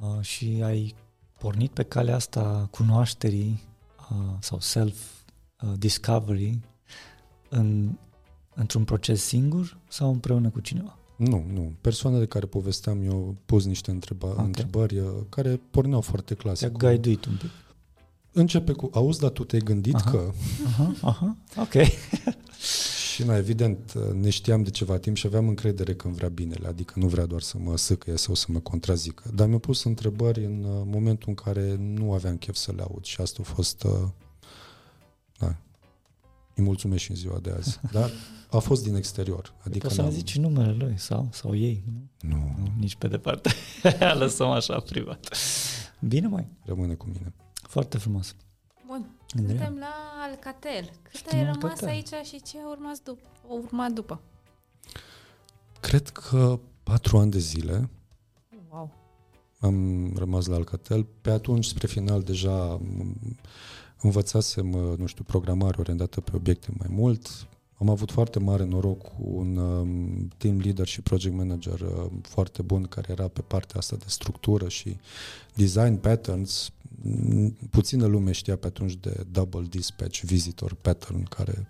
Uh, 0.00 0.20
și 0.20 0.60
ai 0.64 0.94
pornit 1.38 1.70
pe 1.70 1.82
calea 1.82 2.14
asta 2.14 2.68
cunoașterii 2.70 3.62
uh, 4.10 4.16
sau 4.38 4.58
self-discovery 4.60 6.58
în, 7.48 7.98
într-un 8.54 8.84
proces 8.84 9.22
singur 9.22 9.78
sau 9.88 10.10
împreună 10.10 10.50
cu 10.50 10.60
cineva? 10.60 10.98
Nu, 11.20 11.44
nu. 11.52 11.72
Persoanele 11.80 12.26
care 12.26 12.46
povesteam 12.46 13.02
eu 13.02 13.36
pus 13.46 13.64
niște 13.64 13.90
întreba- 13.90 14.30
okay. 14.30 14.44
întrebări 14.44 14.98
uh, 14.98 15.06
care 15.28 15.60
porneau 15.70 16.00
foarte 16.00 16.34
clasic. 16.34 16.68
Te-a 16.68 16.90
guiduit 16.90 17.24
un 17.24 17.36
pic. 17.38 17.50
Începe 18.32 18.72
cu, 18.72 18.90
auzi, 18.92 19.20
dar 19.20 19.30
tu 19.30 19.44
te-ai 19.44 19.60
gândit 19.60 19.94
aha, 19.94 20.10
că... 20.10 20.30
Aha, 20.66 20.94
aha, 21.00 21.36
ok. 21.56 21.72
Și, 23.14 23.24
na, 23.24 23.36
evident, 23.36 23.92
ne 24.12 24.30
știam 24.30 24.62
de 24.62 24.70
ceva 24.70 24.98
timp 24.98 25.16
și 25.16 25.26
aveam 25.26 25.48
încredere 25.48 25.94
că 25.94 26.06
îmi 26.06 26.16
vrea 26.16 26.28
binele, 26.28 26.68
adică 26.68 26.92
nu 26.96 27.06
vrea 27.06 27.26
doar 27.26 27.40
să 27.40 27.58
mă 27.58 27.76
sâcăie 27.76 28.16
sau 28.16 28.34
să 28.34 28.46
mă 28.48 28.58
contrazică. 28.58 29.30
Dar 29.34 29.48
mi-a 29.48 29.58
pus 29.58 29.84
întrebări 29.84 30.44
în 30.44 30.64
uh, 30.64 30.82
momentul 30.84 31.28
în 31.28 31.34
care 31.34 31.76
nu 31.78 32.12
aveam 32.12 32.36
chef 32.36 32.54
să 32.54 32.72
le 32.76 32.82
aud 32.82 33.04
și 33.04 33.20
asta 33.20 33.38
a 33.42 33.52
fost... 33.52 33.82
Uh, 33.82 34.08
da, 35.38 35.56
îi 36.60 36.66
mulțumesc 36.66 37.02
și 37.02 37.10
în 37.10 37.16
ziua 37.16 37.38
de 37.38 37.50
azi. 37.50 37.80
Dar 37.92 38.10
a 38.50 38.58
fost 38.58 38.82
din 38.82 38.94
exterior. 38.94 39.54
Adică 39.64 39.86
Poți 39.86 39.98
să 39.98 40.02
ne 40.02 40.10
zici 40.10 40.36
numele 40.36 40.72
lui 40.72 40.98
sau, 40.98 41.28
sau 41.32 41.54
ei, 41.56 41.84
nu? 41.86 42.28
Nu. 42.28 42.54
nu 42.58 42.72
nici 42.78 42.94
pe 42.96 43.08
departe. 43.08 43.50
Lăsăm 44.20 44.48
așa 44.48 44.80
privat. 44.80 45.36
Bine, 46.00 46.26
mai. 46.26 46.46
Rămâne 46.64 46.94
cu 46.94 47.06
mine. 47.06 47.32
Foarte 47.52 47.98
frumos. 47.98 48.34
Bun. 48.86 49.10
Andreea. 49.38 49.64
Suntem 49.64 49.78
la 49.78 49.94
Alcatel. 50.22 50.90
Cât 51.02 51.32
ai 51.32 51.38
rămas 51.44 51.62
Alcatel. 51.62 51.88
aici 51.88 52.26
și 52.26 52.42
ce 52.42 52.58
a 52.64 52.68
urmat, 52.68 53.02
după, 53.04 53.20
a 53.48 53.52
urmat 53.52 53.90
după? 53.90 54.20
Cred 55.80 56.08
că 56.08 56.60
patru 56.82 57.18
ani 57.18 57.30
de 57.30 57.38
zile. 57.38 57.90
Wow. 58.70 58.92
Am 59.60 60.10
rămas 60.16 60.46
la 60.46 60.54
Alcatel. 60.54 61.06
Pe 61.20 61.30
atunci, 61.30 61.64
spre 61.64 61.86
final, 61.86 62.22
deja 62.22 62.80
învățasem, 64.00 64.66
nu 64.98 65.06
știu, 65.06 65.24
programare 65.24 65.76
orientată 65.78 66.20
pe 66.20 66.30
obiecte 66.34 66.68
mai 66.78 66.88
mult. 66.90 67.46
Am 67.80 67.88
avut 67.88 68.10
foarte 68.10 68.38
mare 68.38 68.64
noroc 68.64 69.02
cu 69.02 69.16
un 69.22 69.56
um, 69.56 70.28
team 70.36 70.58
leader 70.58 70.86
și 70.86 71.00
project 71.00 71.34
manager 71.34 71.80
uh, 71.80 72.06
foarte 72.22 72.62
bun 72.62 72.82
care 72.82 73.06
era 73.10 73.28
pe 73.28 73.40
partea 73.40 73.78
asta 73.78 73.96
de 73.96 74.04
structură 74.06 74.68
și 74.68 74.96
design 75.54 75.96
patterns. 75.96 76.72
Puțină 77.70 78.06
lume 78.06 78.32
știa 78.32 78.56
pe 78.56 78.66
atunci 78.66 78.96
de 78.96 79.26
double 79.30 79.66
dispatch 79.68 80.20
visitor 80.20 80.74
pattern 80.74 81.22
care 81.22 81.66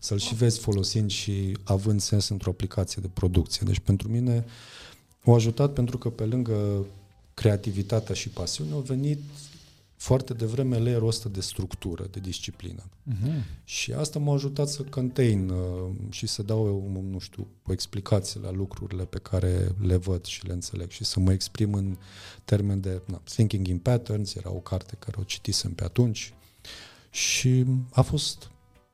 să-l 0.00 0.18
și 0.18 0.34
vezi 0.34 0.58
folosind 0.58 1.10
și 1.10 1.56
având 1.64 2.00
sens 2.00 2.28
într-o 2.28 2.50
aplicație 2.50 3.02
de 3.02 3.08
producție. 3.12 3.60
Deci 3.64 3.78
pentru 3.78 4.08
mine 4.08 4.44
o 5.24 5.34
ajutat 5.34 5.72
pentru 5.72 5.98
că 5.98 6.08
pe 6.10 6.24
lângă 6.24 6.86
creativitatea 7.34 8.14
și 8.14 8.28
pasiunea 8.28 8.74
au 8.74 8.80
venit 8.80 9.18
foarte 10.02 10.34
devreme 10.34 10.78
layerul 10.78 11.08
ăsta 11.08 11.28
de 11.28 11.40
structură, 11.40 12.06
de 12.10 12.20
disciplină. 12.20 12.82
Uh-huh. 12.82 13.42
Și 13.64 13.92
asta 13.92 14.18
m-a 14.18 14.32
ajutat 14.32 14.68
să 14.68 14.82
contain 14.82 15.48
uh, 15.48 15.90
și 16.10 16.26
să 16.26 16.42
dau, 16.42 16.90
nu 17.10 17.18
știu, 17.18 17.46
o 17.66 17.72
explicație 17.72 18.40
la 18.40 18.50
lucrurile 18.50 19.04
pe 19.04 19.18
care 19.18 19.74
le 19.80 19.96
văd 19.96 20.24
și 20.24 20.46
le 20.46 20.52
înțeleg 20.52 20.90
și 20.90 21.04
să 21.04 21.20
mă 21.20 21.32
exprim 21.32 21.74
în 21.74 21.96
termen 22.44 22.80
de 22.80 23.02
na, 23.06 23.20
Thinking 23.24 23.66
in 23.66 23.78
Patterns, 23.78 24.34
era 24.34 24.50
o 24.50 24.58
carte 24.58 24.96
care 24.98 25.16
o 25.20 25.22
citisem 25.22 25.72
pe 25.72 25.84
atunci 25.84 26.34
și 27.10 27.64
a 27.92 28.00
fost 28.00 28.50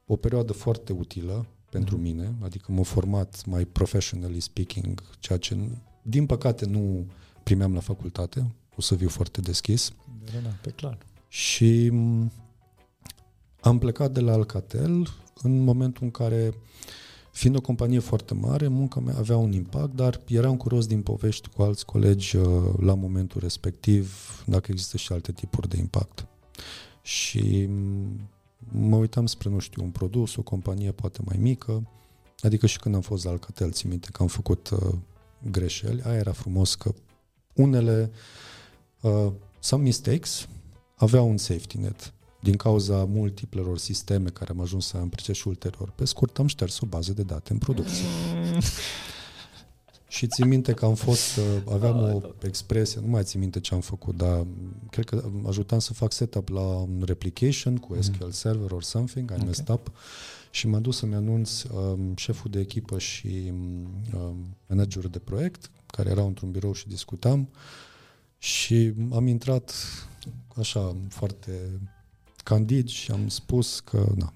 o 0.06 0.16
perioadă 0.16 0.52
foarte 0.52 0.92
utilă 0.92 1.46
pentru 1.70 1.96
uh-huh. 1.96 2.02
mine, 2.02 2.34
adică 2.42 2.72
m-a 2.72 2.82
format 2.82 3.44
mai 3.46 3.64
professionally 3.64 4.40
speaking, 4.40 5.02
ceea 5.18 5.38
ce 5.38 5.56
din 6.02 6.26
păcate 6.26 6.66
nu 6.66 7.06
primeam 7.42 7.74
la 7.74 7.80
facultate, 7.80 8.50
o 8.78 8.80
să 8.80 8.94
fiu 8.94 9.08
foarte 9.08 9.40
deschis. 9.40 9.92
Da, 10.24 10.38
da, 10.42 10.48
pe 10.62 10.70
clar. 10.70 10.98
Și 11.28 11.92
am 13.60 13.78
plecat 13.78 14.12
de 14.12 14.20
la 14.20 14.32
Alcatel 14.32 15.08
în 15.42 15.64
momentul 15.64 16.04
în 16.04 16.10
care, 16.10 16.54
fiind 17.32 17.56
o 17.56 17.60
companie 17.60 17.98
foarte 17.98 18.34
mare, 18.34 18.68
munca 18.68 19.00
mea 19.00 19.16
avea 19.16 19.36
un 19.36 19.52
impact, 19.52 19.94
dar 19.94 20.20
eram 20.26 20.56
curios 20.56 20.86
din 20.86 21.02
povești 21.02 21.48
cu 21.48 21.62
alți 21.62 21.84
colegi 21.84 22.36
uh, 22.36 22.74
la 22.80 22.94
momentul 22.94 23.40
respectiv 23.40 24.14
dacă 24.46 24.70
există 24.70 24.96
și 24.96 25.12
alte 25.12 25.32
tipuri 25.32 25.68
de 25.68 25.76
impact. 25.76 26.26
Și 27.02 27.68
mă 28.72 28.96
uitam 28.96 29.26
spre, 29.26 29.48
nu 29.48 29.58
știu, 29.58 29.82
un 29.82 29.90
produs, 29.90 30.36
o 30.36 30.42
companie 30.42 30.92
poate 30.92 31.20
mai 31.24 31.36
mică, 31.40 31.88
adică 32.40 32.66
și 32.66 32.78
când 32.78 32.94
am 32.94 33.00
fost 33.00 33.24
la 33.24 33.30
Alcatel, 33.30 33.72
țin 33.72 33.90
minte 33.90 34.08
că 34.12 34.22
am 34.22 34.28
făcut 34.28 34.70
uh, 34.70 34.94
greșeli, 35.50 36.02
aia 36.02 36.18
era 36.18 36.32
frumos 36.32 36.74
că 36.74 36.94
unele 37.54 38.10
uh, 38.12 38.18
some 39.58 39.82
mistakes 39.82 40.48
aveau 40.94 41.28
un 41.28 41.36
safety 41.36 41.78
net 41.78 42.12
din 42.40 42.56
cauza 42.56 43.04
multiplelor 43.04 43.78
sisteme 43.78 44.28
care 44.28 44.50
am 44.50 44.60
ajuns 44.60 44.86
să 44.86 44.96
am 44.96 45.12
și 45.32 45.48
ulterior. 45.48 45.90
Pe 45.90 46.04
scurt, 46.04 46.38
am 46.38 46.46
șters 46.46 46.80
o 46.80 46.86
bază 46.86 47.12
de 47.12 47.22
date 47.22 47.52
în 47.52 47.58
producție. 47.58 48.04
și 50.08 50.26
țin 50.26 50.48
minte 50.48 50.72
că 50.72 50.84
am 50.84 50.94
fost, 50.94 51.36
uh, 51.36 51.72
aveam 51.72 51.96
o 51.96 52.20
expresie, 52.42 53.00
nu 53.00 53.06
mai 53.06 53.22
țin 53.22 53.40
minte 53.40 53.60
ce 53.60 53.74
am 53.74 53.80
făcut, 53.80 54.16
dar 54.16 54.46
cred 54.90 55.04
că 55.04 55.30
ajutam 55.46 55.78
să 55.78 55.92
fac 55.92 56.12
setup 56.12 56.48
la 56.48 56.60
un 56.60 57.02
replication 57.06 57.76
cu 57.76 57.92
mhm. 57.92 58.02
SQL 58.02 58.30
Server 58.30 58.70
or 58.70 58.82
something, 58.82 59.30
I 59.30 59.32
okay. 59.32 59.46
messed 59.46 59.68
up 59.68 59.92
și 60.50 60.66
m-am 60.66 60.82
dus 60.82 60.96
să-mi 60.96 61.14
anunț 61.14 61.62
um, 61.62 62.14
șeful 62.16 62.50
de 62.50 62.60
echipă 62.60 62.98
și 62.98 63.52
um, 64.14 64.56
managerul 64.66 65.10
de 65.10 65.18
proiect, 65.18 65.70
care 65.86 66.10
erau 66.10 66.26
într-un 66.26 66.50
birou 66.50 66.72
și 66.72 66.88
discutam, 66.88 67.48
și 68.38 68.92
am 69.12 69.26
intrat 69.26 69.74
așa 70.56 70.96
foarte 71.08 71.80
candid 72.44 72.88
și 72.88 73.10
am 73.10 73.28
spus 73.28 73.80
că 73.80 74.06
na, 74.16 74.32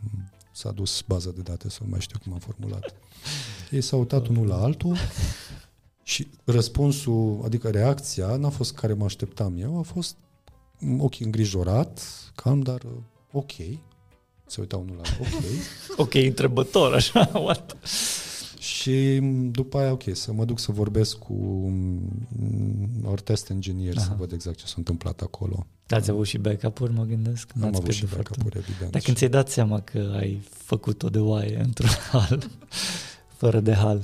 s-a 0.52 0.70
dus 0.70 1.00
baza 1.00 1.30
de 1.30 1.40
date, 1.40 1.68
să 1.68 1.78
nu 1.82 1.88
mai 1.90 2.00
știu 2.00 2.18
cum 2.22 2.32
am 2.32 2.38
formulat. 2.38 2.94
Ei 3.70 3.80
s-au 3.80 3.98
uitat 3.98 4.26
unul 4.26 4.46
la 4.46 4.56
altul 4.56 4.96
și 6.02 6.28
răspunsul, 6.44 7.40
adică 7.44 7.70
reacția, 7.70 8.36
n-a 8.36 8.48
fost 8.48 8.74
care 8.74 8.92
mă 8.92 9.04
așteptam 9.04 9.58
eu, 9.58 9.78
a 9.78 9.82
fost 9.82 10.16
ok, 10.98 11.20
îngrijorat, 11.20 12.00
calm, 12.34 12.60
dar 12.60 12.82
ok. 13.32 13.52
Se 14.46 14.60
uita 14.60 14.76
unul 14.76 14.96
la 14.96 15.02
ok. 15.20 15.42
ok, 16.06 16.14
întrebător, 16.14 16.94
așa, 16.94 17.30
what? 17.44 17.76
Și 18.62 19.18
după 19.50 19.78
aia, 19.78 19.92
ok, 19.92 20.02
să 20.12 20.32
mă 20.32 20.44
duc 20.44 20.58
să 20.58 20.72
vorbesc 20.72 21.18
cu 21.18 21.32
mm, 21.32 23.04
or 23.04 23.20
test 23.20 23.50
engineer 23.50 23.96
Aha. 23.96 24.04
să 24.04 24.14
văd 24.18 24.32
exact 24.32 24.56
ce 24.56 24.66
s-a 24.66 24.74
întâmplat 24.76 25.20
acolo. 25.20 25.66
Ați 25.88 26.10
avut 26.10 26.26
și 26.26 26.38
backup-uri, 26.38 26.92
mă 26.92 27.04
gândesc? 27.04 27.52
Am 27.62 27.74
avut 27.74 27.90
și 27.90 28.06
backup-uri, 28.06 28.58
evident. 28.58 28.90
Dar 28.90 29.00
când 29.00 29.16
ți-ai 29.16 29.30
dat 29.30 29.48
seama 29.48 29.80
că 29.80 30.14
ai 30.16 30.40
făcut-o 30.50 31.08
de 31.08 31.18
oaie 31.18 31.60
într-un 31.60 31.88
hal, 32.10 32.50
fără 33.36 33.60
de 33.60 33.74
hal, 33.74 34.02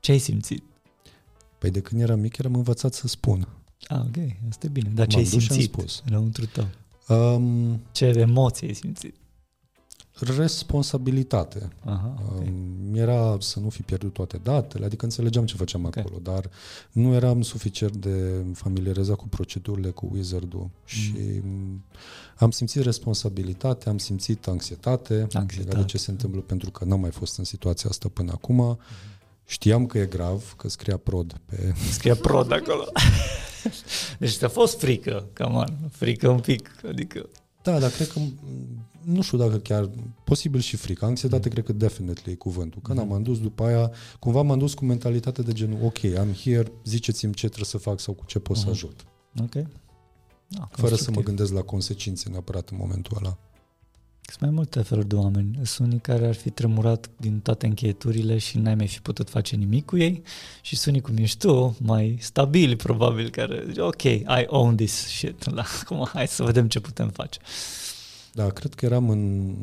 ce 0.00 0.12
ai 0.12 0.18
simțit? 0.18 0.62
Păi 1.58 1.70
de 1.70 1.80
când 1.80 2.00
eram 2.00 2.20
mic 2.20 2.36
eram 2.36 2.54
învățat 2.54 2.94
să 2.94 3.08
spun. 3.08 3.48
Ah, 3.88 4.00
ok, 4.00 4.16
asta 4.48 4.66
e 4.66 4.68
bine. 4.68 4.90
Dar 4.94 5.06
ce 5.06 5.16
ai 5.16 5.24
simțit 5.24 5.62
spus. 5.62 6.02
înăuntru 6.06 6.46
tău? 6.46 6.68
Um, 7.08 7.80
ce 7.92 8.04
emoții 8.04 8.66
ai 8.66 8.74
simțit? 8.74 9.14
Responsabilitate. 10.20 11.68
Aha, 11.84 12.14
okay. 12.32 12.52
Era 12.92 13.36
să 13.40 13.60
nu 13.60 13.68
fi 13.68 13.82
pierdut 13.82 14.12
toate 14.12 14.40
datele, 14.42 14.84
adică 14.84 15.04
înțelegeam 15.04 15.44
ce 15.44 15.56
făceam 15.56 15.84
okay. 15.84 16.02
acolo, 16.02 16.20
dar 16.22 16.50
nu 16.92 17.14
eram 17.14 17.42
suficient 17.42 17.96
de 17.96 18.44
familiarizat 18.54 19.16
cu 19.16 19.28
procedurile, 19.28 19.90
cu 19.90 20.08
wizard-ul 20.12 20.60
mm. 20.60 20.70
și 20.84 21.14
am 22.36 22.50
simțit 22.50 22.82
responsabilitate, 22.82 23.88
am 23.88 23.98
simțit 23.98 24.46
anxietate, 24.46 25.26
anxietate. 25.32 25.76
de 25.76 25.84
ce 25.84 25.98
se 25.98 26.10
întâmplă 26.10 26.40
pentru 26.40 26.70
că 26.70 26.84
n-am 26.84 27.00
mai 27.00 27.10
fost 27.10 27.38
în 27.38 27.44
situația 27.44 27.90
asta 27.90 28.08
până 28.08 28.32
acum. 28.32 28.56
Mm. 28.56 28.78
Știam 29.48 29.86
că 29.86 29.98
e 29.98 30.06
grav, 30.06 30.54
că 30.56 30.68
scria 30.68 30.96
prod 30.96 31.40
pe... 31.46 31.74
Scria 31.92 32.14
prod 32.14 32.52
acolo. 32.52 32.84
deci 34.18 34.30
ți-a 34.30 34.48
fost 34.48 34.78
frică, 34.78 35.28
cam 35.32 35.78
frică 35.90 36.28
un 36.28 36.40
pic, 36.40 36.70
adică... 36.88 37.28
Da, 37.62 37.78
dar 37.78 37.90
cred 37.90 38.08
că, 38.08 38.20
nu 39.06 39.22
știu 39.22 39.38
dacă 39.38 39.58
chiar, 39.58 39.90
posibil 40.24 40.60
și 40.60 40.76
frică. 40.76 41.04
Anxietate, 41.04 41.46
mm. 41.46 41.52
cred 41.52 41.64
că 41.64 41.72
definitely 41.72 42.32
e 42.32 42.36
cuvântul. 42.36 42.80
Când 42.82 42.98
mm. 42.98 43.12
am 43.12 43.22
dus 43.22 43.40
după 43.40 43.64
aia, 43.64 43.90
cumva 44.18 44.42
m-am 44.42 44.58
dus 44.58 44.74
cu 44.74 44.84
mentalitate 44.84 45.42
de 45.42 45.52
genul, 45.52 45.78
ok, 45.82 46.04
am 46.18 46.32
here, 46.32 46.72
ziceți-mi 46.84 47.34
ce 47.34 47.46
trebuie 47.46 47.66
să 47.66 47.78
fac 47.78 48.00
sau 48.00 48.14
cu 48.14 48.24
ce 48.26 48.38
pot 48.38 48.56
mm. 48.56 48.62
să 48.62 48.70
ajut. 48.70 49.04
Ok. 49.42 49.54
Da, 50.48 50.68
Fără 50.70 50.94
să 50.94 51.10
mă 51.10 51.20
gândesc 51.20 51.52
la 51.52 51.62
consecințe 51.62 52.28
neapărat 52.28 52.68
în 52.68 52.76
momentul 52.80 53.16
ăla. 53.20 53.38
Sunt 54.28 54.40
mai 54.40 54.50
multe 54.50 54.82
feluri 54.82 55.08
de 55.08 55.14
oameni. 55.14 55.58
Sunt 55.62 55.88
unii 55.88 56.00
care 56.00 56.26
ar 56.26 56.34
fi 56.34 56.50
tremurat 56.50 57.10
din 57.16 57.40
toate 57.40 57.66
încheieturile 57.66 58.38
și 58.38 58.58
n-ai 58.58 58.74
mai 58.74 58.86
fi 58.86 59.00
putut 59.00 59.30
face 59.30 59.56
nimic 59.56 59.84
cu 59.84 59.96
ei 59.96 60.22
și 60.62 60.76
sunt 60.76 60.94
unii 60.94 61.00
cum 61.00 61.16
ești 61.16 61.38
tu, 61.38 61.76
mai 61.80 62.18
stabili 62.20 62.76
probabil, 62.76 63.30
care 63.30 63.64
zice, 63.66 63.80
ok, 63.80 64.02
I 64.02 64.44
own 64.46 64.76
this 64.76 64.92
shit. 64.92 65.44
La, 65.54 65.64
acum 65.80 66.08
hai 66.12 66.28
să 66.28 66.42
vedem 66.42 66.68
ce 66.68 66.80
putem 66.80 67.10
face. 67.10 67.38
Da, 68.36 68.50
cred 68.50 68.74
că 68.74 68.84
eram 68.84 69.10
în, 69.10 69.54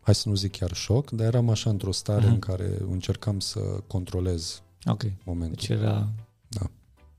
hai 0.00 0.14
să 0.14 0.28
nu 0.28 0.34
zic 0.34 0.56
chiar 0.56 0.72
șoc, 0.72 1.10
dar 1.10 1.26
eram 1.26 1.50
așa 1.50 1.70
într-o 1.70 1.92
stare 1.92 2.24
uh-huh. 2.24 2.28
în 2.28 2.38
care 2.38 2.70
încercam 2.90 3.40
să 3.40 3.60
controlez 3.86 4.62
okay. 4.84 5.12
momentul. 5.24 5.56
Deci 5.56 5.68
era... 5.68 6.08
Da. 6.48 6.70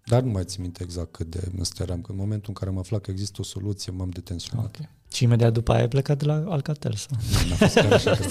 Dar 0.05 0.21
nu 0.21 0.31
mai 0.31 0.43
țin 0.43 0.61
minte 0.61 0.83
exact 0.83 1.11
cât 1.11 1.29
de 1.29 1.51
eram, 1.77 2.01
că 2.01 2.11
în 2.11 2.17
momentul 2.17 2.45
în 2.47 2.53
care 2.53 2.69
am 2.69 2.77
aflat 2.77 3.01
că 3.01 3.11
există 3.11 3.41
o 3.41 3.43
soluție, 3.43 3.91
m-am 3.91 4.09
detenționat. 4.09 4.65
Okay. 4.65 4.89
Și 5.11 5.23
imediat 5.23 5.53
după 5.53 5.71
aia 5.71 5.81
ai 5.81 5.87
plecat 5.87 6.17
de 6.17 6.25
la 6.25 6.43
Alcatel 6.47 6.93
sau? 6.93 7.17
Nu, 7.47 7.53
a 7.53 7.55
fost 7.55 7.73
chiar 7.73 7.93
așa. 7.93 8.17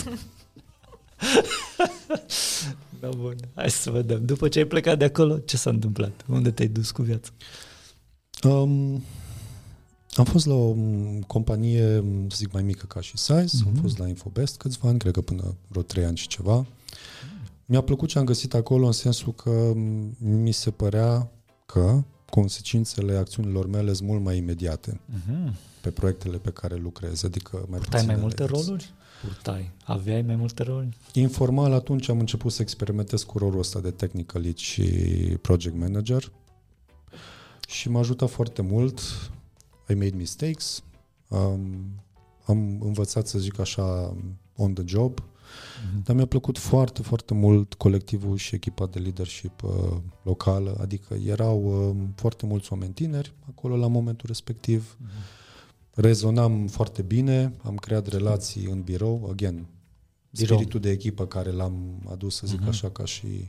da, 3.00 3.08
bun. 3.08 3.36
Hai 3.54 3.70
să 3.70 3.90
vedem. 3.90 4.24
După 4.24 4.48
ce 4.48 4.58
ai 4.58 4.64
plecat 4.64 4.98
de 4.98 5.04
acolo, 5.04 5.38
ce 5.38 5.56
s-a 5.56 5.70
întâmplat? 5.70 6.24
Unde 6.26 6.50
te-ai 6.50 6.68
dus 6.68 6.90
cu 6.90 7.02
viața? 7.02 7.30
Um, 8.42 9.02
Am 10.18 10.24
fost 10.24 10.46
la 10.46 10.54
o 10.54 10.72
m, 10.72 11.20
companie, 11.26 11.98
m, 11.98 12.28
să 12.28 12.36
zic, 12.36 12.52
mai 12.52 12.62
mică 12.62 12.86
ca 12.86 13.00
și 13.00 13.16
Size, 13.16 13.42
mm-hmm. 13.44 13.66
am 13.66 13.74
fost 13.80 13.98
la 13.98 14.08
Infobest 14.08 14.56
câțiva 14.56 14.88
ani, 14.88 14.98
cred 14.98 15.12
că 15.12 15.20
până 15.20 15.54
vreo 15.68 15.82
trei 15.82 16.04
ani 16.04 16.16
și 16.16 16.26
ceva. 16.28 16.66
Mi-a 17.66 17.80
plăcut 17.80 18.08
ce 18.08 18.18
am 18.18 18.24
găsit 18.24 18.54
acolo 18.54 18.86
în 18.86 18.92
sensul 18.92 19.34
că 19.34 19.72
m, 19.74 20.14
mi 20.18 20.52
se 20.52 20.70
părea 20.70 21.30
că 21.66 22.02
consecințele 22.30 23.16
acțiunilor 23.16 23.66
mele 23.66 23.92
sunt 23.92 24.08
mult 24.08 24.22
mai 24.22 24.36
imediate 24.36 25.00
Mhm. 25.26 25.54
pe 25.80 25.90
proiectele 25.90 26.36
pe 26.38 26.50
care 26.50 26.76
lucrez, 26.76 27.24
adică 27.24 27.66
mai 27.68 27.78
Purtai 27.78 28.04
mai 28.06 28.14
puține 28.14 28.20
multe 28.20 28.42
layers. 28.42 28.64
roluri? 28.66 28.90
Purtai. 29.22 29.70
Aveai 29.84 30.22
mai 30.22 30.36
multe 30.36 30.62
roluri? 30.62 30.88
Informal 31.12 31.72
atunci 31.72 32.08
am 32.08 32.18
început 32.18 32.52
să 32.52 32.62
experimentez 32.62 33.22
cu 33.22 33.38
rolul 33.38 33.58
ăsta 33.58 33.80
de 33.80 33.90
technical 33.90 34.40
lead 34.42 34.56
și 34.56 34.82
project 35.42 35.76
manager 35.76 36.32
și 37.68 37.90
m-a 37.90 37.98
ajutat 37.98 38.30
foarte 38.30 38.62
mult. 38.62 39.00
I 39.88 39.94
made 39.94 40.16
mistakes. 40.16 40.82
Um, 41.28 41.60
am 42.46 42.80
învățat, 42.80 43.26
să 43.26 43.38
zic 43.38 43.58
așa, 43.58 44.16
on 44.56 44.74
the 44.74 44.84
job, 44.86 45.18
Mhm. 45.92 46.02
dar 46.04 46.16
mi-a 46.16 46.26
plăcut 46.26 46.58
foarte, 46.58 47.02
foarte 47.02 47.34
mult 47.34 47.74
colectivul 47.74 48.36
și 48.36 48.54
echipa 48.54 48.86
de 48.86 48.98
leadership 48.98 49.62
uh, 49.62 49.96
locală, 50.22 50.76
adică 50.80 51.14
erau 51.14 51.88
uh, 51.90 51.96
foarte 52.14 52.46
mulți 52.46 52.72
oameni 52.72 52.92
tineri 52.92 53.32
acolo 53.48 53.76
la 53.76 53.86
momentul 53.86 54.26
respectiv. 54.28 54.96
Mhm. 55.00 55.10
Rezonam 55.94 56.66
foarte 56.66 57.02
bine, 57.02 57.52
am 57.62 57.76
creat 57.76 58.06
relații 58.06 58.64
în 58.66 58.82
birou, 58.82 59.28
again, 59.30 59.66
Birou. 60.30 60.56
spiritul 60.56 60.80
de 60.80 60.90
echipă 60.90 61.26
care 61.26 61.50
l-am 61.50 62.06
adus, 62.10 62.34
să 62.36 62.46
zic 62.46 62.58
Mhm. 62.58 62.68
așa, 62.68 62.90
ca 62.90 63.04
și 63.04 63.26
uh, 63.26 63.48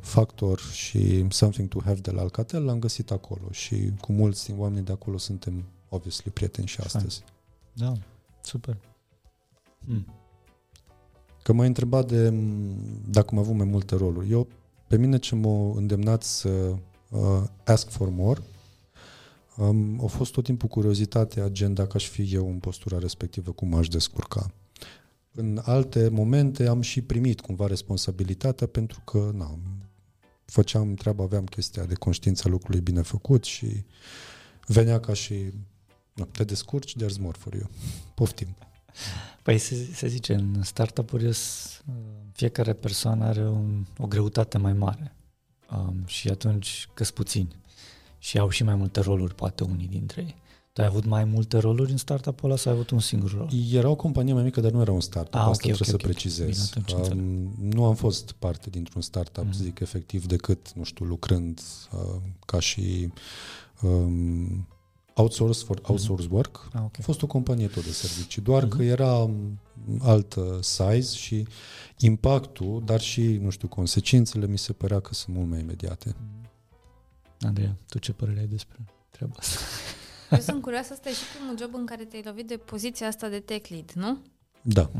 factor 0.00 0.60
și 0.60 1.26
something 1.30 1.68
to 1.68 1.80
have 1.84 2.00
de 2.00 2.10
la 2.10 2.20
Alcatel, 2.20 2.64
l-am 2.64 2.78
găsit 2.78 3.10
acolo 3.10 3.50
și 3.50 3.92
cu 4.00 4.12
mulți 4.12 4.46
din 4.46 4.58
oamenii 4.58 4.84
de 4.84 4.92
acolo 4.92 5.18
suntem, 5.18 5.64
obviously, 5.88 6.30
prieteni 6.30 6.66
și 6.66 6.80
astăzi. 6.80 7.24
Da, 7.72 7.92
super. 8.42 8.76
Mm. 9.84 10.06
Că 11.42 11.52
m-ai 11.52 11.66
întrebat 11.66 12.08
de 12.08 12.28
m, 12.28 12.76
dacă 13.10 13.28
am 13.30 13.38
avut 13.38 13.54
mai 13.54 13.66
multe 13.66 13.96
roluri. 13.96 14.30
Eu, 14.30 14.46
pe 14.86 14.96
mine 14.96 15.18
ce 15.18 15.34
m-a 15.34 15.72
îndemnat 15.76 16.22
să 16.22 16.48
uh, 17.10 17.42
ask 17.64 17.88
for 17.88 18.08
more, 18.08 18.42
um, 19.56 20.04
a 20.04 20.06
fost 20.06 20.32
tot 20.32 20.44
timpul 20.44 20.68
curiozitatea, 20.68 21.48
gen 21.48 21.74
dacă 21.74 21.92
aș 21.94 22.08
fi 22.08 22.34
eu 22.34 22.48
în 22.48 22.58
postura 22.58 22.98
respectivă, 22.98 23.52
cum 23.52 23.68
m-aș 23.68 23.88
descurca. 23.88 24.50
În 25.36 25.60
alte 25.64 26.08
momente 26.08 26.66
am 26.66 26.80
și 26.80 27.02
primit 27.02 27.40
cumva 27.40 27.66
responsabilitatea 27.66 28.66
pentru 28.66 29.00
că 29.04 29.30
na, 29.34 29.58
făceam 30.44 30.94
treaba, 30.94 31.22
aveam 31.24 31.44
chestia 31.44 31.84
de 31.84 31.94
conștiința 31.94 32.48
lucrului 32.48 32.80
bine 32.80 33.02
făcut 33.02 33.44
și 33.44 33.84
venea 34.66 35.00
ca 35.00 35.12
și 35.12 35.52
na, 36.14 36.24
te 36.24 36.44
descurci, 36.44 36.96
there's 36.96 37.18
more 37.20 37.36
for 37.38 37.54
you. 37.54 37.68
Poftim. 38.14 38.56
Păi 39.42 39.58
se, 39.58 39.74
se 39.92 40.06
zice, 40.08 40.34
în 40.34 40.62
startup-uri 40.62 41.32
s- 41.34 41.82
fiecare 42.32 42.72
persoană 42.72 43.24
are 43.24 43.48
un, 43.48 43.84
o 43.98 44.06
greutate 44.06 44.58
mai 44.58 44.72
mare 44.72 45.14
um, 45.76 46.02
și 46.06 46.28
atunci 46.28 46.88
că 46.94 47.04
puțini 47.04 47.56
și 48.18 48.38
au 48.38 48.48
și 48.48 48.62
mai 48.64 48.74
multe 48.74 49.00
roluri, 49.00 49.34
poate 49.34 49.64
unii 49.64 49.86
dintre 49.88 50.20
ei. 50.22 50.34
Tu 50.74 50.80
ai 50.80 50.86
avut 50.86 51.04
mai 51.04 51.24
multe 51.24 51.58
roluri 51.58 51.90
în 51.90 51.96
startup-ul 51.96 52.48
ăla 52.48 52.58
sau 52.58 52.72
ai 52.72 52.78
avut 52.78 52.90
un 52.90 52.98
singur 52.98 53.30
rol? 53.36 53.48
Era 53.72 53.88
o 53.88 53.94
companie 53.94 54.32
mai 54.32 54.42
mică, 54.42 54.60
dar 54.60 54.70
nu 54.70 54.80
era 54.80 54.92
un 54.92 55.00
startup. 55.00 55.34
Ah, 55.34 55.40
Asta 55.40 55.50
ok, 55.50 55.56
trebuie 55.58 55.78
ok, 55.80 55.86
să 55.88 55.94
ok. 55.94 56.00
precizez. 56.02 56.46
Bine, 56.48 56.62
atunci 56.70 56.92
înțeleg. 56.98 57.18
um, 57.24 57.54
nu 57.70 57.84
am 57.84 57.94
fost 57.94 58.32
parte 58.32 58.70
dintr-un 58.70 59.02
startup, 59.02 59.44
Mhm. 59.44 59.52
zic, 59.52 59.80
efectiv, 59.80 60.26
decât, 60.26 60.72
nu 60.72 60.82
știu, 60.84 61.04
lucrând 61.04 61.60
uh, 61.92 62.20
ca 62.46 62.60
și 62.60 63.12
um, 63.82 64.68
outsource 65.14 65.64
for 65.64 65.78
outsource 65.82 66.26
work. 66.30 66.68
Ah, 66.72 66.80
ok. 66.84 66.98
A 66.98 67.02
fost 67.02 67.22
o 67.22 67.26
companie 67.26 67.66
tot 67.66 67.84
de 67.84 67.92
servicii, 67.92 68.42
doar 68.42 68.64
Mhm. 68.64 68.76
că 68.76 68.82
era 68.82 69.14
um, 69.16 69.60
altă 70.00 70.58
size 70.62 71.16
și 71.16 71.46
impactul, 71.98 72.82
dar 72.84 73.00
și, 73.00 73.22
nu 73.42 73.50
știu, 73.50 73.68
consecințele 73.68 74.46
mi 74.46 74.58
se 74.58 74.72
părea 74.72 75.00
că 75.00 75.14
sunt 75.14 75.36
mult 75.36 75.48
mai 75.48 75.60
imediate. 75.60 76.14
Andreea, 77.40 77.76
tu 77.88 77.98
ce 77.98 78.12
părere 78.12 78.40
ai 78.40 78.46
despre 78.46 78.76
treaba 79.10 79.34
asta? 79.38 79.58
Eu 80.34 80.40
sunt 80.40 80.62
curioasă, 80.62 80.92
asta 80.92 81.08
e 81.08 81.12
și 81.12 81.24
primul 81.36 81.58
job 81.58 81.74
în 81.74 81.86
care 81.86 82.04
te-ai 82.04 82.22
lovit 82.24 82.46
de 82.46 82.56
poziția 82.56 83.06
asta 83.06 83.28
de 83.28 83.40
tech 83.40 83.68
lead, 83.68 83.90
nu? 83.94 84.18
Da. 84.62 84.90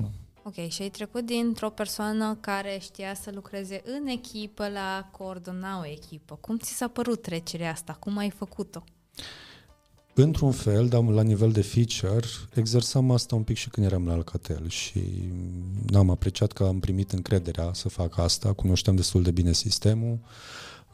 Ok, 0.42 0.68
și 0.68 0.82
ai 0.82 0.88
trecut 0.88 1.26
dintr-o 1.26 1.70
persoană 1.70 2.36
care 2.40 2.78
știa 2.80 3.14
să 3.14 3.30
lucreze 3.34 3.82
în 3.84 4.06
echipă 4.06 4.68
la 4.68 4.96
a 4.96 5.02
coordona 5.02 5.78
o 5.78 5.86
echipă. 5.86 6.38
Cum 6.40 6.58
ți 6.58 6.72
s-a 6.72 6.88
părut 6.88 7.22
trecerea 7.22 7.70
asta? 7.70 7.92
Cum 7.92 8.16
ai 8.16 8.30
făcut-o? 8.30 8.84
Într-un 10.14 10.52
fel, 10.52 10.88
dar 10.88 11.02
la 11.02 11.22
nivel 11.22 11.52
de 11.52 11.62
feature, 11.62 12.26
exersam 12.54 13.10
asta 13.10 13.34
un 13.34 13.42
pic 13.42 13.56
și 13.56 13.68
când 13.68 13.86
eram 13.86 14.06
la 14.06 14.12
Alcatel 14.12 14.68
și 14.68 15.00
n-am 15.86 16.10
apreciat 16.10 16.52
că 16.52 16.64
am 16.64 16.80
primit 16.80 17.12
încrederea 17.12 17.72
să 17.72 17.88
fac 17.88 18.18
asta, 18.18 18.52
cunoșteam 18.52 18.96
destul 18.96 19.22
de 19.22 19.30
bine 19.30 19.52
sistemul 19.52 20.18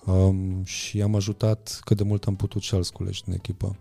um, 0.07 0.64
și 0.64 1.03
am 1.03 1.14
ajutat 1.14 1.80
cât 1.84 1.97
de 1.97 2.03
mult 2.03 2.26
am 2.26 2.36
putut 2.36 2.62
și 2.62 2.74
alți 2.74 2.93
colegi 2.93 3.24
din 3.24 3.32
echipă. 3.32 3.76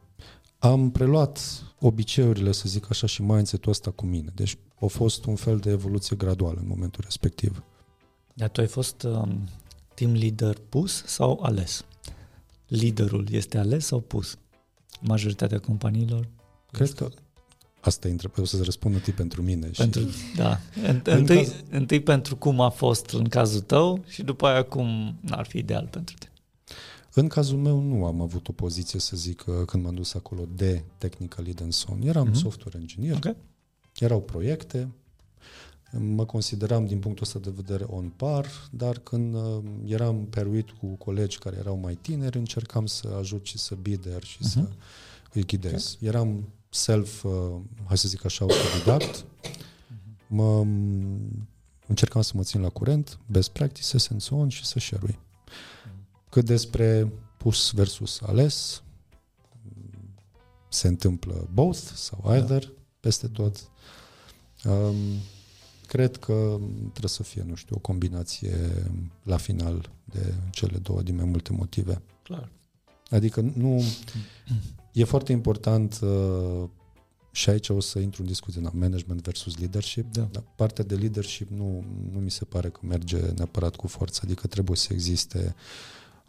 Am 0.60 0.92
preluat 0.92 1.64
obiceiurile, 1.80 2.52
să 2.52 2.64
zic 2.68 2.90
așa, 2.90 3.08
și 3.08 3.22
mindset-ul 3.22 3.72
ăsta 3.72 3.92
cu 3.92 4.06
mine. 4.06 4.32
Deci 4.36 4.58
a 4.82 4.86
fost 4.86 5.26
un 5.26 5.36
fel 5.36 5.58
de 5.58 5.70
evoluție 5.70 6.16
graduală 6.16 6.58
în 6.60 6.68
momentul 6.68 7.04
respectiv. 7.04 7.64
Dar 8.34 8.50
tu 8.50 8.62
ai 8.62 8.68
fost 8.68 9.04
um, 9.04 9.50
team 9.94 10.14
leader 10.14 10.58
pus 10.70 11.04
sau 11.06 11.40
ales? 11.42 11.86
Liderul 12.68 13.28
este 13.32 13.58
ales 13.58 13.86
sau 13.86 14.00
pus? 14.00 14.38
Majoritatea 15.02 15.60
companiilor? 15.60 16.28
Cred 16.72 16.92
că 16.92 17.10
asta 17.80 18.08
e 18.08 18.12
întrebarea, 18.12 18.44
o 18.44 18.46
să-ți 18.46 18.64
răspund 18.64 18.96
întâi 18.96 19.14
pentru 19.14 19.42
mine. 19.42 19.70
Pentru, 19.78 20.10
și... 20.10 20.36
da. 20.36 20.60
În, 20.88 21.02
În 21.04 21.18
întâi, 21.18 21.46
caz- 21.46 21.64
întâi 21.70 22.00
pentru 22.00 22.36
cum 22.36 22.62
a 22.62 22.70
fost 22.70 23.10
în 23.10 23.28
cazul 23.28 23.62
tău 23.62 24.04
și 24.08 24.24
după 24.24 24.48
aia 24.48 24.64
cum 24.64 25.16
ar 25.30 25.46
fi 25.46 25.58
ideal 25.58 25.88
pentru 25.92 26.16
tine. 26.20 26.29
În 27.20 27.28
cazul 27.28 27.58
meu 27.58 27.80
nu 27.82 28.06
am 28.06 28.22
avut 28.22 28.48
o 28.48 28.52
poziție, 28.52 29.00
să 29.00 29.18
zic, 29.18 29.44
uh, 29.48 29.56
când 29.66 29.84
m-am 29.84 29.94
dus 29.96 30.14
acolo 30.14 30.48
de 30.56 30.84
technical 30.98 31.44
lead 31.44 31.62
and 31.62 31.74
so 31.74 31.92
on. 31.92 32.02
Eram 32.02 32.24
Mhm. 32.28 32.32
mm-hmm. 32.38 32.42
software 32.42 32.78
engineer, 32.80 33.16
Ok. 33.26 33.36
erau 34.00 34.22
proiecte, 34.22 34.88
mă 35.92 36.26
consideram 36.26 36.86
din 36.86 37.00
punctul 37.00 37.24
ăsta 37.26 37.40
de 37.40 37.50
vedere 37.56 37.84
on 37.84 38.10
par, 38.16 38.46
dar 38.72 38.98
când 39.00 39.36
uh, 39.36 39.58
eram 39.86 40.26
peruit 40.26 40.70
cu 40.70 40.86
colegi 40.88 41.38
care 41.38 41.56
erau 41.60 41.76
mai 41.78 41.96
tineri, 42.02 42.38
încercam 42.38 42.86
să 42.86 43.08
ajut 43.20 43.46
și 43.46 43.58
să 43.58 43.76
bider 43.76 44.24
și 44.24 44.38
Mhm. 44.42 44.50
să 44.50 44.68
îi 45.34 45.46
ghidez. 45.46 45.98
Eram 46.00 46.48
self, 46.70 47.24
uh, 47.24 47.32
hai 47.86 47.98
să 47.98 48.08
zic 48.08 48.26
așa, 48.26 48.46
autodidact. 48.46 49.26
Mă, 50.28 50.60
încercam 51.88 52.22
să 52.22 52.32
mă 52.36 52.44
țin 52.44 52.62
la 52.62 52.70
curent, 52.70 53.20
best 53.26 53.50
practices 53.50 54.10
and 54.10 54.22
so 54.22 54.36
on 54.36 54.50
și 54.50 54.66
să 54.66 54.80
share 54.80 55.20
Cât 56.30 56.46
despre 56.46 57.14
pus 57.38 57.72
versus 57.72 58.22
ales, 58.22 58.84
se 60.70 60.88
întâmplă 60.88 61.48
both 61.54 61.80
sau 61.96 62.34
either, 62.34 62.66
da. 62.66 62.72
peste 63.00 63.28
tot. 63.28 63.70
Um, 64.64 64.96
cred 65.88 66.18
că 66.18 66.58
trebuie 66.80 67.10
să 67.10 67.24
fie, 67.24 67.44
nu 67.48 67.56
știu, 67.56 67.76
o 67.76 67.80
combinație 67.80 68.86
la 69.24 69.38
final 69.38 69.92
de 70.06 70.34
cele 70.52 70.78
două 70.78 71.02
din 71.02 71.16
mai 71.16 71.26
multe 71.26 71.54
motive. 71.54 72.02
Clar. 72.24 72.52
Adică 73.10 73.42
nu... 73.42 73.84
E 74.94 75.04
foarte 75.04 75.32
important 75.32 76.00
uh, 76.02 76.70
și 77.32 77.50
aici 77.50 77.70
o 77.70 77.80
să 77.80 78.00
intru 78.00 78.22
în 78.22 78.28
discuție, 78.28 78.62
na, 78.62 78.72
management 78.74 79.22
versus 79.22 79.58
leadership. 79.58 80.12
Da. 80.12 80.28
Dar 80.32 80.44
partea 80.56 80.84
de 80.84 80.96
leadership 80.96 81.50
nu, 81.50 81.84
nu 82.12 82.20
mi 82.20 82.32
se 82.32 82.46
pare 82.46 82.70
că 82.70 82.80
merge 82.84 83.20
neapărat 83.20 83.76
cu 83.76 83.88
forță, 83.88 84.22
adică 84.24 84.48
trebuie 84.48 84.78
să 84.78 84.94
existe 84.94 85.56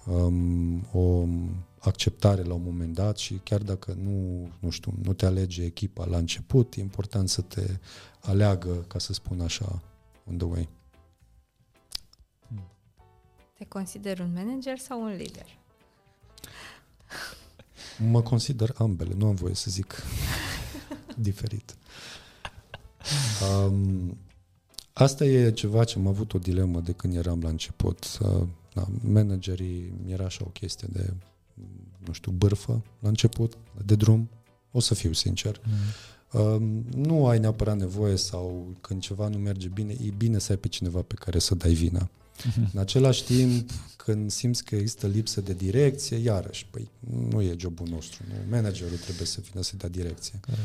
um, 0.07 0.86
o 0.92 1.26
acceptare 1.78 2.42
la 2.42 2.55
un 2.55 2.62
moment 2.62 2.94
dat 2.94 3.18
și 3.18 3.34
chiar 3.34 3.62
dacă 3.62 3.96
nu, 4.03 4.48
nu 4.59 4.70
știu, 4.70 4.92
nu 5.03 5.12
te 5.12 5.26
alege 5.26 5.64
echipa 5.64 6.05
la 6.05 6.16
început, 6.16 6.74
e 6.74 6.80
important 6.80 7.28
să 7.28 7.40
te 7.40 7.78
aleagă, 8.20 8.84
ca 8.88 8.98
să 8.98 9.12
spun 9.12 9.40
așa, 9.40 9.82
on 10.28 10.36
the 10.36 10.46
way. 10.46 10.68
Te 13.59 13.64
consideri 13.64 14.20
un 14.20 14.32
manager 14.34 14.78
sau 14.78 15.03
un 15.03 15.16
lider? 15.16 15.59
Mă 17.98 18.22
consider 18.22 18.74
ambele, 18.76 19.14
nu 19.14 19.26
am 19.26 19.34
voie 19.34 19.55
să 19.55 19.70
zic 19.70 20.03
diferit. 21.16 21.76
Um, 23.51 24.18
asta 24.92 25.24
e 25.24 25.53
ceva 25.53 25.84
ce 25.84 25.98
am 25.98 26.07
avut 26.07 26.32
o 26.32 26.38
dilemă 26.38 26.80
de 26.80 26.92
când 26.92 27.16
eram 27.16 27.40
la 27.42 27.48
început. 27.48 28.18
Uh, 28.20 28.46
da, 28.75 28.89
managerii 29.01 29.93
era 30.07 30.25
așa 30.25 30.45
o 30.47 30.51
chestie 30.51 30.89
de, 30.93 31.12
nu 32.07 32.12
știu, 32.12 32.33
bârfă 32.33 32.83
la 33.01 33.09
început, 33.09 33.57
de 33.85 33.95
drum, 33.95 34.29
o 34.71 34.81
să 34.81 34.95
fiu 34.95 35.12
sincer. 35.12 35.61
Mm. 35.64 36.41
Um, 36.41 36.85
nu 36.95 37.27
ai 37.27 37.39
neapărat 37.39 37.77
nevoie 37.77 38.16
sau 38.16 38.75
când 38.81 39.01
ceva 39.01 39.29
nu 39.29 39.39
merge 39.39 39.68
bine, 39.68 39.93
e 39.93 40.11
bine 40.16 40.39
să 40.39 40.53
ai 40.53 40.59
pe 40.59 40.68
cineva 40.68 41.03
pe 41.03 41.14
care 41.14 41.39
să 41.39 41.55
dai 41.55 41.73
vina. 41.73 42.11
Uh-huh. 42.11 42.73
În 42.73 42.81
același 42.81 43.25
timp, 43.25 43.71
când 43.97 44.31
simți 44.31 44.64
că 44.64 44.77
există 44.77 45.07
lipsă 45.07 45.41
de 45.41 45.53
direcție, 45.53 46.16
iarăși, 46.16 46.66
păi 46.71 46.91
nu 47.31 47.43
e 47.43 47.55
jobul 47.59 47.87
nostru, 47.91 48.23
nu? 48.29 48.35
managerul 48.51 48.97
trebuie 48.97 49.27
să 49.27 49.41
vină 49.51 49.62
să 49.62 49.77
dea 49.77 49.89
direcție. 49.89 50.39
Care? 50.41 50.61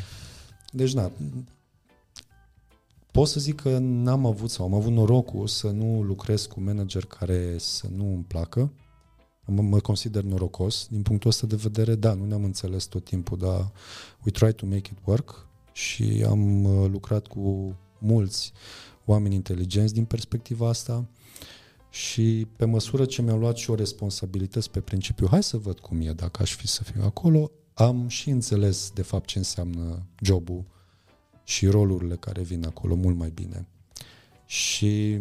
Deci, 0.72 0.93
na, 0.93 1.12
pot 3.16 3.28
să 3.28 3.39
zic 3.39 3.61
că 3.61 3.78
n-am 3.78 4.26
avut 4.26 4.49
sau 4.49 4.66
am 4.66 4.74
avut 4.74 4.91
norocul 4.91 5.47
să 5.47 5.68
nu 5.68 6.01
lucrez 6.01 6.45
cu 6.45 6.61
manager 6.61 7.05
care 7.05 7.57
să 7.57 7.88
nu 7.95 8.13
îmi 8.13 8.24
placă. 8.24 8.72
Mă, 9.45 9.61
mă 9.61 9.80
consider 9.80 10.24
norocos. 10.24 10.88
Din 10.89 11.01
punctul 11.01 11.30
ăsta 11.30 11.47
de 11.47 11.55
vedere, 11.55 11.95
da, 11.95 12.13
nu 12.13 12.26
ne-am 12.26 12.43
înțeles 12.43 12.84
tot 12.84 13.03
timpul, 13.03 13.38
dar 13.38 13.72
we 14.26 14.32
try 14.32 14.53
to 14.53 14.66
make 14.66 14.89
it 14.91 14.97
work 15.05 15.47
și 15.72 16.26
am 16.28 16.63
uh, 16.63 16.89
lucrat 16.89 17.28
cu 17.28 17.76
mulți 17.99 18.51
oameni 19.05 19.36
inteligenți 19.36 19.93
din 19.93 20.05
perspectiva 20.05 20.68
asta 20.68 21.07
și 21.89 22.47
pe 22.57 22.66
măsură 22.66 23.05
ce 23.05 23.22
mi-am 23.22 23.39
luat 23.39 23.57
și 23.57 23.70
o 23.70 23.76
responsabilități 23.76 24.72
pe 24.72 24.80
principiu, 24.80 25.28
hai 25.30 25.43
să 25.43 25.57
văd 25.57 25.80
cum 25.80 26.01
e 26.01 26.11
dacă 26.11 26.41
aș 26.41 26.55
fi 26.55 26.68
să 26.68 26.84
fiu 26.84 27.01
acolo, 27.03 27.51
am 27.74 28.07
și 28.07 28.30
înțeles 28.30 28.91
de 28.93 29.01
fapt 29.01 29.26
ce 29.26 29.38
înseamnă 29.38 30.05
jobul 30.22 30.74
și 31.46 31.68
rolurile 31.68 32.16
care 32.16 32.41
vin 32.41 32.66
acolo 32.66 32.96
mult 32.96 33.16
mai 33.16 33.32
bine. 33.34 33.68
Și 34.46 35.20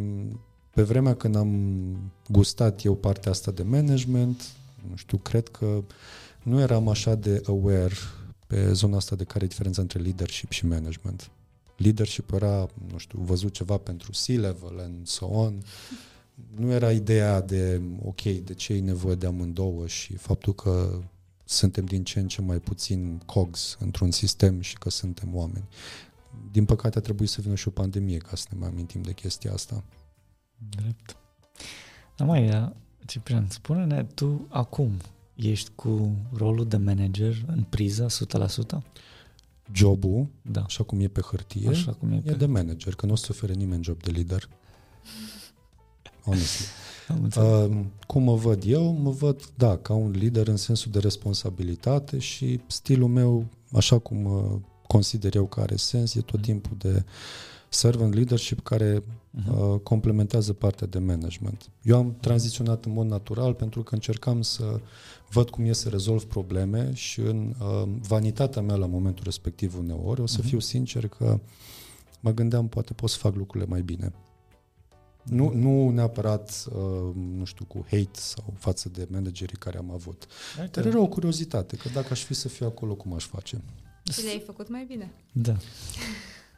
pe 0.70 0.83
vremea 0.83 1.14
când 1.14 1.37
am 1.37 2.12
gustat 2.29 2.85
eu 2.85 2.95
partea 2.95 3.31
asta 3.31 3.51
de 3.51 3.62
management, 3.62 4.53
nu 4.91 4.97
știu, 4.97 5.18
cred 5.18 5.49
că 5.49 5.85
nu 6.43 6.61
eram 6.61 6.89
așa 6.89 7.14
de 7.14 7.43
aware 7.47 7.95
pe 8.47 8.72
zona 8.72 8.97
asta 8.97 9.16
de 9.16 9.25
care 9.25 9.45
e 9.45 9.49
diferența 9.49 9.83
între 9.83 9.99
leadership 9.99 10.51
și 10.51 10.66
management. 10.66 11.31
Leadership 11.77 12.33
era, 12.33 12.68
nu 12.93 12.99
știu, 12.99 13.18
văzut 13.18 13.53
ceva 13.53 13.77
pentru 13.77 14.11
C-level 14.11 14.79
and 14.81 15.07
so 15.07 15.27
on. 15.27 15.62
Nu 16.57 16.70
era 16.70 16.93
ideea 16.93 17.41
de, 17.41 17.81
ok, 18.05 18.22
de 18.22 18.55
ce 18.55 18.72
e 18.72 18.81
nevoie 18.81 19.14
de 19.14 19.27
amândouă 19.27 19.87
și 19.87 20.16
faptul 20.16 20.55
că 20.55 21.01
suntem 21.45 21.85
din 21.85 22.05
ce 22.05 22.20
în 22.20 22.29
ce 22.29 22.43
mai 22.43 22.59
puțin 22.59 23.22
cogs 23.27 23.77
într-un 23.81 24.11
sistem 24.11 24.61
și 24.61 24.79
că 24.79 24.91
suntem 24.91 25.35
oameni. 25.35 25.64
Din 26.51 26.64
păcate 26.64 26.99
a 26.99 27.01
trebuit 27.01 27.28
să 27.28 27.41
vină 27.41 27.55
și 27.55 27.68
o 27.68 27.70
pandemie 27.70 28.18
ca 28.18 28.37
să 28.37 28.47
ne 28.51 28.59
mai 28.59 28.68
amintim 28.68 29.03
de 29.03 29.12
chestia 29.12 29.53
asta. 29.53 29.85
Drept. 30.68 31.16
Dar 32.16 32.26
mai, 32.26 32.72
Ciprian, 33.07 33.47
spune-ne, 33.49 34.05
tu 34.05 34.47
acum 34.49 34.91
ești 35.35 35.70
cu 35.74 36.16
rolul 36.32 36.68
de 36.68 36.76
manager 36.76 37.45
în 37.47 37.62
priză 37.62 38.07
100%? 38.07 38.82
Jobul, 39.72 40.26
da. 40.43 40.62
așa 40.62 40.82
cum 40.82 41.01
e 41.01 41.09
pe 41.09 41.20
hârtie, 41.20 41.68
așa 41.68 41.93
cum 41.93 42.11
e, 42.11 42.16
e 42.16 42.20
pe... 42.20 42.32
de 42.32 42.47
manager, 42.47 42.95
că 42.95 43.07
nu 43.07 43.12
o 43.12 43.16
să 43.16 43.26
ofere 43.30 43.53
nimeni 43.53 43.85
job 43.85 44.03
de 44.03 44.11
lider. 44.11 44.49
Honestly. 46.24 46.66
Uh, 47.37 47.80
cum 48.07 48.22
mă 48.22 48.35
văd 48.35 48.62
eu? 48.66 48.93
Mă 48.93 49.11
văd, 49.11 49.51
da, 49.57 49.76
ca 49.76 49.95
un 49.95 50.11
lider 50.11 50.49
în 50.49 50.57
sensul 50.57 50.91
de 50.91 50.99
responsabilitate 50.99 52.18
și 52.18 52.61
stilul 52.66 53.09
meu, 53.09 53.47
așa 53.72 53.99
cum 53.99 54.24
uh, 54.24 54.61
consider 54.95 55.34
eu 55.34 55.47
că 55.47 55.61
are 55.61 55.76
sens, 55.76 56.14
e 56.14 56.20
tot 56.20 56.36
mm. 56.36 56.42
timpul 56.42 56.76
de 56.78 57.05
servant 57.68 58.14
leadership 58.14 58.61
care 58.61 58.99
uh-huh. 58.99 59.72
uh, 59.72 59.80
complementează 59.82 60.53
partea 60.53 60.86
de 60.86 60.99
management. 60.99 61.70
Eu 61.82 61.97
am 61.97 62.16
tranziționat 62.20 62.84
în 62.84 62.92
mod 62.92 63.07
natural 63.07 63.55
pentru 63.55 63.82
că 63.82 63.95
încercam 63.95 64.42
să 64.42 64.80
văd 65.30 65.51
cum 65.51 65.64
e 65.64 65.72
să 65.72 65.88
rezolv 65.88 66.24
probleme 66.24 66.90
și 66.95 67.20
în 67.20 67.55
uh, 67.61 67.88
vanitatea 68.09 68.62
mea 68.62 68.74
la 68.74 68.86
momentul 68.86 69.24
respectiv 69.24 69.78
uneori, 69.78 70.20
o 70.20 70.26
să 70.26 70.40
uh-huh. 70.40 70.45
fiu 70.45 70.59
sincer 70.59 71.09
că 71.09 71.40
mă 72.20 72.30
gândeam 72.30 72.68
poate 72.68 72.92
pot 72.92 73.11
să 73.11 73.18
fac 73.18 73.34
lucrurile 73.34 73.70
mai 73.70 73.82
bine. 73.82 74.12
Nu, 75.22 75.53
nu 75.55 75.90
neapărat, 75.90 76.66
uh, 76.68 77.14
nu 77.36 77.45
știu, 77.45 77.64
cu 77.64 77.84
hate 77.90 78.18
sau 78.18 78.55
față 78.59 78.88
de 78.88 79.09
managerii 79.11 79.57
care 79.57 79.78
am 79.78 79.90
avut. 79.90 80.26
Dar 80.70 80.86
era 80.86 81.01
o 81.01 81.07
curiozitate, 81.07 81.76
că 81.76 81.88
dacă 81.88 82.09
aș 82.11 82.22
fi 82.24 82.34
să 82.34 82.49
fiu 82.49 82.66
acolo, 82.66 82.95
cum 82.95 83.14
aș 83.14 83.24
face? 83.24 83.62
Și 84.12 84.22
le-ai 84.22 84.42
făcut 84.46 84.68
mai 84.68 84.84
bine. 84.84 85.12
Da. 85.32 85.57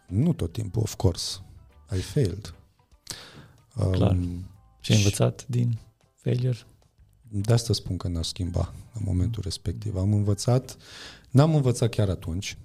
Nu 0.08 0.32
tot 0.32 0.52
timpul, 0.52 0.82
of 0.82 0.94
course. 0.94 1.40
I 1.96 2.00
failed. 2.00 2.54
Clar. 3.90 4.10
Um, 4.10 4.50
Ce 4.80 4.92
ai 4.92 4.98
învățat 4.98 5.46
din 5.46 5.78
failure? 6.14 6.58
De 7.28 7.52
asta 7.52 7.72
spun 7.72 7.96
că 7.96 8.08
n 8.08 8.16
a 8.16 8.22
schimba 8.22 8.72
în 8.92 9.02
momentul 9.04 9.42
respectiv. 9.42 9.96
Am 9.96 10.12
învățat, 10.12 10.76
n-am 11.30 11.54
învățat 11.54 11.90
chiar 11.90 12.08
atunci. 12.08 12.56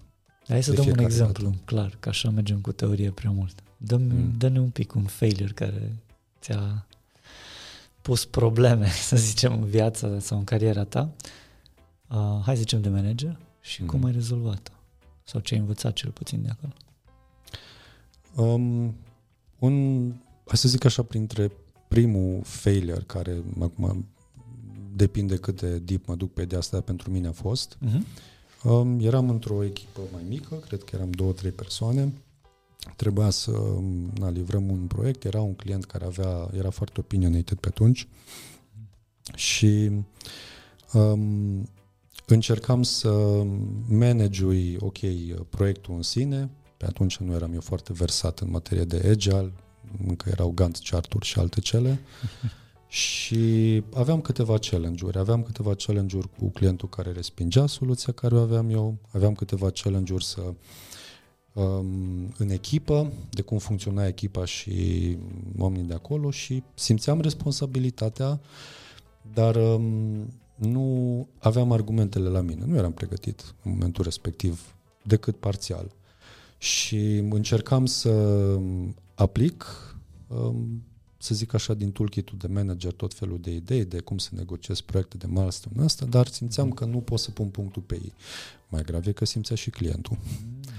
Hai 0.48 0.64
să 0.64 0.74
dăm 0.74 0.88
un 0.88 0.98
exemplu 0.98 1.44
dată. 1.50 1.62
clar, 1.66 1.98
că 2.00 2.10
așa 2.10 2.30
mergem 2.30 2.62
cu 2.62 2.72
teorie 2.72 3.12
prea 3.12 3.32
mult. 3.32 3.64
Dăm, 3.78 4.02
mm. 4.02 4.34
Dă-ne 4.38 4.60
un 4.60 4.70
pic 4.70 4.94
un 4.94 5.04
failure 5.04 5.52
care 5.52 5.96
ți-a 6.42 6.86
pus 8.02 8.26
probleme, 8.26 8.88
să 9.10 9.16
zicem, 9.16 9.54
în 9.54 9.66
viața 9.66 10.20
sau 10.20 10.38
în 10.38 10.44
cariera 10.44 10.84
ta. 10.84 11.12
Uh, 12.10 12.42
hai 12.44 12.56
să 12.56 12.62
zicem 12.62 12.82
de 12.82 12.90
manager 12.90 13.40
și 13.62 13.82
mm. 13.82 13.88
cum 13.88 14.04
ai 14.04 14.12
rezolvat-o? 14.12 14.72
Sau 15.24 15.42
ce 15.42 15.54
ai 15.54 15.60
învățat 15.60 15.94
cel 15.94 16.12
puțin 16.12 16.42
de 16.42 16.50
acolo? 16.50 16.74
Um, 18.36 18.96
un, 19.60 20.08
hai 20.46 20.58
să 20.58 20.68
zic 20.68 20.86
așa, 20.86 21.04
printre 21.04 21.52
primul 21.88 22.42
failure 22.44 23.04
care 23.06 23.44
acum 23.60 24.06
depinde 24.96 25.38
cât 25.38 25.62
de 25.62 25.80
deep 25.80 26.08
mă 26.08 26.16
duc 26.16 26.34
pe 26.34 26.46
de 26.46 26.56
asta, 26.56 26.82
pentru 26.82 27.12
mine 27.12 27.28
a 27.28 27.32
fost. 27.32 27.78
Uh-huh. 27.78 28.30
Um, 28.64 29.00
eram 29.00 29.30
într-o 29.30 29.64
echipă 29.64 30.00
mai 30.12 30.24
mică, 30.28 30.56
cred 30.56 30.84
că 30.84 30.96
eram 30.96 31.12
două, 31.12 31.32
trei 31.32 31.52
persoane. 31.52 32.14
Trebuia 32.96 33.30
să 33.30 33.52
na, 34.20 34.30
livrăm 34.30 34.70
un 34.70 34.88
proiect, 34.88 35.24
era 35.24 35.42
un 35.42 35.54
client 35.54 35.86
care 35.86 36.06
avea, 36.06 36.50
era 36.54 36.70
foarte 36.70 37.00
opinionated 37.00 37.58
pe 37.58 37.68
atunci 37.68 38.08
și 39.36 39.92
um, 40.94 41.70
încercam 42.34 42.84
să 42.84 43.44
manage 43.88 44.46
ok, 44.80 44.98
proiectul 45.50 45.94
în 45.94 46.02
sine, 46.02 46.50
pe 46.78 46.86
atunci 46.86 47.18
nu 47.18 47.34
eram 47.34 47.54
eu 47.54 47.62
foarte 47.62 47.94
versat 47.94 48.40
în 48.40 48.50
materie 48.50 48.84
de 48.84 49.08
agile, 49.10 49.54
încă 50.08 50.30
erau 50.30 50.52
Gantt 50.52 50.80
chart 50.90 51.16
și 51.22 51.40
alte 51.40 51.60
cele. 51.60 52.00
și 52.88 53.84
aveam 53.94 54.22
câteva 54.22 54.58
challenge-uri. 54.58 55.18
Aveam 55.18 55.44
câteva 55.44 55.76
challenge-uri 55.76 56.30
cu 56.38 56.50
clientul 56.50 56.90
care 56.90 57.12
respingea 57.12 57.66
soluția 57.66 58.14
care 58.14 58.36
o 58.36 58.40
aveam 58.40 58.70
eu. 58.70 58.98
Aveam 59.12 59.34
câteva 59.34 59.70
challenge-uri 59.70 60.24
să 60.26 60.42
um, 61.54 62.34
în 62.38 62.50
echipă, 62.50 63.12
de 63.30 63.42
cum 63.42 63.58
funcționa 63.58 64.08
echipa 64.08 64.46
și 64.46 65.18
oamenii 65.58 65.88
de 65.88 65.94
acolo 65.94 66.32
și 66.32 66.64
simțeam 66.74 67.22
responsabilitatea, 67.22 68.40
dar 69.34 69.56
um, 69.56 70.34
nu 70.62 71.28
aveam 71.40 71.72
argumentele 71.72 72.30
la 72.30 72.42
mine. 72.42 72.66
Nu 72.66 72.76
eram 72.76 72.92
pregătit 72.92 73.56
în 73.64 73.72
momentul 73.72 74.04
respectiv 74.04 74.76
decât 75.04 75.36
parțial 75.36 75.92
și 76.58 77.16
încercam 77.18 77.86
să 77.86 78.12
aplic, 79.16 79.66
um, 80.28 80.84
să 81.18 81.36
zic 81.36 81.54
așa, 81.54 81.74
din 81.74 81.92
toolkit-ul 81.92 82.38
de 82.38 82.48
manager 82.48 82.92
tot 82.92 83.14
felul 83.14 83.40
de 83.40 83.52
idei 83.52 83.86
de 83.86 84.00
cum 84.00 84.18
să 84.18 84.30
negociez 84.34 84.82
proiecte 84.82 85.18
de 85.18 85.26
milestone 85.30 85.84
asta, 85.84 86.06
dar 86.06 86.28
simțeam 86.28 86.72
că 86.72 86.86
nu 86.86 87.00
pot 87.00 87.20
să 87.20 87.32
pun 87.32 87.48
punctul 87.48 87.82
pe 87.82 87.96
ei. 87.96 88.14
Mai 88.70 88.84
grav 88.84 89.08
e 89.08 89.12
că 89.12 89.26
simțea 89.26 89.56
și 89.56 89.70
clientul. 89.70 90.18
Mm. 90.22 90.74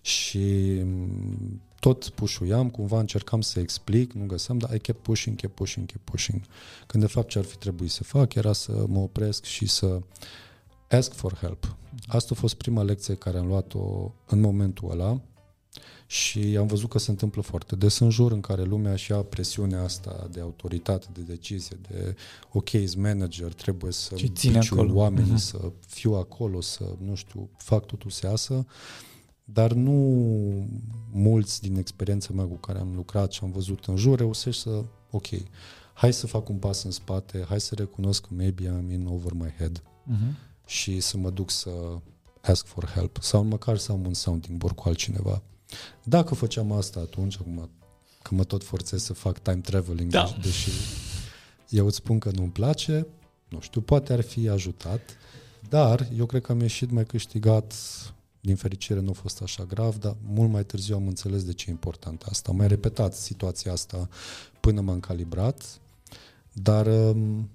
Și 0.00 0.78
um, 0.82 1.60
tot 1.78 2.08
pușuiam, 2.08 2.70
cumva 2.70 2.98
încercam 2.98 3.40
să 3.40 3.60
explic, 3.60 4.12
nu 4.12 4.26
găseam, 4.26 4.58
dar 4.58 4.74
I 4.74 4.78
kept 4.78 5.02
pushing, 5.02 5.36
kept 5.36 5.54
pushing, 5.54 5.86
kept 5.86 6.04
pushing. 6.04 6.42
Când 6.86 7.02
de 7.02 7.08
fapt 7.08 7.28
ce 7.28 7.38
ar 7.38 7.44
fi 7.44 7.56
trebuit 7.56 7.90
să 7.90 8.04
fac 8.04 8.34
era 8.34 8.52
să 8.52 8.84
mă 8.88 8.98
opresc 8.98 9.44
și 9.44 9.66
să 9.66 10.00
ask 10.88 11.12
for 11.12 11.34
help. 11.34 11.76
Asta 12.06 12.30
a 12.36 12.40
fost 12.40 12.54
prima 12.54 12.82
lecție 12.82 13.14
care 13.14 13.38
am 13.38 13.46
luat-o 13.46 14.12
în 14.26 14.40
momentul 14.40 14.90
ăla 14.90 15.20
și 16.06 16.56
am 16.58 16.66
văzut 16.66 16.88
că 16.88 16.98
se 16.98 17.10
întâmplă 17.10 17.42
foarte 17.42 17.76
des 17.76 17.98
în 17.98 18.10
jur 18.10 18.32
în 18.32 18.40
care 18.40 18.62
lumea 18.62 18.92
își 18.92 19.10
ia 19.10 19.22
presiunea 19.22 19.82
asta 19.82 20.28
de 20.30 20.40
autoritate, 20.40 21.06
de 21.12 21.20
decizie, 21.20 21.76
de 21.88 22.16
ok, 22.52 22.96
manager, 22.96 23.52
trebuie 23.52 23.92
să 23.92 24.14
piciul 24.14 24.90
oamenii, 24.94 25.32
uh-huh. 25.32 25.42
să 25.42 25.72
fiu 25.86 26.14
acolo, 26.14 26.60
să, 26.60 26.84
nu 27.04 27.14
știu, 27.14 27.50
fac 27.56 27.86
totul 27.86 28.10
să 28.10 28.26
iasă, 28.26 28.66
dar 29.48 29.72
nu 29.72 29.92
mulți 31.12 31.60
din 31.60 31.76
experiența 31.76 32.32
mea 32.32 32.44
cu 32.44 32.56
care 32.56 32.78
am 32.78 32.94
lucrat 32.94 33.32
și 33.32 33.40
am 33.42 33.50
văzut 33.50 33.84
în 33.84 33.96
jur 33.96 34.18
reușești 34.18 34.62
să, 34.62 34.84
ok, 35.10 35.26
hai 35.92 36.12
să 36.12 36.26
fac 36.26 36.48
un 36.48 36.56
pas 36.56 36.82
în 36.82 36.90
spate, 36.90 37.44
hai 37.48 37.60
să 37.60 37.74
recunosc 37.74 38.22
că 38.22 38.28
maybe 38.30 38.64
I'm 38.64 38.92
in 38.92 39.06
over 39.06 39.32
my 39.32 39.54
head. 39.58 39.82
Uh-huh 39.82 40.46
și 40.66 41.00
să 41.00 41.16
mă 41.16 41.30
duc 41.30 41.50
să 41.50 41.70
ask 42.40 42.66
for 42.66 42.84
help 42.84 43.18
sau 43.20 43.42
măcar 43.42 43.76
să 43.76 43.92
am 43.92 44.06
un 44.06 44.14
sounding 44.14 44.58
board 44.58 44.76
cu 44.76 44.88
altcineva. 44.88 45.42
Dacă 46.02 46.34
făceam 46.34 46.72
asta 46.72 47.00
atunci, 47.00 47.36
acum 47.40 47.70
că 48.22 48.34
mă 48.34 48.44
tot 48.44 48.64
forțez 48.64 49.02
să 49.02 49.12
fac 49.12 49.38
time 49.38 49.60
traveling, 49.60 50.10
da. 50.10 50.36
deși 50.42 50.70
eu 51.68 51.86
îți 51.86 51.96
spun 51.96 52.18
că 52.18 52.30
nu-mi 52.34 52.50
place, 52.50 53.06
nu 53.48 53.60
știu, 53.60 53.80
poate 53.80 54.12
ar 54.12 54.20
fi 54.20 54.48
ajutat, 54.48 55.16
dar 55.68 56.08
eu 56.16 56.26
cred 56.26 56.42
că 56.42 56.52
am 56.52 56.60
ieșit 56.60 56.90
mai 56.90 57.04
câștigat, 57.04 57.74
din 58.46 58.56
fericire 58.56 59.00
nu 59.00 59.10
a 59.10 59.12
fost 59.12 59.42
așa 59.42 59.64
grav, 59.64 59.96
dar 59.96 60.16
mult 60.22 60.50
mai 60.50 60.64
târziu 60.64 60.94
am 60.94 61.06
înțeles 61.06 61.44
de 61.44 61.52
ce 61.52 61.64
e 61.68 61.70
important 61.72 62.22
asta. 62.22 62.50
Am 62.50 62.56
mai 62.56 62.68
repetat 62.68 63.14
situația 63.14 63.72
asta 63.72 64.08
până 64.60 64.80
m-am 64.80 65.00
calibrat 65.00 65.80
Dar 66.52 66.86
um, 66.86 67.50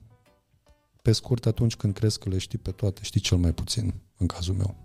pe 1.02 1.12
scurt, 1.12 1.46
atunci 1.46 1.76
când 1.76 1.94
crezi 1.94 2.20
că 2.20 2.30
le 2.30 2.38
știi 2.38 2.58
pe 2.58 2.72
toate, 2.72 3.00
știi 3.04 3.20
cel 3.20 3.38
mai 3.38 3.54
puțin, 3.54 3.94
în 4.18 4.28
cazul 4.28 4.56
meu. 4.56 4.76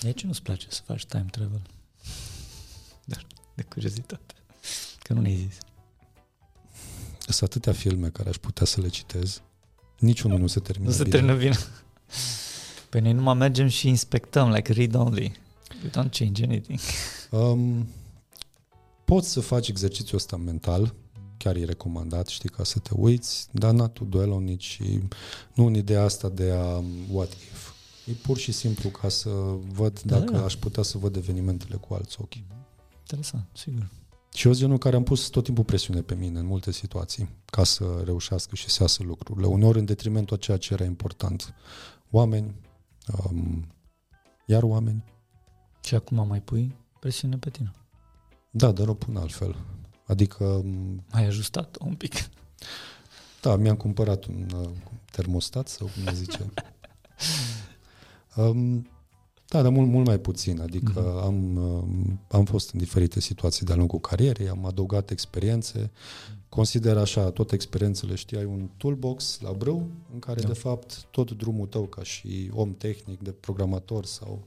De 0.00 0.12
ce 0.12 0.26
nu-ți 0.26 0.42
place 0.42 0.66
să 0.70 0.80
faci 0.84 1.06
time 1.06 1.26
travel? 1.30 1.62
Dar 3.10 3.26
de 3.54 3.62
curiozitate. 3.62 4.34
Că 4.98 5.12
nu 5.12 5.20
ne-ai 5.20 5.36
zis. 5.36 5.58
Sunt 7.28 7.50
atâtea 7.50 7.72
filme 7.72 8.08
care 8.08 8.28
aș 8.28 8.36
putea 8.36 8.66
să 8.66 8.80
le 8.80 8.88
citez. 8.88 9.42
Niciunul 9.98 10.38
nu 10.38 10.46
se 10.46 10.60
termină 10.60 10.90
Nu 10.90 10.96
se 10.96 11.02
bine. 11.02 11.16
termină 11.16 11.36
bine. 11.36 11.56
Păi 12.88 13.00
noi 13.00 13.12
numai 13.12 13.34
mergem 13.34 13.68
și 13.68 13.88
inspectăm, 13.88 14.50
like 14.50 14.72
read 14.72 14.94
only. 14.94 15.36
We 15.82 15.90
don't 15.90 16.10
change 16.10 16.44
anything. 16.44 16.78
Um, 17.30 17.86
poți 19.04 19.30
să 19.30 19.40
faci 19.40 19.68
exercițiul 19.68 20.18
ăsta 20.18 20.36
mental, 20.36 20.94
chiar 21.36 21.56
e 21.56 21.64
recomandat, 21.64 22.26
știi, 22.26 22.48
ca 22.48 22.64
să 22.64 22.78
te 22.78 22.90
uiți, 22.92 23.48
dar 23.52 23.72
not 23.72 23.92
to 23.94 24.04
dwell 24.04 24.30
on 24.30 24.48
it 24.48 24.60
și 24.60 25.00
nu 25.54 25.66
în 25.66 25.74
ideea 25.74 26.02
asta 26.02 26.28
de 26.28 26.50
a 26.50 26.76
um, 26.76 26.86
what 27.10 27.32
if. 27.32 27.70
E 28.04 28.12
pur 28.12 28.38
și 28.38 28.52
simplu 28.52 28.88
ca 28.88 29.08
să 29.08 29.28
văd 29.72 30.00
Da, 30.02 30.18
dacă 30.18 30.32
da. 30.32 30.44
aș 30.44 30.54
putea 30.56 30.82
să 30.82 30.98
văd 30.98 31.16
evenimentele 31.16 31.76
cu 31.76 31.94
alți 31.94 32.16
ochi. 32.20 32.34
Interesant, 32.98 33.44
sigur. 33.52 33.86
Și 34.34 34.46
eu 34.46 34.52
sunt 34.52 34.64
genul 34.64 34.78
care 34.78 34.96
am 34.96 35.02
pus 35.02 35.28
tot 35.28 35.44
timpul 35.44 35.64
presiune 35.64 36.00
pe 36.00 36.14
mine 36.14 36.38
în 36.38 36.46
multe 36.46 36.72
situații 36.72 37.28
ca 37.44 37.64
să 37.64 37.84
reușească 38.04 38.54
și 38.54 38.68
să 38.68 38.78
iasă 38.80 39.02
lucrurile. 39.02 39.46
Uneori 39.46 39.78
în 39.78 39.84
detrimentul 39.84 40.36
a 40.36 40.38
ceea 40.38 40.56
ce 40.56 40.72
era 40.72 40.84
important. 40.84 41.54
Oameni, 42.10 42.54
um, 43.24 43.66
iar 44.46 44.62
oameni. 44.62 45.04
Și 45.82 45.94
acum 45.94 46.26
mai 46.26 46.40
pui 46.40 46.76
presiune 47.00 47.36
pe 47.38 47.50
tine. 47.50 47.70
Da, 48.50 48.72
dar 48.72 48.88
o 48.88 48.94
pun 48.94 49.16
altfel. 49.16 49.56
Adică, 50.06 50.44
um, 50.44 51.04
Ai 51.10 51.24
ajustat 51.24 51.76
un 51.80 51.94
pic. 51.94 52.14
da, 53.42 53.56
mi-am 53.56 53.76
cumpărat 53.76 54.24
un 54.24 54.50
uh, 54.54 54.70
termostat 55.10 55.68
sau 55.68 55.86
cum 55.94 56.04
se 56.04 56.14
zice. 56.14 56.38
Um, 58.36 58.88
da, 59.48 59.62
dar 59.62 59.72
mult, 59.72 59.88
mult 59.88 60.06
mai 60.06 60.18
puțin. 60.18 60.60
Adică 60.60 61.00
Mhm. 61.00 61.24
am, 61.24 61.56
um, 61.56 62.20
am 62.28 62.44
fost 62.44 62.70
în 62.72 62.78
diferite 62.78 63.20
situații 63.20 63.66
de-a 63.66 63.76
lungul 63.76 63.98
carierei, 64.00 64.48
am 64.48 64.64
adăugat 64.64 65.10
experiențe. 65.10 65.90
Consider 66.48 66.96
așa, 66.96 67.30
toate 67.30 67.54
experiențele, 67.54 68.14
știi, 68.14 68.36
ai 68.36 68.44
un 68.44 68.68
toolbox 68.76 69.40
la 69.40 69.52
brâu 69.52 69.88
în 70.12 70.18
care, 70.18 70.40
Da. 70.40 70.46
de 70.46 70.52
fapt, 70.54 71.04
tot 71.10 71.30
drumul 71.30 71.66
tău 71.66 71.82
ca 71.82 72.02
și 72.02 72.50
om 72.54 72.74
tehnic, 72.74 73.22
de 73.22 73.30
programator 73.30 74.04
sau 74.04 74.44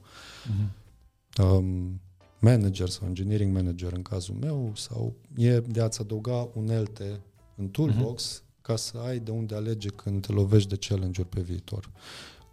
Mhm. 0.48 1.44
um, 1.46 2.00
manager 2.40 2.88
sau 2.88 3.06
engineering 3.08 3.54
manager 3.54 3.92
în 3.92 4.02
cazul 4.02 4.34
meu, 4.40 4.72
sau 4.76 5.14
e 5.36 5.60
de 5.60 5.80
a-ți 5.80 6.00
adăuga 6.00 6.48
unelte 6.54 7.20
în 7.56 7.68
toolbox 7.68 8.42
ca 8.62 8.76
să 8.76 8.98
ai 9.06 9.18
de 9.18 9.30
unde 9.30 9.54
alege 9.54 9.88
când 9.88 10.26
te 10.26 10.32
lovești 10.32 10.68
de 10.68 10.76
challenge-uri 10.76 11.28
pe 11.28 11.40
viitor. 11.40 11.90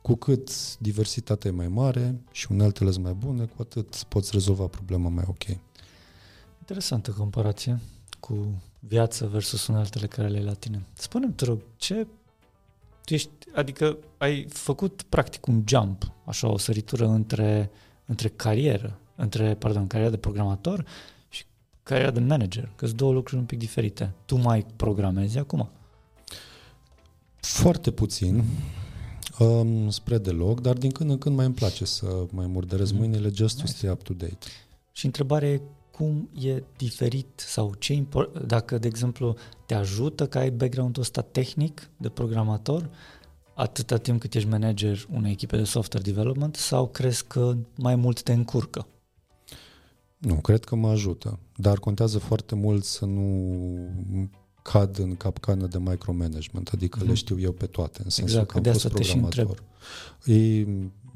Cu 0.08 0.16
cât 0.16 0.78
diversitatea 0.78 1.49
e 1.49 1.53
mai 1.53 1.68
mare 1.68 2.22
și 2.32 2.47
uneltele 2.51 2.91
sunt 2.91 3.03
mai 3.03 3.14
bune, 3.14 3.45
cu 3.45 3.62
atât 3.62 4.03
poți 4.03 4.30
rezolva 4.32 4.66
problema 4.66 5.10
mai 5.10 5.24
ok. 5.28 5.43
Interesantă 6.60 7.12
comparație 7.12 7.80
cu 8.20 8.62
viața 8.80 9.26
versus 9.26 9.68
uneltele 9.68 10.08
care 10.08 10.28
le 10.28 10.38
ai 10.38 10.43
la 10.43 10.53
tine. 10.53 10.86
Spune-mi, 10.93 11.34
te 11.34 11.45
rog, 11.45 11.62
ce... 11.78 12.08
Tu 13.05 13.14
ești, 13.14 13.30
adică 13.55 13.97
ai 14.18 14.45
făcut 14.49 15.01
practic 15.10 15.45
un 15.45 15.64
jump, 15.68 16.12
așa 16.26 16.47
o 16.47 16.58
săritură 16.58 17.08
între, 17.08 17.72
între 18.05 18.28
carieră, 18.28 18.99
între, 19.16 19.55
pardon, 19.55 19.88
cariera 19.88 20.12
de 20.12 20.18
programator 20.18 20.86
și 21.30 21.43
cariera 21.84 22.12
de 22.12 22.20
manager, 22.20 22.72
că 22.76 22.86
sunt 22.86 22.97
două 22.97 23.14
lucruri 23.14 23.39
un 23.39 23.45
pic 23.45 23.58
diferite. 23.58 24.14
Tu 24.26 24.38
mai 24.38 24.66
programezi 24.76 25.38
acum. 25.38 25.70
Foarte 27.39 27.91
puțin, 27.91 28.43
um, 29.40 29.90
spre 29.90 30.18
deloc, 30.18 30.62
dar 30.62 30.78
din 30.78 30.92
când 30.92 31.10
în 31.10 31.18
când 31.18 31.36
mai 31.36 31.46
îmi 31.46 31.54
place 31.56 31.86
să 31.86 32.26
mai 32.32 32.48
murdărez 32.48 32.92
Mhm. 32.92 33.00
mâinile 33.00 33.30
just 33.34 33.56
to 33.58 33.62
Nice. 33.66 33.76
stay 33.78 33.90
up 33.90 34.02
to 34.04 34.14
date. 34.14 34.38
Și 34.92 35.06
întrebarea 35.06 35.50
e 35.50 35.62
cum 35.92 36.30
e 36.40 36.64
diferit 36.78 37.28
sau 37.36 37.74
ce 37.80 37.94
impor- 37.94 38.46
dacă, 38.46 38.78
de 38.78 38.88
exemplu, 38.88 39.36
te 39.66 39.74
ajută 39.74 40.28
că 40.28 40.38
ai 40.38 40.50
background-ul 40.52 41.02
ăsta 41.04 41.22
tehnic 41.22 41.90
de 41.98 42.10
programator 42.10 42.90
atâta 43.54 43.98
timp 43.98 44.20
cât 44.20 44.34
ești 44.34 44.50
manager 44.50 45.08
unei 45.14 45.32
echipe 45.32 45.58
de 45.58 45.64
software 45.64 46.12
development 46.12 46.56
sau 46.56 46.88
crezi 46.88 47.26
că 47.28 47.56
mai 47.76 47.96
mult 47.96 48.22
te 48.22 48.34
încurcă? 48.34 48.88
Nu, 50.18 50.36
cred 50.36 50.64
că 50.64 50.76
mă 50.76 50.90
ajută, 50.90 51.40
dar 51.56 51.78
contează 51.80 52.18
foarte 52.20 52.56
mult 52.56 52.84
să 52.84 53.06
nu 53.06 53.26
cad 54.72 54.99
în 54.99 55.15
capcană 55.15 55.68
de 55.68 55.78
micromanagement, 55.80 56.70
adică 56.74 56.97
Mhm. 56.99 57.07
le 57.07 57.13
știu 57.13 57.39
eu 57.39 57.51
pe 57.51 57.65
toate, 57.65 58.01
în 58.03 58.09
sensul 58.09 58.24
Exact, 58.34 58.47
că 58.51 58.57
am 58.57 58.63
de 58.63 58.72
fost 58.72 58.86
asta 58.86 58.97
te 58.97 59.03
și 59.03 59.18
programator. 59.18 59.63
E, 60.26 60.59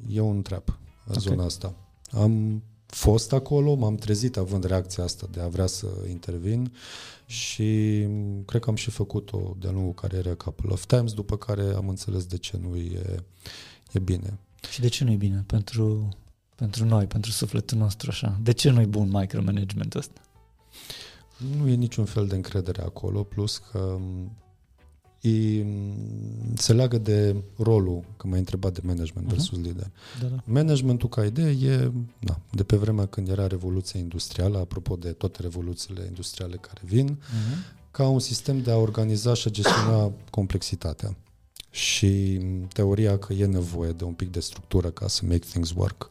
e 0.09 0.19
un 0.19 0.41
trap, 0.41 0.77
Ok. 1.07 1.19
zona 1.19 1.43
asta. 1.45 1.73
Am 2.11 2.63
fost 2.85 3.33
acolo, 3.33 3.75
m-am 3.75 3.95
trezit 3.95 4.37
având 4.37 4.63
reacția 4.63 5.03
asta 5.03 5.27
de 5.31 5.41
a 5.41 5.47
vrea 5.47 5.65
să 5.65 5.87
intervin 6.09 6.71
și 7.25 8.07
cred 8.45 8.61
că 8.61 8.69
am 8.69 8.75
și 8.75 8.89
făcut-o 8.89 9.55
de-a 9.59 9.71
lungul 9.71 9.93
carierei 9.93 10.31
a 10.31 10.35
couple 10.35 10.69
of 10.71 10.85
times, 10.85 11.13
după 11.13 11.37
care 11.37 11.73
am 11.75 11.87
înțeles 11.89 12.25
de 12.25 12.37
ce 12.37 12.59
nu 12.61 12.75
e, 12.75 13.15
e 13.91 13.99
bine. 13.99 14.37
Și 14.71 14.79
de 14.79 14.87
ce 14.87 15.03
nu 15.03 15.11
e 15.11 15.15
bine 15.15 15.43
pentru, 15.47 16.09
pentru 16.55 16.85
noi, 16.85 17.05
pentru 17.05 17.31
sufletul 17.31 17.77
nostru 17.77 18.09
așa? 18.09 18.39
De 18.43 18.51
ce 18.51 18.69
nu 18.69 18.81
e 18.81 18.85
bun 18.85 19.09
micromanagementul 19.11 19.99
ăsta? 19.99 20.21
Nu 21.57 21.67
e 21.67 21.73
niciun 21.75 22.05
fel 22.05 22.27
de 22.27 22.35
încredere 22.35 22.81
acolo, 22.81 23.23
plus 23.23 23.57
că 23.71 23.97
m, 23.99 24.31
e, 25.21 25.65
se 26.55 26.73
leagă 26.73 26.97
de 26.97 27.35
rolul, 27.57 28.03
că 28.17 28.27
m-ai 28.27 28.39
întrebat 28.39 28.73
de 28.73 28.79
management 28.83 29.25
Mhm. 29.27 29.35
versus 29.35 29.57
lider. 29.57 29.91
Da, 30.21 30.27
da. 30.27 30.35
Managementul 30.45 31.09
ca 31.09 31.25
idee 31.25 31.49
e 31.71 31.91
da, 32.19 32.39
de 32.51 32.63
pe 32.63 32.75
vremea 32.75 33.05
când 33.05 33.29
era 33.29 33.47
revoluția 33.47 33.99
industrială, 33.99 34.57
apropo 34.57 34.95
de 34.95 35.11
toate 35.11 35.41
revoluțiile 35.41 36.05
industriale 36.07 36.55
care 36.55 36.81
vin, 36.83 37.17
Uh-huh. 37.19 37.91
ca 37.91 38.07
un 38.07 38.19
sistem 38.19 38.61
de 38.61 38.71
a 38.71 38.77
organiza 38.77 39.33
și 39.33 39.47
a 39.47 39.51
gestiona 39.51 40.11
complexitatea. 40.29 41.15
Și 41.69 42.37
m, 42.41 42.67
teoria 42.67 43.17
că 43.17 43.33
e 43.33 43.45
nevoie 43.45 43.91
de 43.91 44.03
un 44.03 44.13
pic 44.13 44.31
de 44.31 44.39
structură 44.39 44.89
ca 44.89 45.07
să 45.07 45.21
make 45.25 45.37
things 45.39 45.71
work. 45.75 46.09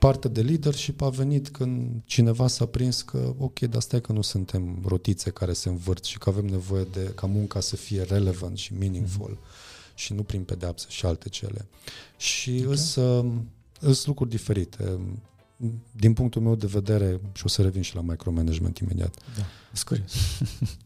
Partea 0.00 0.30
de 0.30 0.42
leadership 0.42 1.00
a 1.00 1.08
venit 1.08 1.48
când 1.48 2.02
cineva 2.04 2.46
s-a 2.46 2.66
prins 2.66 3.02
că, 3.02 3.34
ok, 3.38 3.58
dar 3.58 3.80
stai 3.80 4.00
că 4.00 4.12
nu 4.12 4.22
suntem 4.22 4.82
rotițe 4.86 5.30
care 5.30 5.52
se 5.52 5.68
învârt 5.68 6.04
și 6.04 6.18
că 6.18 6.28
avem 6.28 6.44
nevoie 6.46 6.86
de 6.92 7.12
ca 7.14 7.26
munca 7.26 7.60
să 7.60 7.76
fie 7.76 8.02
relevant 8.02 8.56
și 8.58 8.74
meaningful 8.74 9.36
mm-hmm. 9.38 9.94
și 9.94 10.12
nu 10.12 10.22
prin 10.22 10.42
pedeapsă 10.44 10.86
și 10.90 11.06
alte 11.06 11.28
cele. 11.28 11.66
Și 12.16 12.60
Ok. 12.60 12.66
okay. 12.66 12.76
sunt 13.80 14.06
lucruri 14.06 14.30
diferite. 14.30 14.98
Din 15.92 16.12
punctul 16.12 16.42
meu 16.42 16.54
de 16.54 16.66
vedere, 16.66 17.20
și 17.32 17.44
o 17.44 17.48
să 17.48 17.62
revin 17.62 17.82
și 17.82 17.94
la 17.94 18.00
micromanagement 18.00 18.78
imediat, 18.78 19.14
Da, 19.36 19.44
sunt 19.72 19.86
curios. 19.88 20.12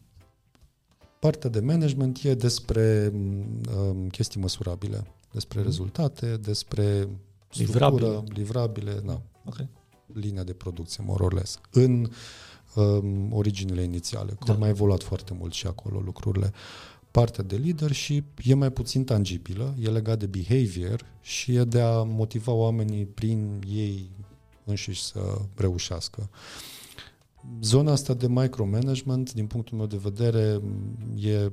Partea 1.19 1.49
de 1.49 1.59
management 1.59 2.23
e 2.23 2.33
despre 2.33 3.11
um, 3.13 4.07
chestii 4.09 4.41
măsurabile, 4.41 5.07
despre 5.31 5.57
Mhm. 5.59 5.67
rezultate, 5.67 6.37
despre 6.37 6.83
Livrabile. 6.83 7.19
Structură, 7.63 8.23
livrabile, 8.33 9.01
na, 9.03 9.21
Ok. 9.45 9.55
linia 10.13 10.43
de 10.43 10.53
producție, 10.53 11.03
more 11.07 11.23
or 11.23 11.33
less. 11.33 11.59
În 11.71 12.09
um, 12.75 13.33
originile 13.33 13.81
inițiale, 13.81 14.31
că 14.31 14.43
Da. 14.45 14.53
au 14.53 14.59
mai 14.59 14.69
evoluat 14.69 15.03
foarte 15.03 15.33
mult 15.39 15.53
și 15.53 15.67
acolo 15.67 15.99
lucrurile. 15.99 16.53
Partea 17.11 17.43
de 17.43 17.55
leadership 17.55 18.39
e 18.43 18.53
mai 18.53 18.71
puțin 18.71 19.03
tangibilă, 19.03 19.75
e 19.81 19.89
legat 19.89 20.19
de 20.19 20.25
behavior 20.25 21.05
și 21.21 21.55
e 21.55 21.63
de 21.63 21.81
a 21.81 22.03
motiva 22.03 22.51
oamenii 22.51 23.05
prin 23.05 23.61
ei 23.67 24.09
înșiși 24.63 25.03
să 25.03 25.19
reușească. 25.55 26.29
Zona 27.61 27.91
asta 27.91 28.13
de 28.13 28.27
micromanagement, 28.27 29.33
din 29.33 29.47
punctul 29.47 29.77
meu 29.77 29.85
de 29.85 29.97
vedere, 29.97 30.61
e, 31.15 31.51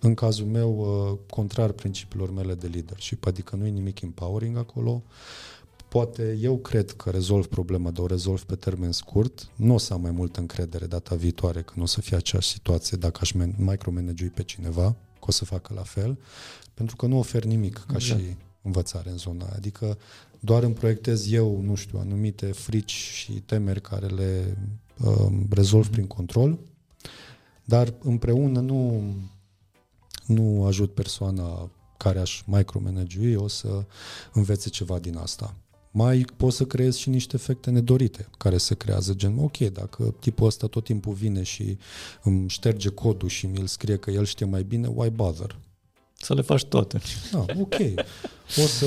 în 0.00 0.14
cazul 0.14 0.46
meu, 0.46 0.78
uh, 0.78 1.18
contrar 1.30 1.72
principiilor 1.72 2.32
mele 2.32 2.54
de 2.54 2.66
leadership, 2.66 3.26
adică 3.26 3.56
nu 3.56 3.66
e 3.66 3.70
nimic 3.70 4.00
empowering 4.00 4.56
acolo. 4.56 5.02
Poate 5.88 6.38
eu 6.40 6.56
cred 6.58 6.90
că 6.90 7.10
rezolv 7.10 7.46
problema, 7.46 7.90
dar 7.90 8.04
o 8.04 8.06
rezolv 8.06 8.42
pe 8.42 8.54
termen 8.54 8.92
scurt. 8.92 9.50
Nu 9.56 9.74
o 9.74 9.78
să 9.78 9.92
am 9.92 10.00
mai 10.00 10.10
multă 10.10 10.40
încredere 10.40 10.86
data 10.86 11.14
viitoare 11.14 11.62
că 11.62 11.72
nu 11.76 11.82
o 11.82 11.86
să 11.86 12.00
fie 12.00 12.16
aceeași 12.16 12.48
situație 12.48 12.96
dacă 12.96 13.18
aș 13.22 13.32
man- 13.32 13.56
micromanagui 13.56 14.30
pe 14.30 14.42
cineva, 14.42 14.90
că 15.12 15.26
o 15.26 15.30
să 15.30 15.44
facă 15.44 15.74
la 15.74 15.82
fel, 15.82 16.18
pentru 16.74 16.96
că 16.96 17.06
nu 17.06 17.18
ofer 17.18 17.44
nimic 17.44 17.84
ca 17.86 17.94
Exact. 17.94 18.20
și 18.20 18.26
învățare 18.62 19.10
în 19.10 19.16
zona 19.16 19.44
aia. 19.44 19.54
Adică 19.56 19.98
doar 20.40 20.62
îmi 20.62 20.74
proiectez 20.74 21.32
eu, 21.32 21.60
nu 21.60 21.74
știu, 21.74 21.98
anumite 21.98 22.46
frici 22.46 22.90
și 22.92 23.32
temeri 23.32 23.80
care 23.80 24.06
le 24.06 24.56
um, 24.62 24.80
rezolv 25.50 25.84
Mhm. 25.84 25.92
prin 25.92 26.06
control, 26.06 26.58
dar 27.64 27.94
împreună 28.00 28.60
nu, 28.60 29.02
nu 30.26 30.64
ajut 30.64 30.94
persoana 30.94 31.70
care 31.96 32.18
aș 32.18 32.42
micromanagui 32.46 33.34
o 33.34 33.48
să 33.48 33.84
învețe 34.32 34.68
ceva 34.68 34.98
din 34.98 35.16
asta. 35.16 35.54
Mai 35.90 36.24
poți 36.36 36.56
să 36.56 36.64
creezi 36.64 37.00
și 37.00 37.08
niște 37.08 37.36
efecte 37.36 37.70
nedorite 37.70 38.28
care 38.38 38.56
se 38.56 38.74
creează, 38.74 39.14
gen, 39.14 39.38
ok, 39.38 39.56
dacă 39.56 40.14
tipul 40.20 40.46
ăsta 40.46 40.66
tot 40.66 40.84
timpul 40.84 41.12
vine 41.12 41.42
și 41.42 41.78
îmi 42.22 42.48
șterge 42.48 42.88
codul 42.88 43.28
și 43.28 43.46
mi-l 43.46 43.66
scrie 43.66 43.96
că 43.96 44.10
el 44.10 44.24
știe 44.24 44.46
mai 44.46 44.62
bine, 44.62 44.86
why 44.86 45.10
bother? 45.10 45.58
Să 46.20 46.34
le 46.34 46.40
faci 46.42 46.64
tot. 46.64 46.92
Da, 47.32 47.44
ok. 47.60 47.74
O 48.56 48.66
să 48.66 48.86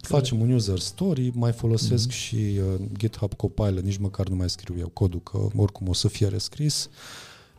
facem 0.00 0.40
un 0.40 0.50
user 0.52 0.78
story, 0.78 1.30
mai 1.34 1.52
folosesc 1.52 2.08
mm-hmm. 2.08 2.14
și 2.14 2.60
uh, 2.64 2.80
GitHub 2.96 3.34
Copilot, 3.34 3.82
nici 3.82 3.96
măcar 3.96 4.28
nu 4.28 4.34
mai 4.36 4.50
scriu 4.50 4.78
eu 4.78 4.88
codul, 4.88 5.20
că 5.22 5.38
oricum 5.56 5.88
o 5.88 5.92
să 5.92 6.08
fie 6.08 6.28
rescris. 6.28 6.88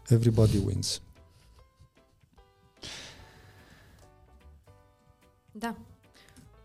Everybody 0.07 0.57
wins. 0.65 1.01
Da. 5.51 5.76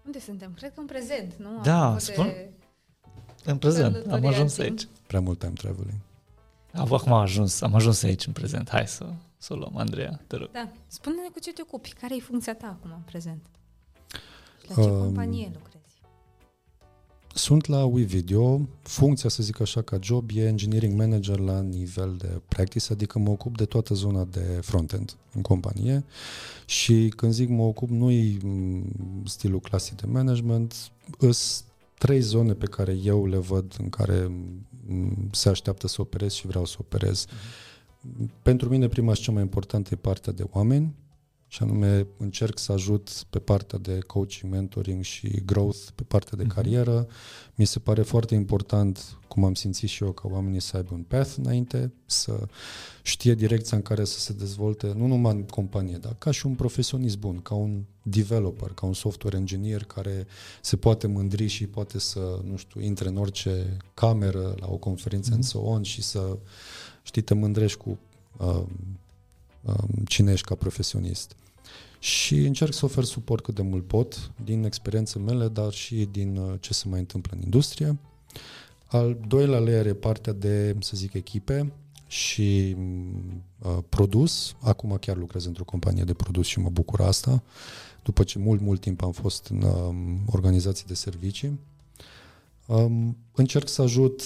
Unde 0.07 0.21
suntem? 0.21 0.53
Cred 0.57 0.75
că 0.75 0.81
în 0.81 0.87
prezent, 0.87 1.35
nu? 1.39 1.61
Da, 1.63 1.85
Apropo 1.85 1.99
spun. 1.99 2.25
de 2.27 2.51
În 3.45 3.59
prezent, 3.59 3.95
am 3.95 4.03
călătoria 4.03 4.29
ajuns 4.29 4.57
în 4.57 4.65
timp. 4.65 4.79
aici. 4.79 4.89
Prea 5.07 5.21
mult 5.21 5.39
time 5.39 5.53
traveling. 5.53 5.99
Am, 6.73 6.93
acum 6.93 7.13
am 7.13 7.21
ajuns, 7.21 7.61
am 7.61 7.75
ajuns 7.75 8.03
aici 8.03 8.27
în 8.27 8.33
prezent. 8.33 8.69
Hai 8.69 8.89
să, 8.89 9.07
să 9.39 9.53
o 9.53 9.57
luăm, 9.57 9.77
Andreea, 9.77 10.21
te 10.27 10.37
rog. 10.37 10.51
Da. 10.51 10.73
Spune-ne 10.87 11.29
cu 11.33 11.39
ce 11.39 11.53
te 11.53 11.63
ocupi. 11.63 11.93
Care 11.93 12.17
e 12.17 12.21
funcția 12.21 12.55
ta 12.55 12.67
acum 12.67 12.91
în 12.95 13.03
prezent? 13.05 13.43
Și 14.63 14.69
La 14.69 14.83
ce 14.83 14.89
Um, 14.89 14.99
companie 14.99 15.51
lucrezi? 15.53 15.75
Sunt 17.35 17.67
la 17.67 17.85
WeVideo, 17.85 18.69
funcția, 18.83 19.29
să 19.29 19.43
zic 19.43 19.61
așa, 19.61 19.83
ca 19.83 19.99
job 20.01 20.31
e 20.35 20.47
engineering 20.47 20.99
manager 20.99 21.39
la 21.39 21.61
nivel 21.61 22.17
de 22.19 22.41
practice, 22.49 22.93
adică 22.93 23.19
mă 23.19 23.31
ocup 23.31 23.57
de 23.57 23.65
toată 23.65 23.95
zona 23.95 24.25
de 24.25 24.59
frontend 24.63 25.17
în 25.33 25.43
companie 25.43 26.05
și 26.67 27.13
când 27.17 27.33
zic 27.33 27.49
mă 27.49 27.63
ocup, 27.63 27.89
nu-i 27.89 28.39
m, 28.43 28.83
stilul 29.25 29.61
clasic 29.61 29.97
de 29.97 30.07
management, 30.07 30.91
îs 31.19 31.65
trei 31.99 32.21
zone 32.21 32.53
pe 32.53 32.67
care 32.67 32.93
eu 32.93 33.27
le 33.27 33.39
văd 33.39 33.75
în 33.79 33.89
care 33.89 34.27
m, 34.87 35.29
se 35.33 35.49
așteaptă 35.49 35.87
să 35.87 36.01
operez 36.01 36.33
și 36.33 36.47
vreau 36.47 36.65
să 36.65 36.77
operez. 36.81 37.27
Pentru 38.43 38.69
mine 38.69 38.89
prima 38.89 39.15
și 39.15 39.23
cea 39.23 39.33
mai 39.33 39.43
importantă 39.43 39.89
e 39.93 39.97
partea 39.97 40.33
de 40.33 40.45
oameni, 40.53 40.95
și 41.49 41.63
anume 41.63 42.07
încerc 42.19 42.59
să 42.59 42.73
ajut 42.73 43.11
pe 43.31 43.39
partea 43.39 43.79
de 43.79 43.99
coaching, 44.07 44.53
mentoring 44.53 45.03
și 45.03 45.43
growth, 45.45 45.79
pe 45.95 46.03
partea 46.03 46.37
de 46.37 46.43
Mhm. 46.45 46.55
carieră. 46.55 47.07
Mi 47.55 47.65
se 47.65 47.79
pare 47.79 48.03
foarte 48.03 48.35
important, 48.35 49.19
cum 49.29 49.45
am 49.45 49.55
simțit 49.55 49.89
și 49.89 50.05
eu, 50.05 50.13
ca 50.13 50.29
oamenii 50.33 50.61
să 50.61 50.77
aibă 50.77 50.91
un 50.95 51.03
path 51.03 51.35
înainte, 51.37 51.93
să 52.07 52.47
știe 53.03 53.35
direcția 53.35 53.77
în 53.77 53.83
care 53.83 54.05
să 54.05 54.19
se 54.19 54.33
dezvolte, 54.33 54.93
nu 54.97 55.07
numai 55.07 55.33
în 55.33 55.43
companie, 55.43 55.97
dar 55.97 56.15
ca 56.19 56.31
și 56.31 56.47
un 56.47 56.55
profesionist 56.55 57.19
bun, 57.19 57.41
ca 57.41 57.55
un 57.55 57.83
developer, 58.03 58.71
ca 58.71 58.87
un 58.87 58.95
software 58.95 59.37
engineer 59.37 59.85
care 59.85 60.27
se 60.63 60.77
poate 60.77 61.07
mândri 61.07 61.47
și 61.47 61.67
poate 61.67 61.99
să, 61.99 62.41
nu 62.45 62.57
știu, 62.57 62.81
intre 62.81 63.09
în 63.09 63.17
orice 63.17 63.77
cameră 63.95 64.55
la 64.61 64.67
o 64.71 64.77
conferință 64.77 65.29
Mhm. 65.31 65.39
în 65.39 65.43
so 65.43 65.59
on 65.59 65.83
și 65.83 66.03
să, 66.03 66.39
știi, 67.07 67.23
te 67.23 67.35
mândrești 67.35 67.79
cu 67.79 67.99
uh, 68.37 68.63
um, 69.63 70.05
cine 70.07 70.33
ești 70.33 70.47
ca 70.47 70.55
profesionist. 70.55 71.37
Și 71.99 72.35
încerc 72.35 72.73
să 72.73 72.85
ofer 72.85 73.05
suport 73.05 73.45
cât 73.45 73.55
de 73.55 73.63
mult 73.63 73.87
pot, 73.87 74.31
din 74.45 74.65
experiențele 74.65 75.25
mele, 75.25 75.49
dar 75.49 75.73
și 75.73 76.09
din 76.11 76.37
uh, 76.37 76.55
ce 76.61 76.73
se 76.73 76.89
mai 76.89 76.99
întâmplă 76.99 77.33
în 77.37 77.43
industrie. 77.43 77.99
Al 78.87 79.19
doilea 79.27 79.59
layer 79.59 79.87
e 79.87 79.95
partea 79.95 80.33
de, 80.33 80.77
să 80.81 80.97
zic, 80.97 81.13
echipe 81.13 81.73
și 82.07 82.77
uh, 83.59 83.79
produs. 83.89 84.55
Acum 84.61 84.97
chiar 85.01 85.17
lucrez 85.17 85.45
într-o 85.45 85.65
companie 85.65 86.05
de 86.05 86.15
produs 86.15 86.47
și 86.47 86.59
mă 86.59 86.69
bucur 86.69 87.01
asta, 87.01 87.43
după 88.03 88.23
ce 88.23 88.39
mult, 88.39 88.61
mult 88.61 88.81
timp 88.81 89.03
am 89.03 89.13
fost 89.13 89.47
în 89.47 89.63
um, 89.63 90.21
organizații 90.27 90.87
de 90.87 90.95
servicii. 90.95 91.59
Um, 92.67 93.17
încerc 93.35 93.69
să 93.69 93.83
ajut 93.83 94.23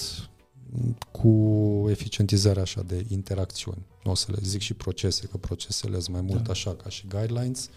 cu 1.11 1.87
eficientizarea 1.91 2.63
așa 2.63 2.83
de 2.87 3.05
interacțiuni. 3.09 3.83
Nu 4.05 4.11
o 4.11 4.15
să 4.15 4.27
le 4.33 4.39
zic 4.43 4.61
și 4.61 4.75
procese, 4.75 5.27
că 5.27 5.37
procesele 5.37 6.01
sunt 6.01 6.17
mai 6.17 6.25
mult 6.29 6.43
Da. 6.45 6.51
așa 6.51 6.75
ca 6.75 6.89
și 6.89 7.07
guidelines, 7.09 7.69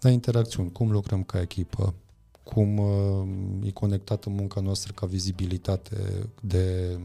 dar 0.00 0.12
interacțiuni, 0.12 0.72
cum 0.72 0.90
lucrăm 0.90 1.22
ca 1.22 1.40
echipă, 1.40 1.94
cum 2.42 2.78
uh, 2.78 3.66
e 3.66 3.70
conectată 3.70 4.30
munca 4.30 4.60
noastră 4.60 4.92
ca 4.94 5.06
vizibilitate 5.06 6.28
de 6.40 6.98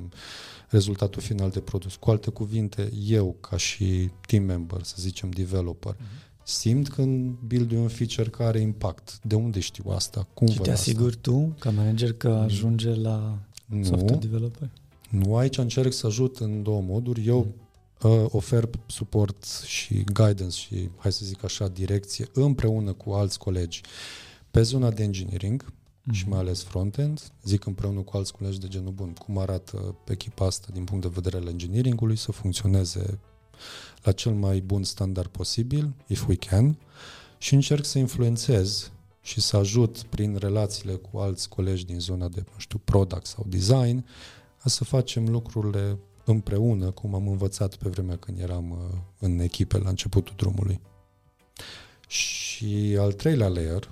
rezultatul 0.69 1.21
final 1.21 1.49
de 1.49 1.59
produs. 1.59 1.95
Cu 1.95 2.09
alte 2.09 2.29
cuvinte, 2.29 2.91
eu 3.07 3.35
ca 3.39 3.57
și 3.57 4.09
team 4.27 4.43
member, 4.43 4.83
să 4.83 4.95
zicem 4.99 5.29
developer, 5.29 5.95
simt 6.43 6.89
când 6.89 7.35
build 7.47 7.71
un 7.71 7.87
feature 7.87 8.29
care 8.29 8.49
are 8.49 8.59
impact. 8.59 9.19
De 9.23 9.35
unde 9.35 9.59
știu 9.59 9.89
asta? 9.89 10.27
Cum 10.33 10.47
Și 10.47 10.55
văd 10.55 10.65
te 10.65 10.71
asta? 10.71 10.81
asiguri 10.81 11.17
tu, 11.17 11.55
ca 11.59 11.69
manager, 11.69 12.13
că 12.13 12.27
ajunge 12.27 12.89
la 12.95 13.37
software 13.81 14.13
Nu, 14.13 14.19
developer? 14.19 14.69
Nu, 15.13 15.35
aici 15.35 15.57
încerc 15.57 15.93
să 15.93 16.05
ajut 16.07 16.37
în 16.37 16.63
două 16.63 16.81
moduri. 16.81 17.27
Eu 17.27 17.47
uh, 18.01 18.25
ofer 18.29 18.69
suport 18.85 19.45
și 19.65 20.03
guidance 20.03 20.57
și, 20.57 20.89
hai 20.97 21.11
să 21.11 21.25
zic 21.25 21.43
așa, 21.43 21.67
direcție 21.67 22.29
împreună 22.33 22.93
cu 22.93 23.11
alți 23.11 23.39
colegi 23.39 23.81
pe 24.51 24.61
zona 24.61 24.91
de 24.91 25.03
engineering 25.03 25.73
Mhm. 26.05 26.15
și 26.15 26.27
mai 26.27 26.39
ales 26.39 26.63
frontend. 26.63 27.21
Zic 27.43 27.65
împreună 27.65 27.99
cu 27.99 28.17
alți 28.17 28.33
colegi 28.33 28.59
de 28.59 28.67
genul 28.67 28.91
bun, 28.91 29.13
cum 29.13 29.37
arată 29.37 29.95
echipa 30.07 30.45
asta 30.45 30.67
din 30.73 30.83
punct 30.83 31.03
de 31.03 31.11
vedere 31.13 31.37
al 31.37 31.47
engineeringului 31.47 32.15
să 32.15 32.31
funcționeze 32.31 33.19
la 34.03 34.11
cel 34.11 34.31
mai 34.31 34.59
bun 34.61 34.83
standard 34.83 35.27
posibil, 35.29 35.93
if 36.07 36.27
we 36.27 36.35
can, 36.35 36.77
și 37.37 37.53
încerc 37.53 37.85
să 37.85 37.97
influențez 37.99 38.91
și 39.21 39.41
să 39.41 39.57
ajut 39.57 40.01
prin 40.01 40.35
relațiile 40.35 40.93
cu 40.93 41.17
alți 41.17 41.49
colegi 41.49 41.85
din 41.85 41.99
zona 41.99 42.27
de, 42.27 42.43
nu 42.45 42.59
știu, 42.59 42.81
product 42.83 43.25
sau 43.25 43.45
design, 43.47 44.05
ca 44.63 44.69
să 44.69 44.83
facem 44.83 45.29
lucrurile 45.29 45.99
împreună, 46.25 46.91
cum 46.91 47.15
am 47.15 47.27
învățat 47.27 47.75
pe 47.75 47.89
vremea 47.89 48.17
când 48.17 48.39
eram 48.39 48.71
uh, 48.71 48.99
în 49.19 49.39
echipe 49.39 49.77
la 49.77 49.89
începutul 49.89 50.33
drumului. 50.37 50.81
Și 52.07 52.97
al 52.99 53.13
treilea 53.13 53.47
layer, 53.47 53.91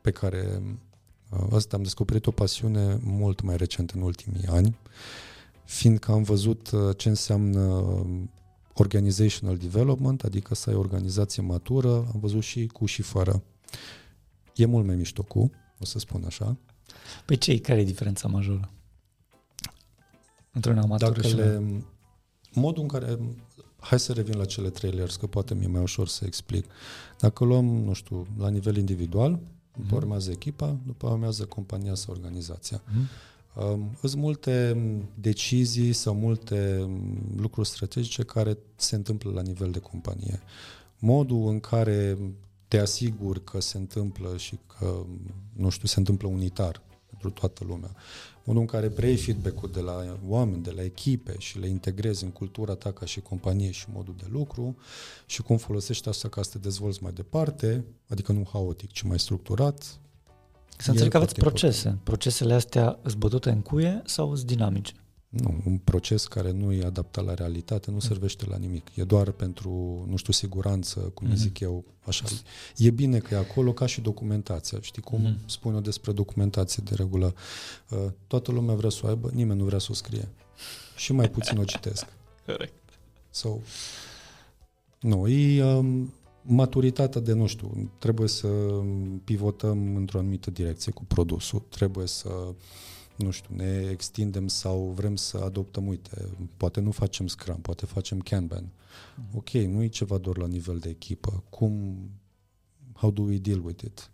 pe 0.00 0.10
care 0.10 0.62
uh, 1.30 1.46
ăsta 1.50 1.76
am 1.76 1.82
descoperit 1.82 2.26
o 2.26 2.30
pasiune 2.30 2.98
mult 3.02 3.40
mai 3.40 3.56
recent 3.56 3.90
în 3.90 4.00
ultimii 4.00 4.46
ani, 4.46 4.78
fiindcă 5.64 6.12
am 6.12 6.22
văzut 6.22 6.70
uh, 6.70 6.96
ce 6.96 7.08
înseamnă 7.08 7.84
organizational 8.74 9.56
development, 9.56 10.22
adică 10.22 10.54
să 10.54 10.70
ai 10.70 10.76
o 10.76 10.78
organizație 10.78 11.42
matură, 11.42 11.94
am 11.94 12.20
văzut 12.20 12.42
și 12.42 12.66
cu 12.66 12.86
și 12.86 13.02
fără. 13.02 13.42
E 14.54 14.66
mult 14.66 14.86
mai 14.86 14.96
mișto 14.96 15.22
cu, 15.22 15.50
o 15.78 15.84
să 15.84 15.98
spun 15.98 16.24
așa. 16.24 16.56
Păi 17.24 17.36
ce 17.38 17.60
care 17.60 17.80
e 17.80 17.84
diferența 17.84 18.28
majoră? 18.28 18.70
Într-un 20.56 20.78
amator 20.78 21.08
Dacă 21.08 21.26
și 21.26 21.34
le, 21.34 21.82
modul 22.52 22.82
în 22.82 22.88
care, 22.88 23.18
hai 23.78 24.00
să 24.00 24.12
revin 24.12 24.36
la 24.38 24.44
cele 24.44 24.70
trei 24.70 24.90
layers, 24.90 25.16
că 25.16 25.26
poate 25.26 25.54
mi-e 25.54 25.66
mai 25.66 25.82
ușor 25.82 26.08
să 26.08 26.24
explic. 26.24 26.64
Dacă 27.18 27.44
luăm, 27.44 27.64
nu 27.64 27.92
știu, 27.92 28.26
la 28.38 28.48
nivel 28.48 28.76
individual, 28.76 29.30
după 29.72 29.86
Mhm. 29.86 29.94
urmează 29.94 30.30
echipa, 30.30 30.76
după 30.86 31.08
urmează 31.08 31.44
compania 31.44 31.94
sau 31.94 32.14
organizația. 32.14 32.82
Mhm. 32.86 33.08
Um, 33.72 33.96
Sunt 34.02 34.22
multe 34.22 34.76
decizii 35.14 35.92
sau 35.92 36.14
multe 36.14 36.84
mm, 36.86 37.18
lucruri 37.36 37.68
strategice 37.68 38.22
care 38.22 38.58
se 38.76 38.94
întâmplă 38.94 39.30
la 39.30 39.42
nivel 39.42 39.70
de 39.70 39.78
companie. 39.78 40.40
Modul 40.98 41.48
în 41.48 41.60
care 41.60 42.18
te 42.68 42.78
asiguri 42.78 43.44
că 43.44 43.60
se 43.60 43.78
întâmplă 43.78 44.36
și 44.36 44.58
că, 44.78 45.04
nu 45.52 45.68
știu, 45.68 45.88
se 45.88 45.98
întâmplă 45.98 46.28
unitar 46.28 46.82
pentru 47.06 47.30
toată 47.30 47.64
lumea. 47.68 47.94
Modul 48.46 48.60
în 48.60 48.66
care 48.66 48.88
preiei 48.88 49.16
feedback-ul 49.16 49.70
de 49.72 49.80
la 49.80 50.18
oameni, 50.26 50.62
de 50.62 50.70
la 50.70 50.82
echipe 50.82 51.34
și 51.38 51.58
le 51.58 51.68
integrezi 51.68 52.24
în 52.24 52.30
cultura 52.30 52.74
ta 52.74 52.92
ca 52.92 53.06
și 53.06 53.20
companie 53.20 53.70
și 53.70 53.86
modul 53.92 54.14
de 54.16 54.26
lucru 54.30 54.76
și 55.26 55.42
cum 55.42 55.56
folosești 55.56 56.08
asta 56.08 56.28
ca 56.28 56.42
să 56.42 56.50
te 56.52 56.58
dezvolți 56.58 57.02
mai 57.02 57.12
departe, 57.12 57.84
adică 58.08 58.32
nu 58.32 58.48
haotic, 58.52 58.92
ci 58.92 59.02
mai 59.02 59.18
structurat, 59.18 60.00
Să 60.78 60.90
înțeleg 60.90 61.10
că 61.10 61.16
E 61.16 61.20
aveți 61.20 61.38
foarte 61.38 61.56
procese. 61.56 61.98
Procesele 62.02 62.54
astea 62.54 62.98
sunt 63.02 63.16
bătute 63.16 63.50
în 63.50 63.60
cuie 63.60 64.02
sau 64.04 64.34
sunt 64.34 64.46
dinamice? 64.46 64.92
Nu, 65.40 65.60
un 65.66 65.78
proces 65.78 66.26
care 66.26 66.50
nu 66.50 66.72
e 66.72 66.84
adaptat 66.84 67.24
la 67.24 67.34
realitate 67.34 67.90
nu 67.90 68.00
servește 68.00 68.46
la 68.48 68.56
nimic. 68.56 68.88
E 68.94 69.04
doar 69.04 69.30
pentru, 69.30 69.70
nu 70.08 70.16
știu, 70.16 70.32
siguranță, 70.32 71.00
cum 71.00 71.26
Mhm. 71.26 71.36
zic 71.36 71.60
eu, 71.60 71.84
așa. 72.04 72.24
E 72.76 72.90
bine 72.90 73.18
că 73.18 73.34
e 73.34 73.38
acolo 73.38 73.72
ca 73.72 73.86
și 73.86 74.00
documentația. 74.00 74.78
Știi 74.80 75.02
cum 75.02 75.20
Mhm. 75.20 75.38
spun 75.48 75.74
eu 75.74 75.80
despre 75.80 76.12
documentație 76.12 76.82
de 76.86 76.94
regulă? 76.94 77.34
Uh, 77.90 77.98
Toată 78.26 78.50
lumea 78.52 78.74
vrea 78.74 78.90
să 78.90 79.00
o 79.04 79.08
aibă, 79.08 79.30
nimeni 79.34 79.58
nu 79.58 79.64
vrea 79.64 79.78
să 79.78 79.88
o 79.90 79.94
scrie. 79.94 80.28
Și 80.96 81.12
mai 81.12 81.30
puțin 81.30 81.58
o 81.58 81.64
citesc. 81.64 82.06
Corect. 82.46 82.74
So, 83.30 83.58
nu, 85.00 85.28
e 85.28 85.64
um, 85.64 86.12
maturitatea 86.42 87.20
de, 87.20 87.32
nu 87.32 87.46
știu, 87.46 87.90
trebuie 87.98 88.28
să 88.28 88.48
pivotăm 89.24 89.96
într-o 89.96 90.18
anumită 90.18 90.50
direcție 90.50 90.92
cu 90.92 91.04
produsul, 91.04 91.62
trebuie 91.68 92.06
să, 92.06 92.28
nu 93.16 93.30
știu, 93.30 93.54
ne 93.54 93.88
extindem 93.90 94.48
sau 94.48 94.92
vrem 94.94 95.16
să 95.16 95.36
adoptăm, 95.36 95.86
uite, 95.86 96.28
poate 96.56 96.80
nu 96.80 96.90
facem 96.90 97.26
Scrum, 97.26 97.60
poate 97.60 97.86
facem 97.86 98.20
Kanban. 98.20 98.72
Ok, 99.34 99.50
nu 99.50 99.82
e 99.82 99.86
ceva 99.86 100.18
doar 100.18 100.36
la 100.36 100.46
nivel 100.46 100.78
de 100.78 100.88
echipă. 100.88 101.44
Cum, 101.50 101.96
how 102.92 103.10
do 103.10 103.22
we 103.22 103.38
deal 103.38 103.64
with 103.64 103.84
it? 103.84 104.10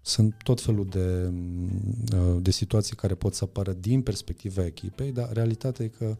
Sunt 0.00 0.34
tot 0.42 0.60
felul 0.60 0.86
de, 0.86 1.28
mm, 1.30 2.42
de 2.42 2.50
situații 2.50 2.96
care 2.96 3.14
pot 3.14 3.34
să 3.34 3.44
apară 3.44 3.72
din 3.72 4.02
perspectiva 4.02 4.64
echipei, 4.64 5.12
dar 5.12 5.32
realitatea 5.32 5.84
e 5.84 5.88
că 5.88 6.16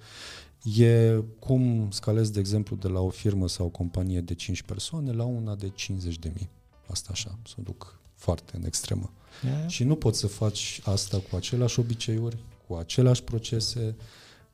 E 0.62 1.24
cum 1.38 1.90
scalezi, 1.90 2.32
de 2.32 2.38
exemplu, 2.40 2.76
de 2.76 2.88
la 2.88 3.00
o 3.00 3.08
firmă 3.08 3.48
sau 3.48 3.66
o 3.66 3.68
companie 3.68 4.20
de 4.20 4.34
5 4.34 4.62
persoane 4.62 5.12
la 5.12 5.24
una 5.24 5.54
de 5.54 5.68
50 5.68 6.18
de 6.18 6.32
mii. 6.34 6.50
asta 6.86 7.08
așa, 7.12 7.38
să 7.46 7.54
o 7.58 7.62
duc 7.62 7.98
foarte 8.14 8.52
în 8.56 8.64
extremă. 8.64 9.12
Yeah. 9.44 9.68
Și 9.68 9.84
nu 9.84 9.94
poți 9.94 10.18
să 10.18 10.26
faci 10.26 10.80
asta 10.84 11.22
cu 11.30 11.36
aceleași 11.36 11.80
obiceiuri, 11.80 12.36
cu 12.66 12.74
aceleași 12.74 13.22
procese 13.22 13.96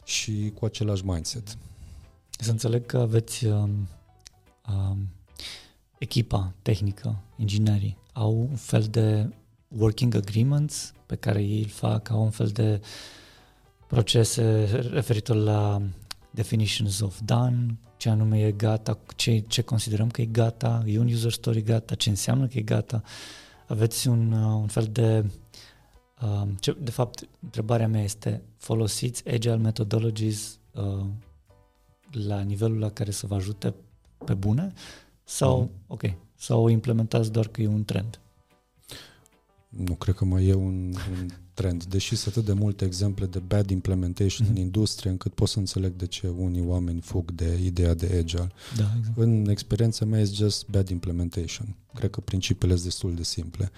și 0.05 0.53
cu 0.59 0.65
același 0.65 1.05
mindset. 1.05 1.57
Să 2.39 2.51
înțeleg 2.51 2.87
că 2.87 2.99
aveți 2.99 3.47
um, 3.47 3.89
um, 4.69 5.09
echipa 5.99 6.53
tehnică, 6.63 7.23
inginerii, 7.37 7.99
au 8.13 8.39
un 8.51 8.57
fel 8.57 8.83
de 8.83 9.29
working 9.69 10.15
agreements 10.15 10.93
pe 11.07 11.17
care 11.17 11.43
ei 11.43 11.63
îl 11.63 11.69
fac, 11.69 12.11
au 12.11 12.23
un 12.23 12.31
fel 12.31 12.49
de 12.49 12.81
procese 13.87 14.65
referitor 14.93 15.37
la 15.37 15.83
definitions 16.31 17.01
of 17.01 17.21
done, 17.25 17.79
ce 17.97 18.09
anume 18.09 18.47
e 18.47 18.53
gata, 18.53 18.99
ce, 19.17 19.39
ce 19.39 19.63
considerăm 19.63 20.11
că 20.11 20.21
e 20.21 20.25
gata, 20.25 20.83
e 20.87 20.99
un 20.99 21.07
user 21.07 21.33
story 21.33 21.63
gata, 21.63 21.95
ce 21.95 22.09
înseamnă 22.09 22.47
că 22.47 22.59
e 22.59 22.63
gata. 22.63 23.03
Aveți 23.75 24.09
un, 24.09 24.33
uh, 24.33 24.61
un 24.61 24.67
fel 24.67 24.89
de... 24.93 25.31
Uh, 26.23 26.49
ce, 26.61 26.77
de 26.81 26.91
fapt, 26.91 27.29
întrebarea 27.43 27.89
mea 27.89 28.03
este, 28.03 28.43
folosiți 28.57 29.29
agile 29.29 29.57
methodologies 29.57 30.59
uh, 30.75 31.07
la 32.11 32.41
nivelul 32.41 32.79
la 32.79 32.91
care 32.91 33.11
să 33.11 33.27
vă 33.27 33.35
ajute 33.35 33.75
pe 34.25 34.35
bune 34.35 34.73
sau, 35.25 35.61
mm. 35.61 35.71
ok, 35.87 36.03
sau 36.35 36.63
o 36.63 36.69
implementați 36.69 37.33
doar 37.33 37.49
că 37.49 37.63
e 37.63 37.67
un 37.67 37.85
trend? 37.85 38.21
Nu 39.69 39.95
cred 39.95 40.15
că 40.15 40.25
mai 40.25 40.47
e 40.47 40.55
un, 40.55 40.95
un 41.11 41.29
trend, 41.55 41.85
deși 41.85 42.17
sunt 42.17 42.37
atât 42.37 42.55
de 42.55 42.61
multe 42.61 42.85
exemple 42.85 43.27
de 43.27 43.39
bad 43.39 43.71
implementation 43.71 44.47
mm-hmm. 44.47 44.51
în 44.51 44.57
industrie, 44.57 45.11
încât 45.11 45.35
pot 45.35 45.49
să 45.49 45.59
înțeleg 45.59 45.93
de 45.97 46.07
ce 46.07 46.29
unii 46.29 46.65
oameni 46.67 47.01
fug 47.01 47.31
de 47.31 47.59
ideea 47.65 47.95
de 47.95 48.17
agile. 48.19 48.53
Da, 48.77 48.93
exact. 48.99 49.19
În 49.19 49.49
experiența 49.49 50.05
mea, 50.05 50.21
este 50.21 50.35
just 50.35 50.69
bad 50.69 50.89
implementation. 50.89 51.77
Cred 51.95 52.11
că 52.11 52.21
principiile 52.21 52.75
sunt 52.75 52.85
destul 52.85 53.15
de 53.15 53.23
simple. 53.23 53.71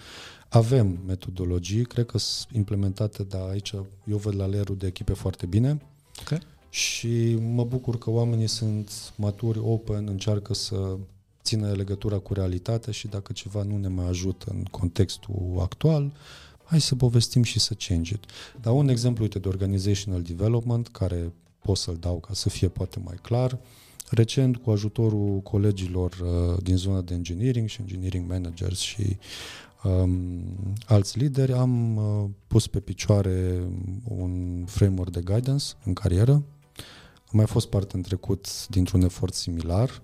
Avem 0.49 0.99
metodologii, 1.07 1.85
cred 1.85 2.07
că 2.07 2.19
sunt 2.19 2.57
implementate, 2.57 3.23
dar 3.23 3.49
aici 3.49 3.73
eu 4.05 4.17
văd 4.17 4.35
la 4.35 4.47
lerul 4.47 4.77
de 4.77 4.87
echipe 4.87 5.13
foarte 5.13 5.47
bine. 5.47 5.81
Okay. 6.21 6.39
Și 6.71 7.35
mă 7.35 7.65
bucur 7.65 7.99
că 7.99 8.11
oamenii 8.11 8.47
sunt 8.47 8.91
maturi, 9.17 9.59
open, 9.59 10.07
încearcă 10.09 10.55
să 10.55 10.97
țină 11.43 11.73
legătura 11.73 12.19
cu 12.19 12.35
realitatea 12.35 12.93
și 12.93 13.09
dacă 13.09 13.33
ceva 13.33 13.63
nu 13.63 13.77
ne 13.77 13.89
mai 13.89 14.09
ajută 14.09 14.47
în 14.51 14.63
contextul 14.63 15.59
actual, 15.61 16.13
hai 16.67 16.81
să 16.81 16.95
povestim 16.95 17.43
și 17.43 17.59
să 17.59 17.75
change 17.75 18.15
it. 18.15 18.25
Dar 18.61 18.73
un 18.73 18.89
exemplu, 18.89 19.23
uite, 19.23 19.39
de 19.39 19.49
organizational 19.49 20.23
development, 20.23 20.89
care 20.89 21.33
pot 21.59 21.77
să-l 21.77 21.97
dau 21.97 22.19
ca 22.19 22.35
să 22.35 22.49
fie 22.49 22.69
poate 22.69 23.01
mai 23.05 23.17
clar, 23.23 23.59
recent, 24.11 24.57
cu 24.57 24.71
ajutorul 24.71 25.41
colegilor 25.41 26.13
uh, 26.13 26.63
din 26.63 26.77
zona 26.77 27.01
de 27.01 27.15
engineering 27.15 27.69
și 27.69 27.81
engineering 27.81 28.31
managers 28.31 28.79
și 28.79 29.17
um, 29.85 30.43
alți 30.87 31.19
lideri, 31.19 31.53
am 31.53 31.97
uh, 31.97 32.31
pus 32.47 32.67
pe 32.67 32.81
picioare 32.81 33.69
un 34.05 34.65
framework 34.67 35.11
de 35.11 35.21
guidance 35.21 35.65
în 35.85 35.93
carieră. 35.93 36.33
Am 36.33 37.33
mai 37.33 37.47
fost 37.47 37.69
parte 37.69 37.97
în 37.97 38.03
trecut 38.03 38.67
dintr-un 38.69 39.03
efort 39.03 39.35
similar 39.35 40.03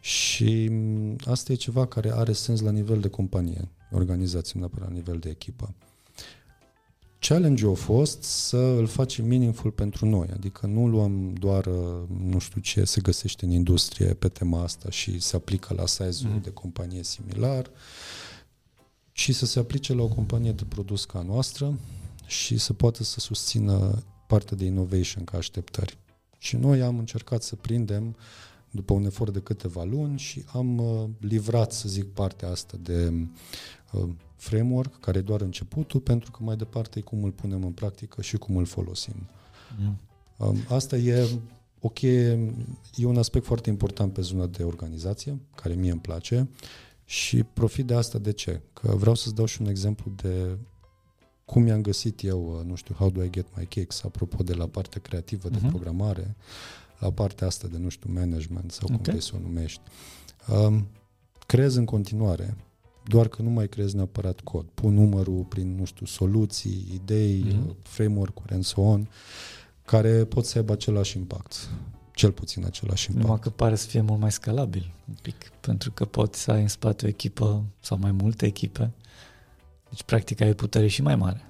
și 0.00 0.68
mm, 0.70 1.16
asta 1.24 1.52
e 1.52 1.54
ceva 1.54 1.86
care 1.86 2.12
are 2.14 2.32
sens 2.32 2.60
la 2.60 2.70
nivel 2.70 3.00
de 3.00 3.08
companie, 3.08 3.68
organizație, 3.90 4.52
nu 4.54 4.60
neapărat 4.60 4.88
la 4.88 4.94
nivel 4.94 5.18
de 5.18 5.28
echipă. 5.28 5.74
Challenge-ul 7.28 7.72
a 7.72 7.74
fost 7.74 8.22
să 8.22 8.56
îl 8.56 8.86
facem 8.86 9.26
meaningful 9.26 9.70
pentru 9.70 10.06
noi, 10.06 10.28
adică 10.32 10.66
nu 10.66 10.88
luăm 10.88 11.32
doar, 11.32 11.66
uh, 11.66 12.08
nu 12.24 12.38
știu 12.38 12.60
ce 12.60 12.84
se 12.84 13.00
găsește 13.00 13.44
în 13.44 13.50
industrie 13.50 14.14
pe 14.14 14.28
tema 14.28 14.62
asta 14.62 14.90
și 14.90 15.20
se 15.20 15.36
aplică 15.36 15.74
la 15.74 15.86
size-ul 15.86 16.32
mm. 16.32 16.40
de 16.40 16.50
companie 16.50 17.02
similar, 17.02 17.70
și 19.12 19.32
să 19.32 19.46
se 19.46 19.58
aplice 19.58 19.94
la 19.94 20.02
o 20.02 20.08
companie 20.08 20.52
de 20.52 20.64
produs 20.64 21.04
ca 21.04 21.22
noastră 21.22 21.78
și 22.26 22.58
să 22.58 22.72
poată 22.72 23.02
să 23.02 23.20
susțină 23.20 24.02
partea 24.26 24.56
de 24.56 24.64
innovation 24.64 25.24
ca 25.24 25.36
așteptări. 25.36 25.98
Și 26.38 26.56
noi 26.56 26.82
am 26.82 26.98
încercat 26.98 27.42
să 27.42 27.56
prindem 27.56 28.16
după 28.70 28.92
un 28.92 29.04
efort 29.04 29.32
de 29.32 29.40
câteva 29.40 29.84
luni 29.84 30.18
și 30.18 30.44
am 30.52 30.78
uh, 30.78 31.08
livrat, 31.18 31.72
să 31.72 31.88
zic, 31.88 32.04
partea 32.04 32.48
asta 32.48 32.76
de 32.80 33.12
uh, 33.92 34.08
framework, 34.42 35.00
care 35.00 35.18
e 35.18 35.22
doar 35.22 35.40
începutul, 35.40 36.00
pentru 36.00 36.30
că 36.30 36.38
mai 36.42 36.56
departe 36.56 36.98
e 36.98 37.02
cum 37.02 37.24
îl 37.24 37.30
punem 37.30 37.64
în 37.64 37.72
practică 37.72 38.22
și 38.22 38.36
cum 38.36 38.56
îl 38.56 38.64
folosim. 38.64 39.14
Mm. 39.78 39.98
Um, 40.36 40.56
asta 40.68 40.96
e 40.96 41.28
ok, 41.80 42.02
e 42.02 43.04
un 43.04 43.18
aspect 43.18 43.44
foarte 43.44 43.70
important 43.70 44.12
pe 44.12 44.20
zona 44.20 44.46
de 44.46 44.62
organizație, 44.62 45.40
care 45.54 45.74
mie 45.74 45.90
îmi 45.90 46.00
place 46.00 46.48
și 47.04 47.42
profit 47.42 47.86
de 47.86 47.94
asta 47.94 48.18
de 48.18 48.32
ce? 48.32 48.60
Că 48.72 48.94
vreau 48.96 49.14
să-ți 49.14 49.34
dau 49.34 49.44
și 49.44 49.60
un 49.60 49.66
exemplu 49.66 50.12
de 50.16 50.58
cum 51.44 51.62
mi-am 51.62 51.80
găsit 51.82 52.24
eu, 52.24 52.56
uh, 52.58 52.66
nu 52.66 52.74
știu, 52.74 52.94
how 52.94 53.10
do 53.10 53.22
I 53.22 53.30
get 53.30 53.46
my 53.56 53.66
kicks, 53.66 54.04
apropo 54.04 54.42
de 54.42 54.54
la 54.54 54.66
partea 54.66 55.00
creativă 55.00 55.48
de 55.48 55.58
uh-huh. 55.58 55.68
programare, 55.68 56.36
la 56.98 57.10
partea 57.10 57.46
asta 57.46 57.68
de, 57.68 57.78
nu 57.78 57.88
știu, 57.88 58.12
management 58.12 58.72
sau 58.72 58.86
cum 58.86 58.94
okay. 58.94 59.14
vrei 59.14 59.22
să 59.22 59.32
o 59.34 59.38
numești. 59.38 59.80
Um, 60.48 60.86
creez 61.46 61.74
în 61.74 61.84
continuare, 61.84 62.56
doar 63.04 63.28
că 63.28 63.42
nu 63.42 63.50
mai 63.50 63.68
creez 63.68 63.92
neapărat 63.92 64.40
cod. 64.40 64.66
Pun 64.74 64.94
numărul 64.94 65.44
prin, 65.48 65.76
nu 65.76 65.84
știu, 65.84 66.06
soluții, 66.06 66.86
idei, 66.94 67.44
mm-hmm. 67.46 67.82
framework-uri 67.82 68.52
and 68.52 68.64
so 68.64 68.80
on, 68.80 69.08
care 69.84 70.24
pot 70.24 70.44
să 70.44 70.58
aibă 70.58 70.72
același 70.72 71.16
impact. 71.16 71.68
Cel 72.14 72.32
puțin 72.32 72.64
același 72.64 73.06
impact. 73.06 73.26
Numai 73.26 73.40
că 73.42 73.50
pare 73.50 73.74
să 73.74 73.86
fie 73.86 74.00
mult 74.00 74.20
mai 74.20 74.32
scalabil 74.32 74.94
un 75.08 75.14
pic, 75.22 75.48
pentru 75.60 75.90
că 75.90 76.04
poți 76.04 76.40
să 76.40 76.50
ai 76.50 76.60
în 76.60 76.68
spate 76.68 77.04
o 77.04 77.08
echipă 77.08 77.64
sau 77.80 77.98
mai 77.98 78.12
multe 78.12 78.46
echipe. 78.46 78.90
Deci, 79.88 80.02
practic, 80.02 80.40
ai 80.40 80.54
putere 80.54 80.86
și 80.86 81.02
mai 81.02 81.16
mare. 81.16 81.40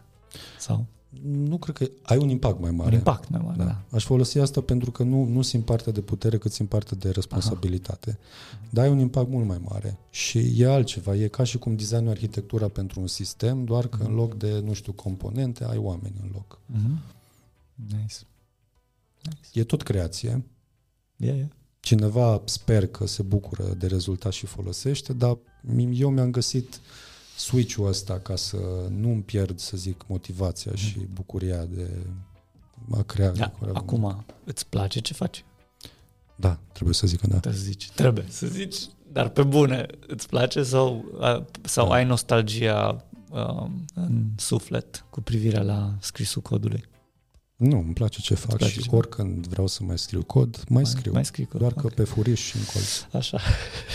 Sau? 0.58 0.86
Nu 1.20 1.58
cred 1.58 1.76
că 1.76 1.90
ai 2.02 2.18
un 2.18 2.28
impact 2.28 2.60
mai 2.60 2.70
mare. 2.70 2.90
Un 2.90 2.96
impact 2.96 3.28
mai 3.28 3.40
mare, 3.44 3.56
da. 3.56 3.64
da. 3.64 3.82
Aș 3.90 4.04
folosi 4.04 4.38
asta 4.38 4.60
pentru 4.60 4.90
că 4.90 5.02
nu, 5.02 5.24
nu 5.24 5.42
simt 5.42 5.64
partea 5.64 5.92
de 5.92 6.00
putere, 6.00 6.38
cât 6.38 6.52
simt 6.52 6.68
partea 6.68 6.96
de 6.96 7.10
responsabilitate. 7.10 8.10
Aha. 8.10 8.58
Dar 8.70 8.84
ai 8.84 8.90
un 8.90 8.98
impact 8.98 9.28
mult 9.28 9.46
mai 9.46 9.60
mare. 9.68 9.98
Și 10.10 10.54
e 10.56 10.66
altceva. 10.66 11.14
E 11.14 11.28
ca 11.28 11.44
și 11.44 11.58
cum 11.58 11.76
designul 11.76 12.08
arhitectura 12.08 12.68
pentru 12.68 13.00
un 13.00 13.06
sistem, 13.06 13.64
doar 13.64 13.86
că 13.86 13.98
uh-huh. 13.98 14.06
în 14.06 14.14
loc 14.14 14.34
de, 14.34 14.60
nu 14.64 14.72
știu, 14.72 14.92
componente, 14.92 15.64
ai 15.64 15.76
oameni 15.76 16.14
în 16.22 16.28
loc. 16.32 16.58
Uh-huh. 16.58 17.14
Nice. 17.74 18.16
nice. 19.22 19.60
E 19.60 19.64
tot 19.64 19.82
creație. 19.82 20.44
Yeah, 21.16 21.36
yeah. 21.36 21.48
Cineva 21.80 22.42
sper 22.44 22.86
că 22.86 23.06
se 23.06 23.22
bucură 23.22 23.74
de 23.78 23.86
rezultat 23.86 24.32
și 24.32 24.46
folosește, 24.46 25.12
dar 25.12 25.38
eu 25.92 26.10
mi-am 26.10 26.30
găsit 26.30 26.74
uh, 26.74 26.80
switch-ul 27.36 27.86
ăsta 27.86 28.18
ca 28.18 28.36
să 28.36 28.56
nu-mi 28.90 29.22
pierd, 29.22 29.58
să 29.58 29.76
zic, 29.76 30.04
motivația 30.06 30.70
mm. 30.70 30.76
și 30.76 30.98
bucuria 31.12 31.64
de 31.64 31.88
a 32.90 33.02
crea. 33.02 33.30
Da, 33.30 33.52
acum, 33.72 34.24
îți 34.44 34.66
place 34.66 35.00
ce 35.00 35.14
faci? 35.14 35.44
Da, 36.36 36.58
trebuie 36.72 36.94
să 36.94 37.06
zic 37.06 37.20
că 37.20 37.26
da. 37.26 37.38
Trebuie 37.38 37.62
să 37.62 37.66
zici, 37.66 37.90
trebuie 37.90 38.26
să 38.28 38.46
zici, 38.46 38.76
dar 39.12 39.28
pe 39.28 39.42
bune, 39.42 39.86
îți 40.06 40.28
place 40.28 40.62
sau, 40.62 41.04
sau 41.62 41.88
da. 41.88 41.94
ai 41.94 42.04
nostalgia 42.04 43.04
um, 43.30 43.84
în 43.94 44.24
suflet 44.36 45.04
cu 45.10 45.20
privire 45.20 45.62
la 45.62 45.94
scrisul 46.00 46.42
codului? 46.42 46.84
Nu, 47.56 47.78
îmi 47.78 47.92
place 47.92 48.20
ce 48.20 48.34
fac 48.34 48.56
place 48.56 48.72
și 48.72 48.80
ce 48.80 48.96
oricând 48.96 49.46
vreau 49.46 49.66
să 49.66 49.82
mai 49.82 49.98
scriu 49.98 50.22
cod, 50.22 50.56
mai, 50.56 50.64
mai 50.68 50.86
scriu. 50.86 51.12
Mai 51.12 51.24
scrii 51.24 51.46
cod, 51.46 51.60
doar 51.60 51.72
okay. 51.76 51.84
că 51.84 51.94
pe 51.94 52.04
furiș 52.04 52.40
și 52.40 52.56
în 52.56 52.62
colț. 52.72 53.06
Așa. 53.12 53.38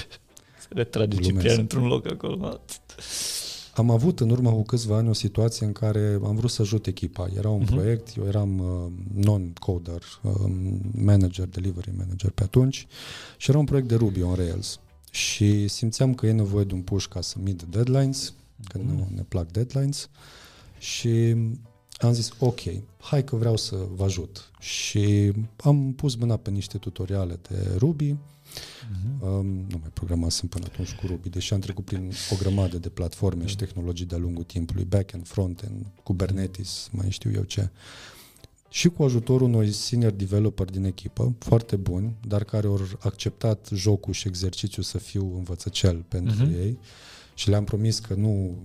Se 0.62 0.68
retrage 0.70 1.18
Ciprian 1.18 1.60
într-un 1.60 1.88
loc 1.88 2.08
acolo. 2.12 2.62
Am 3.78 3.90
avut 3.90 4.20
în 4.20 4.30
urmă 4.30 4.52
cu 4.52 4.64
câțiva 4.64 4.96
ani 4.96 5.10
o 5.10 5.14
situație 5.14 5.66
în 5.66 5.72
care 5.72 6.20
am 6.24 6.36
vrut 6.36 6.50
să 6.50 6.62
ajut 6.62 6.86
echipa. 6.86 7.28
Era 7.36 7.50
un 7.50 7.64
uh-huh. 7.64 7.70
proiect, 7.70 8.18
eu 8.18 8.26
eram 8.26 8.60
uh, 8.60 8.92
non-coder, 9.26 10.02
uh, 10.22 10.32
manager, 10.92 11.48
delivery 11.48 11.94
manager 11.98 12.32
pe 12.32 12.44
atunci 12.44 12.88
și 13.38 13.50
era 13.50 13.60
un 13.60 13.66
proiect 13.66 13.88
de 13.88 13.96
Ruby 13.96 14.22
on 14.22 14.34
Rails. 14.34 14.80
Și 15.12 15.68
simțeam 15.68 16.14
că 16.14 16.26
e 16.26 16.32
nevoie 16.32 16.66
de 16.66 16.74
un 16.74 16.82
push 16.82 17.06
ca 17.06 17.22
să 17.22 17.36
meet 17.44 17.64
deadlines, 17.64 18.32
uh-huh. 18.32 18.68
că 18.68 18.78
nu 18.78 18.94
mhm. 18.94 19.16
ne 19.16 19.22
plac 19.22 19.52
deadlines. 19.52 20.10
Și 20.80 21.36
am 21.98 22.14
zis, 22.14 22.32
ok, 22.40 22.60
hai 23.00 23.24
că 23.24 23.36
vreau 23.36 23.58
să 23.58 23.76
vă 23.96 24.04
ajut. 24.04 24.52
Și 24.60 25.34
am 25.58 25.94
pus 25.94 26.16
mâna 26.16 26.38
pe 26.38 26.50
niște 26.50 26.78
tutoriale 26.78 27.40
de 27.50 27.76
Ruby, 27.78 28.16
Uh-huh. 28.48 29.22
Um, 29.22 29.46
nu 29.46 29.78
mai 29.80 29.90
programasem 29.94 30.48
până 30.48 30.66
atunci 30.72 30.94
cu 30.94 31.08
Ruby, 31.08 31.30
deși 31.30 31.54
am 31.54 31.60
trecut 31.60 31.86
prin 31.86 32.12
o 32.32 32.36
grămadă 32.36 32.78
de 32.78 32.90
platforme 32.90 33.44
uh-huh. 33.44 33.48
și 33.48 33.56
tehnologii 33.56 34.06
de-a 34.06 34.18
lungul 34.18 34.44
timpului, 34.44 34.84
back-end, 34.84 35.28
front-end, 35.28 35.86
Kubernetes, 36.04 36.90
mai 36.92 37.10
știu 37.10 37.32
eu 37.32 37.44
ce. 37.44 37.70
Și 38.70 38.90
cu 38.90 39.04
ajutorul 39.04 39.48
unui 39.48 39.72
senior 39.72 40.12
developer 40.12 40.70
din 40.70 40.84
echipă, 40.84 41.36
foarte 41.40 41.76
buni, 41.76 42.16
dar 42.28 42.44
care 42.44 42.68
au 42.68 42.80
acceptat 43.00 43.70
jocul 43.74 44.14
și 44.14 44.28
exercițiul 44.28 44.86
să 44.86 44.98
fiu 44.98 45.36
învățăcel 45.38 46.06
pentru 46.08 46.46
uh-huh. 46.46 46.60
ei 46.60 46.80
și 47.34 47.50
le-am 47.50 47.64
promis 47.64 48.00
că 48.00 48.14
nu, 48.14 48.58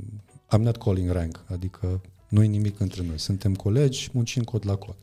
I'm 0.56 0.60
not 0.60 0.76
calling 0.76 1.10
rank, 1.10 1.44
adică 1.46 2.00
nu 2.28 2.42
e 2.42 2.46
nimic 2.46 2.80
între 2.80 3.02
noi, 3.02 3.18
suntem 3.18 3.54
colegi, 3.54 4.08
muncim 4.12 4.42
cod 4.42 4.66
la 4.66 4.74
cod. 4.74 4.96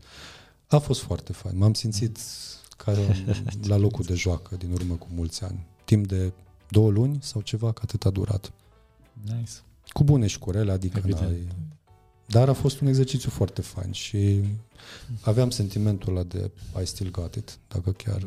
A 0.67 0.77
fost 0.77 1.01
foarte 1.01 1.33
fain, 1.33 1.57
m-am 1.57 1.73
simțit 1.73 2.17
ca 2.83 2.95
la 3.63 3.77
locul 3.77 4.03
de 4.03 4.13
joacă 4.13 4.55
din 4.55 4.71
urmă 4.71 4.95
cu 4.95 5.07
mulți 5.15 5.43
ani. 5.43 5.65
Timp 5.85 6.07
de 6.07 6.33
două 6.69 6.89
luni 6.89 7.17
sau 7.21 7.41
ceva, 7.41 7.71
că 7.71 7.81
atât 7.83 8.05
a 8.05 8.09
durat. 8.09 8.51
Nice. 9.23 9.51
Cu 9.87 10.03
bune 10.03 10.27
și 10.27 10.39
cu 10.39 10.51
rele, 10.51 10.71
adică 10.71 10.97
Evident. 10.97 11.21
n-ai... 11.21 11.47
Dar 12.25 12.49
a 12.49 12.53
fost 12.53 12.79
un 12.79 12.87
exercițiu 12.87 13.29
foarte 13.29 13.61
fain 13.61 13.91
și 13.91 14.43
aveam 15.21 15.49
sentimentul 15.49 16.15
ăla 16.15 16.23
de 16.23 16.51
I 16.81 16.85
still 16.85 17.11
got 17.11 17.35
it, 17.35 17.59
dacă 17.67 17.91
chiar, 17.91 18.25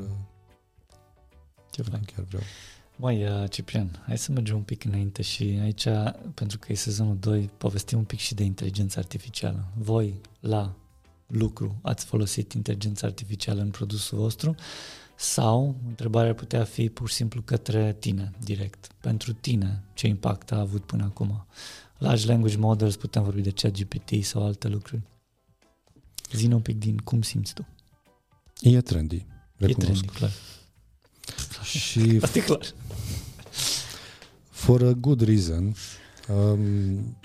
Ce 1.70 1.82
dacă 1.82 1.90
fain. 1.90 2.02
chiar 2.14 2.24
vreau. 2.24 2.42
Măi, 2.96 3.24
uh, 3.24 3.50
Ciprian, 3.50 4.02
hai 4.06 4.18
să 4.18 4.32
mergem 4.32 4.56
un 4.56 4.62
pic 4.62 4.84
înainte 4.84 5.22
și 5.22 5.58
aici, 5.62 5.86
pentru 6.34 6.58
că 6.58 6.72
e 6.72 6.74
sezonul 6.74 7.16
2, 7.18 7.50
povestim 7.58 7.98
un 7.98 8.04
pic 8.04 8.18
și 8.18 8.34
de 8.34 8.42
inteligența 8.44 9.00
artificială. 9.00 9.64
Voi, 9.74 10.20
la 10.40 10.74
lucru, 11.32 11.78
ați 11.82 12.04
folosit 12.04 12.52
inteligența 12.52 13.06
artificială 13.06 13.60
în 13.60 13.70
produsul 13.70 14.18
vostru 14.18 14.54
sau 15.16 15.76
întrebarea 15.88 16.28
ar 16.28 16.34
putea 16.34 16.64
fi 16.64 16.88
pur 16.88 17.08
și 17.08 17.14
simplu 17.14 17.42
către 17.42 17.96
tine, 17.98 18.30
direct. 18.44 18.86
Pentru 19.00 19.32
tine, 19.32 19.82
ce 19.94 20.06
impact 20.06 20.52
a 20.52 20.58
avut 20.60 20.84
până 20.84 21.04
acum? 21.04 21.46
Large 21.98 22.26
language 22.26 22.56
models, 22.56 22.96
putem 22.96 23.22
vorbi 23.22 23.40
de 23.40 23.50
ChatGPT 23.50 24.24
sau 24.24 24.44
alte 24.46 24.68
lucruri. 24.68 25.02
Zine 26.32 26.54
un 26.54 26.60
pic 26.60 26.78
din 26.78 26.96
cum 26.98 27.22
simți 27.22 27.54
tu. 27.54 27.66
E 28.60 28.80
trendy, 28.80 29.26
E 29.56 29.66
recunosc. 29.66 29.92
trendy, 29.92 30.18
clar. 30.18 30.30
Și 31.62 32.00
Asta 32.22 32.38
e 32.38 32.42
clar. 32.42 32.74
for 34.50 34.82
a 34.82 34.92
good 34.92 35.20
reason, 35.20 35.74
um, 36.28 37.16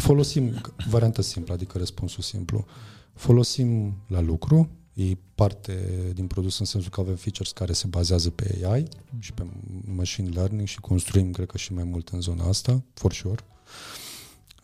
folosim 0.00 0.60
varianta 0.88 1.22
simplă, 1.22 1.54
adică 1.54 1.78
răspunsul 1.78 2.22
simplu. 2.22 2.66
Folosim 3.14 3.94
la 4.06 4.20
lucru, 4.20 4.70
e 4.92 5.16
parte 5.34 6.12
din 6.14 6.26
produs 6.26 6.58
în 6.58 6.64
sensul 6.64 6.90
că 6.90 7.00
avem 7.00 7.14
features 7.14 7.52
care 7.52 7.72
se 7.72 7.86
bazează 7.86 8.30
pe 8.30 8.66
AI 8.66 8.88
și 9.18 9.32
pe 9.32 9.46
machine 9.84 10.28
learning 10.28 10.68
și 10.68 10.80
construim, 10.80 11.32
cred 11.32 11.46
că 11.46 11.56
și 11.56 11.72
mai 11.72 11.84
mult 11.84 12.08
în 12.08 12.20
zona 12.20 12.48
asta, 12.48 12.82
for 12.94 13.12
sure. 13.12 13.44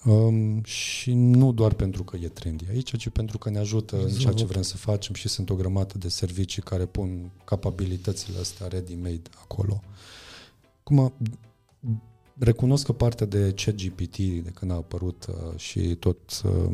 Um, 0.05 0.63
și 0.63 1.13
nu 1.13 1.53
doar 1.53 1.73
pentru 1.73 2.05
că 2.05 2.17
e 2.17 2.29
trendy 2.29 2.65
aici, 2.71 2.97
ci 2.97 3.09
pentru 3.09 3.39
că 3.39 3.51
ne 3.51 3.59
ajută 3.59 4.03
în 4.03 4.11
ceea 4.11 4.33
ce 4.33 4.45
vrem 4.45 4.63
să 4.63 4.77
facem 4.77 5.15
și 5.15 5.29
sunt 5.29 5.51
o 5.51 5.55
grămadă 5.55 5.99
de 5.99 6.09
servicii 6.09 6.63
care 6.63 6.87
pun 6.87 7.31
capabilitățile 7.45 8.39
astea 8.39 8.67
ready-made 8.67 9.31
acolo. 9.41 9.83
Acum, 10.81 11.13
recunosc 12.39 12.85
că 12.85 12.93
partea 12.93 13.27
de 13.27 13.53
ChatGPT, 13.57 14.17
de 14.17 14.51
când 14.55 14.71
a 14.71 14.75
apărut 14.75 15.27
uh, 15.29 15.59
și 15.59 15.95
tot, 15.95 16.43
uh, 16.45 16.73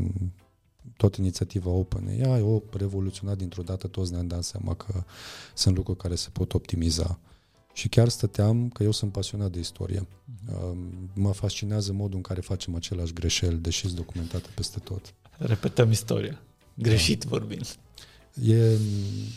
tot 0.97 1.16
inițiativa 1.16 1.70
OpenAI, 1.70 2.43
o 2.43 2.62
revoluționat 2.70 3.36
dintr-o 3.36 3.62
dată, 3.62 3.86
toți 3.86 4.12
ne-am 4.12 4.26
dat 4.26 4.43
seama 4.43 4.74
că 4.74 5.02
sunt 5.55 5.76
lucruri 5.76 5.98
care 5.98 6.14
se 6.14 6.28
pot 6.32 6.55
optimiza. 6.55 7.18
Și 7.72 7.89
chiar 7.89 8.09
stăteam, 8.09 8.68
că 8.68 8.82
eu 8.82 8.90
sunt 8.90 9.12
pasionat 9.12 9.51
de 9.51 9.59
istorie. 9.59 10.06
Uh, 10.48 10.78
mă 11.14 11.32
fascinează 11.32 11.93
modul 11.93 12.16
în 12.16 12.22
care 12.22 12.40
facem 12.40 12.74
aceleași 12.74 13.12
greșeli, 13.12 13.56
deși 13.56 13.80
sunt 13.80 13.94
documentate 13.94 14.48
peste 14.55 14.78
tot. 14.78 15.14
Repetăm 15.39 15.90
istoria. 15.90 16.40
Greșit 16.74 17.22
vorbind. 17.22 17.78
E, 18.43 18.72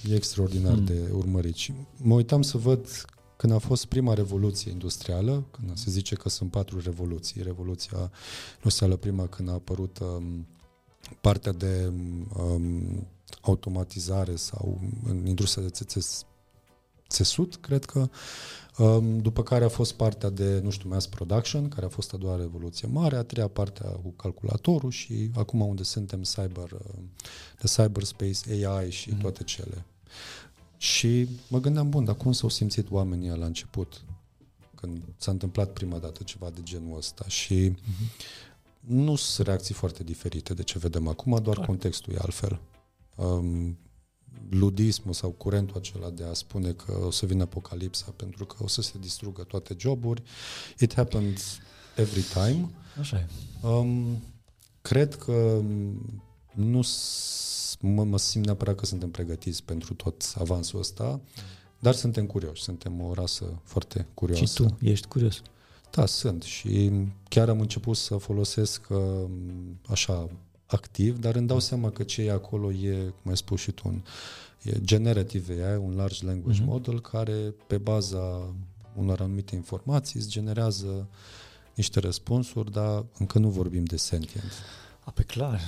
e 0.09 0.15
extraordinar 0.15 0.73
Mm. 0.73 0.79
mm. 0.79 0.85
de 0.85 1.09
urmărit. 1.11 1.55
Și 1.55 1.73
mă 1.97 2.13
uitam 2.13 2.41
să 2.41 2.57
văd 2.57 3.05
când 3.41 3.53
a 3.53 3.57
fost 3.57 3.85
prima 3.85 4.13
revoluție 4.13 4.71
industrială, 4.71 5.43
când 5.51 5.77
se 5.77 5.91
zice 5.91 6.15
că 6.15 6.29
sunt 6.29 6.51
patru 6.51 6.79
revoluții. 6.79 7.41
Revoluția 7.43 8.11
industrială 8.55 8.95
prima 8.95 9.27
când 9.27 9.49
a 9.49 9.53
apărut 9.53 9.99
um, 9.99 10.47
partea 11.21 11.51
de 11.51 11.91
um, 12.37 13.07
automatizare 13.41 14.35
sau 14.35 14.79
în 15.05 15.25
industria 15.25 15.63
de 15.63 15.69
țețes, 15.69 16.25
țesut, 17.09 17.55
cred 17.55 17.85
că. 17.85 18.09
Um, 18.77 19.19
după 19.19 19.43
care 19.43 19.63
a 19.63 19.69
fost 19.69 19.93
partea 19.93 20.29
de, 20.29 20.59
nu 20.63 20.69
știu, 20.69 20.89
mass 20.89 21.07
production, 21.07 21.67
care 21.67 21.85
a 21.85 21.89
fost 21.89 22.13
a 22.13 22.17
doua 22.17 22.35
revoluție 22.35 22.87
mare, 22.87 23.15
a 23.15 23.23
treia 23.23 23.47
partea 23.47 23.89
cu 23.89 24.09
calculatorul 24.09 24.91
și 24.91 25.31
acum 25.35 25.61
unde 25.61 25.83
suntem 25.83 26.21
cyber, 26.21 26.71
uh, 26.71 26.79
de 27.61 27.67
cyberspace, 27.67 28.67
AI 28.67 28.91
și 28.91 29.07
Mhm. 29.07 29.15
mm. 29.15 29.21
toate 29.21 29.43
cele. 29.43 29.85
Și 30.81 31.27
mă 31.47 31.59
gândeam, 31.59 31.89
bun, 31.89 32.03
dar 32.05 32.15
cum 32.15 32.31
s-au 32.31 32.49
simțit 32.49 32.91
oamenii 32.91 33.27
ăia 33.27 33.37
la 33.37 33.45
început, 33.45 34.03
când 34.75 35.03
s-a 35.17 35.31
întâmplat 35.31 35.73
prima 35.73 35.97
dată 35.97 36.23
ceva 36.23 36.49
de 36.49 36.59
genul 36.63 36.97
ăsta 36.97 37.25
și 37.27 37.75
nu 38.79 39.15
sunt 39.15 39.47
reacții 39.47 39.73
foarte 39.73 40.03
diferite 40.03 40.53
de 40.53 40.63
ce 40.63 40.79
vedem 40.79 41.07
acum, 41.07 41.39
doar 41.41 41.55
Clar. 41.55 41.67
contextul 41.67 42.13
e 42.13 42.17
altfel. 42.19 42.59
Um, 43.15 43.77
ludismul 44.49 45.13
sau 45.13 45.29
curentul 45.29 45.77
acela 45.77 46.09
de 46.09 46.23
a 46.23 46.33
spune 46.33 46.71
că 46.71 46.91
o 47.05 47.11
să 47.11 47.25
vină 47.25 47.43
apocalipsa 47.43 48.13
pentru 48.15 48.45
că 48.45 48.63
o 48.63 48.67
să 48.67 48.81
se 48.81 48.97
distrugă 48.99 49.43
toate 49.43 49.75
joburi, 49.79 50.23
it 50.79 50.93
happens 50.93 51.57
every 51.95 52.21
time. 52.21 52.69
Așa 52.99 53.17
e. 53.17 53.27
Um, 53.67 54.23
cred 54.81 55.15
că 55.15 55.31
um, 55.31 56.21
nu 56.55 56.81
s- 56.81 57.77
mă, 57.79 58.03
mă 58.03 58.17
simt 58.17 58.45
neapărat 58.45 58.75
că 58.75 58.85
suntem 58.85 59.09
pregătiți 59.11 59.63
pentru 59.63 59.93
tot 59.93 60.33
avansul 60.37 60.79
ăsta, 60.79 61.19
dar 61.79 61.93
suntem 61.93 62.25
curioși, 62.25 62.61
suntem 62.63 63.01
o 63.01 63.13
rasă 63.13 63.59
foarte 63.63 64.07
curioasă. 64.13 64.45
Și 64.45 64.53
tu 64.53 64.77
ești 64.85 65.07
curios. 65.07 65.41
Da, 65.91 66.05
sunt 66.05 66.43
și 66.43 66.91
chiar 67.29 67.49
am 67.49 67.59
început 67.59 67.97
să 67.97 68.17
folosesc 68.17 68.81
um, 68.89 69.29
așa 69.87 70.29
activ, 70.65 71.17
dar 71.19 71.35
îmi 71.35 71.47
dau 71.47 71.59
seama 71.59 71.89
că 71.89 72.03
ce 72.03 72.21
e 72.21 72.31
acolo 72.31 72.71
e, 72.71 73.13
cum 73.21 73.31
ai 73.31 73.37
spus 73.37 73.59
și 73.59 73.71
tu, 73.71 73.81
un, 73.87 74.01
e 74.61 74.81
generative 74.81 75.63
AI, 75.63 75.77
un 75.77 75.95
large 75.95 76.25
language 76.25 76.57
Mhm. 76.61 76.67
mm-hmm. 76.67 76.71
model 76.71 77.01
care 77.01 77.53
pe 77.67 77.77
baza 77.77 78.53
unor 78.95 79.21
anumite 79.21 79.55
informații 79.55 80.19
îți 80.19 80.29
generează 80.29 81.07
niște 81.75 81.99
răspunsuri, 81.99 82.71
dar 82.71 83.05
încă 83.17 83.39
nu 83.39 83.49
vorbim 83.49 83.83
de 83.83 83.97
sentient. 83.97 84.51
A, 85.03 85.11
pe 85.11 85.23
clar. 85.23 85.61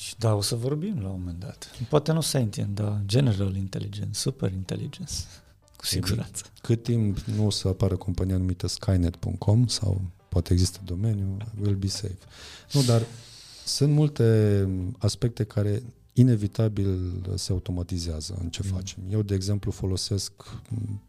Nici, 0.00 0.14
da, 0.18 0.34
o 0.34 0.40
să 0.40 0.54
vorbim 0.54 1.00
la 1.00 1.08
un 1.08 1.18
moment 1.18 1.38
dat. 1.38 1.70
Poate 1.88 2.12
nu 2.12 2.20
sentient, 2.20 2.74
dar 2.74 3.02
general 3.06 3.56
intelligence, 3.56 4.18
super 4.18 4.52
intelligence. 4.52 5.12
Cu 5.76 5.86
siguranță. 5.86 6.44
Cât 6.62 6.82
timp 6.82 7.18
nu 7.18 7.46
o 7.46 7.50
să 7.50 7.68
apară 7.68 7.96
compania 7.96 8.36
numită 8.36 8.66
Skynet.com 8.66 9.66
sau 9.66 10.00
poate 10.28 10.52
există 10.52 10.80
domeniu, 10.84 11.36
will 11.60 11.74
be 11.74 11.86
safe. 11.86 12.18
Nu, 12.72 12.82
dar 12.82 13.02
sunt 13.64 13.92
multe 13.92 14.68
aspecte 14.98 15.44
care 15.44 15.82
inevitabil 16.12 17.12
se 17.34 17.52
automatizează 17.52 18.38
în 18.42 18.50
ce 18.50 18.60
Mm. 18.64 18.70
facem. 18.70 19.02
Eu, 19.10 19.22
de 19.22 19.34
exemplu, 19.34 19.70
folosesc 19.70 20.32
m, 20.68 21.00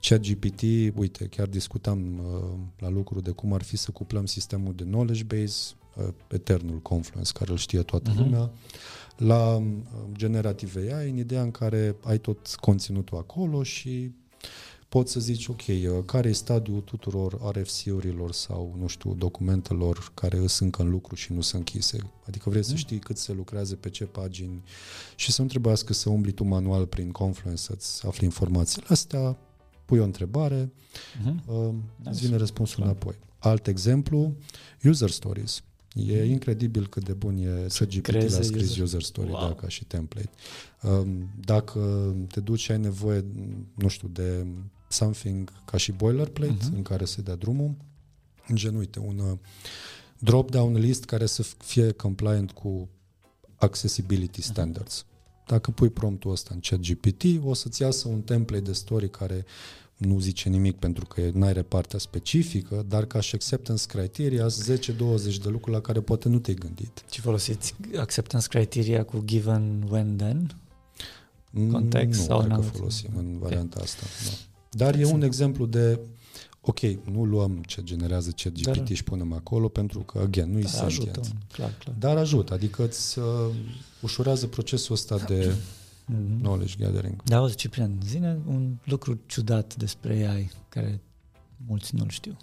ChatGPT, 0.00 0.62
uite, 0.94 1.26
chiar 1.26 1.46
discutam 1.46 2.18
uh, 2.18 2.58
la 2.78 2.88
lucru 2.88 3.20
de 3.20 3.30
cum 3.30 3.52
ar 3.52 3.62
fi 3.62 3.76
să 3.76 3.90
cuplăm 3.90 4.26
sistemul 4.26 4.74
de 4.74 4.82
knowledge 4.84 5.22
base, 5.24 5.72
uh, 5.72 5.83
eternul 6.28 6.80
Confluence, 6.80 7.32
care 7.32 7.50
îl 7.50 7.56
știe 7.56 7.82
toată 7.82 8.10
Mhm. 8.10 8.22
lumea, 8.22 8.50
la 9.16 9.54
uh, 9.56 9.64
generative 10.12 10.94
AI, 10.94 11.10
în 11.10 11.16
ideea 11.16 11.42
în 11.42 11.50
care 11.50 11.96
ai 12.04 12.18
tot 12.18 12.46
conținutul 12.60 13.18
acolo 13.18 13.62
și 13.62 14.12
poți 14.88 15.12
să 15.12 15.20
zici, 15.20 15.46
ok, 15.48 15.60
uh, 15.68 16.04
care 16.04 16.28
e 16.28 16.32
stadiul 16.32 16.80
tuturor 16.80 17.52
RFC-urilor 17.52 18.32
sau, 18.32 18.74
nu 18.80 18.86
știu, 18.86 19.14
documentelor 19.14 20.10
care 20.14 20.36
sunt 20.36 20.54
încă 20.60 20.82
în 20.82 20.90
lucru 20.90 21.14
și 21.14 21.32
nu 21.32 21.40
sunt 21.40 21.58
închise. 21.68 21.98
Adică 22.26 22.50
vrei 22.50 22.62
să 22.64 22.70
Mm. 22.70 22.76
știi 22.76 22.98
cât 22.98 23.18
se 23.18 23.32
lucrează, 23.32 23.74
pe 23.76 23.90
ce 23.90 24.04
pagini 24.04 24.62
și 25.16 25.32
să 25.32 25.42
nu 25.42 25.48
trebuiască 25.48 25.92
să 25.92 26.08
umbli 26.10 26.32
tu 26.32 26.44
manual 26.44 26.86
prin 26.86 27.10
Confluence 27.10 27.62
să-ți 27.62 28.06
afli 28.06 28.24
informațiile 28.24 28.86
astea, 28.88 29.36
pui 29.84 29.98
o 29.98 30.04
întrebare, 30.04 30.72
Mhm. 31.22 31.42
uh, 31.46 31.74
Da, 32.02 32.10
îți 32.10 32.20
vine 32.20 32.36
răspunsul 32.36 32.76
clar. 32.76 32.88
înapoi. 32.88 33.14
Alt 33.38 33.66
exemplu, 33.66 34.34
user 34.84 35.10
stories. 35.10 35.62
E 35.94 36.22
Mhm. 36.22 36.30
incredibil 36.30 36.86
cât 36.86 37.04
de 37.04 37.12
bun 37.12 37.36
e 37.38 37.68
să 37.68 37.84
GPT 37.86 38.02
creeze 38.02 38.36
la 38.36 38.42
scris 38.42 38.70
user- 38.76 38.82
user 38.82 39.02
story, 39.02 39.30
Wow. 39.30 39.40
da, 39.40 39.54
ca 39.54 39.68
și 39.68 39.84
template. 39.84 40.30
Um, 40.82 41.28
Dacă 41.44 42.14
te 42.30 42.40
duci 42.40 42.58
și 42.60 42.70
ai 42.70 42.78
nevoie, 42.78 43.24
nu 43.74 43.88
știu, 43.88 44.08
de 44.08 44.46
something 44.88 45.52
ca 45.64 45.76
și 45.76 45.92
boilerplate, 45.92 46.56
Mhm. 46.64 46.74
în 46.74 46.82
care 46.82 47.04
se 47.04 47.22
dea 47.22 47.34
drumul, 47.34 47.74
în 48.48 48.56
gen, 48.56 48.74
uite, 48.74 48.98
un 48.98 49.18
uh, 49.18 49.38
drop-down 50.18 50.72
list 50.76 51.04
care 51.04 51.26
să 51.26 51.42
fie 51.42 51.90
compliant 51.92 52.50
cu 52.50 52.88
accessibility 53.56 54.38
Mhm. 54.40 54.48
standards. 54.50 55.04
Dacă 55.46 55.70
pui 55.70 55.88
promptul 55.90 56.30
ăsta 56.30 56.50
în 56.54 56.60
chat 56.60 56.78
GPT, 56.80 57.40
o 57.44 57.54
să-ți 57.54 57.82
iasă 57.82 58.08
un 58.08 58.20
template 58.20 58.62
de 58.62 58.72
story 58.72 59.10
care 59.10 59.44
nu 60.04 60.18
zice 60.18 60.48
nimic 60.48 60.76
pentru 60.76 61.06
că 61.06 61.20
n-ai 61.32 61.52
repartea 61.52 61.98
specifică, 61.98 62.84
dar 62.88 63.04
ca 63.04 63.20
și 63.20 63.34
acceptance 63.34 63.84
criteria 63.86 64.48
sunt 64.48 64.80
10-20 64.80 65.34
de 65.42 65.48
lucruri 65.48 65.76
la 65.76 65.80
care 65.80 66.00
poate 66.00 66.28
nu 66.28 66.38
te-ai 66.38 66.56
gândit. 66.56 67.04
Și 67.10 67.20
folosiți 67.20 67.74
acceptance 67.96 68.46
criteria 68.48 69.04
cu 69.04 69.22
given, 69.24 69.86
when, 69.90 70.16
then? 70.16 70.56
Context 71.70 72.20
nu 72.20 72.26
sau 72.26 72.38
cred 72.38 72.50
că 72.50 72.54
n-am- 72.56 72.62
folosim 72.70 73.10
în 73.16 73.32
Ok. 73.34 73.42
varianta 73.42 73.80
asta. 73.80 74.02
Da. 74.24 74.30
Dar 74.70 74.94
e 74.94 75.04
un 75.06 75.22
exemplu 75.22 75.66
de 75.66 76.00
ok, 76.60 76.80
nu 77.12 77.24
luăm 77.24 77.62
ce 77.66 77.80
generează 77.82 78.30
ChatGPT 78.36 78.76
Dar- 78.76 78.86
și 78.96 79.04
punem 79.04 79.32
acolo 79.32 79.68
pentru 79.68 80.00
că, 80.00 80.18
again, 80.18 80.50
nu 80.52 80.58
e 80.58 80.62
Da, 80.72 80.84
ajută, 80.84 81.10
sentient. 81.12 81.42
clar, 81.52 81.74
clar. 81.78 81.94
Dar 81.98 82.16
ajută, 82.16 82.54
adică 82.54 82.84
îți 82.84 83.18
uh, 83.18 83.24
ușurează 84.00 84.46
procesul 84.46 84.94
ăsta 84.94 85.16
de 85.18 85.54
Mhm. 86.06 86.38
knowledge 86.40 86.74
gathering. 86.78 87.22
Da, 87.22 87.36
auzi, 87.36 87.56
Ciprian, 87.56 87.98
zine 88.04 88.38
un 88.46 88.76
lucru 88.84 89.20
ciudat 89.26 89.76
despre 89.76 90.26
AI 90.26 90.50
care 90.68 91.00
mulți 91.66 91.94
nu-l 91.94 92.08
știu. 92.08 92.36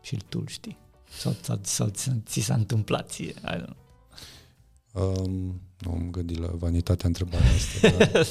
și 0.00 0.16
tu 0.28 0.38
îl 0.38 0.46
știi. 0.46 0.78
Sau, 1.18 1.34
sau, 1.42 1.58
sau 1.62 1.88
ți, 1.88 2.10
ți 2.26 2.40
s-a 2.40 2.54
întâmplat 2.54 3.10
ție, 3.10 3.28
I 3.28 3.56
don't 3.56 3.64
know. 3.64 3.76
Um, 5.24 5.60
nu 5.78 5.90
am 5.92 6.10
gândit 6.10 6.38
la 6.38 6.46
vanitatea 6.46 7.06
întrebarea 7.08 7.50
asta, 7.50 7.88
dar 7.98 8.26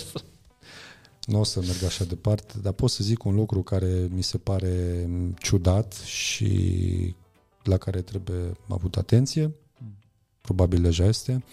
nu 1.32 1.40
o 1.40 1.44
să 1.44 1.60
merg 1.60 1.84
așa 1.84 2.04
departe, 2.04 2.54
dar 2.62 2.74
pot 2.74 2.90
să 2.90 3.04
zic 3.04 3.24
un 3.24 3.36
lucru 3.36 3.64
care 3.64 4.08
mi 4.10 4.22
se 4.22 4.38
pare 4.38 5.08
ciudat 5.40 5.94
și 5.94 7.16
la 7.64 7.78
care 7.78 8.02
trebuie 8.02 8.52
avut 8.68 8.98
atenție, 8.98 9.56
probabil 10.42 10.82
deja 10.82 11.06
este, 11.06 11.44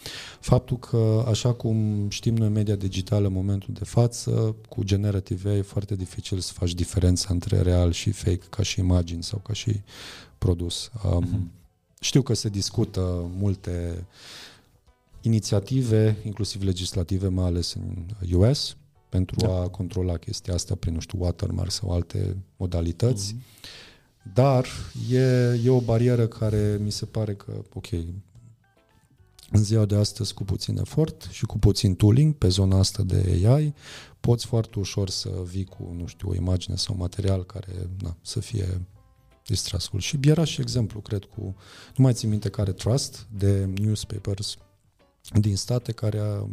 faptul 0.40 0.78
că, 0.78 1.24
așa 1.28 1.52
cum 1.52 2.06
știm 2.09 2.36
noi 2.36 2.48
media 2.48 2.74
digitală 2.74 3.27
în 3.27 3.32
momentul 3.32 3.74
de 3.74 3.85
față, 3.85 4.56
cu 4.69 4.82
generative 4.82 5.56
e 5.56 5.62
foarte 5.62 5.97
dificil 5.97 6.39
să 6.39 6.52
faci 6.52 6.74
diferența 6.74 7.28
între 7.31 7.60
real 7.60 7.93
și 7.93 8.10
fake 8.10 8.47
ca 8.51 8.62
și 8.62 8.81
imagini 8.81 9.23
sau 9.23 9.39
ca 9.39 9.52
și 9.52 9.81
produs. 10.39 10.90
Um, 11.05 11.24
uh-huh. 11.24 11.56
Știu 12.01 12.23
că 12.23 12.35
se 12.35 12.48
discută 12.48 13.31
multe 13.39 14.06
inițiative, 15.20 16.16
inclusiv 16.24 16.62
legislative, 16.62 17.28
mai 17.28 17.44
ales 17.44 17.74
în 17.74 18.06
US, 18.32 18.77
pentru 19.09 19.36
da. 19.36 19.60
a 19.60 19.69
controla 19.69 20.16
chestia 20.16 20.55
asta 20.55 20.74
prin, 20.74 20.94
nu 20.94 21.01
știu, 21.01 21.19
watermark 21.20 21.70
sau 21.70 21.90
alte 21.90 22.36
modalități. 22.56 23.35
Uh-huh. 23.35 23.86
Dar 24.35 24.66
e, 25.10 25.60
e 25.65 25.70
o 25.70 25.81
barieră 25.81 26.27
care 26.27 26.78
mi 26.82 26.90
se 26.90 27.05
pare 27.05 27.35
că, 27.35 27.52
ok, 27.73 27.86
în 29.51 29.65
ziua 29.65 29.85
de 29.85 29.95
astăzi 29.95 30.35
cu 30.35 30.45
puțin 30.45 30.79
efort 30.79 31.29
și 31.31 31.47
cu 31.47 31.59
puțin 31.59 31.95
tooling 31.95 32.35
pe 32.35 32.49
zona 32.49 32.79
asta 32.79 33.03
de 33.03 33.47
AI, 33.47 33.75
poți 34.20 34.47
foarte 34.47 34.79
ușor 34.79 35.11
să 35.11 35.31
vii 35.45 35.65
cu, 35.65 35.95
nu 35.97 36.07
știu, 36.07 36.29
o 36.29 36.35
imagine 36.35 36.77
sau 36.77 36.97
material 36.97 37.45
care 37.45 37.91
na, 38.03 38.16
să 38.23 38.41
fie 38.41 38.87
distrustful. 39.47 40.01
Și 40.01 40.19
era 40.23 40.45
și 40.45 40.61
exemplu, 40.61 41.01
cred, 41.01 41.25
cu, 41.25 41.41
nu 41.97 42.05
mai 42.05 42.12
țin 42.12 42.29
minte 42.29 42.49
care 42.49 42.73
trust, 42.73 43.27
de 43.37 43.65
newspapers 43.65 44.57
din 45.33 45.57
state 45.57 45.93
care 45.93 46.19
a 46.19 46.49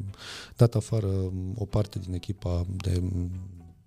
dat 0.56 0.76
afară 0.76 1.32
o 1.56 1.66
parte 1.66 2.00
din 2.00 2.14
echipa 2.14 2.66
de 2.76 3.04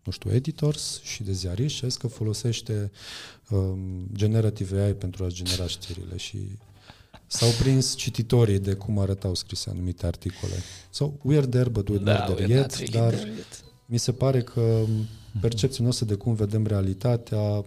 nu 0.05 0.14
știu, 0.14 0.30
editors 0.30 1.01
și 1.02 1.22
de 1.22 1.32
ziariști 1.32 1.89
și 1.89 1.97
că 1.98 2.06
folosește 2.06 2.90
um, 3.51 4.09
generative 4.12 4.80
AI 4.80 4.94
pentru 4.94 5.24
a 5.24 5.28
genera 5.28 5.66
știrile 5.66 6.16
și 6.16 6.39
S-au 7.30 7.48
prins 7.59 7.96
cititorii 7.96 8.59
de 8.59 8.74
cum 8.74 8.98
arătau 8.98 9.34
scrise 9.34 9.70
anumite 9.70 10.06
articole. 10.06 10.52
So, 10.90 11.10
we're 11.10 11.48
there, 11.48 11.68
but 11.68 11.88
we're 11.90 12.02
da, 12.02 12.26
not 12.26 12.36
there 12.36 12.52
yet, 12.52 12.74
really 12.74 12.92
dar 12.92 13.14
there 13.14 13.30
yet. 13.30 13.64
mi 13.86 13.98
se 13.98 14.12
pare 14.12 14.42
că 14.42 14.84
percepția 15.40 15.84
noastră 15.84 16.06
de 16.06 16.14
cum 16.14 16.34
vedem 16.34 16.66
realitatea 16.66 17.64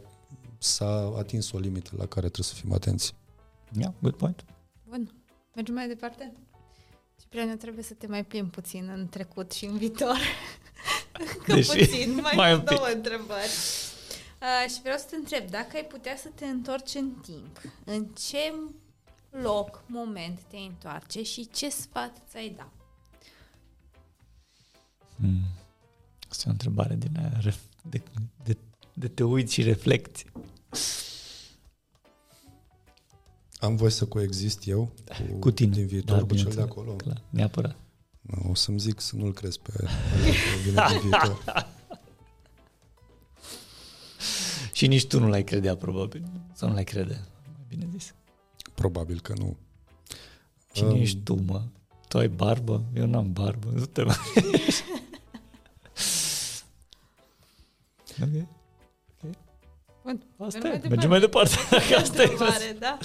s-a 0.57 1.13
atins 1.17 1.51
o 1.51 1.59
limită 1.59 1.91
la 1.97 2.05
care 2.05 2.29
trebuie 2.29 2.45
să 2.45 2.53
fim 2.53 2.73
atenți. 2.73 3.13
Yeah, 3.77 3.91
good 4.01 4.13
point. 4.15 4.45
Bun. 4.89 5.13
Mergem 5.55 5.73
mai 5.73 5.87
departe? 5.87 6.33
Ciprianu, 7.19 7.55
trebuie 7.55 7.83
să 7.83 7.93
te 7.93 8.07
mai 8.07 8.25
plimbi 8.25 8.49
puțin 8.49 8.91
în 8.95 9.07
trecut 9.09 9.51
și 9.51 9.65
în 9.65 9.77
viitor. 9.77 10.17
Că 11.45 11.53
Deși, 11.53 11.77
puțin, 11.77 12.19
mai, 12.21 12.33
mai 12.35 12.59
două 12.59 12.85
pic. 12.85 12.95
întrebări. 12.95 13.51
Uh, 14.41 14.69
și 14.73 14.81
vreau 14.81 14.97
să 14.97 15.05
te 15.09 15.15
întreb, 15.15 15.49
dacă 15.49 15.69
ai 15.73 15.85
putea 15.85 16.15
să 16.17 16.29
te 16.35 16.45
întorci 16.45 16.93
în 16.95 17.11
timp, 17.21 17.61
în 17.85 18.05
ce 18.05 18.53
loc, 19.31 19.83
moment 19.87 20.39
te 20.39 20.57
întoarce 20.57 21.23
și 21.23 21.47
ce 21.51 21.69
sfat 21.69 22.21
ți-ai 22.29 22.53
da? 22.57 22.71
Hmm. 25.15 25.43
Asta 26.29 26.43
e 26.45 26.49
o 26.49 26.51
întrebare 26.51 26.95
din 26.95 27.17
aia 27.17 27.39
de, 27.89 28.01
de, 28.43 28.57
de 28.93 29.07
te 29.07 29.23
uiți 29.23 29.53
și 29.53 29.61
reflecti. 29.61 30.25
Am 33.59 33.75
voie 33.75 33.91
să 33.91 34.05
coexist 34.05 34.67
eu 34.67 34.91
cu, 35.05 35.37
cu 35.39 35.51
tine 35.51 35.71
din 35.71 35.87
viitor, 35.87 36.17
da, 36.17 36.25
cu 36.25 36.35
cel 36.35 36.51
de 36.51 36.61
acolo? 36.61 36.91
Clar, 36.91 37.21
neapărat. 37.29 37.75
O 38.49 38.55
să-mi 38.55 38.79
zic 38.79 38.99
să 38.99 39.15
nu-l 39.15 39.33
crezi 39.33 39.59
pe 39.59 39.71
vine 40.63 40.83
din 40.89 40.99
viitor. 40.99 41.43
și 44.73 44.87
nici 44.87 45.07
tu 45.07 45.19
nu 45.19 45.27
l-ai 45.27 45.43
credea, 45.43 45.75
probabil. 45.75 46.23
Sau 46.53 46.67
nu 46.67 46.73
l-ai 46.73 46.83
crede, 46.83 47.27
bine 47.67 47.87
zis. 47.91 48.13
Probabil 48.81 49.19
că 49.19 49.33
nu. 49.37 49.57
Cine 50.71 50.89
um, 50.89 51.01
ești 51.01 51.17
tu, 51.17 51.33
mă? 51.33 51.61
Tu 52.07 52.17
ai 52.17 52.27
barbă? 52.27 52.83
Eu 52.95 53.05
n-am 53.05 53.31
barbă. 53.31 53.67
Nu 53.73 53.85
te 53.85 54.03
mai... 54.03 54.15
ok. 58.21 58.47
Ok. 59.23 59.35
Bun, 60.03 60.23
asta 60.37 60.67
e. 60.67 60.87
Mergem 60.87 61.09
mai 61.09 61.19
departe. 61.19 61.55
asta 61.95 62.23
e. 62.23 62.75
da? 62.79 62.97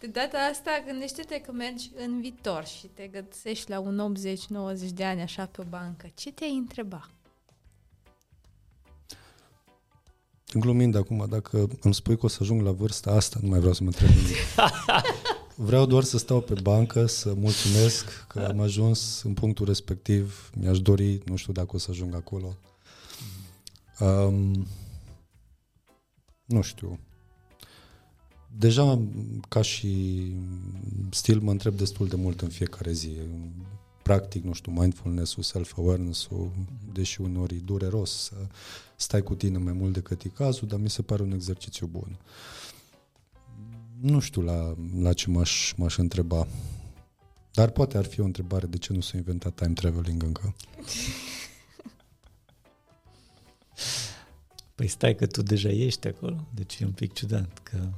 De 0.00 0.06
data 0.06 0.38
asta, 0.38 0.82
gândește-te 0.86 1.40
că 1.40 1.52
mergi 1.52 1.90
în 1.96 2.20
viitor 2.20 2.66
și 2.66 2.86
te 2.86 3.06
găsești 3.06 3.70
la 3.70 3.80
un 3.80 4.14
80-90 4.86 4.88
de 4.94 5.04
ani 5.04 5.20
așa 5.20 5.46
pe 5.46 5.60
o 5.60 5.64
bancă. 5.64 6.10
Ce 6.14 6.32
te-ai 6.32 6.56
întreba? 6.56 7.08
Glumind 10.54 10.94
acum, 10.94 11.26
dacă 11.28 11.68
îmi 11.80 11.94
spui 11.94 12.18
că 12.18 12.24
o 12.24 12.28
să 12.28 12.38
ajung 12.40 12.62
la 12.62 12.70
vârsta 12.70 13.10
asta, 13.10 13.38
nu 13.42 13.48
mai 13.48 13.58
vreau 13.58 13.74
să 13.74 13.82
mă 13.82 13.88
întreb 13.88 14.08
nimic. 14.08 14.36
Vreau 15.60 15.86
doar 15.86 16.02
să 16.02 16.18
stau 16.18 16.40
pe 16.40 16.54
bancă, 16.62 17.06
să 17.06 17.34
mulțumesc 17.34 18.26
că 18.26 18.40
am 18.40 18.60
ajuns 18.60 19.22
în 19.22 19.34
punctul 19.34 19.66
respectiv. 19.66 20.50
Mi-aș 20.56 20.80
dori, 20.80 21.20
nu 21.24 21.36
știu 21.36 21.52
dacă 21.52 21.68
o 21.72 21.78
să 21.78 21.90
ajung 21.90 22.14
acolo. 22.14 22.56
Um, 23.98 24.66
nu 26.44 26.60
știu. 26.60 26.98
Deja, 28.56 29.00
ca 29.48 29.62
și 29.62 30.22
stil, 31.10 31.40
mă 31.40 31.50
întreb 31.50 31.74
destul 31.76 32.08
de 32.08 32.16
mult 32.16 32.40
în 32.40 32.48
fiecare 32.48 32.92
zi. 32.92 33.10
Practic, 34.08 34.44
nu 34.44 34.52
știu, 34.52 34.72
mindfulness-ul, 34.72 35.42
self-awareness-ul, 35.42 36.50
deși 36.92 37.20
uneori 37.20 37.54
e 37.54 37.60
dureros 37.64 38.10
să 38.10 38.34
stai 38.96 39.22
cu 39.22 39.34
tine 39.34 39.58
mai 39.58 39.72
mult 39.72 39.92
decât 39.92 40.22
e 40.22 40.28
cazul, 40.28 40.68
dar 40.68 40.78
mi 40.78 40.90
se 40.90 41.02
pare 41.02 41.22
un 41.22 41.32
exercițiu 41.32 41.86
bun. 41.86 42.18
Nu 44.00 44.18
știu 44.18 44.42
la, 44.42 44.74
la 44.98 45.12
ce 45.12 45.30
m-aș, 45.30 45.72
m-aș 45.76 45.96
întreba. 45.96 46.46
Dar 47.52 47.70
poate 47.70 47.98
ar 47.98 48.04
fi 48.04 48.20
o 48.20 48.24
întrebare 48.24 48.66
de 48.66 48.78
ce 48.78 48.92
nu 48.92 49.00
s-a 49.00 49.16
inventat 49.16 49.54
time 49.54 49.72
traveling 49.72 50.22
încă. 50.22 50.54
Păi 54.74 54.86
stai 54.86 55.14
că 55.14 55.26
tu 55.26 55.42
deja 55.42 55.68
ești 55.68 56.06
acolo, 56.06 56.46
deci 56.54 56.80
e 56.80 56.84
un 56.84 56.92
pic 56.92 57.12
ciudat 57.12 57.58
că 57.62 57.88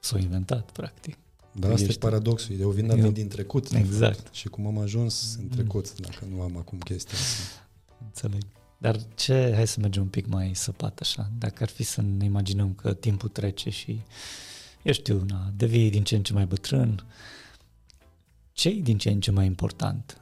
s-a 0.00 0.18
inventat, 0.18 0.70
practic. 0.70 1.16
Da, 1.56 1.68
asta 1.68 1.80
ești... 1.80 1.96
e 1.96 1.98
paradoxul. 1.98 2.60
Eu 2.60 2.70
vin, 2.70 2.90
Eu... 2.90 3.10
din 3.10 3.28
trecut. 3.28 3.72
Exact. 3.72 4.34
Și 4.34 4.48
cum 4.48 4.66
am 4.66 4.78
ajuns 4.78 5.36
în 5.40 5.48
trecut, 5.48 6.00
dacă 6.00 6.24
nu 6.34 6.40
am 6.40 6.56
acum 6.56 6.78
chestia 6.78 7.18
asta. 7.18 7.66
Înțeleg. 8.04 8.42
Dar 8.78 9.00
ce, 9.14 9.52
hai 9.54 9.66
să 9.66 9.80
mergem 9.80 10.02
un 10.02 10.08
pic 10.08 10.26
mai 10.26 10.54
săpat 10.54 10.98
așa, 11.00 11.30
dacă 11.38 11.62
ar 11.62 11.68
fi 11.68 11.82
să 11.82 12.02
ne 12.02 12.24
imaginăm 12.24 12.74
că 12.74 12.94
timpul 12.94 13.28
trece 13.28 13.70
și, 13.70 14.00
eu 14.82 14.92
știu, 14.92 15.24
na, 15.26 15.52
devii 15.56 15.90
din 15.90 16.04
ce 16.04 16.16
în 16.16 16.22
ce 16.22 16.32
mai 16.32 16.46
bătrân, 16.46 17.06
ce 18.52 18.68
e 18.68 18.80
din 18.80 18.98
ce 18.98 19.10
în 19.10 19.20
ce 19.20 19.30
mai 19.30 19.46
important 19.46 20.20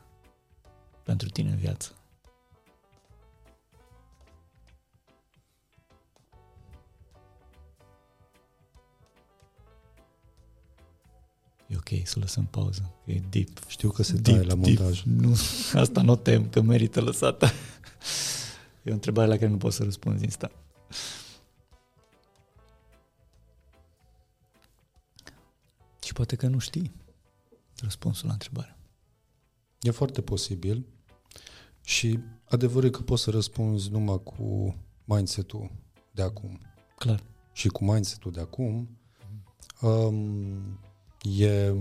pentru 1.03 1.29
tine 1.29 1.51
în 1.51 1.57
viață? 1.57 1.93
E 11.73 11.77
ok 11.77 12.07
să 12.07 12.19
lăsăm 12.19 12.47
pauză, 12.47 12.95
e 13.05 13.21
deep. 13.31 13.69
Știu 13.69 13.91
că 13.91 14.03
se 14.03 14.13
deep, 14.13 14.37
taie 14.37 14.49
la 14.49 14.55
montaj. 14.55 15.03
Deep. 15.03 15.21
Nu, 15.21 15.37
asta 15.81 16.03
nu 16.03 16.17
tem, 16.17 16.49
că 16.49 16.61
merită 16.61 17.01
lăsată. 17.01 17.47
E 18.83 18.91
o 18.91 18.93
întrebare 18.93 19.29
la 19.29 19.37
care 19.37 19.51
nu 19.51 19.57
pot 19.57 19.73
să 19.73 19.83
răspund 19.83 20.23
instant. 20.23 20.53
Și 26.05 26.13
poate 26.13 26.37
că 26.37 26.47
nu 26.47 26.59
știi 26.59 26.93
răspunsul 27.81 28.27
la 28.27 28.33
întrebare. 28.33 28.77
E 29.81 29.91
foarte 29.91 30.21
posibil 30.21 30.87
și 31.81 32.19
adevărul 32.45 32.89
e 32.89 32.91
că 32.91 33.03
poți 33.03 33.23
să 33.23 33.31
răspunzi 33.31 33.91
numai 33.91 34.23
cu 34.23 34.77
mindset-ul 35.05 35.71
de 36.11 36.23
acum. 36.23 36.61
Clar. 36.99 37.23
Și 37.53 37.69
cu 37.69 37.85
mindset-ul 37.85 38.33
de 38.33 38.41
acum 38.41 38.99
um, 39.81 40.81
e 41.23 41.75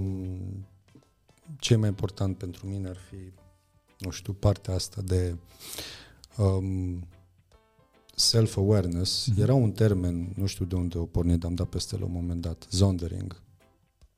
ce 1.59 1.76
mai 1.76 1.88
important 1.88 2.38
pentru 2.38 2.68
mine 2.68 2.88
ar 2.88 2.97
fi, 2.97 3.15
nu 3.97 4.09
știu, 4.09 4.34
partea 4.34 4.73
asta 4.73 5.01
de 5.01 5.35
um, 6.38 7.07
self-awareness, 8.15 9.30
mm-hmm. 9.30 9.39
era 9.39 9.53
un 9.53 9.72
termen, 9.72 10.34
nu 10.35 10.45
știu 10.45 10.65
de 10.65 10.76
unde 10.76 10.97
o 10.97 11.05
pornit, 11.05 11.43
am 11.43 11.55
dat 11.55 11.68
peste 11.68 11.97
la 11.97 12.05
un 12.05 12.11
moment 12.11 12.41
dat, 12.41 12.68
zondering, 12.72 13.41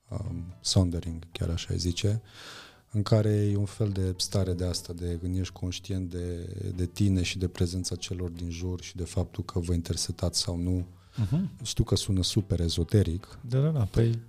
um, 0.10 0.54
sondering, 0.62 1.28
chiar 1.32 1.50
așa 1.50 1.68
îi 1.70 1.80
zice, 1.80 2.22
în 2.92 3.04
care 3.04 3.30
e 3.30 3.56
un 3.56 3.66
fel 3.66 3.90
de 3.90 4.14
stare 4.18 4.54
de 4.54 4.66
asta, 4.66 4.94
de 4.94 5.18
când 5.22 5.38
ești 5.38 5.54
conștient 5.54 6.10
de, 6.10 6.56
de 6.76 6.86
tine 6.86 7.22
și 7.22 7.38
de 7.38 7.48
prezența 7.48 7.96
celor 7.96 8.30
din 8.30 8.50
jur 8.50 8.82
și 8.82 8.96
de 8.96 9.04
faptul 9.04 9.44
că 9.44 9.60
vă 9.60 9.74
intersetați 9.74 10.40
sau 10.40 10.58
nu 10.58 10.86
Uh-huh. 11.14 11.64
Știu 11.64 11.84
că 11.84 11.96
sună 11.96 12.24
super 12.24 12.60
ezoteric. 12.60 13.40
Da, 13.50 13.60
da, 13.60 13.70
da, 13.70 13.84
păi 13.84 14.20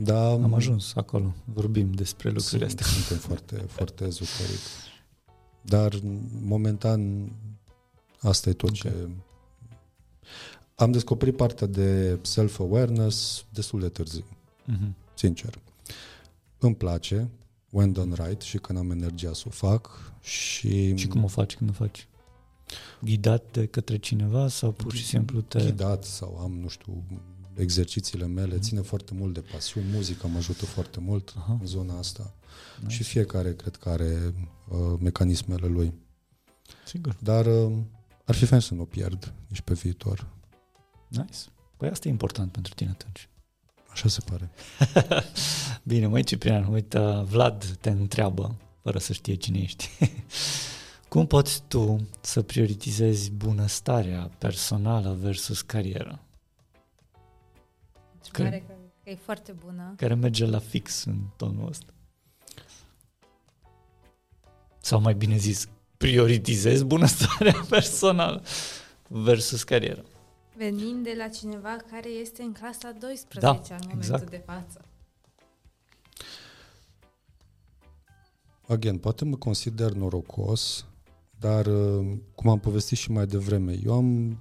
dar 0.00 0.32
am 0.32 0.54
ajuns 0.54 0.94
acolo, 0.94 1.34
vorbim 1.44 1.92
despre 1.92 2.30
lucrurile 2.30 2.68
sunt, 2.68 2.80
astea. 2.80 2.86
Suntem 2.86 3.16
foarte, 3.16 3.56
foarte 3.56 4.04
ezoteric. 4.04 4.60
Dar 5.60 5.98
momentan 6.42 7.32
asta 8.20 8.48
e 8.48 8.52
tot 8.52 8.68
okay. 8.68 8.92
ce... 8.92 9.08
Am 10.74 10.92
descoperit 10.92 11.36
partea 11.36 11.66
de 11.66 12.18
self-awareness 12.22 13.44
destul 13.50 13.80
de 13.80 13.88
târziu, 13.88 14.24
Uh-huh. 14.72 14.92
sincer. 15.14 15.58
Îmi 16.58 16.74
place, 16.74 17.28
when 17.70 17.92
done 17.92 18.14
right, 18.14 18.40
și 18.40 18.58
când 18.58 18.78
am 18.78 18.90
energia 18.90 19.32
să 19.32 19.44
o 19.46 19.50
fac 19.50 20.12
și... 20.20 20.96
Și 20.96 21.06
cum 21.06 21.24
o 21.24 21.26
faci 21.26 21.56
când 21.56 21.70
o 21.70 21.72
faci? 21.72 22.08
Ghidat 23.00 23.44
de 23.52 23.66
către 23.66 23.96
cineva 23.96 24.48
sau 24.48 24.72
pur 24.72 24.94
și 24.94 25.06
simplu 25.06 25.40
te... 25.40 25.58
Ghidat 25.58 26.04
sau 26.04 26.38
am, 26.38 26.52
nu 26.52 26.68
știu, 26.68 27.02
exercițiile 27.58 28.26
mele, 28.26 28.54
mm. 28.54 28.60
ține 28.60 28.80
foarte 28.80 29.14
mult 29.14 29.34
de 29.34 29.40
pasiuni, 29.40 29.86
muzica 29.92 30.26
mă 30.26 30.36
ajută 30.36 30.64
foarte 30.64 31.00
mult 31.00 31.34
Aha. 31.36 31.56
în 31.60 31.66
zona 31.66 31.98
asta 31.98 32.34
Nice. 32.80 32.94
și 32.94 33.02
fiecare 33.02 33.54
cred 33.54 33.76
că 33.76 33.88
are 33.88 34.34
uh, 34.68 34.98
mecanismele 35.00 35.66
lui. 35.66 35.94
Sigur. 36.84 37.16
Dar 37.18 37.46
uh, 37.46 37.72
ar 38.24 38.34
fi 38.34 38.44
fain 38.44 38.60
să 38.60 38.74
nu 38.74 38.80
o 38.80 38.84
pierd 38.84 39.32
nici 39.48 39.60
pe 39.60 39.74
viitor. 39.74 40.26
Nice. 41.08 41.38
Păi 41.76 41.88
asta 41.88 42.08
e 42.08 42.10
important 42.10 42.52
pentru 42.52 42.74
tine 42.74 42.90
atunci. 42.90 43.28
Așa 43.90 44.08
se 44.08 44.20
pare. 44.30 44.50
Bine, 45.82 46.06
măi 46.06 46.24
Ciprian, 46.24 46.72
uite, 46.72 46.98
Vlad 47.24 47.64
te 47.80 47.90
întreabă, 47.90 48.56
fără 48.82 48.98
să 48.98 49.12
știe 49.12 49.34
cine 49.34 49.58
ești. 49.58 49.88
Cum 51.08 51.26
poți 51.26 51.62
tu 51.68 52.08
să 52.20 52.42
prioritizezi 52.42 53.30
bunăstarea 53.30 54.30
personală 54.38 55.16
versus 55.20 55.60
carieră? 55.60 56.27
Întrebare 58.28 58.64
că, 58.66 58.72
că 59.04 59.10
e 59.10 59.14
foarte 59.14 59.52
bună. 59.52 59.94
Care 59.96 60.14
merge 60.14 60.46
la 60.46 60.58
fix 60.58 61.04
în 61.04 61.16
tonul 61.36 61.68
ăsta. 61.68 61.92
Sau 64.80 65.00
mai 65.00 65.14
bine 65.14 65.36
zis, 65.36 65.68
prioritizezi 65.96 66.84
bunăstarea 66.84 67.60
personală 67.70 68.42
versus 69.08 69.62
carieră. 69.62 70.04
Venind 70.56 71.04
de 71.04 71.14
la 71.16 71.28
cineva 71.28 71.76
care 71.90 72.08
este 72.08 72.42
în 72.42 72.52
clasa 72.52 72.92
12 72.98 73.38
Da, 73.40 73.50
în 73.50 73.80
momentul 73.80 73.96
exact. 73.96 74.30
de 74.30 74.42
față. 74.46 74.84
Again, 78.68 78.98
poate 78.98 79.24
mă 79.24 79.36
consider 79.36 79.92
norocos, 79.92 80.86
dar 81.38 81.66
uh, 81.66 82.16
cum 82.34 82.50
am 82.50 82.58
povestit 82.58 82.98
și 82.98 83.10
mai 83.10 83.26
devreme, 83.26 83.78
eu 83.84 83.92
am 83.92 84.38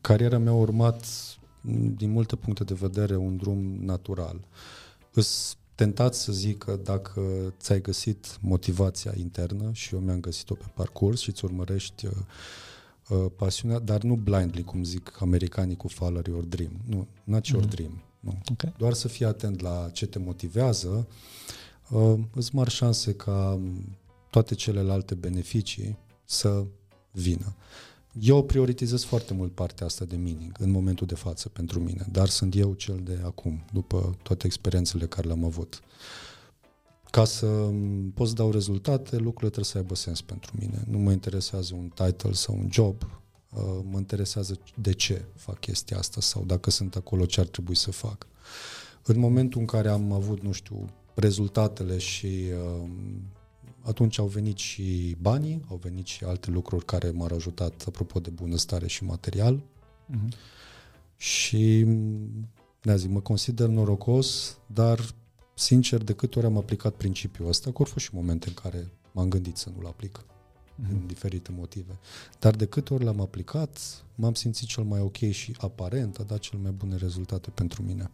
cariera 0.00 0.38
mea 0.38 0.52
a 0.52 0.54
urmat 0.54 1.06
m, 1.06 1.39
din 1.96 2.10
multe 2.10 2.36
puncte 2.36 2.64
de 2.64 2.74
vedere 2.74 3.16
un 3.16 3.36
drum 3.36 3.58
natural. 3.84 4.40
Îs 5.12 5.54
tentat 5.74 6.14
să 6.14 6.32
zic 6.32 6.58
că 6.58 6.78
dacă 6.82 7.22
ți-ai 7.60 7.80
găsit 7.80 8.38
motivația 8.40 9.12
internă 9.16 9.70
și 9.72 9.94
eu 9.94 10.00
mi-am 10.00 10.20
găsit-o 10.20 10.54
pe 10.54 10.64
parcurs 10.74 11.20
și 11.20 11.28
îți 11.28 11.44
urmărești 11.44 12.06
uh, 12.06 12.12
uh, 13.08 13.26
pasiunea, 13.36 13.78
dar 13.78 14.02
nu 14.02 14.14
blindly, 14.14 14.62
cum 14.64 14.84
zic 14.84 15.16
americanii 15.20 15.76
cu 15.76 15.88
follow 15.88 16.22
your 16.26 16.44
dream. 16.44 16.70
Nu, 16.86 17.06
not 17.24 17.46
your 17.46 17.62
Mhm. 17.64 17.74
dream. 17.74 18.02
Nu. 18.20 18.38
Ok. 18.50 18.76
Doar 18.76 18.92
să 18.92 19.08
fii 19.08 19.24
atent 19.26 19.60
la 19.60 19.90
ce 19.92 20.06
te 20.06 20.18
motivează, 20.18 21.06
uh, 21.90 22.18
îți 22.34 22.54
mari 22.54 22.70
șanse 22.70 23.14
ca 23.14 23.52
um, 23.54 23.96
toate 24.30 24.54
celelalte 24.54 25.14
beneficii 25.14 25.98
să 26.24 26.64
vină. 27.12 27.54
Eu 28.12 28.44
prioritizez 28.44 29.02
foarte 29.04 29.34
mult 29.34 29.54
partea 29.54 29.86
asta 29.86 30.04
de 30.04 30.16
meaning 30.16 30.56
în 30.58 30.70
momentul 30.70 31.06
de 31.06 31.14
față 31.14 31.48
pentru 31.48 31.80
mine, 31.80 32.06
dar 32.12 32.28
sunt 32.28 32.56
eu 32.56 32.72
cel 32.72 33.00
de 33.04 33.20
acum, 33.24 33.64
după 33.72 34.16
toate 34.22 34.46
experiențele 34.46 35.06
care 35.06 35.26
le-am 35.26 35.44
avut. 35.44 35.80
Ca 37.10 37.24
să 37.24 37.46
um, 37.46 38.10
pot 38.10 38.28
să 38.28 38.34
dau 38.34 38.50
rezultate, 38.50 39.16
lucrurile 39.16 39.50
trebuie 39.50 39.64
să 39.64 39.78
aibă 39.78 39.94
sens 39.94 40.20
pentru 40.20 40.52
mine. 40.58 40.84
Nu 40.88 40.98
mă 40.98 41.12
interesează 41.12 41.74
un 41.74 41.88
title 41.94 42.32
sau 42.32 42.54
un 42.58 42.68
job, 42.70 43.02
uh, 43.02 43.62
mă 43.90 43.98
interesează 43.98 44.58
de 44.74 44.92
ce 44.92 45.24
fac 45.34 45.58
chestia 45.58 45.98
asta 45.98 46.20
sau 46.20 46.44
dacă 46.44 46.70
sunt 46.70 46.96
acolo 46.96 47.24
ce 47.26 47.40
ar 47.40 47.46
trebui 47.46 47.76
să 47.76 47.90
fac. 47.90 48.26
În 49.04 49.18
momentul 49.18 49.60
în 49.60 49.66
care 49.66 49.88
am 49.88 50.12
avut, 50.12 50.42
nu 50.42 50.52
știu, 50.52 50.84
rezultatele 51.14 51.98
și 51.98 52.26
uh, 52.26 52.88
atunci 53.82 54.18
au 54.18 54.26
venit 54.26 54.56
și 54.56 55.16
banii, 55.20 55.60
au 55.68 55.76
venit 55.76 56.06
și 56.06 56.24
alte 56.24 56.50
lucruri 56.50 56.84
care 56.84 57.10
m-au 57.10 57.28
ajutat 57.34 57.84
apropo 57.86 58.20
de 58.20 58.30
bunăstare 58.30 58.86
și 58.86 59.04
material 59.04 59.60
Mhm. 60.06 60.28
și 61.16 61.84
ne 62.82 62.96
zic, 62.96 63.10
mă 63.10 63.20
consider 63.20 63.68
norocos, 63.68 64.58
dar 64.66 65.00
sincer, 65.54 66.02
de 66.02 66.12
câte 66.12 66.38
ori 66.38 66.46
am 66.46 66.56
aplicat 66.56 66.94
principiul 66.94 67.48
ăsta, 67.48 67.70
că 67.70 67.76
au 67.78 67.84
fost 67.84 68.04
și 68.04 68.14
momente 68.14 68.48
în 68.48 68.54
care 68.54 68.90
m-am 69.12 69.28
gândit 69.28 69.56
să 69.56 69.70
nu-l 69.76 69.86
aplic 69.86 70.24
din 70.74 70.96
Mhm. 70.96 71.06
diferite 71.06 71.50
motive. 71.52 71.98
Dar 72.38 72.56
de 72.56 72.66
câte 72.66 72.94
ori 72.94 73.04
l-am 73.04 73.20
aplicat, 73.20 73.78
m-am 74.14 74.34
simțit 74.34 74.66
cel 74.68 74.84
mai 74.84 75.00
ok 75.00 75.16
și 75.16 75.54
aparent 75.58 76.18
a 76.18 76.22
dat 76.22 76.38
cel 76.38 76.58
mai 76.58 76.70
bune 76.70 76.96
rezultate 76.96 77.50
pentru 77.50 77.82
mine. 77.82 78.10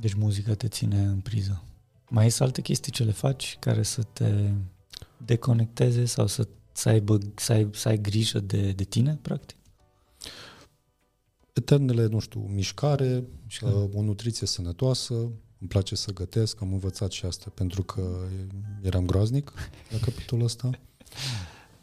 Deci 0.00 0.14
muzica 0.14 0.54
te 0.54 0.68
ține 0.68 0.98
în 1.04 1.20
priză. 1.20 1.62
Mai 2.08 2.30
sunt 2.30 2.48
alte 2.48 2.60
chestii 2.62 2.92
ce 2.92 3.04
le 3.04 3.10
faci 3.12 3.56
care 3.60 3.82
să 3.82 4.02
te 4.02 4.50
deconecteze 5.16 6.04
sau 6.04 6.26
să, 6.26 6.48
să, 6.72 6.88
aibă, 6.88 7.18
să, 7.34 7.52
ai, 7.52 7.68
să 7.72 7.88
ai 7.88 7.98
grijă 8.00 8.38
de, 8.40 8.72
de 8.72 8.84
tine, 8.84 9.18
practic? 9.22 9.56
Eternele, 11.52 12.06
nu 12.06 12.18
știu, 12.18 12.40
mișcare, 12.40 13.24
Mișcare. 13.44 13.74
uh, 13.74 13.88
o 13.94 14.02
nutriție 14.02 14.46
sănătoasă, 14.46 15.14
îmi 15.58 15.68
place 15.68 15.94
să 15.94 16.12
gătesc, 16.12 16.60
am 16.62 16.72
învățat 16.72 17.10
și 17.10 17.24
asta 17.24 17.50
pentru 17.54 17.82
că 17.82 18.16
eram 18.82 19.06
groaznic 19.06 19.52
la 19.90 19.98
capitolul 19.98 20.44
ăsta. 20.44 20.70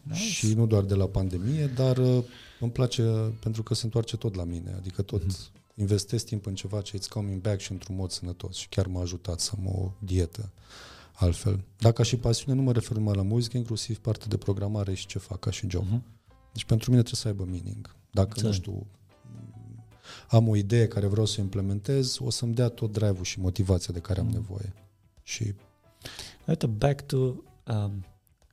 Nice. 0.01 0.21
Și 0.21 0.53
nu 0.53 0.65
doar 0.67 0.83
de 0.83 0.93
la 0.95 1.05
pandemie, 1.07 1.65
dar 1.67 1.97
uh, 1.97 2.23
îmi 2.59 2.71
place 2.71 3.03
pentru 3.39 3.63
că 3.63 3.73
se 3.73 3.85
întoarce 3.85 4.17
tot 4.17 4.35
la 4.35 4.43
mine, 4.43 4.73
adică 4.77 5.01
tot 5.01 5.23
Mhm. 5.25 5.35
Investesc 5.75 6.25
timp 6.25 6.45
în 6.45 6.55
ceva 6.55 6.81
ce 6.81 6.97
it's 6.97 7.07
coming 7.09 7.41
back 7.41 7.59
și 7.59 7.71
într-un 7.71 7.95
mod 7.95 8.11
sănătos 8.11 8.55
și 8.55 8.67
chiar 8.69 8.87
m-a 8.87 9.01
ajutat 9.01 9.39
să 9.39 9.51
am 9.57 9.67
o 9.67 9.91
dietă 9.99 10.51
altfel. 11.13 11.63
Dacă 11.77 11.95
ca 11.95 12.03
și 12.03 12.17
pasiune, 12.17 12.55
nu 12.57 12.61
mă 12.63 12.71
refer 12.71 12.97
numai 12.97 13.15
la 13.15 13.21
muzică, 13.21 13.57
inclusiv 13.57 13.97
partea 13.97 14.27
de 14.27 14.37
programare 14.37 14.93
și 14.93 15.05
ce 15.05 15.19
fac 15.19 15.39
ca 15.39 15.51
și 15.51 15.69
job. 15.69 15.83
Mhm. 15.85 16.03
Deci 16.53 16.65
pentru 16.65 16.89
mine 16.89 17.01
trebuie 17.01 17.21
să 17.21 17.27
aibă 17.27 17.43
meaning. 17.51 17.95
Dacă, 18.11 18.27
Înțeleg. 18.29 18.51
nu 18.51 18.57
știu, 18.59 18.87
am 20.29 20.47
o 20.47 20.55
idee 20.55 20.87
care 20.87 21.07
vreau 21.07 21.25
să 21.25 21.35
o 21.39 21.41
implementez, 21.41 22.17
o 22.19 22.29
să-mi 22.29 22.53
dea 22.53 22.67
tot 22.69 22.91
drive-ul 22.91 23.23
și 23.23 23.39
motivația 23.39 23.93
de 23.93 23.99
care 23.99 24.19
am 24.19 24.25
Mm. 24.25 24.31
nevoie. 24.31 24.73
Și 25.23 25.53
Uite, 26.47 26.65
back 26.65 27.01
to 27.05 27.17
um, 27.17 28.05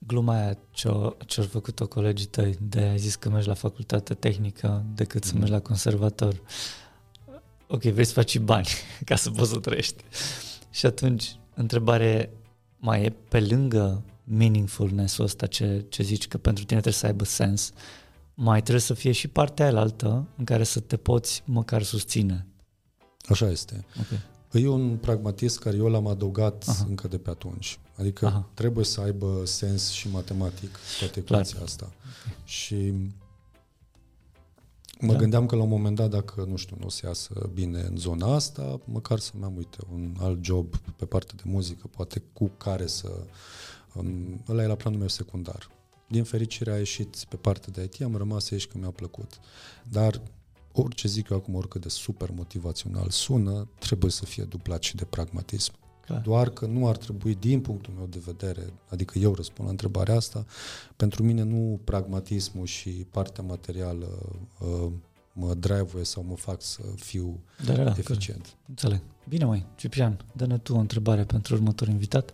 gluma 0.07 0.35
aia 0.35 0.59
ce-au, 0.71 1.17
ce-au 1.27 1.47
făcut-o 1.47 1.87
colegii 1.87 2.27
tăi 2.27 2.57
de 2.61 2.81
ai 2.81 2.99
zis 2.99 3.15
că 3.15 3.29
mergi 3.31 3.49
la 3.49 3.55
facultate 3.55 4.15
tehnică 4.15 4.85
decât 4.95 5.23
să 5.25 5.29
Mhm. 5.31 5.39
mergi 5.39 5.53
la 5.53 5.61
conservator. 5.61 6.41
Ok, 7.73 7.83
vrei 7.83 8.05
să 8.05 8.13
faci 8.13 8.31
și 8.31 8.39
bani 8.39 8.67
ca 9.05 9.17
să 9.17 9.31
poți 9.31 9.51
să 9.51 9.59
trăiești. 9.59 10.05
Și 10.71 10.87
atunci, 10.87 11.37
întrebare 11.55 12.33
mai 12.79 13.03
e 13.05 13.11
pe 13.29 13.41
lângă 13.41 14.03
meaningfulness-ul 14.25 15.25
ăsta 15.25 15.47
ce, 15.47 15.85
ce 15.89 16.03
zici 16.03 16.29
că 16.29 16.39
pentru 16.39 16.65
tine 16.65 16.81
trebuie 16.81 17.01
să 17.01 17.07
aibă 17.07 17.25
sens, 17.25 17.73
mai 18.35 18.61
trebuie 18.61 18.81
să 18.83 18.95
fie 18.95 19.13
și 19.13 19.29
partea 19.29 19.67
aia 19.67 19.79
altă 19.79 20.27
în 20.37 20.45
care 20.45 20.65
să 20.65 20.81
te 20.81 20.97
poți 20.97 21.43
măcar 21.45 21.83
susține. 21.83 22.47
așa 23.29 23.51
este. 23.51 23.85
Ok. 24.01 24.19
E 24.53 24.69
un 24.69 24.97
pragmatism 24.97 25.61
care 25.61 25.77
eu 25.77 25.87
l-am 25.89 26.07
adăugat 26.07 26.65
Aha. 26.67 26.77
Aha. 26.79 26.87
încă 26.89 27.09
de 27.09 27.19
pe 27.19 27.31
atunci. 27.31 27.79
Adică 27.97 28.27
Aha. 28.27 28.37
Aha. 28.37 28.51
trebuie 28.55 28.85
să 28.85 29.01
aibă 29.01 29.43
sens 29.45 29.91
și 29.91 30.09
matematic 30.09 30.79
toate 30.99 31.23
Clar. 31.23 31.41
ecuația 31.41 31.65
asta. 31.65 31.93
Și 32.45 32.93
mă 35.01 35.07
Da. 35.07 35.13
da. 35.13 35.19
gândeam 35.19 35.47
că 35.47 35.57
la 35.57 35.63
un 35.63 35.69
moment 35.69 35.97
dat, 35.97 36.11
dacă, 36.11 36.45
nu 36.49 36.57
știu, 36.57 36.77
nu 36.81 36.87
o 36.87 36.89
să 36.89 37.07
iasă 37.07 37.51
bine 37.55 37.81
în 37.81 37.97
zona 37.97 38.35
asta, 38.35 38.81
măcar 38.85 39.19
să-mi 39.19 39.45
am, 39.45 39.57
uite, 39.57 39.79
un 39.93 40.15
alt 40.19 40.45
job 40.45 40.77
pe 40.77 41.05
partea 41.05 41.35
de 41.37 41.51
muzică, 41.51 41.87
poate 41.87 42.23
cu 42.33 42.51
care 42.57 42.87
să... 42.87 43.25
Um, 43.95 44.43
ăla 44.49 44.63
e 44.63 44.67
la 44.67 44.75
planul 44.75 44.99
meu 44.99 45.09
secundar. 45.09 45.71
Din 46.09 46.25
fericire 46.25 46.73
a 46.73 46.77
ieșit 46.79 47.25
pe 47.29 47.37
partea 47.37 47.73
de 47.73 47.83
IT, 47.83 48.03
am 48.03 48.17
rămas 48.17 48.51
aici 48.51 48.67
că 48.67 48.79
mi-a 48.79 48.91
plăcut. 48.91 49.41
Dar 49.89 50.21
orice 50.73 51.09
zic 51.09 51.29
eu 51.29 51.37
acum, 51.37 51.55
oricât 51.55 51.81
de 51.81 51.89
super 51.89 52.31
motivațional 52.31 53.09
sună, 53.09 53.69
trebuie 53.79 54.11
să 54.11 54.25
fie 54.25 54.45
duplat 54.45 54.83
și 54.83 54.97
de 54.97 55.05
pragmatism. 55.05 55.73
Clar. 56.11 56.23
Doar 56.23 56.51
că 56.51 56.67
nu 56.67 56.89
ar 56.89 56.97
trebui, 56.97 57.35
din 57.35 57.61
punctul 57.61 57.93
meu 57.97 58.07
de 58.07 58.21
vedere, 58.25 58.73
adică 58.89 59.19
eu 59.19 59.35
răspund 59.35 59.65
la 59.65 59.71
întrebarea 59.71 60.15
asta, 60.15 60.45
pentru 60.97 61.23
mine 61.23 61.43
nu 61.43 61.81
pragmatismul 61.85 62.67
și 62.67 62.89
partea 62.89 63.45
materială 63.45 64.19
uh, 64.59 64.93
mă 65.33 65.55
drive 65.55 66.03
sau 66.03 66.25
mă 66.29 66.37
fac 66.37 66.63
să 66.63 66.81
fiu 66.97 67.41
Da, 67.67 67.73
da, 67.73 67.83
da, 67.83 67.95
eficient. 67.97 68.57
Înțeleg. 68.69 69.01
Bine, 69.29 69.45
mai 69.45 69.67
Ciprian, 69.77 70.25
dă-ne 70.33 70.59
tu 70.59 70.75
o 70.75 70.79
întrebare 70.79 71.25
pentru 71.25 71.55
următorul 71.55 71.93
invitat. 71.93 72.33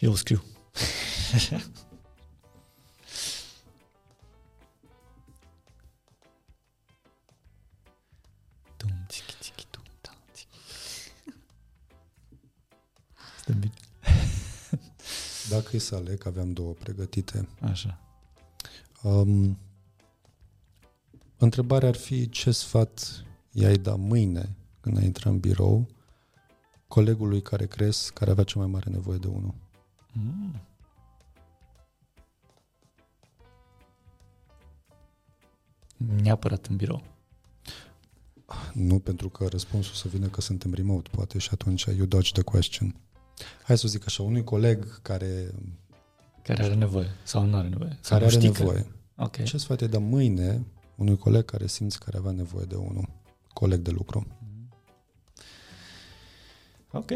Eu 0.00 0.14
o 13.48 13.52
scriu. 13.52 13.70
trebuie 15.48 15.80
să 15.80 15.94
aleg, 15.94 16.26
aveam 16.26 16.52
două 16.52 16.72
pregătite. 16.72 17.48
Așa. 17.60 18.00
Um, 19.02 19.58
întrebarea 21.36 21.88
ar 21.88 21.96
fi 21.96 22.28
ce 22.28 22.50
sfat 22.50 23.24
i-ai 23.50 23.76
da 23.76 23.94
mâine 23.94 24.56
când 24.80 24.98
ai 24.98 25.04
intra 25.04 25.30
în 25.30 25.38
birou 25.38 25.88
colegului 26.88 27.42
care 27.42 27.66
crezi 27.66 28.12
care 28.12 28.30
avea 28.30 28.44
cea 28.44 28.58
mai 28.58 28.68
mare 28.68 28.90
nevoie 28.90 29.18
de 29.18 29.26
unul. 29.26 29.54
Mm. 30.12 30.60
Neapărat 35.96 36.66
în 36.66 36.76
birou. 36.76 37.02
Nu 38.72 38.98
pentru 38.98 39.28
că 39.28 39.46
răspunsul 39.46 39.94
să 39.94 40.08
vină 40.08 40.26
că 40.26 40.40
suntem 40.40 40.74
remote, 40.74 41.08
poate, 41.12 41.38
și 41.38 41.48
atunci 41.52 41.84
you 41.84 42.06
dodge 42.06 42.32
the 42.32 42.42
question. 42.42 42.94
Hai 43.62 43.78
să 43.78 43.88
zic 43.88 44.06
așa, 44.06 44.22
unui 44.22 44.44
coleg 44.44 45.02
care... 45.02 45.54
Care 46.42 46.62
are 46.62 46.74
nevoie 46.74 47.10
sau 47.22 47.44
nu 47.44 47.56
are 47.56 47.68
nevoie. 47.68 47.98
Sau 48.00 48.18
care 48.18 48.30
are 48.30 48.42
nevoie. 48.42 48.80
Că... 48.80 49.22
Okay. 49.22 49.44
Ce 49.44 49.58
sfat 49.58 49.80
e 49.80 49.86
de 49.86 49.98
mâine 49.98 50.66
unui 50.96 51.16
coleg 51.16 51.44
care 51.44 51.66
simți 51.66 52.00
că 52.00 52.10
avea 52.16 52.30
nevoie 52.30 52.64
de 52.64 52.74
unul, 52.74 53.08
coleg 53.52 53.80
de 53.80 53.90
lucru? 53.90 54.26
Ok. 56.92 57.10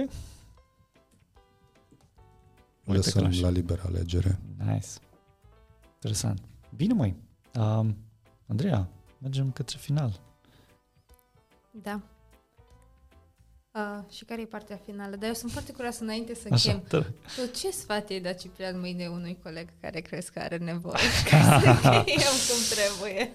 Lăsăm 2.85 3.33
la 3.41 3.51
liberă 3.51 3.83
alegere. 3.87 4.41
Nice. 4.59 4.89
Interesant. 5.95 6.41
Bine, 6.77 6.93
măi. 6.93 7.17
Um, 7.55 7.97
Andreea, 8.47 8.89
mergem 9.19 9.51
către 9.51 9.77
final. 9.81 10.21
Da. 11.71 12.01
Uh, 13.73 14.13
și 14.13 14.25
care 14.25 14.41
e 14.41 14.45
partea 14.45 14.81
finală? 14.85 15.17
Dar 15.17 15.29
eu 15.29 15.35
sunt 15.35 15.53
foarte 15.53 15.73
curioasă 15.73 16.03
înainte 16.03 16.35
să 16.35 16.49
Așa, 16.51 16.71
chem. 16.71 16.83
Tă... 16.89 17.07
Tu 17.37 17.51
ce 17.59 17.71
sfat 17.71 18.11
ai 18.11 18.21
dat 18.21 18.39
Ciprian 18.39 18.81
mâine 18.81 19.07
unui 19.07 19.39
coleg 19.43 19.69
care 19.81 20.01
crezi 20.01 20.31
că 20.33 20.39
are 20.39 20.57
nevoie? 20.57 20.95
Ca 21.31 21.61
să 21.61 22.03
cheiem 22.05 22.37
cum 22.49 22.61
trebuie. 22.71 23.33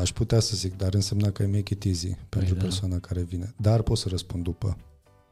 Aș 0.00 0.10
putea 0.10 0.40
să 0.40 0.56
zic, 0.56 0.76
dar 0.76 0.94
însemna 0.94 1.30
că 1.30 1.42
e 1.42 1.46
make 1.46 1.72
it 1.72 1.84
easy 1.84 2.16
pentru 2.28 2.54
păi, 2.54 2.62
persoana 2.62 2.94
da. 2.94 3.06
care 3.06 3.22
vine. 3.22 3.54
Dar 3.56 3.82
pot 3.82 3.98
să 3.98 4.08
răspund 4.08 4.44
după. 4.44 4.76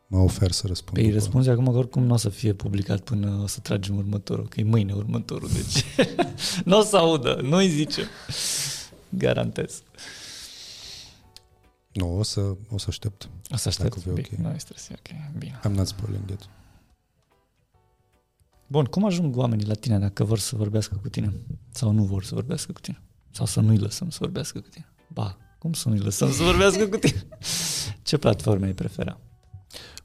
Mă 0.06 0.18
ofer 0.18 0.50
să 0.50 0.66
răspund 0.66 0.94
Păi 0.96 1.04
după. 1.04 1.18
răspunzi 1.18 1.48
acum 1.48 1.64
că 1.64 1.76
oricum 1.76 2.02
nu 2.02 2.12
o 2.12 2.16
să 2.16 2.28
fie 2.28 2.52
publicat 2.52 3.00
până 3.00 3.40
o 3.42 3.46
să 3.46 3.60
tragem 3.60 3.96
următorul, 3.96 4.48
că 4.48 4.60
e 4.60 4.64
mâine 4.64 4.92
următorul, 4.92 5.48
deci 5.52 5.84
nu 6.64 6.78
o 6.78 6.82
să 6.82 6.96
audă, 6.96 7.40
nu-i 7.42 7.68
zice. 7.68 8.08
Garantez. 9.08 9.82
Nu, 11.94 12.18
o 12.18 12.22
să, 12.22 12.56
o 12.70 12.78
să 12.78 12.86
aștept. 12.88 13.28
O 13.50 13.56
să 13.56 13.68
aștept? 13.68 14.04
Bine, 14.04 14.10
okay. 14.12 14.38
nu 14.40 14.54
este 14.54 14.72
stres, 14.76 14.98
ok, 14.98 15.38
bine. 15.38 15.60
I'm 15.68 15.74
not 15.74 15.86
spoiling 15.86 16.30
it. 16.30 16.48
Bun, 18.66 18.84
cum 18.84 19.04
ajung 19.04 19.36
oamenii 19.36 19.66
la 19.66 19.74
tine 19.74 19.98
dacă 19.98 20.24
vor 20.24 20.38
să 20.38 20.56
vorbească 20.56 20.98
cu 21.02 21.08
tine? 21.08 21.32
Sau 21.70 21.90
nu 21.90 22.04
vor 22.04 22.24
să 22.24 22.34
vorbească 22.34 22.72
cu 22.72 22.80
tine? 22.80 23.02
Sau 23.30 23.46
să 23.46 23.60
nu-i 23.60 23.78
lăsăm 23.78 24.10
să 24.10 24.18
vorbească 24.20 24.60
cu 24.60 24.68
tine? 24.68 24.86
Ba, 25.08 25.36
cum 25.58 25.72
să 25.72 25.88
nu-i 25.88 25.98
lăsăm 25.98 26.32
să 26.32 26.42
vorbească 26.42 26.88
cu 26.88 26.96
tine? 26.96 27.26
Ce 28.02 28.16
platforme 28.16 28.66
ai 28.66 28.72
prefera? 28.72 29.20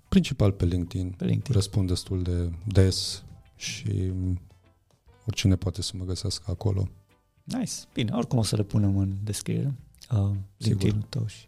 Principal 0.09 0.51
pe 0.51 0.65
LinkedIn. 0.65 1.09
Pe 1.09 1.25
LinkedIn. 1.25 1.53
Răspund 1.53 1.87
destul 1.87 2.23
de 2.23 2.51
des 2.65 3.23
și 3.55 4.11
oricine 5.25 5.55
poate 5.55 5.81
să 5.81 5.93
mă 5.97 6.03
găsească 6.03 6.51
acolo. 6.51 6.89
Nice. 7.43 7.73
Bine, 7.93 8.11
oricum 8.13 8.37
o 8.37 8.43
să 8.43 8.55
le 8.55 8.63
punem 8.63 8.97
în 8.97 9.15
descriere. 9.23 9.75
Uh, 10.13 10.31
LinkedIn-ul 10.57 11.05
tău 11.09 11.25
și... 11.27 11.47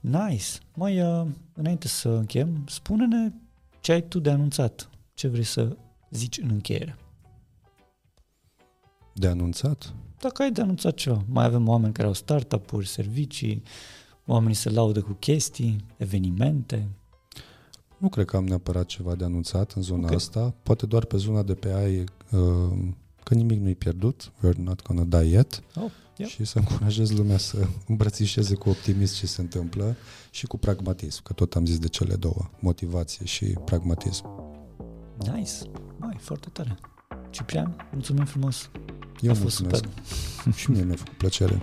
Nice. 0.00 0.46
Mai 0.74 1.02
uh, 1.02 1.26
înainte 1.52 1.88
să 1.88 2.08
închem, 2.08 2.64
spune-ne 2.66 3.32
ce 3.80 3.92
ai 3.92 4.02
tu 4.08 4.18
de 4.18 4.30
anunțat. 4.30 4.90
Ce 5.14 5.28
vrei 5.28 5.44
să 5.44 5.76
zici 6.10 6.38
în 6.38 6.48
încheiere. 6.50 6.96
De 9.14 9.26
anunțat? 9.26 9.94
Dacă 10.18 10.42
ai 10.42 10.52
de 10.52 10.60
anunțat 10.60 10.94
ceva. 10.94 11.24
Mai 11.28 11.44
avem 11.44 11.68
oameni 11.68 11.92
care 11.92 12.06
au 12.06 12.14
startup-uri, 12.14 12.86
servicii, 12.86 13.62
oamenii 14.26 14.54
se 14.54 14.70
laudă 14.70 15.02
cu 15.02 15.12
chestii, 15.12 15.76
evenimente. 15.96 16.88
Nu 17.98 18.08
cred 18.08 18.24
că 18.24 18.36
am 18.36 18.46
neapărat 18.46 18.86
ceva 18.86 19.14
de 19.14 19.24
anunțat 19.24 19.72
în 19.72 19.82
zona 19.82 20.06
Ok. 20.06 20.14
asta. 20.14 20.54
Poate 20.62 20.86
doar 20.86 21.04
pe 21.04 21.16
zona 21.16 21.42
de 21.42 21.54
pe 21.54 21.72
AI 21.72 21.98
uh, 21.98 22.78
că 23.22 23.34
nimic 23.34 23.60
nu-i 23.60 23.74
pierdut. 23.74 24.32
We're 24.38 24.56
not 24.56 24.82
gonna 24.82 25.20
die 25.20 25.30
yet. 25.30 25.62
Oh, 25.76 25.90
yep. 26.20 26.28
Și 26.28 26.44
să 26.44 26.58
încurajez 26.58 27.10
lumea 27.10 27.38
să 27.38 27.66
îmbrățișeze 27.86 28.54
cu 28.54 28.68
optimism 28.68 29.16
ce 29.16 29.26
se 29.26 29.40
întâmplă 29.40 29.96
și 30.30 30.46
cu 30.46 30.58
pragmatism, 30.58 31.22
că 31.22 31.32
tot 31.32 31.54
am 31.54 31.66
zis 31.66 31.78
de 31.78 31.88
cele 31.88 32.14
două, 32.14 32.50
motivație 32.60 33.24
și 33.24 33.44
pragmatism. 33.44 34.24
Nice. 35.34 35.52
Mai, 35.98 36.16
foarte 36.20 36.48
tare. 36.52 36.78
Ciprian, 37.30 37.88
mulțumim 37.92 38.24
frumos. 38.24 38.70
Eu 39.20 39.30
A 39.30 39.34
fost 39.34 39.60
mulțumesc. 39.60 39.84
super. 39.84 40.52
și 40.60 40.70
mie 40.70 40.82
mi-a 40.82 40.96
făcut 40.96 41.16
plăcere. 41.16 41.62